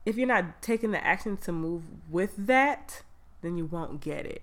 If 0.06 0.16
you're 0.16 0.28
not 0.28 0.62
taking 0.62 0.92
the 0.92 1.04
action 1.04 1.36
to 1.38 1.52
move 1.52 1.82
with 2.08 2.34
that, 2.38 3.02
then 3.42 3.56
you 3.56 3.66
won't 3.66 4.00
get 4.00 4.24
it. 4.24 4.42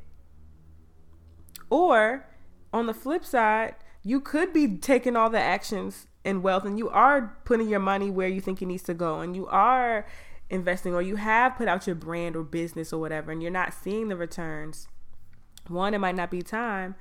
Or 1.70 2.28
on 2.72 2.86
the 2.86 2.94
flip 2.94 3.26
side, 3.26 3.76
you 4.04 4.20
could 4.20 4.54
be 4.54 4.78
taking 4.78 5.16
all 5.16 5.30
the 5.30 5.40
actions 5.40 6.08
in 6.24 6.42
wealth 6.42 6.66
and 6.66 6.78
you 6.78 6.90
are 6.90 7.38
putting 7.46 7.70
your 7.70 7.80
money 7.80 8.10
where 8.10 8.28
you 8.28 8.42
think 8.42 8.62
it 8.62 8.66
needs 8.66 8.84
to 8.84 8.94
go 8.94 9.20
and 9.20 9.36
you 9.36 9.48
are 9.48 10.06
investing 10.50 10.94
or 10.94 11.02
you 11.02 11.16
have 11.16 11.56
put 11.56 11.68
out 11.68 11.88
your 11.88 11.96
brand 11.96 12.36
or 12.36 12.44
business 12.44 12.94
or 12.94 13.00
whatever 13.00 13.32
and 13.32 13.42
you're 13.42 13.52
not 13.52 13.74
seeing 13.74 14.08
the 14.10 14.16
returns. 14.16 14.88
One, 15.68 15.94
it 15.94 16.00
might 16.00 16.16
not 16.16 16.30
be 16.30 16.42
time, 16.42 16.96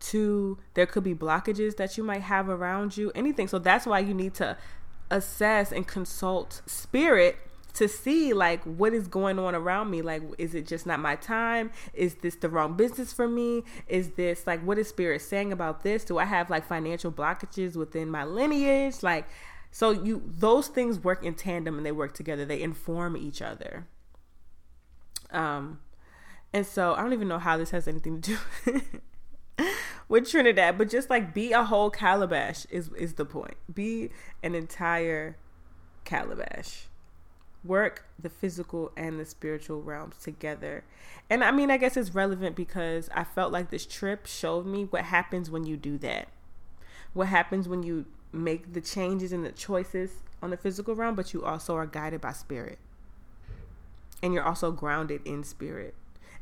Two, 0.00 0.58
there 0.74 0.86
could 0.86 1.02
be 1.02 1.14
blockages 1.14 1.76
that 1.76 1.96
you 1.96 2.04
might 2.04 2.22
have 2.22 2.48
around 2.48 2.96
you, 2.96 3.10
anything. 3.14 3.48
So 3.48 3.58
that's 3.58 3.86
why 3.86 3.98
you 3.98 4.14
need 4.14 4.34
to 4.34 4.56
assess 5.10 5.72
and 5.72 5.86
consult 5.86 6.62
spirit 6.66 7.38
to 7.74 7.88
see 7.88 8.32
like 8.32 8.62
what 8.64 8.92
is 8.92 9.08
going 9.08 9.38
on 9.38 9.54
around 9.54 9.90
me. 9.90 10.02
Like 10.02 10.22
is 10.38 10.54
it 10.54 10.66
just 10.66 10.86
not 10.86 11.00
my 11.00 11.16
time? 11.16 11.70
Is 11.94 12.16
this 12.16 12.36
the 12.36 12.48
wrong 12.48 12.74
business 12.74 13.12
for 13.12 13.28
me? 13.28 13.64
Is 13.88 14.10
this 14.10 14.46
like 14.46 14.60
what 14.64 14.78
is 14.78 14.88
spirit 14.88 15.22
saying 15.22 15.52
about 15.52 15.82
this? 15.82 16.04
Do 16.04 16.18
i 16.18 16.24
have 16.24 16.50
like 16.50 16.66
financial 16.66 17.12
blockages 17.12 17.76
within 17.76 18.10
my 18.10 18.24
lineage? 18.24 19.02
Like 19.02 19.26
so 19.78 19.90
you 19.90 20.22
those 20.26 20.66
things 20.66 20.98
work 21.04 21.22
in 21.22 21.34
tandem 21.34 21.76
and 21.76 21.86
they 21.86 21.92
work 21.92 22.12
together 22.12 22.44
they 22.44 22.60
inform 22.60 23.16
each 23.16 23.40
other 23.40 23.86
um 25.30 25.78
and 26.52 26.66
so 26.66 26.94
i 26.94 27.02
don't 27.02 27.12
even 27.12 27.28
know 27.28 27.38
how 27.38 27.56
this 27.56 27.70
has 27.70 27.86
anything 27.86 28.20
to 28.20 28.38
do 28.64 28.80
with 30.08 30.30
Trinidad, 30.30 30.78
but 30.78 30.88
just 30.88 31.10
like 31.10 31.34
be 31.34 31.52
a 31.52 31.64
whole 31.64 31.90
calabash 31.90 32.66
is 32.70 32.90
is 32.96 33.14
the 33.14 33.24
point. 33.24 33.56
Be 33.72 34.10
an 34.42 34.54
entire 34.54 35.36
calabash. 36.04 36.86
Work 37.64 38.06
the 38.18 38.30
physical 38.30 38.92
and 38.96 39.20
the 39.20 39.26
spiritual 39.26 39.82
realms 39.82 40.16
together. 40.22 40.84
And 41.28 41.44
I 41.44 41.50
mean, 41.50 41.70
I 41.70 41.76
guess 41.76 41.96
it's 41.96 42.14
relevant 42.14 42.56
because 42.56 43.10
I 43.14 43.24
felt 43.24 43.52
like 43.52 43.70
this 43.70 43.84
trip 43.84 44.26
showed 44.26 44.64
me 44.64 44.84
what 44.84 45.04
happens 45.04 45.50
when 45.50 45.64
you 45.64 45.76
do 45.76 45.98
that. 45.98 46.28
What 47.12 47.28
happens 47.28 47.68
when 47.68 47.82
you 47.82 48.06
make 48.32 48.72
the 48.72 48.80
changes 48.80 49.32
and 49.32 49.44
the 49.44 49.52
choices 49.52 50.10
on 50.42 50.50
the 50.50 50.56
physical 50.56 50.94
realm, 50.94 51.14
but 51.14 51.32
you 51.32 51.44
also 51.44 51.74
are 51.74 51.86
guided 51.86 52.20
by 52.20 52.32
spirit. 52.32 52.78
And 54.22 54.34
you're 54.34 54.44
also 54.44 54.72
grounded 54.72 55.22
in 55.24 55.44
spirit 55.44 55.94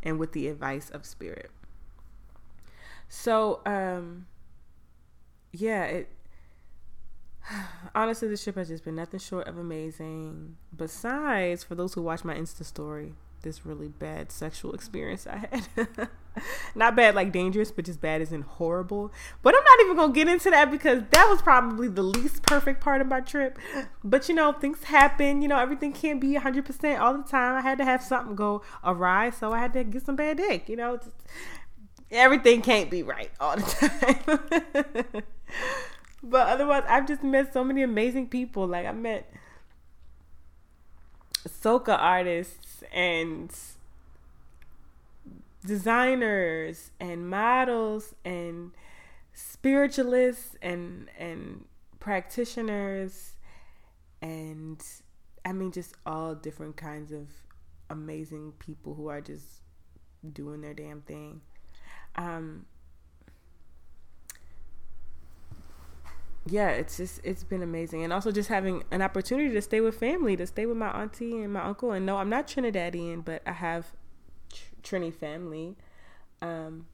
and 0.03 0.19
with 0.19 0.33
the 0.33 0.49
advice 0.49 0.91
of 0.91 1.05
spirit. 1.05 1.51
So, 3.09 3.61
um, 3.67 4.27
yeah, 5.53 5.85
it 5.85 6.09
honestly, 7.95 8.29
this 8.29 8.43
trip 8.43 8.57
has 8.57 8.69
just 8.69 8.85
been 8.85 8.97
nothing 8.97 9.21
short 9.21 9.47
of 9.47 9.59
amazing. 9.59 10.57
Besides, 10.75 11.65
for 11.65 11.75
those 11.75 11.95
who 11.95 12.03
watch 12.03 12.25
my 12.25 12.35
Insta 12.35 12.65
story, 12.65 13.15
this 13.43 13.65
really 13.65 13.89
bad 13.89 14.33
sexual 14.33 14.73
experience 14.75 15.27
I 15.27 15.49
had. 15.77 16.09
not 16.75 16.97
bad 16.97 17.15
like 17.15 17.33
dangerous, 17.33 17.71
but 17.71 17.85
just 17.85 18.01
bad 18.01 18.21
isn't 18.21 18.43
horrible. 18.43 19.13
But 19.43 19.55
I'm 19.55 19.65
not 19.65 19.85
even 19.85 19.97
gonna 19.97 20.13
get 20.13 20.29
into 20.29 20.51
that 20.51 20.71
because 20.71 21.03
that 21.11 21.29
was 21.29 21.43
probably 21.43 21.89
the 21.89 22.03
least 22.03 22.43
perfect 22.43 22.81
part 22.81 23.01
of 23.01 23.07
my 23.07 23.21
trip. 23.21 23.59
But 24.05 24.29
you 24.29 24.35
know, 24.35 24.53
things 24.53 24.85
happen. 24.85 25.43
You 25.43 25.49
know, 25.49 25.59
everything 25.59 25.93
can't 25.93 26.21
be 26.21 26.35
100% 26.35 27.01
all 27.01 27.17
the 27.17 27.25
time. 27.25 27.57
I 27.57 27.61
had 27.61 27.79
to 27.79 27.85
have 27.85 28.03
something 28.03 28.37
go 28.37 28.63
awry, 28.85 29.31
so 29.31 29.53
I 29.53 29.59
had 29.59 29.73
to 29.75 29.85
get 29.85 30.05
some 30.05 30.17
bad 30.17 30.37
dick. 30.39 30.69
You 30.69 30.77
know, 30.77 30.99
everything 32.11 32.63
can't 32.63 32.91
be 32.91 33.03
right 33.03 33.31
all 33.41 33.57
the 33.57 33.63
time. 35.15 35.23
but 36.23 36.49
otherwise, 36.49 36.85
I've 36.89 37.07
just 37.07 37.23
met 37.23 37.53
so 37.53 37.65
many 37.65 37.83
amazing 37.83 38.29
people. 38.29 38.67
Like 38.67 38.87
I 38.87 38.93
met 38.93 39.31
soca 41.47 41.97
artists 41.99 42.83
and 42.93 43.51
designers 45.67 46.93
and 47.01 47.29
models 47.29 48.15
and 48.25 48.73
spiritualists 49.35 50.57
and 50.63 51.09
and 51.19 51.65
practitioners 51.99 53.35
and 54.23 54.83
I 55.47 55.53
mean, 55.53 55.71
just 55.71 55.95
all 56.05 56.35
different 56.35 56.77
kinds 56.77 57.13
of 57.13 57.29
amazing 57.89 58.53
people 58.59 58.95
who 58.95 59.07
are 59.07 59.21
just 59.21 59.61
doing 60.33 60.61
their 60.61 60.75
damn 60.75 61.03
thing. 61.03 61.41
Um, 62.17 62.67
yeah, 66.47 66.71
it's 66.71 66.97
just 66.97 67.21
it's 67.23 67.45
been 67.45 67.63
amazing, 67.63 68.03
and 68.03 68.13
also 68.13 68.33
just 68.33 68.49
having 68.49 68.83
an 68.91 69.03
opportunity 69.03 69.51
to 69.51 69.63
stay 69.63 69.81
with 69.81 69.97
family, 69.99 70.37
to 70.37 70.49
stay 70.49 70.67
with 70.67 70.77
my 70.77 70.91
auntie 70.91 71.41
and 71.41 71.53
my 71.53 71.63
uncle. 71.63 71.93
And 71.93 72.05
no, 72.05 72.17
I'm 72.17 72.29
not 72.29 72.49
Trinidadian, 72.49 73.25
but 73.25 73.43
I 73.47 73.53
have 73.53 73.95
Trini 74.87 75.13
family, 75.13 75.77
um, 76.41 76.87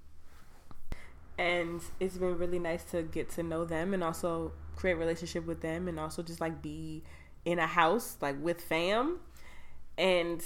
and 1.38 1.80
it's 2.00 2.16
been 2.16 2.38
really 2.38 2.58
nice 2.58 2.84
to 2.84 3.02
get 3.02 3.30
to 3.30 3.42
know 3.42 3.64
them 3.64 3.92
and 3.92 4.02
also 4.02 4.52
create 4.76 4.94
relationship 4.94 5.46
with 5.46 5.60
them, 5.60 5.88
and 5.88 6.00
also 6.00 6.22
just 6.22 6.40
like 6.40 6.62
be 6.62 7.02
in 7.44 7.58
a 7.58 7.66
house 7.66 8.16
like 8.20 8.36
with 8.42 8.60
fam, 8.60 9.18
and 9.98 10.42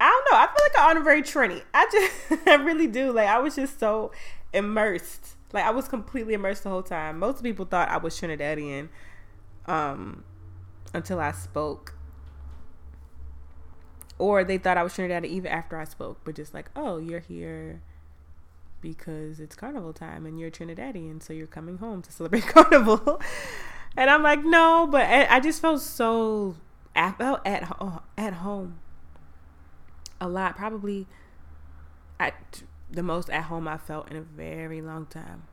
I 0.00 0.08
don't 0.08 0.32
know. 0.32 0.38
I 0.38 0.46
feel 0.46 0.84
like 0.86 0.96
I'm 0.96 1.04
very 1.04 1.22
Trini. 1.22 1.62
I 1.74 1.86
just 1.90 2.46
I 2.48 2.54
really 2.54 2.86
do. 2.86 3.12
Like 3.12 3.28
I 3.28 3.38
was 3.38 3.56
just 3.56 3.78
so 3.78 4.12
immersed. 4.52 5.36
Like 5.52 5.64
I 5.64 5.70
was 5.70 5.88
completely 5.88 6.34
immersed 6.34 6.62
the 6.62 6.70
whole 6.70 6.82
time. 6.82 7.18
Most 7.18 7.42
people 7.42 7.64
thought 7.64 7.88
I 7.88 7.98
was 7.98 8.18
Trinidadian 8.18 8.88
um 9.66 10.24
until 10.94 11.20
I 11.20 11.32
spoke. 11.32 11.97
Or 14.18 14.42
they 14.44 14.58
thought 14.58 14.76
I 14.76 14.82
was 14.82 14.94
Trinidadian 14.94 15.26
even 15.26 15.52
after 15.52 15.78
I 15.78 15.84
spoke, 15.84 16.20
but 16.24 16.34
just 16.34 16.52
like, 16.52 16.70
"Oh, 16.74 16.98
you're 16.98 17.20
here 17.20 17.82
because 18.80 19.40
it's 19.40 19.56
carnival 19.56 19.92
time 19.92 20.26
and 20.26 20.38
you're 20.38 20.50
Trinidadian, 20.50 21.22
so 21.22 21.32
you're 21.32 21.46
coming 21.46 21.78
home 21.78 22.02
to 22.02 22.12
celebrate 22.18 22.46
carnival." 22.46 23.20
and 23.96 24.10
I'm 24.10 24.22
like, 24.22 24.44
"No, 24.44 24.88
but 24.90 25.06
I 25.06 25.40
just 25.40 25.60
felt 25.62 25.80
so 25.80 26.56
felt 27.18 27.40
at 27.46 27.62
at 28.16 28.32
home 28.34 28.78
a 30.20 30.28
lot. 30.28 30.56
Probably 30.56 31.06
at 32.18 32.62
the 32.90 33.02
most 33.02 33.30
at 33.30 33.44
home 33.44 33.68
I 33.68 33.76
felt 33.76 34.10
in 34.10 34.16
a 34.16 34.22
very 34.22 34.80
long 34.80 35.06
time. 35.06 35.44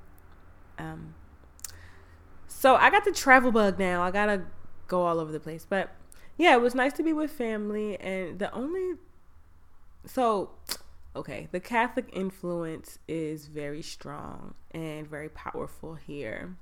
Um, 0.77 1.15
so 2.47 2.75
I 2.75 2.89
got 2.89 3.05
the 3.05 3.11
travel 3.11 3.51
bug 3.51 3.77
now. 3.77 4.01
I 4.01 4.11
gotta 4.11 4.43
go 4.87 5.05
all 5.05 5.19
over 5.19 5.31
the 5.31 5.39
place, 5.39 5.65
but 5.67 5.91
yeah, 6.37 6.55
it 6.55 6.61
was 6.61 6.75
nice 6.75 6.93
to 6.93 7.03
be 7.03 7.13
with 7.13 7.31
family. 7.31 7.99
And 7.99 8.39
the 8.39 8.51
only 8.53 8.95
so 10.05 10.51
okay, 11.15 11.47
the 11.51 11.59
Catholic 11.59 12.09
influence 12.11 12.99
is 13.07 13.47
very 13.47 13.81
strong 13.81 14.53
and 14.71 15.07
very 15.07 15.29
powerful 15.29 15.95
here. 15.95 16.57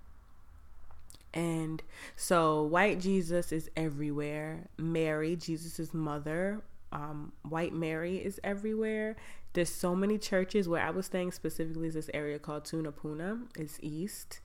And 1.33 1.81
so 2.15 2.61
white 2.61 2.99
Jesus 2.99 3.51
is 3.51 3.69
everywhere. 3.75 4.67
Mary, 4.77 5.35
Jesus's 5.35 5.93
mother, 5.93 6.61
um, 6.91 7.31
white 7.41 7.73
Mary 7.73 8.17
is 8.17 8.39
everywhere. 8.43 9.15
There's 9.53 9.69
so 9.69 9.95
many 9.95 10.19
churches 10.19 10.69
where 10.69 10.83
I 10.83 10.91
was 10.91 11.07
staying 11.07 11.31
specifically 11.31 11.87
is 11.87 11.95
this 11.95 12.09
area 12.13 12.37
called 12.37 12.65
Tunapuna. 12.65 13.47
It's 13.57 13.79
east 13.81 14.39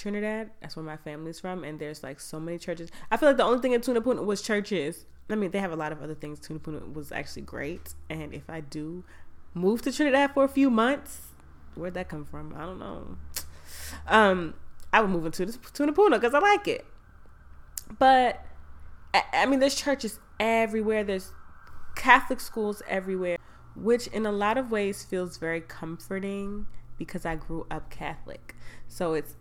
Trinidad. 0.00 0.50
That's 0.60 0.76
where 0.76 0.84
my 0.84 0.96
family's 0.96 1.40
from. 1.40 1.64
And 1.64 1.78
there's 1.78 2.02
like 2.02 2.20
so 2.20 2.40
many 2.40 2.58
churches. 2.58 2.90
I 3.10 3.16
feel 3.16 3.28
like 3.28 3.36
the 3.36 3.44
only 3.44 3.60
thing 3.60 3.72
in 3.72 3.80
Tunapuna 3.80 4.24
was 4.24 4.42
churches. 4.42 5.06
I 5.28 5.34
mean, 5.36 5.50
they 5.50 5.58
have 5.58 5.72
a 5.72 5.76
lot 5.76 5.92
of 5.92 6.02
other 6.02 6.14
things. 6.14 6.40
Tunapuna 6.40 6.92
was 6.92 7.12
actually 7.12 7.42
great. 7.42 7.94
And 8.08 8.34
if 8.34 8.48
I 8.48 8.60
do 8.60 9.04
move 9.54 9.82
to 9.82 9.92
Trinidad 9.92 10.32
for 10.34 10.44
a 10.44 10.48
few 10.48 10.70
months, 10.70 11.28
where'd 11.74 11.94
that 11.94 12.08
come 12.08 12.24
from? 12.24 12.54
I 12.56 12.60
don't 12.60 12.78
know. 12.78 13.16
Um, 14.08 14.54
I 14.92 15.00
would 15.00 15.10
move 15.10 15.26
into 15.26 15.46
this 15.46 15.56
Tunapuna 15.56 16.12
because 16.12 16.34
I 16.34 16.38
like 16.38 16.66
it. 16.66 16.84
But 17.98 18.44
I, 19.12 19.22
I 19.32 19.46
mean, 19.46 19.60
there's 19.60 19.74
churches 19.74 20.18
everywhere. 20.38 21.04
There's 21.04 21.32
Catholic 21.94 22.40
schools 22.40 22.82
everywhere, 22.88 23.36
which 23.76 24.06
in 24.08 24.26
a 24.26 24.32
lot 24.32 24.56
of 24.56 24.70
ways 24.70 25.04
feels 25.04 25.36
very 25.36 25.60
comforting 25.60 26.66
because 26.96 27.24
I 27.24 27.36
grew 27.36 27.66
up 27.70 27.90
Catholic. 27.90 28.54
So 28.88 29.14
it's 29.14 29.36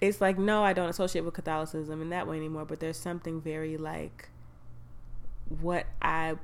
it's 0.00 0.20
like 0.20 0.38
no, 0.38 0.64
I 0.64 0.72
don't 0.72 0.88
associate 0.88 1.24
with 1.24 1.34
Catholicism 1.34 2.02
in 2.02 2.10
that 2.10 2.26
way 2.26 2.36
anymore, 2.36 2.64
but 2.64 2.80
there's 2.80 2.98
something 2.98 3.40
very 3.40 3.76
like 3.76 4.28
what 5.60 5.86
I 6.00 6.34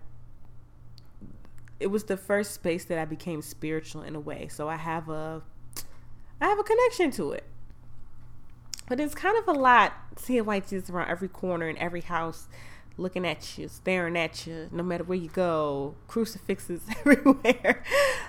it 1.79 1.87
was 1.87 2.05
the 2.05 2.17
first 2.17 2.53
space 2.53 2.85
that 2.85 2.99
I 2.99 3.07
became 3.07 3.41
spiritual 3.41 4.03
in 4.03 4.15
a 4.15 4.21
way. 4.21 4.49
So 4.49 4.69
I 4.69 4.77
have 4.77 5.09
a 5.09 5.43
I 6.41 6.47
have 6.47 6.59
a 6.59 6.63
connection 6.63 7.11
to 7.13 7.33
it. 7.33 7.45
But 8.89 8.99
it's 8.99 9.15
kind 9.15 9.37
of 9.39 9.47
a 9.49 9.59
lot 9.59 9.93
seeing 10.17 10.45
white 10.45 10.69
Jesus 10.69 10.91
around 10.91 11.09
every 11.09 11.29
corner 11.29 11.69
in 11.69 11.79
every 11.79 12.01
house 12.01 12.49
looking 12.97 13.27
at 13.27 13.57
you, 13.57 13.69
staring 13.69 14.17
at 14.17 14.47
you, 14.47 14.69
no 14.73 14.83
matter 14.83 15.05
where 15.05 15.19
you 15.19 15.29
go, 15.29 15.95
crucifixes 16.07 16.83
everywhere. 17.01 17.83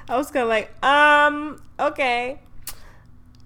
I 0.08 0.18
was 0.18 0.32
kind 0.32 0.44
of 0.44 0.50
like, 0.50 0.84
um, 0.84 1.62
okay, 1.80 2.40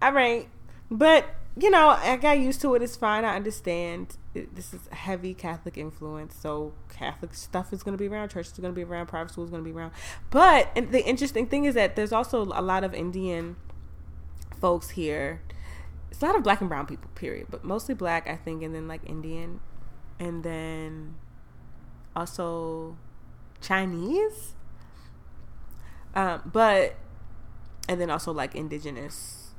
all 0.01 0.11
right, 0.11 0.47
but 0.91 1.25
you 1.57 1.69
know, 1.69 1.89
I 1.89 2.17
got 2.17 2.39
used 2.39 2.61
to 2.61 2.75
it. 2.75 2.81
It's 2.81 2.95
fine. 2.95 3.23
I 3.23 3.35
understand. 3.35 4.17
this 4.33 4.73
is 4.73 4.87
heavy 4.91 5.33
Catholic 5.33 5.77
influence, 5.77 6.35
so 6.35 6.73
Catholic 6.89 7.33
stuff 7.33 7.71
is 7.71 7.81
going 7.83 7.97
to 7.97 8.01
be 8.01 8.07
around. 8.07 8.29
Church 8.29 8.47
is 8.47 8.53
going 8.53 8.73
to 8.73 8.75
be 8.75 8.83
around. 8.83 9.07
Private 9.07 9.31
school 9.31 9.45
is 9.45 9.49
going 9.49 9.63
to 9.63 9.69
be 9.69 9.75
around. 9.75 9.93
But 10.29 10.75
the 10.75 11.05
interesting 11.05 11.47
thing 11.47 11.65
is 11.65 11.75
that 11.75 11.95
there's 11.95 12.11
also 12.11 12.43
a 12.43 12.61
lot 12.61 12.83
of 12.83 12.93
Indian 12.93 13.55
folks 14.59 14.91
here. 14.91 15.41
It's 16.11 16.21
a 16.21 16.25
lot 16.25 16.35
of 16.35 16.43
black 16.43 16.61
and 16.61 16.69
brown 16.69 16.85
people, 16.85 17.09
period, 17.15 17.47
but 17.49 17.63
mostly 17.63 17.95
black, 17.95 18.27
I 18.27 18.35
think, 18.35 18.61
and 18.61 18.75
then 18.75 18.87
like 18.87 19.01
Indian 19.05 19.59
and 20.19 20.43
then 20.43 21.15
also 22.15 22.97
Chinese. 23.61 24.53
Um, 26.13 26.49
but 26.51 26.95
and 27.89 27.99
then 27.99 28.09
also 28.09 28.31
like 28.31 28.55
indigenous 28.55 29.51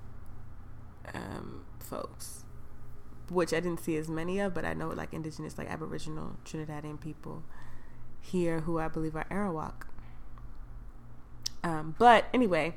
um, 1.15 1.66
folks, 1.89 2.45
which 3.31 3.53
I 3.53 3.61
didn't 3.61 3.81
see 3.81 3.97
as 3.97 4.09
many 4.09 4.39
of, 4.39 4.55
but 4.55 4.65
I 4.65 4.75
know 4.75 4.89
like 4.89 5.13
indigenous, 5.13 5.59
like 5.59 5.71
Aboriginal 5.71 6.37
Trinidadian 6.45 7.01
people 7.01 7.43
here 8.21 8.61
who 8.61 8.79
I 8.79 8.89
believe 8.89 9.17
are 9.17 9.27
Arawak. 9.31 9.87
Um, 11.63 11.95
but 11.99 12.27
anyway, 12.33 12.75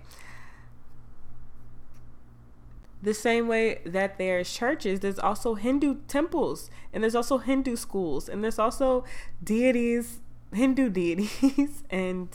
the 3.01 3.13
same 3.13 3.47
way 3.47 3.81
that 3.85 4.17
there's 4.17 4.51
churches, 4.51 4.99
there's 4.99 5.19
also 5.19 5.55
Hindu 5.55 5.97
temples, 6.07 6.69
and 6.93 7.03
there's 7.03 7.15
also 7.15 7.37
Hindu 7.37 7.75
schools, 7.75 8.27
and 8.27 8.43
there's 8.43 8.59
also 8.59 9.05
deities, 9.43 10.19
Hindu 10.53 10.89
deities, 10.89 11.83
and 11.89 12.29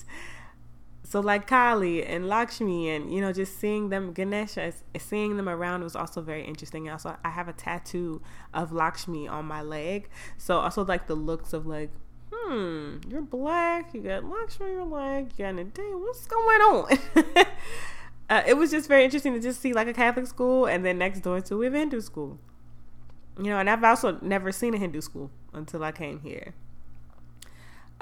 so 1.05 1.20
like 1.20 1.47
Kali 1.47 2.05
and 2.05 2.26
Lakshmi, 2.26 2.89
and 2.89 3.12
you 3.12 3.20
know, 3.20 3.32
just 3.32 3.59
seeing 3.60 3.90
them, 3.90 4.12
Ganesha, 4.12 4.72
seeing 4.98 5.36
them 5.36 5.51
around 5.51 5.85
was 5.85 5.94
also 5.94 6.22
very 6.22 6.43
interesting. 6.43 6.89
Also, 6.89 7.16
I 7.22 7.28
have 7.28 7.47
a 7.47 7.52
tattoo 7.52 8.22
of 8.55 8.72
Lakshmi 8.72 9.28
on 9.28 9.44
my 9.44 9.60
leg, 9.60 10.09
so 10.39 10.59
also 10.59 10.82
like 10.82 11.06
the 11.06 11.14
looks 11.14 11.52
of 11.52 11.66
like, 11.66 11.90
hmm, 12.32 12.97
you're 13.06 13.20
black, 13.20 13.93
you 13.93 14.01
got 14.01 14.24
Lakshmi 14.24 14.66
on 14.66 14.72
your 14.72 14.85
leg, 14.86 15.31
you 15.36 15.44
got 15.44 15.59
a 15.59 15.64
day, 15.64 15.90
what's 15.93 16.26
going 16.26 16.60
on? 16.62 16.98
uh, 18.31 18.43
it 18.47 18.56
was 18.56 18.70
just 18.70 18.89
very 18.89 19.05
interesting 19.05 19.35
to 19.35 19.40
just 19.40 19.60
see 19.60 19.74
like 19.74 19.86
a 19.86 19.93
Catholic 19.94 20.26
school 20.26 20.64
and 20.64 20.86
then 20.86 20.97
next 20.97 21.20
door 21.20 21.40
to 21.43 21.62
a 21.62 21.70
Hindu 21.70 22.01
school. 22.01 22.39
You 23.39 23.51
know, 23.51 23.59
and 23.59 23.68
I've 23.68 23.85
also 23.85 24.18
never 24.22 24.52
seen 24.52 24.72
a 24.72 24.78
Hindu 24.78 25.02
school 25.02 25.31
until 25.52 25.85
I 25.85 25.93
came 25.93 26.20
here. 26.20 26.55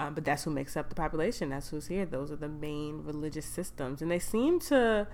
Um, 0.06 0.14
but 0.14 0.24
that's 0.24 0.44
who 0.44 0.50
makes 0.50 0.76
up 0.76 0.88
the 0.88 0.94
population. 0.94 1.50
That's 1.50 1.68
who's 1.68 1.86
here. 1.86 2.04
Those 2.06 2.30
are 2.30 2.36
the 2.36 2.48
main 2.48 3.04
religious 3.04 3.46
systems, 3.46 4.02
and 4.02 4.10
they 4.10 4.18
seem 4.18 4.58
to 4.60 5.06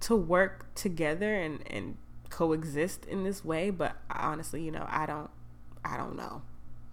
to 0.00 0.16
work 0.16 0.74
together 0.74 1.34
and 1.34 1.60
and 1.70 1.96
coexist 2.30 3.04
in 3.06 3.24
this 3.24 3.44
way. 3.44 3.70
But 3.70 3.96
honestly, 4.10 4.62
you 4.62 4.70
know, 4.70 4.86
I 4.88 5.06
don't, 5.06 5.30
I 5.84 5.96
don't 5.96 6.16
know. 6.16 6.42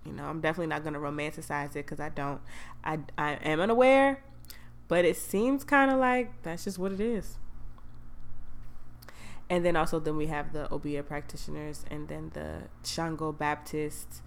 You 0.05 0.13
know, 0.13 0.25
I'm 0.25 0.39
definitely 0.39 0.67
not 0.67 0.83
going 0.83 0.93
to 0.93 0.99
romanticize 0.99 1.71
it 1.71 1.85
because 1.85 1.99
I 1.99 2.09
don't. 2.09 2.41
I 2.83 2.99
I 3.17 3.33
am 3.33 3.59
unaware 3.59 4.23
but 4.89 5.05
it 5.05 5.15
seems 5.15 5.63
kind 5.63 5.89
of 5.89 5.99
like 5.99 6.43
that's 6.43 6.65
just 6.65 6.77
what 6.77 6.91
it 6.91 6.99
is. 6.99 7.37
And 9.49 9.65
then 9.65 9.77
also 9.77 9.99
then 9.99 10.17
we 10.17 10.27
have 10.27 10.51
the 10.51 10.71
Obeah 10.73 11.03
practitioners 11.03 11.85
and 11.89 12.09
then 12.09 12.31
the 12.33 12.63
Shango 12.83 13.31
Baptists, 13.31 14.21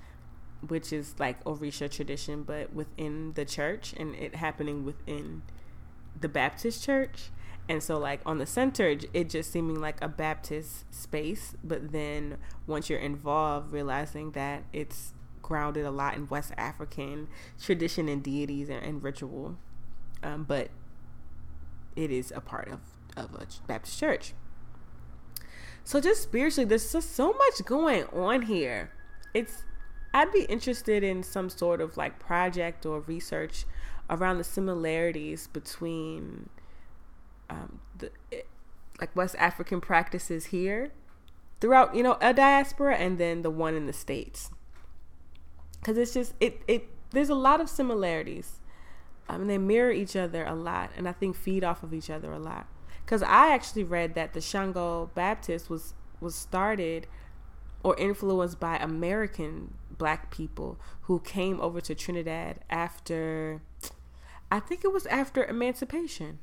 which 0.68 0.92
is 0.92 1.14
like 1.18 1.42
Orisha 1.44 1.90
tradition, 1.90 2.42
but 2.42 2.72
within 2.72 3.32
the 3.34 3.44
church 3.44 3.94
and 3.96 4.14
it 4.14 4.36
happening 4.36 4.84
within 4.84 5.42
the 6.18 6.28
Baptist 6.28 6.84
church. 6.84 7.30
And 7.68 7.82
so, 7.82 7.96
like 7.96 8.20
on 8.26 8.38
the 8.38 8.46
center, 8.46 8.96
it 9.12 9.30
just 9.30 9.52
seeming 9.52 9.80
like 9.80 10.02
a 10.02 10.08
Baptist 10.08 10.92
space. 10.92 11.54
But 11.62 11.92
then 11.92 12.38
once 12.66 12.90
you're 12.90 12.98
involved, 12.98 13.72
realizing 13.72 14.32
that 14.32 14.64
it's 14.72 15.14
grounded 15.42 15.84
a 15.84 15.90
lot 15.90 16.14
in 16.14 16.28
West 16.28 16.52
African 16.56 17.28
tradition 17.60 18.08
and 18.08 18.22
deities 18.22 18.68
and, 18.68 18.84
and 18.84 19.02
ritual 19.02 19.58
um, 20.22 20.44
but 20.44 20.68
it 21.96 22.10
is 22.10 22.32
a 22.34 22.40
part 22.40 22.68
of, 22.68 22.80
of 23.16 23.34
a 23.34 23.46
Baptist 23.66 23.98
church. 23.98 24.34
So 25.84 26.00
just 26.00 26.22
spiritually, 26.22 26.66
there's 26.68 26.92
just 26.92 27.14
so 27.14 27.32
much 27.32 27.64
going 27.64 28.04
on 28.04 28.42
here. 28.42 28.92
It's 29.34 29.64
I'd 30.14 30.32
be 30.32 30.42
interested 30.44 31.02
in 31.02 31.22
some 31.22 31.48
sort 31.48 31.80
of 31.80 31.96
like 31.96 32.18
project 32.18 32.84
or 32.84 33.00
research 33.00 33.64
around 34.10 34.38
the 34.38 34.44
similarities 34.44 35.46
between 35.46 36.48
um, 37.48 37.80
the 37.96 38.10
like 39.00 39.14
West 39.16 39.34
African 39.38 39.80
practices 39.80 40.46
here 40.46 40.92
throughout 41.60 41.94
you 41.94 42.02
know 42.02 42.18
a 42.20 42.34
diaspora 42.34 42.96
and 42.96 43.18
then 43.18 43.42
the 43.42 43.50
one 43.50 43.74
in 43.74 43.86
the 43.86 43.92
states 43.92 44.50
because 45.80 45.96
it's 45.96 46.12
just 46.12 46.34
it 46.40 46.62
it 46.66 46.88
there's 47.10 47.30
a 47.30 47.34
lot 47.34 47.60
of 47.60 47.68
similarities 47.68 48.60
I 49.28 49.38
mean, 49.38 49.46
they 49.46 49.58
mirror 49.58 49.90
each 49.90 50.14
other 50.14 50.44
a 50.44 50.54
lot, 50.54 50.90
and 50.96 51.08
I 51.08 51.12
think 51.12 51.36
feed 51.36 51.64
off 51.64 51.82
of 51.82 51.94
each 51.94 52.10
other 52.10 52.32
a 52.32 52.38
lot. 52.38 52.66
Because 53.04 53.22
I 53.22 53.52
actually 53.54 53.84
read 53.84 54.14
that 54.14 54.34
the 54.34 54.40
Shango 54.40 55.10
Baptist 55.14 55.70
was 55.70 55.94
was 56.20 56.34
started 56.34 57.06
or 57.82 57.96
influenced 57.98 58.60
by 58.60 58.76
American 58.76 59.74
black 60.02 60.32
people 60.32 60.80
who 61.02 61.20
came 61.20 61.60
over 61.60 61.80
to 61.80 61.94
Trinidad 61.94 62.58
after, 62.68 63.62
I 64.50 64.58
think 64.58 64.82
it 64.82 64.92
was 64.92 65.06
after 65.06 65.44
emancipation. 65.44 66.40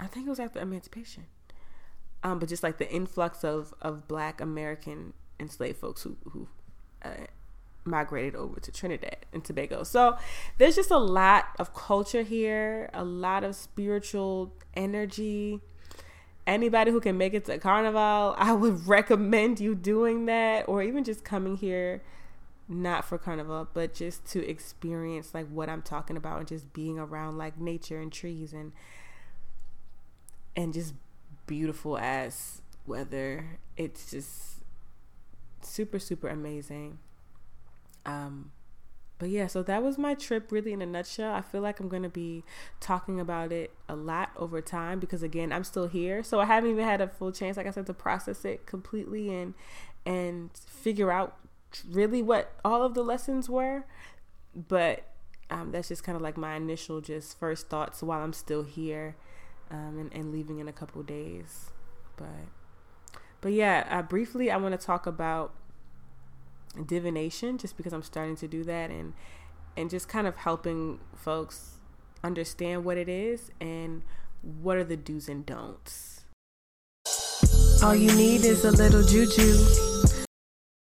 I 0.00 0.08
think 0.08 0.26
it 0.26 0.30
was 0.30 0.40
after 0.40 0.58
emancipation. 0.58 1.26
Um, 2.24 2.40
but 2.40 2.48
just 2.48 2.64
like 2.64 2.78
the 2.78 2.90
influx 2.90 3.44
of 3.44 3.72
of 3.80 4.08
black 4.08 4.40
American 4.40 5.12
enslaved 5.38 5.78
folks 5.78 6.02
who 6.02 6.16
who 6.28 6.48
uh, 7.04 7.28
migrated 7.84 8.34
over 8.34 8.58
to 8.58 8.72
Trinidad 8.72 9.26
and 9.32 9.44
Tobago. 9.44 9.84
So 9.84 10.16
there's 10.58 10.74
just 10.74 10.90
a 10.90 10.98
lot 10.98 11.50
of 11.60 11.72
culture 11.72 12.22
here, 12.22 12.90
a 12.92 13.04
lot 13.04 13.44
of 13.44 13.54
spiritual 13.54 14.52
energy. 14.74 15.60
Anybody 16.48 16.90
who 16.90 17.00
can 17.00 17.16
make 17.16 17.34
it 17.34 17.44
to 17.44 17.58
Carnival, 17.58 18.34
I 18.36 18.52
would 18.52 18.86
recommend 18.88 19.60
you 19.60 19.74
doing 19.74 20.26
that 20.26 20.68
or 20.68 20.82
even 20.82 21.04
just 21.04 21.24
coming 21.24 21.56
here 21.56 22.02
not 22.70 23.02
for 23.02 23.16
carnival 23.16 23.66
but 23.72 23.94
just 23.94 24.26
to 24.26 24.46
experience 24.46 25.32
like 25.32 25.48
what 25.48 25.70
i'm 25.70 25.80
talking 25.80 26.18
about 26.18 26.38
and 26.38 26.46
just 26.46 26.70
being 26.74 26.98
around 26.98 27.38
like 27.38 27.58
nature 27.58 27.98
and 27.98 28.12
trees 28.12 28.52
and 28.52 28.72
and 30.54 30.74
just 30.74 30.92
beautiful 31.46 31.96
as 31.96 32.62
weather. 32.86 33.58
It's 33.76 34.10
just 34.10 34.62
super 35.62 35.98
super 35.98 36.28
amazing. 36.28 36.98
Um, 38.04 38.50
but 39.18 39.30
yeah, 39.30 39.48
so 39.48 39.62
that 39.64 39.82
was 39.82 39.98
my 39.98 40.14
trip 40.14 40.52
really 40.52 40.72
in 40.72 40.80
a 40.80 40.86
nutshell. 40.86 41.34
I 41.34 41.40
feel 41.40 41.60
like 41.60 41.80
I'm 41.80 41.88
going 41.88 42.04
to 42.04 42.08
be 42.08 42.44
talking 42.78 43.18
about 43.18 43.50
it 43.50 43.72
a 43.88 43.96
lot 43.96 44.30
over 44.36 44.60
time 44.60 45.00
because 45.00 45.22
again, 45.22 45.52
I'm 45.52 45.64
still 45.64 45.88
here. 45.88 46.22
So 46.22 46.38
I 46.38 46.44
haven't 46.44 46.70
even 46.70 46.84
had 46.84 47.00
a 47.00 47.08
full 47.08 47.32
chance 47.32 47.56
like 47.56 47.66
I 47.66 47.70
said 47.70 47.86
to 47.86 47.94
process 47.94 48.44
it 48.44 48.66
completely 48.66 49.34
and 49.34 49.54
and 50.06 50.50
figure 50.54 51.10
out 51.10 51.36
really 51.90 52.22
what 52.22 52.52
all 52.64 52.82
of 52.82 52.94
the 52.94 53.02
lessons 53.02 53.48
were. 53.48 53.84
But 54.54 55.04
um, 55.50 55.72
that's 55.72 55.88
just 55.88 56.04
kind 56.04 56.14
of 56.14 56.22
like 56.22 56.36
my 56.36 56.54
initial 56.54 57.00
just 57.00 57.38
first 57.38 57.68
thoughts 57.68 58.02
while 58.02 58.22
I'm 58.22 58.32
still 58.32 58.62
here 58.62 59.16
um, 59.70 59.98
and, 59.98 60.12
and 60.12 60.32
leaving 60.32 60.60
in 60.60 60.68
a 60.68 60.72
couple 60.72 61.02
days. 61.02 61.70
But 62.16 62.46
but 63.40 63.52
yeah, 63.52 63.86
uh, 63.90 64.02
briefly 64.02 64.50
I 64.50 64.56
want 64.58 64.78
to 64.78 64.86
talk 64.86 65.06
about 65.06 65.52
divination 66.86 67.58
just 67.58 67.76
because 67.76 67.92
I'm 67.92 68.02
starting 68.02 68.36
to 68.36 68.48
do 68.48 68.64
that 68.64 68.90
and 68.90 69.14
and 69.76 69.88
just 69.88 70.08
kind 70.08 70.26
of 70.26 70.36
helping 70.36 70.98
folks 71.14 71.76
understand 72.24 72.84
what 72.84 72.96
it 72.96 73.08
is 73.08 73.50
and 73.60 74.02
what 74.42 74.76
are 74.76 74.84
the 74.84 74.96
do's 74.96 75.28
and 75.28 75.46
don'ts. 75.46 76.24
All 77.82 77.94
you 77.94 78.12
need 78.16 78.44
is 78.44 78.64
a 78.64 78.72
little 78.72 79.04
juju. 79.04 79.54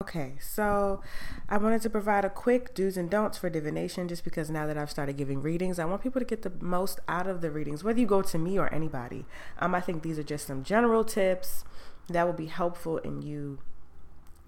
Okay, 0.00 0.34
so 0.38 1.00
I 1.48 1.56
wanted 1.56 1.82
to 1.82 1.90
provide 1.90 2.24
a 2.24 2.30
quick 2.30 2.72
do's 2.72 2.96
and 2.96 3.10
don'ts 3.10 3.36
for 3.36 3.50
divination 3.50 4.06
just 4.06 4.22
because 4.22 4.48
now 4.48 4.64
that 4.66 4.78
I've 4.78 4.90
started 4.90 5.16
giving 5.16 5.42
readings, 5.42 5.80
I 5.80 5.86
want 5.86 6.02
people 6.02 6.20
to 6.20 6.24
get 6.24 6.42
the 6.42 6.52
most 6.60 7.00
out 7.08 7.26
of 7.26 7.40
the 7.40 7.50
readings, 7.50 7.82
whether 7.82 7.98
you 7.98 8.06
go 8.06 8.22
to 8.22 8.38
me 8.38 8.56
or 8.58 8.72
anybody. 8.72 9.24
Um, 9.58 9.74
I 9.74 9.80
think 9.80 10.02
these 10.04 10.18
are 10.18 10.22
just 10.22 10.46
some 10.46 10.62
general 10.62 11.02
tips 11.02 11.64
that 12.08 12.24
will 12.26 12.32
be 12.32 12.46
helpful 12.46 12.98
in 12.98 13.22
you 13.22 13.58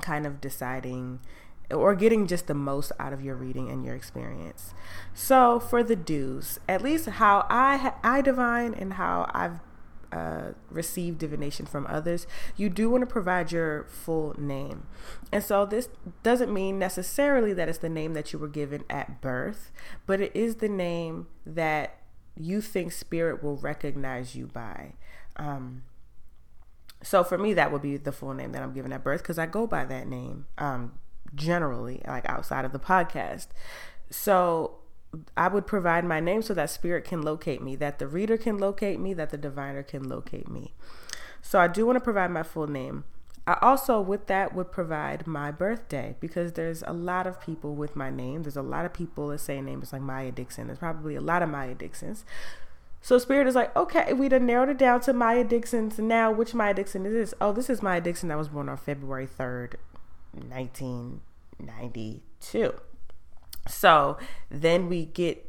kind 0.01 0.27
of 0.27 0.41
deciding 0.41 1.21
or 1.71 1.95
getting 1.95 2.27
just 2.27 2.47
the 2.47 2.55
most 2.55 2.93
out 2.99 3.13
of 3.13 3.23
your 3.23 3.35
reading 3.35 3.71
and 3.71 3.85
your 3.85 3.95
experience. 3.95 4.73
So 5.15 5.59
for 5.59 5.83
the 5.83 5.97
do's, 5.97 6.61
at 6.69 6.83
least 6.83 7.07
how 7.07 7.47
I 7.51 7.95
I 8.03 8.21
divine 8.21 8.75
and 8.75 8.95
how 8.95 9.31
I've 9.35 9.61
uh, 10.13 10.53
received 10.71 11.19
divination 11.19 11.67
from 11.67 11.87
others, 11.89 12.27
you 12.57 12.69
do 12.69 12.89
want 12.89 13.03
to 13.03 13.07
provide 13.07 13.51
your 13.53 13.85
full 13.85 14.35
name. 14.39 14.87
And 15.33 15.43
so 15.43 15.67
this 15.67 15.89
doesn't 16.23 16.53
mean 16.53 16.79
necessarily 16.79 17.53
that 17.55 17.69
it's 17.69 17.79
the 17.79 17.89
name 17.89 18.15
that 18.15 18.33
you 18.33 18.39
were 18.39 18.49
given 18.49 18.85
at 18.89 19.21
birth, 19.21 19.73
but 20.07 20.21
it 20.21 20.35
is 20.35 20.57
the 20.57 20.69
name 20.69 21.27
that 21.45 21.99
you 22.37 22.61
think 22.61 22.93
spirit 22.93 23.43
will 23.43 23.57
recognize 23.57 24.37
you 24.37 24.47
by. 24.47 24.93
Um, 25.37 25.83
so 27.03 27.23
for 27.23 27.39
me, 27.39 27.55
that 27.55 27.73
would 27.73 27.83
be 27.83 27.97
the 27.97 28.13
full 28.13 28.35
name 28.35 28.53
that 28.53 28.63
I'm 28.63 28.73
given 28.73 28.93
at 28.93 29.05
birth 29.05 29.23
because 29.23 29.39
I 29.39 29.47
go 29.47 29.67
by 29.67 29.85
that 29.85 30.07
name 30.07 30.47
um, 30.59 30.93
generally, 31.35 32.03
like 32.07 32.29
outside 32.29 32.65
of 32.65 32.73
the 32.73 32.79
podcast. 32.79 33.49
So 34.11 34.79
I 35.37 35.49
would 35.49 35.67
provide 35.67 36.05
my 36.05 36.21
name 36.21 36.43
so 36.43 36.55
that 36.55 36.71
spirit 36.71 37.05
can 37.05 37.23
locate 37.23 37.63
me, 37.63 37.77
that 37.77 37.99
the 37.99 38.07
reader 38.07 38.37
can 38.37 38.59
locate 38.59 38.99
me, 39.01 39.15
that 39.15 39.31
the 39.31 39.39
diviner 39.39 39.83
can 39.83 40.09
locate 40.09 40.49
me. 40.49 40.75
So 41.43 41.61
I 41.61 41.69
do 41.69 41.87
want 41.87 41.97
to 41.97 42.01
provide 42.01 42.31
my 42.31 42.43
full 42.43 42.67
name. 42.67 43.05
I 43.47 43.57
also, 43.63 44.01
with 44.01 44.27
that, 44.27 44.55
would 44.55 44.73
provide 44.73 45.27
my 45.27 45.53
birthday 45.53 46.17
because 46.19 46.55
there's 46.55 46.83
a 46.83 46.93
lot 46.93 47.29
of 47.29 47.41
people 47.41 47.77
with 47.77 47.95
my 47.95 48.11
name. 48.11 48.43
There's 48.43 48.57
a 48.57 48.63
lot 48.63 48.85
of 48.85 48.93
people 48.93 49.29
that 49.29 49.39
say 49.39 49.61
names 49.61 49.93
like 49.93 50.03
Maya 50.03 50.33
Dixon. 50.33 50.67
There's 50.67 50.81
probably 50.81 51.15
a 51.15 51.21
lot 51.21 51.43
of 51.43 51.49
Maya 51.49 51.75
Dixons. 51.75 52.25
So 53.07 53.17
Spirit 53.19 53.47
is 53.47 53.55
like, 53.55 53.77
okay, 53.77 54.13
we 54.15 54.29
done 54.29 54.47
narrowed 54.47 54.69
it 54.69 54.79
down 54.79 55.01
to 55.03 55.13
Maya 55.13 55.45
Dixon's. 55.45 55.97
Now, 55.97 56.33
which 56.33 56.55
Maya 56.55 56.75
Dixon 56.75 57.07
is 57.07 57.13
this? 57.13 57.35
Oh, 57.41 57.53
this 57.53 57.71
is 57.71 57.81
Maya 57.81 58.01
Dixon 58.01 58.31
that 58.31 58.37
was 58.37 58.49
born 58.49 58.69
on 58.69 58.77
February 58.77 59.29
3rd, 59.29 59.75
1992. 60.33 62.75
So 63.69 64.19
then 64.51 64.89
we 64.89 65.05
get, 65.05 65.49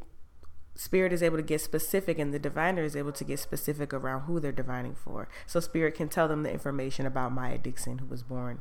Spirit 0.76 1.12
is 1.12 1.20
able 1.20 1.36
to 1.36 1.42
get 1.42 1.60
specific, 1.60 2.20
and 2.20 2.32
the 2.32 2.38
diviner 2.38 2.84
is 2.84 2.94
able 2.94 3.10
to 3.10 3.24
get 3.24 3.40
specific 3.40 3.92
around 3.92 4.26
who 4.26 4.38
they're 4.38 4.52
divining 4.52 4.94
for. 4.94 5.28
So 5.44 5.58
Spirit 5.58 5.96
can 5.96 6.08
tell 6.08 6.28
them 6.28 6.44
the 6.44 6.52
information 6.52 7.06
about 7.06 7.32
Maya 7.32 7.58
Dixon, 7.58 7.98
who 7.98 8.06
was 8.06 8.22
born 8.22 8.60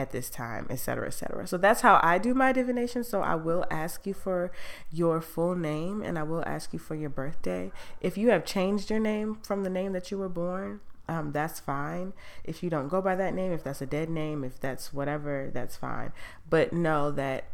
at 0.00 0.12
this 0.12 0.30
time, 0.30 0.66
etc., 0.70 1.08
etc. 1.08 1.46
So 1.46 1.58
that's 1.58 1.82
how 1.82 2.00
I 2.02 2.16
do 2.16 2.32
my 2.32 2.52
divination. 2.52 3.04
So 3.04 3.20
I 3.20 3.34
will 3.34 3.66
ask 3.70 4.06
you 4.06 4.14
for 4.14 4.50
your 4.90 5.20
full 5.20 5.54
name 5.54 6.02
and 6.02 6.18
I 6.18 6.22
will 6.22 6.42
ask 6.46 6.72
you 6.72 6.78
for 6.78 6.94
your 6.94 7.10
birthday. 7.10 7.70
If 8.00 8.16
you 8.16 8.30
have 8.30 8.46
changed 8.46 8.88
your 8.88 8.98
name 8.98 9.38
from 9.42 9.62
the 9.62 9.70
name 9.70 9.92
that 9.92 10.10
you 10.10 10.16
were 10.16 10.30
born, 10.30 10.80
um, 11.06 11.32
that's 11.32 11.60
fine. 11.60 12.14
If 12.44 12.62
you 12.62 12.70
don't 12.70 12.88
go 12.88 13.02
by 13.02 13.14
that 13.16 13.34
name, 13.34 13.52
if 13.52 13.62
that's 13.62 13.82
a 13.82 13.86
dead 13.86 14.08
name, 14.08 14.42
if 14.42 14.58
that's 14.58 14.92
whatever, 14.92 15.50
that's 15.52 15.76
fine. 15.76 16.12
But 16.48 16.72
know 16.72 17.10
that 17.10 17.44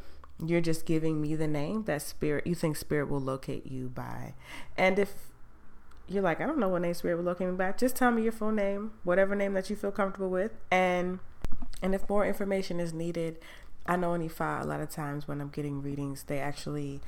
you're 0.45 0.61
just 0.61 0.87
giving 0.87 1.21
me 1.21 1.35
the 1.35 1.49
name 1.49 1.85
that 1.85 2.03
spirit 2.03 2.47
you 2.47 2.55
think 2.55 2.77
spirit 2.77 3.09
will 3.09 3.21
locate 3.21 3.67
you 3.67 3.89
by. 3.89 4.35
And 4.77 4.99
if 4.99 5.15
you're 6.07 6.23
like, 6.23 6.41
I 6.41 6.47
don't 6.47 6.59
know 6.59 6.69
what 6.69 6.83
name 6.83 6.95
spirit 6.95 7.17
will 7.17 7.25
locate 7.25 7.49
me 7.49 7.57
by, 7.57 7.73
just 7.73 7.97
tell 7.97 8.13
me 8.13 8.23
your 8.23 8.33
full 8.33 8.53
name, 8.53 8.93
whatever 9.03 9.35
name 9.35 9.55
that 9.55 9.69
you 9.69 9.75
feel 9.75 9.91
comfortable 9.91 10.31
with, 10.31 10.53
and 10.71 11.19
and 11.83 11.95
if 11.95 12.09
more 12.09 12.27
information 12.27 12.81
is 12.81 12.93
needed, 12.93 13.39
I 13.87 13.97
know 13.97 14.15
in 14.15 14.29
Ifa 14.29 14.63
a 14.63 14.67
lot 14.67 14.81
of 14.81 14.91
times 14.91 15.29
when 15.29 15.41
I'm 15.41 15.51
getting 15.51 15.83
readings, 15.83 16.25
they 16.25 16.39
actually 16.39 17.01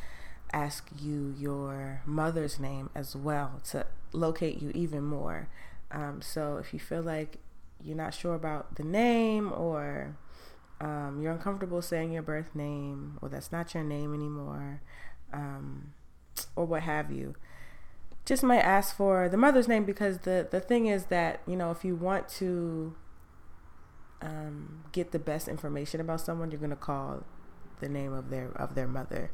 ask 0.52 0.88
you 0.98 1.34
your 1.38 2.02
mother's 2.06 2.58
name 2.58 2.90
as 2.94 3.14
well 3.14 3.60
to 3.70 3.86
locate 4.12 4.62
you 4.62 4.70
even 4.74 5.04
more. 5.04 5.48
Um, 5.90 6.20
so 6.22 6.58
if 6.58 6.72
you 6.72 6.80
feel 6.80 7.02
like 7.02 7.38
you're 7.82 7.96
not 7.96 8.14
sure 8.14 8.34
about 8.34 8.76
the 8.76 8.84
name 8.84 9.52
or 9.52 10.16
um, 10.80 11.20
you're 11.20 11.32
uncomfortable 11.32 11.82
saying 11.82 12.12
your 12.12 12.22
birth 12.22 12.54
name 12.54 13.18
or 13.20 13.28
that's 13.28 13.52
not 13.52 13.74
your 13.74 13.84
name 13.84 14.14
anymore 14.14 14.80
um, 15.32 15.92
or 16.56 16.64
what 16.64 16.82
have 16.82 17.10
you, 17.10 17.34
just 18.24 18.42
might 18.42 18.60
ask 18.60 18.94
for 18.94 19.28
the 19.28 19.36
mother's 19.36 19.68
name 19.68 19.84
because 19.84 20.18
the, 20.18 20.46
the 20.50 20.60
thing 20.60 20.86
is 20.86 21.06
that, 21.06 21.40
you 21.46 21.56
know, 21.56 21.70
if 21.70 21.84
you 21.84 21.96
want 21.96 22.28
to 22.28 22.94
um, 24.20 24.84
get 24.92 25.12
the 25.12 25.18
best 25.18 25.48
information 25.48 26.00
about 26.00 26.20
someone, 26.20 26.50
you're 26.50 26.58
going 26.60 26.70
to 26.70 26.76
call 26.76 27.24
the 27.80 27.88
name 27.88 28.12
of 28.12 28.30
their 28.30 28.48
of 28.56 28.74
their 28.74 28.88
mother, 28.88 29.30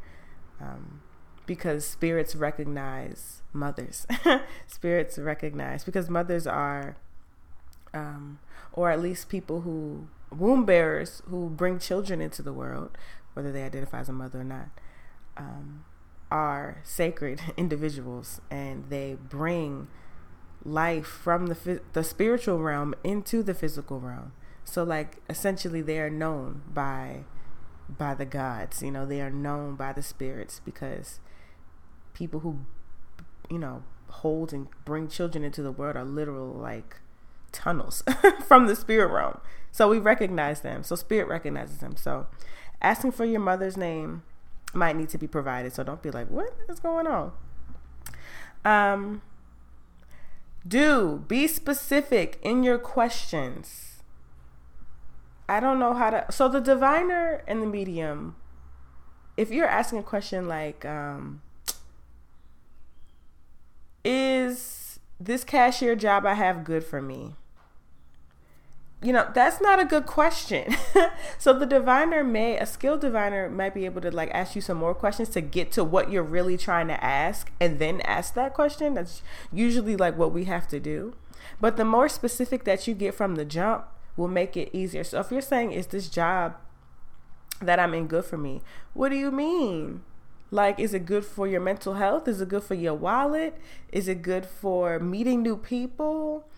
um, 0.61 1.01
because 1.47 1.87
spirits 1.87 2.35
recognize 2.35 3.43
mothers. 3.53 4.07
spirits 4.67 5.19
recognize 5.19 5.85
because 5.85 6.11
mothers 6.11 6.47
are, 6.47 6.97
um, 7.93 8.39
or 8.73 8.91
at 8.91 9.01
least 9.01 9.29
people 9.29 9.63
who 9.63 10.09
womb 10.31 10.65
bearers 10.65 11.23
who 11.29 11.49
bring 11.49 11.79
children 11.79 12.21
into 12.21 12.43
the 12.43 12.53
world, 12.53 12.97
whether 13.35 13.53
they 13.53 13.63
identify 13.63 14.01
as 14.01 14.09
a 14.09 14.13
mother 14.13 14.41
or 14.41 14.45
not, 14.45 14.69
um, 15.37 15.85
are 16.31 16.81
sacred 16.85 17.41
individuals, 17.57 18.41
and 18.51 18.91
they 18.91 19.17
bring 19.29 19.89
life 20.65 21.07
from 21.07 21.47
the 21.47 21.81
the 21.93 22.05
spiritual 22.05 22.59
realm 22.59 22.95
into 23.03 23.43
the 23.43 23.55
physical 23.55 24.01
realm. 24.01 24.33
So 24.65 24.83
like 24.83 25.19
essentially 25.29 25.83
they 25.83 25.99
are 25.99 26.11
known 26.11 26.63
by 26.73 27.25
by 27.89 28.15
the 28.15 28.25
gods, 28.25 28.83
you 28.83 28.91
know, 28.91 29.05
they 29.05 29.21
are 29.21 29.31
known 29.31 29.77
by 29.77 29.93
the 29.93 30.03
spirits 30.03 30.61
because 30.65 31.21
people 32.15 32.41
who 32.41 32.61
you 33.51 33.59
know 33.59 33.83
hold 34.09 34.53
and 34.53 34.69
bring 34.85 35.09
children 35.09 35.45
into 35.45 35.63
the 35.63 35.73
world 35.73 35.97
are 35.97 36.05
literal 36.05 36.49
like 36.49 36.97
tunnels 37.53 38.03
from 38.47 38.67
the 38.67 38.77
spirit 38.77 39.13
realm. 39.13 39.39
So 39.71 39.89
we 39.89 39.99
recognize 39.99 40.61
them. 40.61 40.85
So 40.85 40.97
spirit 40.97 41.29
recognizes 41.29 41.79
them. 41.79 41.97
So 41.97 42.27
asking 42.81 43.13
for 43.13 43.25
your 43.25 43.41
mother's 43.41 43.77
name 43.77 44.23
might 44.73 44.97
need 44.97 45.09
to 45.11 45.19
be 45.19 45.27
provided. 45.27 45.73
So 45.73 45.83
don't 45.83 46.03
be 46.03 46.11
like, 46.11 46.29
what 46.29 46.55
is 46.69 46.81
going 46.81 47.07
on? 47.07 47.33
Um, 48.65 49.23
do 50.67 51.25
be 51.29 51.47
specific 51.47 52.39
in 52.43 52.63
your 52.63 52.79
questions. 52.79 53.94
I 55.49 55.61
don't 55.61 55.79
know 55.79 55.95
how 55.95 56.11
to. 56.11 56.27
So 56.31 56.49
the 56.49 56.61
diviner 56.61 57.43
and 57.47 57.63
the 57.63 57.67
medium, 57.67 58.37
if 59.37 59.51
you're 59.51 59.67
asking 59.67 59.99
a 59.99 60.03
question 60.03 60.49
like, 60.49 60.85
um, 60.85 61.43
is 64.05 64.99
this 65.21 65.45
cashier 65.45 65.95
job 65.97 66.27
I 66.27 66.35
have 66.35 66.65
good 66.65 66.85
for 66.85 67.01
me? 67.03 67.35
you 69.05 69.13
know 69.13 69.29
that's 69.35 69.61
not 69.61 69.79
a 69.79 69.85
good 69.85 70.07
question 70.07 70.75
so 71.39 71.53
the 71.53 71.67
diviner 71.67 72.25
may 72.25 72.59
a 72.59 72.65
skilled 72.65 73.03
diviner 73.03 73.51
might 73.51 73.75
be 73.75 73.85
able 73.85 74.01
to 74.01 74.11
like 74.11 74.31
ask 74.33 74.57
you 74.57 74.63
some 74.63 74.79
more 74.79 74.95
questions 74.95 75.29
to 75.29 75.43
get 75.43 75.71
to 75.71 75.85
what 75.85 76.11
you're 76.11 76.23
really 76.23 76.57
trying 76.57 76.89
to 76.89 77.05
ask 77.05 77.53
and 77.61 77.79
then 77.79 78.01
ask 78.03 78.33
that 78.33 78.55
question 78.55 78.95
that's 78.95 79.23
usually 79.53 79.95
like 79.95 80.17
what 80.17 80.33
we 80.33 80.45
have 80.45 80.67
to 80.67 80.81
do 80.81 81.15
but 81.61 81.77
the 81.77 81.85
more 81.85 82.09
specific 82.09 82.65
that 82.65 82.89
you 82.89 82.95
get 82.95 83.13
from 83.13 83.35
the 83.35 83.45
jump 83.45 83.85
will 84.17 84.29
make 84.29 84.57
it 84.57 84.71
easier. 84.73 85.05
So 85.05 85.21
if 85.21 85.31
you're 85.31 85.41
saying 85.41 85.73
is 85.73 85.89
this 85.89 86.09
job 86.09 86.57
that 87.61 87.79
i'm 87.79 87.95
in 87.95 88.07
good 88.07 88.25
for 88.25 88.37
me? 88.37 88.61
What 88.93 89.11
do 89.11 89.17
you 89.17 89.31
mean? 89.31 90.03
Like 90.51 90.79
is 90.79 90.95
it 90.95 91.07
good 91.07 91.25
for 91.25 91.47
your 91.47 91.61
mental 91.61 91.95
health? 91.95 92.29
Is 92.29 92.41
it 92.41 92.49
good 92.49 92.63
for 92.63 92.75
your 92.75 92.95
wallet? 92.95 93.57
Is 93.93 94.09
it 94.09 94.23
good 94.23 94.47
for 94.47 94.99
meeting 94.99 95.43
new 95.43 95.57
people? 95.57 96.49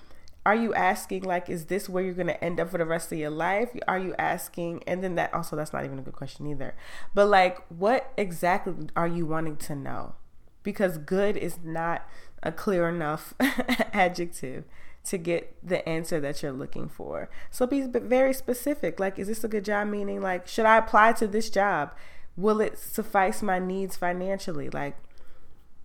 Are 0.45 0.55
you 0.55 0.73
asking 0.75 1.23
like 1.23 1.49
is 1.49 1.67
this 1.67 1.89
where 1.89 2.05
you're 2.05 2.15
going 2.15 2.29
to 2.29 2.45
end 2.45 2.61
up 2.61 2.71
for 2.71 2.79
the 2.79 2.85
rest 2.85 3.11
of 3.11 3.19
your 3.19 3.31
life? 3.31 3.71
Are 3.89 3.99
you 3.99 4.15
asking 4.19 4.83
and 4.87 5.03
then 5.03 5.15
that 5.17 5.33
also 5.35 5.57
that's 5.57 5.73
not 5.73 5.85
even 5.85 5.99
a 5.99 6.03
good 6.03 6.15
question 6.15 6.47
either. 6.47 6.75
But 7.15 7.27
like 7.27 7.59
what 7.69 8.13
exactly 8.17 8.89
are 8.95 9.09
you 9.09 9.27
wanting 9.27 9.57
to 9.57 9.75
know? 9.75 10.15
Because 10.63 10.99
good 10.99 11.37
is 11.37 11.59
not 11.65 12.09
a 12.43 12.53
clear 12.53 12.89
enough 12.89 13.35
adjective 13.93 14.65
to 15.07 15.19
get 15.19 15.55
the 15.63 15.87
answer 15.89 16.21
that 16.21 16.43
you're 16.43 16.53
looking 16.53 16.89
for. 16.89 17.29
So 17.51 17.67
be 17.67 17.83
very 17.83 18.33
specific. 18.33 18.99
Like 19.01 19.19
is 19.19 19.29
this 19.29 19.45
a 19.45 19.49
good 19.49 19.65
job? 19.65 19.89
Meaning 19.89 20.21
like 20.21 20.47
should 20.49 20.67
i 20.67 20.77
apply 20.77 21.13
to 21.15 21.27
this 21.27 21.49
job? 21.49 21.95
Will 22.37 22.61
it 22.61 22.79
suffice 22.79 23.43
my 23.43 23.59
needs 23.59 23.97
financially? 23.97 24.69
Like 24.69 24.97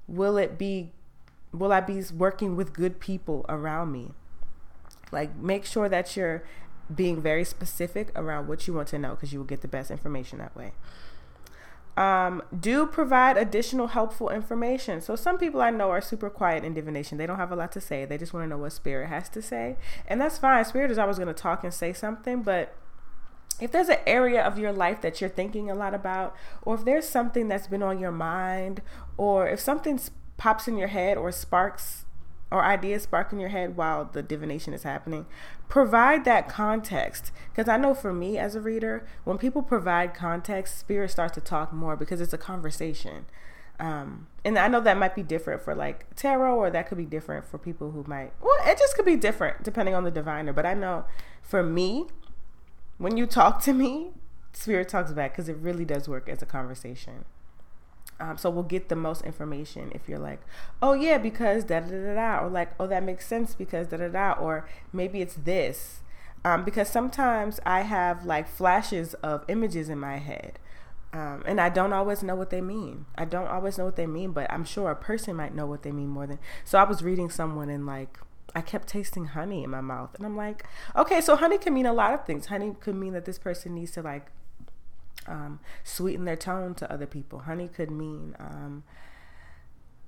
will 0.07 0.37
it 0.37 0.57
be 0.57 0.91
will 1.53 1.71
i 1.71 1.81
be 1.81 2.01
working 2.17 2.55
with 2.55 2.73
good 2.73 2.99
people 2.99 3.45
around 3.47 3.91
me? 3.91 4.11
Like 5.11 5.35
make 5.37 5.65
sure 5.65 5.87
that 5.87 6.15
you're 6.17 6.43
being 6.93 7.21
very 7.21 7.43
specific 7.45 8.11
around 8.15 8.47
what 8.47 8.67
you 8.67 8.73
want 8.73 8.87
to 8.89 8.99
know 8.99 9.11
because 9.11 9.31
you 9.31 9.39
will 9.39 9.45
get 9.45 9.61
the 9.61 9.67
best 9.67 9.91
information 9.91 10.39
that 10.39 10.55
way. 10.55 10.73
Um, 11.97 12.41
do 12.57 12.85
provide 12.85 13.37
additional 13.37 13.87
helpful 13.87 14.29
information. 14.29 15.01
So 15.01 15.15
some 15.15 15.37
people 15.37 15.61
I 15.61 15.71
know 15.71 15.89
are 15.89 16.01
super 16.01 16.29
quiet 16.29 16.63
in 16.63 16.73
divination. 16.73 17.17
They 17.17 17.27
don't 17.27 17.37
have 17.37 17.51
a 17.51 17.55
lot 17.55 17.71
to 17.73 17.81
say. 17.81 18.05
They 18.05 18.17
just 18.17 18.33
want 18.33 18.45
to 18.45 18.49
know 18.49 18.57
what 18.57 18.71
spirit 18.71 19.09
has 19.09 19.27
to 19.29 19.41
say. 19.41 19.75
And 20.07 20.19
that's 20.21 20.37
fine. 20.37 20.63
Spirit 20.63 20.89
is 20.89 20.97
always 20.97 21.17
going 21.17 21.27
to 21.27 21.33
talk 21.33 21.63
and 21.63 21.73
say 21.73 21.91
something, 21.91 22.43
but 22.43 22.75
if 23.59 23.71
there's 23.71 23.89
an 23.89 23.99
area 24.07 24.41
of 24.41 24.57
your 24.57 24.73
life 24.73 25.01
that 25.01 25.21
you're 25.21 25.29
thinking 25.29 25.69
a 25.69 25.75
lot 25.75 25.93
about, 25.93 26.35
or 26.63 26.75
if 26.75 26.83
there's 26.83 27.07
something 27.07 27.47
that's 27.47 27.67
been 27.67 27.83
on 27.83 27.99
your 27.99 28.11
mind, 28.11 28.81
or 29.17 29.47
if 29.47 29.59
something 29.59 29.99
pops 30.37 30.67
in 30.67 30.77
your 30.77 30.87
head 30.87 31.17
or 31.17 31.31
sparks 31.31 32.05
or 32.49 32.63
ideas 32.63 33.03
spark 33.03 33.31
in 33.31 33.39
your 33.39 33.49
head 33.49 33.77
while 33.77 34.05
the 34.05 34.23
divination 34.23 34.73
is 34.73 34.83
happening, 34.83 35.27
provide 35.71 36.25
that 36.25 36.49
context. 36.49 37.31
Because 37.49 37.69
I 37.69 37.77
know 37.77 37.93
for 37.93 38.13
me 38.13 38.37
as 38.37 38.55
a 38.55 38.61
reader, 38.61 39.07
when 39.23 39.37
people 39.37 39.63
provide 39.63 40.13
context, 40.13 40.77
spirit 40.77 41.09
starts 41.09 41.33
to 41.35 41.41
talk 41.41 41.71
more 41.71 41.95
because 41.95 42.19
it's 42.19 42.33
a 42.33 42.37
conversation. 42.37 43.25
Um, 43.79 44.27
and 44.43 44.59
I 44.59 44.67
know 44.67 44.81
that 44.81 44.97
might 44.97 45.15
be 45.15 45.23
different 45.23 45.61
for 45.61 45.73
like 45.73 46.13
tarot, 46.15 46.55
or 46.55 46.69
that 46.69 46.87
could 46.87 46.97
be 46.97 47.05
different 47.05 47.45
for 47.45 47.57
people 47.57 47.91
who 47.91 48.03
might, 48.05 48.33
well, 48.41 48.57
it 48.65 48.77
just 48.77 48.95
could 48.95 49.05
be 49.05 49.15
different 49.15 49.63
depending 49.63 49.95
on 49.95 50.03
the 50.03 50.11
diviner. 50.11 50.51
But 50.51 50.65
I 50.65 50.73
know 50.73 51.05
for 51.41 51.63
me, 51.63 52.05
when 52.97 53.15
you 53.15 53.25
talk 53.25 53.61
to 53.63 53.73
me, 53.73 54.11
spirit 54.51 54.89
talks 54.89 55.13
back 55.13 55.31
because 55.31 55.47
it 55.47 55.55
really 55.55 55.85
does 55.85 56.07
work 56.07 56.27
as 56.27 56.41
a 56.41 56.45
conversation. 56.45 57.23
Um, 58.21 58.37
so 58.37 58.49
we'll 58.51 58.63
get 58.63 58.87
the 58.87 58.95
most 58.95 59.23
information 59.23 59.91
if 59.95 60.07
you're 60.07 60.19
like, 60.19 60.41
oh 60.81 60.93
yeah, 60.93 61.17
because 61.17 61.63
da 61.63 61.79
da 61.79 61.89
da 61.89 62.13
da, 62.13 62.45
or 62.45 62.49
like, 62.49 62.71
oh 62.79 62.85
that 62.87 63.03
makes 63.03 63.25
sense 63.25 63.55
because 63.55 63.87
da 63.87 63.97
da 63.97 64.09
da, 64.09 64.33
or 64.33 64.69
maybe 64.93 65.21
it's 65.21 65.33
this. 65.33 66.01
Um, 66.45 66.63
because 66.63 66.87
sometimes 66.87 67.59
I 67.65 67.81
have 67.81 68.25
like 68.25 68.47
flashes 68.47 69.15
of 69.15 69.43
images 69.47 69.89
in 69.89 69.99
my 69.99 70.17
head. 70.17 70.59
Um, 71.13 71.43
and 71.45 71.59
I 71.59 71.69
don't 71.69 71.91
always 71.91 72.23
know 72.23 72.35
what 72.35 72.51
they 72.51 72.61
mean. 72.61 73.05
I 73.17 73.25
don't 73.25 73.47
always 73.47 73.77
know 73.77 73.85
what 73.85 73.97
they 73.97 74.07
mean, 74.07 74.31
but 74.31 74.51
I'm 74.51 74.63
sure 74.63 74.89
a 74.89 74.95
person 74.95 75.35
might 75.35 75.53
know 75.53 75.65
what 75.65 75.83
they 75.83 75.91
mean 75.91 76.07
more 76.07 76.25
than. 76.25 76.39
So 76.63 76.79
I 76.79 76.83
was 76.83 77.03
reading 77.03 77.29
someone 77.29 77.69
and 77.69 77.85
like 77.85 78.17
I 78.55 78.61
kept 78.61 78.87
tasting 78.87 79.25
honey 79.25 79.63
in 79.63 79.69
my 79.69 79.81
mouth, 79.81 80.13
and 80.15 80.25
I'm 80.25 80.37
like, 80.37 80.65
okay, 80.95 81.21
so 81.21 81.35
honey 81.35 81.57
can 81.57 81.73
mean 81.73 81.85
a 81.85 81.93
lot 81.93 82.13
of 82.13 82.25
things. 82.25 82.47
Honey 82.47 82.75
could 82.79 82.95
mean 82.95 83.13
that 83.13 83.25
this 83.25 83.39
person 83.39 83.75
needs 83.75 83.91
to 83.91 84.01
like 84.01 84.31
um, 85.27 85.59
sweeten 85.83 86.25
their 86.25 86.35
tone 86.35 86.73
to 86.75 86.91
other 86.91 87.05
people. 87.05 87.39
Honey 87.39 87.67
could 87.67 87.91
mean 87.91 88.35
um, 88.39 88.83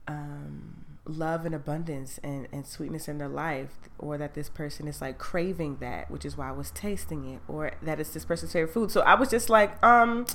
um, 0.07 0.85
love 1.05 1.45
and 1.45 1.53
abundance 1.53 2.19
and, 2.23 2.47
and 2.51 2.65
sweetness 2.65 3.07
in 3.07 3.17
their 3.17 3.27
life, 3.29 3.71
or 3.97 4.17
that 4.17 4.33
this 4.33 4.49
person 4.49 4.87
is 4.87 5.01
like 5.01 5.17
craving 5.17 5.77
that, 5.77 6.09
which 6.09 6.25
is 6.25 6.37
why 6.37 6.49
I 6.49 6.51
was 6.51 6.71
tasting 6.71 7.29
it, 7.29 7.41
or 7.47 7.71
that 7.81 7.99
it's 7.99 8.11
this 8.11 8.25
person's 8.25 8.53
favorite 8.53 8.73
food. 8.73 8.91
So 8.91 9.01
I 9.01 9.15
was 9.15 9.29
just 9.29 9.49
like, 9.49 9.83
um, 9.83 10.25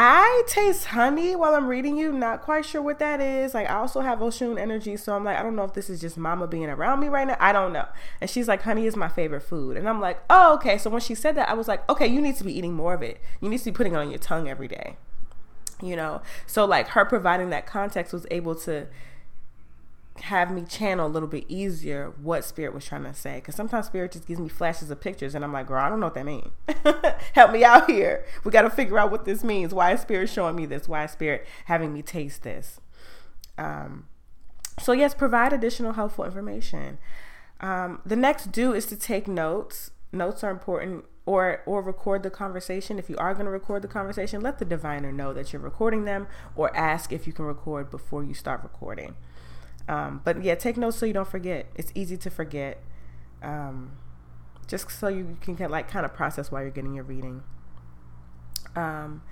I 0.00 0.44
taste 0.46 0.84
honey 0.84 1.34
while 1.34 1.56
I'm 1.56 1.66
reading 1.66 1.96
you. 1.96 2.12
Not 2.12 2.42
quite 2.42 2.64
sure 2.64 2.80
what 2.80 3.00
that 3.00 3.20
is. 3.20 3.52
Like 3.52 3.68
I 3.68 3.74
also 3.74 4.00
have 4.00 4.20
Oshun 4.20 4.56
energy, 4.56 4.96
so 4.96 5.16
I'm 5.16 5.24
like, 5.24 5.36
I 5.36 5.42
don't 5.42 5.56
know 5.56 5.64
if 5.64 5.74
this 5.74 5.90
is 5.90 6.00
just 6.00 6.16
Mama 6.16 6.46
being 6.46 6.66
around 6.66 7.00
me 7.00 7.08
right 7.08 7.26
now. 7.26 7.36
I 7.40 7.52
don't 7.52 7.72
know. 7.72 7.84
And 8.20 8.30
she's 8.30 8.46
like, 8.46 8.62
honey 8.62 8.86
is 8.86 8.94
my 8.94 9.08
favorite 9.08 9.40
food, 9.40 9.76
and 9.76 9.88
I'm 9.88 10.00
like, 10.00 10.22
oh 10.30 10.54
okay. 10.54 10.78
So 10.78 10.88
when 10.88 11.00
she 11.00 11.16
said 11.16 11.34
that, 11.34 11.48
I 11.48 11.54
was 11.54 11.66
like, 11.66 11.86
okay, 11.90 12.06
you 12.06 12.20
need 12.20 12.36
to 12.36 12.44
be 12.44 12.56
eating 12.56 12.74
more 12.74 12.94
of 12.94 13.02
it. 13.02 13.20
You 13.40 13.48
need 13.48 13.58
to 13.58 13.64
be 13.64 13.72
putting 13.72 13.94
it 13.94 13.96
on 13.96 14.08
your 14.08 14.20
tongue 14.20 14.48
every 14.48 14.68
day. 14.68 14.98
You 15.82 15.96
know. 15.96 16.22
So 16.46 16.64
like 16.64 16.90
her 16.90 17.04
providing 17.04 17.50
that 17.50 17.66
context 17.66 18.12
was 18.12 18.24
able 18.30 18.54
to 18.54 18.86
have 20.22 20.50
me 20.50 20.62
channel 20.62 21.06
a 21.06 21.08
little 21.08 21.28
bit 21.28 21.44
easier 21.48 22.12
what 22.22 22.44
spirit 22.44 22.74
was 22.74 22.84
trying 22.84 23.04
to 23.04 23.14
say. 23.14 23.36
Because 23.36 23.54
sometimes 23.54 23.86
spirit 23.86 24.12
just 24.12 24.26
gives 24.26 24.40
me 24.40 24.48
flashes 24.48 24.90
of 24.90 25.00
pictures 25.00 25.34
and 25.34 25.44
i'm 25.44 25.52
like 25.52 25.66
girl 25.66 25.82
i 25.82 25.88
don't 25.88 26.00
know 26.00 26.06
what 26.06 26.14
that 26.14 26.26
means. 26.26 26.50
Help 27.32 27.52
me 27.52 27.64
out 27.64 27.90
here. 27.90 28.24
We 28.44 28.50
got 28.50 28.62
to 28.62 28.70
figure 28.70 28.98
out 28.98 29.10
what 29.10 29.24
this 29.24 29.42
means. 29.44 29.74
Why 29.74 29.92
is 29.92 30.00
spirit 30.00 30.28
showing 30.28 30.56
me 30.56 30.66
this? 30.66 30.88
Why 30.88 31.04
is 31.04 31.12
spirit 31.12 31.46
having 31.66 31.92
me 31.92 32.02
taste 32.02 32.42
this? 32.42 32.80
Um, 33.56 34.06
so 34.80 34.92
yes 34.92 35.14
provide 35.14 35.52
additional 35.52 35.94
helpful 35.94 36.24
information. 36.24 36.98
Um, 37.60 38.00
the 38.06 38.16
next 38.16 38.52
do 38.52 38.72
is 38.72 38.86
to 38.86 38.96
take 38.96 39.26
notes. 39.26 39.90
Notes 40.12 40.44
are 40.44 40.50
important 40.50 41.04
or 41.26 41.62
or 41.66 41.82
record 41.82 42.22
the 42.22 42.30
conversation. 42.30 42.98
If 42.98 43.10
you 43.10 43.16
are 43.18 43.34
going 43.34 43.46
to 43.46 43.50
record 43.50 43.82
the 43.82 43.88
conversation 43.88 44.40
let 44.40 44.58
the 44.58 44.64
diviner 44.64 45.12
know 45.12 45.32
that 45.34 45.52
you're 45.52 45.60
recording 45.60 46.04
them 46.04 46.26
or 46.56 46.74
ask 46.76 47.12
if 47.12 47.26
you 47.26 47.32
can 47.32 47.44
record 47.44 47.90
before 47.90 48.24
you 48.24 48.32
start 48.32 48.62
recording 48.62 49.16
um, 49.88 50.20
but 50.24 50.42
yeah, 50.44 50.54
take 50.54 50.76
notes 50.76 50.98
so 50.98 51.06
you 51.06 51.14
don't 51.14 51.28
forget. 51.28 51.66
It's 51.74 51.90
easy 51.94 52.16
to 52.18 52.30
forget. 52.30 52.82
Um, 53.42 53.92
just 54.66 54.90
so 54.90 55.08
you 55.08 55.38
can 55.40 55.54
get, 55.54 55.70
like 55.70 55.88
kind 55.88 56.04
of 56.04 56.12
process 56.14 56.52
while 56.52 56.62
you're 56.62 56.70
getting 56.70 56.94
your 56.94 57.04
reading. 57.04 57.42
Um, 58.76 59.22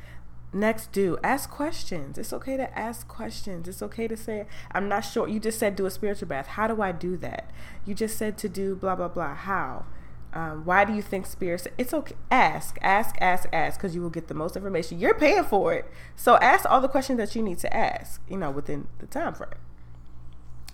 next, 0.52 0.92
do 0.92 1.18
ask 1.22 1.50
questions. 1.50 2.16
It's 2.16 2.32
okay 2.32 2.56
to 2.56 2.76
ask 2.78 3.06
questions. 3.06 3.68
It's 3.68 3.82
okay 3.82 4.08
to 4.08 4.16
say, 4.16 4.46
I'm 4.72 4.88
not 4.88 5.00
sure. 5.00 5.28
You 5.28 5.38
just 5.38 5.58
said 5.58 5.76
do 5.76 5.84
a 5.84 5.90
spiritual 5.90 6.28
bath. 6.28 6.46
How 6.46 6.66
do 6.66 6.80
I 6.80 6.92
do 6.92 7.18
that? 7.18 7.50
You 7.84 7.94
just 7.94 8.16
said 8.16 8.38
to 8.38 8.48
do 8.48 8.74
blah, 8.74 8.96
blah, 8.96 9.08
blah. 9.08 9.34
How? 9.34 9.84
Um, 10.32 10.64
why 10.64 10.84
do 10.84 10.92
you 10.94 11.02
think 11.02 11.26
spirits? 11.26 11.66
It's 11.78 11.94
okay. 11.94 12.14
Ask, 12.30 12.78
ask, 12.82 13.16
ask, 13.20 13.48
ask, 13.52 13.78
because 13.78 13.94
you 13.94 14.02
will 14.02 14.10
get 14.10 14.28
the 14.28 14.34
most 14.34 14.56
information. 14.56 14.98
You're 14.98 15.14
paying 15.14 15.44
for 15.44 15.72
it, 15.72 15.90
so 16.14 16.36
ask 16.36 16.68
all 16.70 16.80
the 16.80 16.88
questions 16.88 17.18
that 17.18 17.34
you 17.34 17.42
need 17.42 17.58
to 17.60 17.74
ask. 17.74 18.20
You 18.28 18.36
know, 18.36 18.50
within 18.50 18.88
the 18.98 19.06
time 19.06 19.32
frame. 19.32 19.52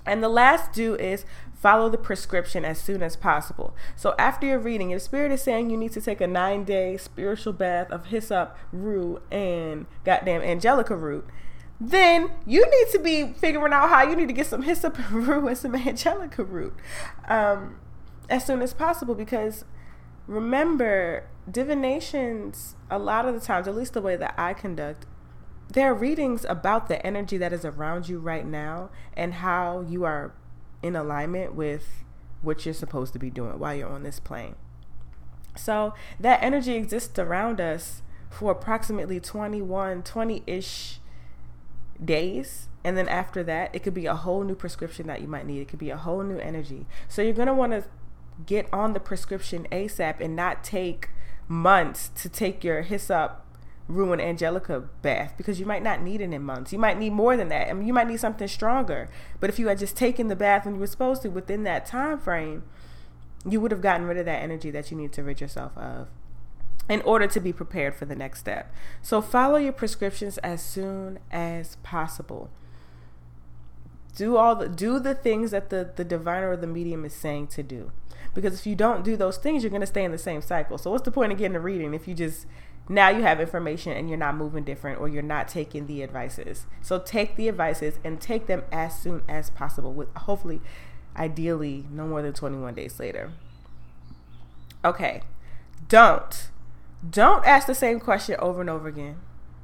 And 0.05 0.23
the 0.23 0.29
last 0.29 0.73
do 0.73 0.95
is 0.97 1.25
follow 1.55 1.89
the 1.89 1.99
prescription 1.99 2.65
as 2.65 2.79
soon 2.79 3.03
as 3.03 3.15
possible. 3.15 3.75
So 3.95 4.15
after 4.19 4.47
you're 4.47 4.59
reading, 4.59 4.91
if 4.91 5.03
spirit 5.03 5.31
is 5.31 5.43
saying 5.43 5.71
you 5.71 5.77
need 5.77 5.93
to 5.93 6.01
take 6.01 6.21
a 6.21 6.27
nine 6.27 6.65
day 6.65 6.97
spiritual 6.97 7.53
bath 7.53 7.91
of 7.91 8.07
hyssop 8.07 8.57
root 8.73 9.23
and 9.31 9.87
goddamn 10.05 10.43
angelica 10.43 10.97
root, 10.97 11.27
then 11.81 12.31
you 12.47 12.65
need 12.65 12.93
to 12.93 12.99
be 12.99 13.33
figuring 13.33 13.73
out 13.73 13.89
how 13.89 14.03
you 14.03 14.17
need 14.17 14.29
to 14.29 14.35
get 14.35 14.47
some 14.47 14.63
hyssop 14.63 14.99
root 15.11 15.47
and 15.47 15.59
some 15.59 15.75
angelica 15.75 16.45
root 16.45 16.75
um, 17.29 17.77
as 18.29 18.45
soon 18.45 18.63
as 18.63 18.73
possible 18.73 19.15
because 19.15 19.65
remember, 20.27 21.29
divinations, 21.51 22.77
a 22.91 22.99
lot 22.99 23.27
of 23.27 23.35
the 23.35 23.41
times, 23.41 23.67
at 23.67 23.75
least 23.75 23.95
the 23.95 24.03
way 24.03 24.17
that 24.17 24.35
I 24.39 24.53
conduct, 24.53 25.07
there 25.73 25.91
are 25.91 25.95
readings 25.95 26.45
about 26.49 26.89
the 26.89 27.05
energy 27.07 27.39
that 27.39 27.53
is 27.53 27.65
around 27.65 28.09
you 28.09 28.19
right 28.19 28.47
now 28.47 28.91
and 29.17 29.35
how 29.35 29.81
you 29.81 30.05
are 30.05 30.35
in 30.83 30.95
alignment 30.95 31.55
with 31.55 32.05
what 32.43 32.65
you're 32.65 32.75
supposed 32.75 33.13
to 33.13 33.19
be 33.19 33.31
doing 33.31 33.59
while 33.59 33.75
you're 33.75 33.89
on 33.89 34.03
this 34.03 34.21
plane. 34.21 34.55
So 35.57 35.95
that 36.21 36.43
energy 36.43 36.75
exists 36.75 37.19
around 37.19 37.61
us 37.61 38.03
for 38.29 38.53
approximately 38.53 39.21
21, 39.21 40.03
20 40.03 40.43
ish 40.47 40.99
days. 42.03 42.69
And 42.85 42.97
then 42.97 43.09
after 43.09 43.43
that, 43.45 43.75
it 43.75 43.83
could 43.83 43.95
be 43.95 44.07
a 44.07 44.15
whole 44.15 44.43
new 44.43 44.55
prescription 44.55 45.07
that 45.07 45.21
you 45.21 45.29
might 45.29 45.47
need. 45.47 45.61
It 45.61 45.69
could 45.69 45.79
be 45.79 45.91
a 45.91 45.97
whole 45.97 46.23
new 46.23 46.39
energy. 46.39 46.87
So 47.09 47.23
you're 47.23 47.33
going 47.33 47.47
to 47.47 47.55
want 47.55 47.73
to 47.73 47.85
get 48.45 48.67
on 48.73 48.93
the 48.93 49.01
prescription 49.01 49.67
ASAP 49.71 50.21
and 50.21 50.35
not 50.35 50.65
take 50.65 51.11
months 51.49 52.09
to 52.17 52.29
take 52.29 52.65
your 52.65 52.83
hyssop 52.83 53.42
ruin 53.95 54.21
angelica 54.21 54.81
bath 55.03 55.35
because 55.37 55.61
you 55.61 55.67
might 55.67 55.83
not 55.83 56.03
need 56.03 56.21
it 56.21 56.33
in 56.33 56.43
months 56.43 56.73
you 56.73 56.79
might 56.79 56.99
need 56.99 57.13
more 57.13 57.37
than 57.37 57.49
that 57.49 57.69
I 57.69 57.73
mean, 57.73 57.87
you 57.87 57.93
might 57.93 58.09
need 58.09 58.21
something 58.21 58.49
stronger 58.49 59.09
but 59.41 59.51
if 59.51 59.59
you 59.59 59.69
had 59.69 59.79
just 59.79 59.97
taken 59.97 60.29
the 60.29 60.37
bath 60.37 60.65
when 60.65 60.75
you 60.75 60.81
were 60.81 60.87
supposed 60.87 61.23
to 61.23 61.29
within 61.29 61.63
that 61.65 61.87
time 61.87 62.19
frame 62.19 62.63
you 63.45 63.61
would 63.61 63.71
have 63.71 63.81
gotten 63.81 64.07
rid 64.07 64.19
of 64.19 64.27
that 64.27 64.43
energy 64.43 64.71
that 64.71 64.91
you 64.91 64.97
need 64.97 65.13
to 65.13 65.23
rid 65.23 65.41
yourself 65.41 65.77
of 65.77 66.09
in 66.89 67.01
order 67.03 67.27
to 67.27 67.41
be 67.41 67.53
prepared 67.53 67.95
for 67.95 68.05
the 68.05 68.17
next 68.17 68.41
step. 68.41 68.73
So 69.01 69.21
follow 69.21 69.57
your 69.57 69.73
prescriptions 69.73 70.39
as 70.39 70.63
soon 70.63 71.19
as 71.31 71.77
possible. 71.77 72.51
Do 74.15 74.37
all 74.37 74.55
the 74.55 74.69
do 74.69 74.99
the 74.99 75.15
things 75.15 75.53
that 75.53 75.71
the, 75.71 75.91
the 75.95 76.05
diviner 76.05 76.51
or 76.51 76.57
the 76.57 76.67
medium 76.67 77.05
is 77.05 77.15
saying 77.15 77.47
to 77.49 77.63
do. 77.63 77.93
Because 78.35 78.59
if 78.61 78.67
you 78.67 78.75
don't 78.75 79.05
do 79.05 79.17
those 79.17 79.39
things, 79.39 79.63
you're 79.63 79.71
gonna 79.71 79.87
stay 79.87 80.05
in 80.05 80.13
the 80.13 80.19
same 80.19 80.43
cycle. 80.43 80.77
So 80.77 80.91
what's 80.91 81.05
the 81.05 81.11
point 81.11 81.33
of 81.33 81.39
getting 81.39 81.57
a 81.57 81.61
reading 81.61 81.95
if 81.95 82.07
you 82.07 82.15
just 82.15 82.47
now 82.89 83.09
you 83.09 83.23
have 83.23 83.41
information 83.41 83.93
and 83.93 84.09
you're 84.09 84.19
not 84.19 84.37
moving 84.37 84.65
different 84.65 85.01
or 85.01 85.09
you're 85.09 85.23
not 85.23 85.49
taking 85.49 85.87
the 85.87 86.03
advices. 86.03 86.67
So 86.81 86.99
take 86.99 87.37
the 87.37 87.49
advices 87.49 87.99
and 88.05 88.21
take 88.21 88.47
them 88.47 88.65
as 88.73 88.99
soon 88.99 89.23
as 89.29 89.51
possible 89.51 89.93
with 89.93 90.09
hopefully 90.17 90.61
ideally 91.17 91.87
no 91.91 92.07
more 92.07 92.23
than 92.23 92.33
21 92.33 92.75
days 92.75 92.99
later. 92.99 93.33
Okay. 94.85 95.23
Don't 95.89 96.51
don't 97.09 97.45
ask 97.45 97.67
the 97.67 97.75
same 97.75 97.99
question 97.99 98.37
over 98.39 98.61
and 98.61 98.71
over 98.71 98.89
again, 98.89 99.17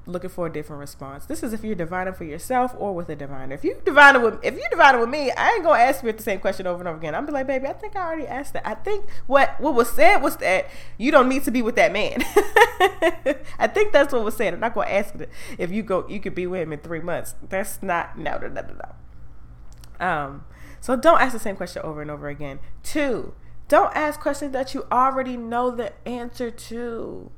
looking 0.09 0.31
for 0.31 0.47
a 0.47 0.53
different 0.53 0.81
response. 0.81 1.27
This 1.27 1.43
is 1.43 1.53
if 1.53 1.63
you're 1.63 1.75
divining 1.75 2.15
for 2.15 2.25
yourself 2.25 2.75
or 2.79 2.95
with 2.95 3.09
a 3.11 3.17
diviner. 3.17 3.55
If 3.55 3.63
you 3.63 3.81
divining 3.85 4.23
with 4.23 4.43
if 4.43 4.55
you 4.55 4.65
divining 4.71 5.01
with 5.01 5.11
me, 5.11 5.31
I 5.31 5.51
ain't 5.51 5.65
gonna 5.65 5.79
ask 5.79 6.03
you 6.03 6.11
the 6.13 6.23
same 6.23 6.41
question 6.41 6.67
over 6.67 6.81
and 6.81 6.89
over 6.89 6.99
again. 6.99 7.15
I'm 7.15 7.27
be 7.27 7.33
like, 7.33 7.47
baby, 7.47 7.67
I 7.67 7.75
think 7.75 7.95
I 7.95 8.07
already 8.07 8.27
asked 8.27 8.55
that. 8.55 8.67
I 8.67 8.75
think 8.75 9.09
what 9.27 9.61
what 9.61 9.75
was 9.75 9.91
said 9.91 10.19
was 10.19 10.37
that 10.39 10.67
you 10.97 11.11
don't 11.11 11.29
need 11.29 11.45
to 11.45 11.51
be 11.51 11.63
with 11.63 11.77
that 11.77 11.93
man. 11.93 12.25
I 13.59 13.67
think 13.67 13.93
that's 13.93 14.13
what 14.13 14.25
was 14.25 14.37
said. 14.37 14.55
I'm 14.55 14.61
not 14.61 14.75
gonna 14.75 14.91
ask 14.91 15.15
it 15.15 15.29
if 15.59 15.71
you 15.71 15.83
go 15.83 16.07
you 16.09 16.21
could 16.21 16.35
be 16.35 16.47
with 16.47 16.63
him 16.63 16.73
in 16.73 16.81
three 16.81 17.01
months. 17.01 17.35
That's 17.47 17.83
not 17.83 18.19
no 18.19 18.39
no 18.39 18.49
no 18.49 18.63
no 18.63 18.75
no. 20.01 20.07
Um 20.07 20.45
so 20.81 20.97
don't 20.97 21.21
ask 21.21 21.33
the 21.33 21.39
same 21.39 21.57
question 21.57 21.83
over 21.83 22.01
and 22.01 22.11
over 22.11 22.29
again. 22.29 22.61
Two, 22.83 23.35
don't 23.69 23.95
ask 23.95 24.19
questions 24.21 24.53
that 24.53 24.73
you 24.75 24.87
already 24.91 25.37
know 25.37 25.71
the 25.71 25.93
answer 26.09 26.51
to. 26.51 27.31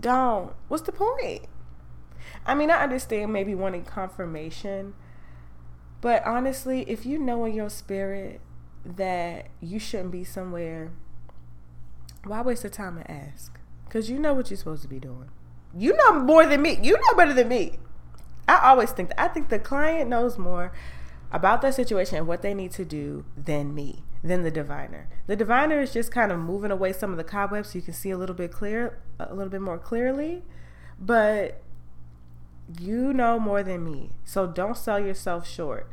Don't. 0.00 0.52
What's 0.68 0.82
the 0.82 0.92
point? 0.92 1.46
I 2.46 2.54
mean, 2.54 2.70
I 2.70 2.82
understand 2.82 3.32
maybe 3.32 3.54
wanting 3.54 3.84
confirmation, 3.84 4.94
but 6.00 6.24
honestly, 6.26 6.84
if 6.88 7.04
you 7.04 7.18
know 7.18 7.44
in 7.44 7.54
your 7.54 7.70
spirit 7.70 8.40
that 8.84 9.48
you 9.60 9.78
shouldn't 9.78 10.12
be 10.12 10.24
somewhere, 10.24 10.92
why 12.24 12.40
waste 12.42 12.62
the 12.62 12.70
time 12.70 12.98
and 12.98 13.10
ask? 13.10 13.58
Because 13.84 14.08
you 14.08 14.18
know 14.18 14.32
what 14.32 14.50
you're 14.50 14.56
supposed 14.56 14.82
to 14.82 14.88
be 14.88 15.00
doing. 15.00 15.30
You 15.76 15.96
know 15.96 16.20
more 16.20 16.46
than 16.46 16.62
me. 16.62 16.78
You 16.82 16.94
know 16.94 17.16
better 17.16 17.34
than 17.34 17.48
me. 17.48 17.78
I 18.48 18.70
always 18.70 18.90
think 18.90 19.10
that. 19.10 19.20
I 19.20 19.28
think 19.28 19.48
the 19.48 19.58
client 19.58 20.10
knows 20.10 20.38
more 20.38 20.72
about 21.32 21.62
that 21.62 21.74
situation 21.74 22.18
and 22.18 22.26
what 22.26 22.42
they 22.42 22.54
need 22.54 22.72
to 22.72 22.84
do 22.84 23.24
than 23.36 23.74
me 23.74 24.02
than 24.22 24.42
the 24.42 24.50
diviner. 24.50 25.08
The 25.26 25.36
diviner 25.36 25.80
is 25.80 25.92
just 25.92 26.12
kind 26.12 26.30
of 26.30 26.38
moving 26.38 26.70
away 26.70 26.92
some 26.92 27.10
of 27.10 27.16
the 27.16 27.24
cobwebs 27.24 27.70
so 27.70 27.78
you 27.78 27.82
can 27.82 27.94
see 27.94 28.10
a 28.10 28.18
little 28.18 28.34
bit 28.34 28.52
clear, 28.52 28.98
a 29.18 29.34
little 29.34 29.50
bit 29.50 29.62
more 29.62 29.78
clearly. 29.78 30.42
But 31.00 31.62
you 32.78 33.12
know 33.12 33.38
more 33.38 33.62
than 33.62 33.84
me, 33.84 34.10
so 34.24 34.46
don't 34.46 34.76
sell 34.76 35.00
yourself 35.00 35.48
short. 35.48 35.90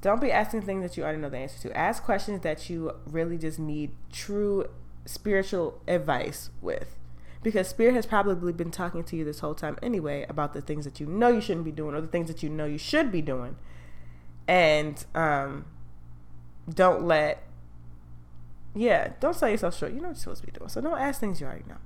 Don't 0.00 0.20
be 0.20 0.30
asking 0.30 0.62
things 0.62 0.82
that 0.82 0.96
you 0.96 1.02
already 1.02 1.18
know 1.18 1.28
the 1.28 1.38
answer 1.38 1.68
to. 1.68 1.76
Ask 1.76 2.04
questions 2.04 2.40
that 2.42 2.70
you 2.70 2.92
really 3.04 3.36
just 3.36 3.58
need 3.58 3.90
true 4.12 4.66
spiritual 5.04 5.80
advice 5.88 6.50
with. 6.62 6.96
Because 7.42 7.68
Spirit 7.68 7.94
has 7.94 8.06
probably 8.06 8.52
been 8.52 8.70
talking 8.70 9.04
to 9.04 9.16
you 9.16 9.24
this 9.24 9.40
whole 9.40 9.54
time 9.54 9.76
anyway 9.82 10.26
about 10.28 10.52
the 10.52 10.60
things 10.60 10.84
that 10.84 11.00
you 11.00 11.06
know 11.06 11.28
you 11.28 11.40
shouldn't 11.40 11.64
be 11.64 11.72
doing 11.72 11.94
or 11.94 12.00
the 12.00 12.08
things 12.08 12.28
that 12.28 12.42
you 12.42 12.48
know 12.48 12.64
you 12.64 12.78
should 12.78 13.12
be 13.12 13.22
doing. 13.22 13.56
And 14.46 15.04
um, 15.14 15.66
don't 16.74 17.04
let 17.04 17.42
yeah, 18.74 19.12
don't 19.18 19.34
sell 19.34 19.48
yourself 19.48 19.76
short. 19.76 19.92
You 19.92 20.00
know 20.00 20.08
what 20.08 20.16
you're 20.16 20.22
supposed 20.22 20.40
to 20.42 20.46
be 20.46 20.52
doing. 20.52 20.68
So 20.68 20.80
don't 20.80 20.98
ask 20.98 21.20
things 21.20 21.40
you 21.40 21.46
already 21.46 21.64
know. 21.68 21.78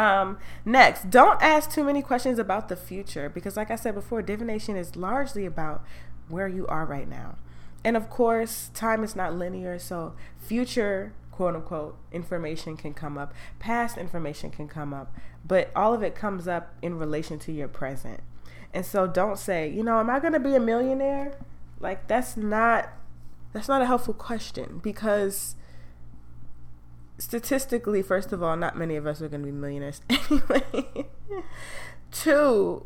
Um, 0.00 0.38
next, 0.64 1.10
don't 1.10 1.40
ask 1.42 1.70
too 1.70 1.82
many 1.82 2.02
questions 2.02 2.38
about 2.38 2.68
the 2.68 2.76
future 2.76 3.28
because, 3.28 3.56
like 3.56 3.70
I 3.70 3.76
said 3.76 3.94
before, 3.94 4.22
divination 4.22 4.76
is 4.76 4.94
largely 4.94 5.46
about 5.46 5.82
where 6.28 6.46
you 6.48 6.66
are 6.66 6.84
right 6.84 7.08
now. 7.08 7.36
And 7.82 7.96
of 7.96 8.10
course, 8.10 8.70
time 8.74 9.02
is 9.02 9.16
not 9.16 9.34
linear, 9.34 9.78
so 9.78 10.14
future 10.38 11.14
quote 11.30 11.54
unquote 11.54 11.96
information 12.12 12.76
can 12.76 12.94
come 12.94 13.16
up, 13.18 13.32
past 13.58 13.96
information 13.96 14.50
can 14.50 14.68
come 14.68 14.92
up, 14.92 15.14
but 15.44 15.70
all 15.74 15.94
of 15.94 16.02
it 16.02 16.14
comes 16.14 16.48
up 16.48 16.74
in 16.82 16.98
relation 16.98 17.38
to 17.38 17.52
your 17.52 17.68
present. 17.68 18.20
And 18.74 18.84
so 18.84 19.06
don't 19.06 19.38
say, 19.38 19.68
you 19.68 19.82
know, 19.82 19.98
am 19.98 20.10
I 20.10 20.20
going 20.20 20.32
to 20.32 20.40
be 20.40 20.54
a 20.54 20.60
millionaire? 20.60 21.38
Like, 21.78 22.08
that's 22.08 22.36
not 22.36 22.90
that's 23.56 23.68
not 23.68 23.80
a 23.80 23.86
helpful 23.86 24.12
question 24.12 24.80
because 24.82 25.56
statistically, 27.16 28.02
first 28.02 28.30
of 28.30 28.42
all, 28.42 28.54
not 28.54 28.76
many 28.76 28.96
of 28.96 29.06
us 29.06 29.22
are 29.22 29.28
going 29.30 29.40
to 29.40 29.46
be 29.46 29.52
millionaires 29.52 30.02
anyway. 30.10 31.06
Two, 32.10 32.84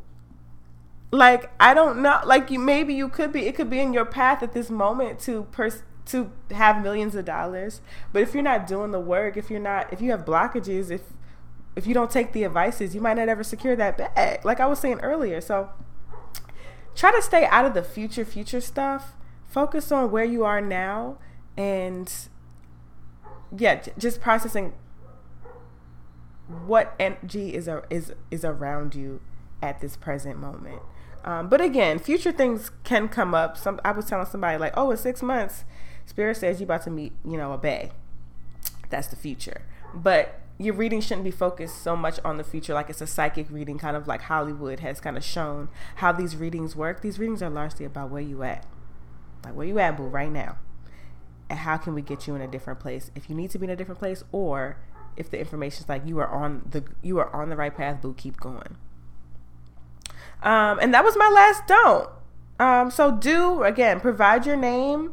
like 1.10 1.50
I 1.58 1.74
don't 1.74 2.00
know, 2.02 2.20
like 2.24 2.52
you 2.52 2.60
maybe 2.60 2.94
you 2.94 3.08
could 3.08 3.32
be. 3.32 3.46
It 3.46 3.56
could 3.56 3.68
be 3.68 3.80
in 3.80 3.92
your 3.92 4.04
path 4.04 4.44
at 4.44 4.52
this 4.52 4.70
moment 4.70 5.18
to 5.22 5.42
pers- 5.50 5.82
to 6.06 6.30
have 6.52 6.80
millions 6.80 7.16
of 7.16 7.24
dollars. 7.24 7.80
But 8.12 8.22
if 8.22 8.32
you're 8.32 8.44
not 8.44 8.68
doing 8.68 8.92
the 8.92 9.00
work, 9.00 9.36
if 9.36 9.50
you're 9.50 9.58
not, 9.58 9.92
if 9.92 10.00
you 10.00 10.12
have 10.12 10.24
blockages, 10.24 10.92
if 10.92 11.02
if 11.74 11.84
you 11.84 11.94
don't 11.94 12.12
take 12.12 12.32
the 12.32 12.44
advices, 12.44 12.94
you 12.94 13.00
might 13.00 13.14
not 13.14 13.28
ever 13.28 13.42
secure 13.42 13.74
that 13.74 13.98
bag. 13.98 14.44
Like 14.44 14.60
I 14.60 14.66
was 14.66 14.78
saying 14.78 15.00
earlier, 15.00 15.40
so 15.40 15.70
try 16.94 17.10
to 17.10 17.20
stay 17.20 17.44
out 17.46 17.64
of 17.64 17.74
the 17.74 17.82
future 17.82 18.24
future 18.24 18.60
stuff 18.60 19.16
focus 19.50 19.90
on 19.90 20.10
where 20.10 20.24
you 20.24 20.44
are 20.44 20.60
now 20.60 21.18
and 21.56 22.28
yeah 23.56 23.82
just 23.98 24.20
processing 24.20 24.72
what 26.66 26.94
energy 26.98 27.54
is 27.54 27.68
is 27.90 28.12
is 28.30 28.44
around 28.44 28.94
you 28.94 29.20
at 29.62 29.80
this 29.80 29.96
present 29.96 30.38
moment. 30.38 30.80
Um, 31.24 31.48
but 31.48 31.60
again 31.60 31.98
future 31.98 32.32
things 32.32 32.70
can 32.84 33.08
come 33.08 33.34
up. 33.34 33.56
Some 33.56 33.80
i 33.84 33.90
was 33.90 34.06
telling 34.06 34.26
somebody 34.26 34.56
like 34.56 34.72
oh 34.76 34.90
in 34.90 34.96
six 34.96 35.22
months 35.22 35.64
spirit 36.06 36.36
says 36.36 36.60
you're 36.60 36.64
about 36.64 36.82
to 36.82 36.90
meet 36.90 37.12
you 37.24 37.36
know 37.36 37.52
a 37.52 37.58
bay 37.58 37.90
that's 38.88 39.08
the 39.08 39.16
future. 39.16 39.62
But 39.94 40.40
your 40.58 40.74
reading 40.74 41.00
shouldn't 41.00 41.24
be 41.24 41.30
focused 41.30 41.82
so 41.82 41.96
much 41.96 42.20
on 42.24 42.36
the 42.36 42.44
future. 42.44 42.74
Like 42.74 42.90
it's 42.90 43.00
a 43.00 43.06
psychic 43.06 43.50
reading 43.50 43.78
kind 43.78 43.96
of 43.96 44.06
like 44.06 44.22
hollywood 44.22 44.80
has 44.80 45.00
kind 45.00 45.16
of 45.16 45.24
shown 45.24 45.68
how 45.96 46.12
these 46.12 46.36
readings 46.36 46.76
work. 46.76 47.02
These 47.02 47.18
readings 47.18 47.42
are 47.42 47.50
largely 47.50 47.84
about 47.84 48.10
where 48.10 48.22
you 48.22 48.42
at 48.44 48.64
like, 49.44 49.54
where 49.54 49.66
you 49.66 49.78
at, 49.78 49.96
boo, 49.96 50.04
right 50.04 50.30
now? 50.30 50.58
And 51.48 51.58
how 51.58 51.76
can 51.76 51.94
we 51.94 52.02
get 52.02 52.26
you 52.26 52.34
in 52.34 52.40
a 52.40 52.46
different 52.46 52.78
place 52.78 53.10
if 53.14 53.28
you 53.28 53.34
need 53.34 53.50
to 53.50 53.58
be 53.58 53.64
in 53.64 53.70
a 53.70 53.76
different 53.76 53.98
place, 53.98 54.22
or 54.30 54.76
if 55.16 55.30
the 55.30 55.38
information 55.38 55.82
is 55.82 55.88
like 55.88 56.06
you 56.06 56.18
are 56.18 56.28
on 56.28 56.62
the 56.70 56.84
you 57.02 57.18
are 57.18 57.34
on 57.34 57.50
the 57.50 57.56
right 57.56 57.76
path, 57.76 58.00
boo, 58.00 58.14
keep 58.16 58.38
going. 58.38 58.76
Um, 60.42 60.78
and 60.80 60.94
that 60.94 61.04
was 61.04 61.16
my 61.16 61.28
last 61.28 61.66
don't. 61.66 62.08
Um, 62.60 62.90
so 62.90 63.10
do 63.10 63.62
again 63.64 64.00
provide 64.00 64.46
your 64.46 64.56
name, 64.56 65.12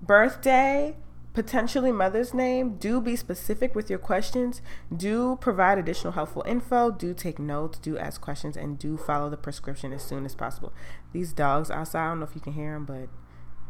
birthday, 0.00 0.96
potentially 1.34 1.92
mother's 1.92 2.32
name. 2.32 2.76
Do 2.78 3.00
be 3.00 3.14
specific 3.14 3.74
with 3.74 3.90
your 3.90 3.98
questions. 3.98 4.62
Do 4.96 5.36
provide 5.40 5.76
additional 5.76 6.14
helpful 6.14 6.42
info. 6.46 6.90
Do 6.90 7.12
take 7.12 7.38
notes. 7.38 7.78
Do 7.78 7.98
ask 7.98 8.20
questions, 8.20 8.56
and 8.56 8.78
do 8.78 8.96
follow 8.96 9.28
the 9.28 9.36
prescription 9.36 9.92
as 9.92 10.02
soon 10.02 10.24
as 10.24 10.34
possible. 10.34 10.72
These 11.12 11.34
dogs 11.34 11.70
outside, 11.70 12.06
I 12.06 12.08
don't 12.08 12.20
know 12.20 12.26
if 12.26 12.34
you 12.34 12.40
can 12.40 12.54
hear 12.54 12.72
them, 12.72 12.86
but 12.86 13.08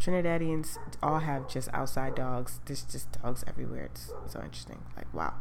Trinidadians 0.01 0.79
all 1.03 1.21
have 1.21 1.49
just 1.49 1.69
outside 1.73 2.15
dogs. 2.15 2.61
There's 2.67 2.83
just 2.83 3.11
dogs 3.23 3.45
everywhere. 3.47 3.85
It's 3.87 4.13
so 4.27 4.41
interesting. 4.43 4.83
Like 4.97 5.13
wow. 5.15 5.35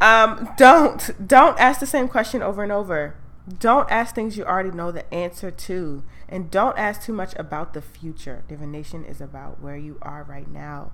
Um, 0.00 0.50
don't 0.56 1.10
don't 1.26 1.58
ask 1.58 1.80
the 1.80 1.86
same 1.86 2.08
question 2.08 2.42
over 2.42 2.62
and 2.62 2.72
over. 2.72 3.16
Don't 3.58 3.90
ask 3.90 4.14
things 4.14 4.36
you 4.38 4.44
already 4.44 4.70
know 4.70 4.90
the 4.90 5.12
answer 5.12 5.50
to, 5.50 6.02
and 6.28 6.50
don't 6.50 6.78
ask 6.78 7.02
too 7.02 7.12
much 7.12 7.34
about 7.38 7.74
the 7.74 7.82
future. 7.82 8.42
Divination 8.48 9.04
is 9.04 9.20
about 9.20 9.60
where 9.60 9.76
you 9.76 9.98
are 10.02 10.24
right 10.24 10.48
now. 10.50 10.92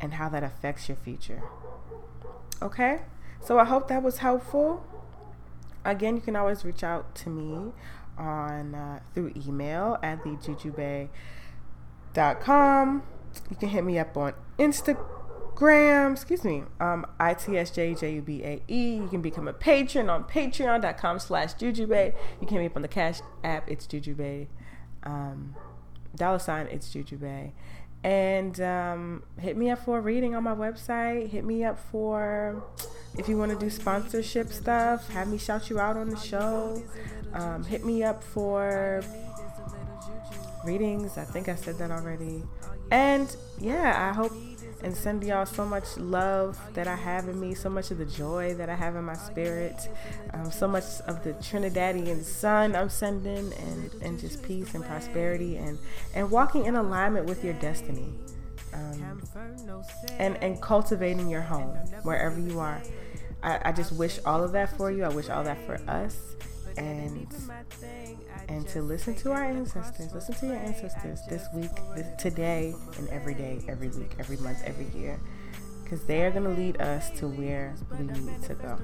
and 0.00 0.14
how 0.14 0.28
that 0.28 0.42
affects 0.42 0.88
your 0.88 0.96
future. 0.96 1.42
Okay? 2.62 3.02
So 3.40 3.58
I 3.58 3.64
hope 3.64 3.88
that 3.88 4.02
was 4.02 4.18
helpful. 4.18 4.84
Again, 5.84 6.16
you 6.16 6.22
can 6.22 6.36
always 6.36 6.64
reach 6.64 6.82
out 6.82 7.14
to 7.16 7.28
me 7.30 7.72
on 8.18 8.74
uh, 8.74 9.00
through 9.14 9.32
email 9.46 9.98
at 10.02 10.22
thejujubae.com. 10.24 11.08
You 13.50 13.56
can 13.56 13.68
hit 13.68 13.84
me 13.84 13.98
up 13.98 14.16
on 14.16 14.32
Instagram, 14.58 16.12
excuse 16.12 16.44
me, 16.44 16.62
um, 16.80 17.06
ITSJUJUBAE. 17.18 18.62
You 18.68 19.08
can 19.08 19.20
become 19.20 19.48
a 19.48 19.52
patron 19.52 20.08
on 20.08 20.24
patreon.com 20.24 21.18
slash 21.18 21.54
jujubae. 21.54 22.14
You 22.40 22.46
can 22.46 22.56
hit 22.56 22.60
me 22.60 22.66
up 22.66 22.76
on 22.76 22.82
the 22.82 22.88
Cash 22.88 23.20
app, 23.42 23.68
it's 23.68 23.86
jujubae. 23.86 24.46
Um, 25.02 25.56
dollar 26.16 26.38
sign, 26.38 26.68
it's 26.68 26.88
jujubae. 26.88 27.52
And 28.02 28.60
um, 28.60 29.22
hit 29.40 29.56
me 29.56 29.70
up 29.70 29.82
for 29.84 29.98
a 29.98 30.00
reading 30.00 30.34
on 30.34 30.44
my 30.44 30.54
website. 30.54 31.30
Hit 31.30 31.44
me 31.44 31.64
up 31.64 31.78
for 31.78 32.62
if 33.16 33.28
you 33.28 33.38
want 33.38 33.50
to 33.52 33.58
do 33.58 33.70
sponsorship 33.70 34.52
stuff. 34.52 35.08
Have 35.08 35.28
me 35.28 35.38
shout 35.38 35.70
you 35.70 35.80
out 35.80 35.96
on 35.96 36.10
the 36.10 36.16
show. 36.18 36.82
Um, 37.34 37.64
hit 37.64 37.84
me 37.84 38.02
up 38.02 38.22
for 38.22 39.02
readings. 40.64 41.18
I 41.18 41.24
think 41.24 41.48
I 41.48 41.54
said 41.54 41.78
that 41.78 41.90
already. 41.90 42.42
And 42.90 43.34
yeah, 43.60 44.10
I 44.10 44.14
hope 44.14 44.32
and 44.82 44.94
send 44.94 45.24
y'all 45.24 45.46
so 45.46 45.64
much 45.64 45.96
love 45.96 46.58
that 46.74 46.86
I 46.86 46.94
have 46.94 47.28
in 47.28 47.40
me, 47.40 47.54
so 47.54 47.70
much 47.70 47.90
of 47.90 47.98
the 47.98 48.04
joy 48.04 48.54
that 48.54 48.68
I 48.68 48.74
have 48.74 48.96
in 48.96 49.04
my 49.04 49.14
spirit, 49.14 49.88
um, 50.34 50.50
so 50.50 50.68
much 50.68 50.84
of 51.06 51.24
the 51.24 51.32
Trinidadian 51.34 52.22
sun 52.22 52.76
I'm 52.76 52.90
sending, 52.90 53.52
and, 53.54 53.90
and 54.02 54.20
just 54.20 54.42
peace 54.42 54.74
and 54.74 54.84
prosperity 54.84 55.56
and, 55.56 55.78
and 56.14 56.30
walking 56.30 56.66
in 56.66 56.76
alignment 56.76 57.26
with 57.26 57.42
your 57.42 57.54
destiny. 57.54 58.12
Um, 58.74 59.22
and, 60.18 60.36
and 60.42 60.60
cultivating 60.60 61.30
your 61.30 61.42
home 61.42 61.76
wherever 62.02 62.40
you 62.40 62.58
are. 62.58 62.82
I, 63.40 63.60
I 63.66 63.72
just 63.72 63.92
wish 63.92 64.18
all 64.26 64.42
of 64.42 64.50
that 64.52 64.76
for 64.76 64.90
you. 64.90 65.04
I 65.04 65.08
wish 65.08 65.28
all 65.28 65.44
that 65.44 65.64
for 65.64 65.80
us. 65.88 66.34
And 66.76 67.26
and 68.48 68.66
to 68.68 68.82
listen 68.82 69.14
to 69.16 69.32
our 69.32 69.44
ancestors. 69.44 70.12
Listen 70.12 70.34
to 70.34 70.46
your 70.46 70.56
ancestors 70.56 71.20
this 71.28 71.46
week, 71.54 71.70
this, 71.94 72.06
today, 72.20 72.74
and 72.98 73.08
every 73.08 73.34
day, 73.34 73.60
every 73.68 73.88
week, 73.88 74.12
every 74.18 74.36
month, 74.38 74.58
every 74.64 74.86
year. 74.98 75.18
Because 75.82 76.04
they 76.04 76.22
are 76.22 76.30
going 76.30 76.44
to 76.44 76.50
lead 76.50 76.80
us 76.80 77.10
to 77.18 77.28
where 77.28 77.74
we 77.98 78.06
need 78.06 78.42
to 78.44 78.54
go. 78.54 78.78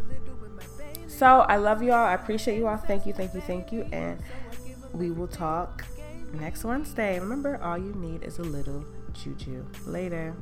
So 1.07 1.41
I 1.41 1.57
love 1.57 1.83
you 1.83 1.93
all. 1.93 2.05
I 2.05 2.15
appreciate 2.15 2.57
you 2.57 2.67
all. 2.67 2.77
Thank 2.77 3.07
you, 3.07 3.13
thank 3.13 3.35
you, 3.35 3.41
thank 3.41 3.73
you. 3.73 3.87
And 3.93 4.21
we 4.93 5.11
will 5.11 5.29
talk 5.29 5.85
next 6.35 6.65
Wednesday. 6.65 7.19
Remember, 7.19 7.61
all 7.63 7.79
you 7.79 7.93
need 7.95 8.23
is 8.23 8.39
a 8.39 8.43
little 8.43 8.85
juju. 9.13 9.65
Later. 9.87 10.35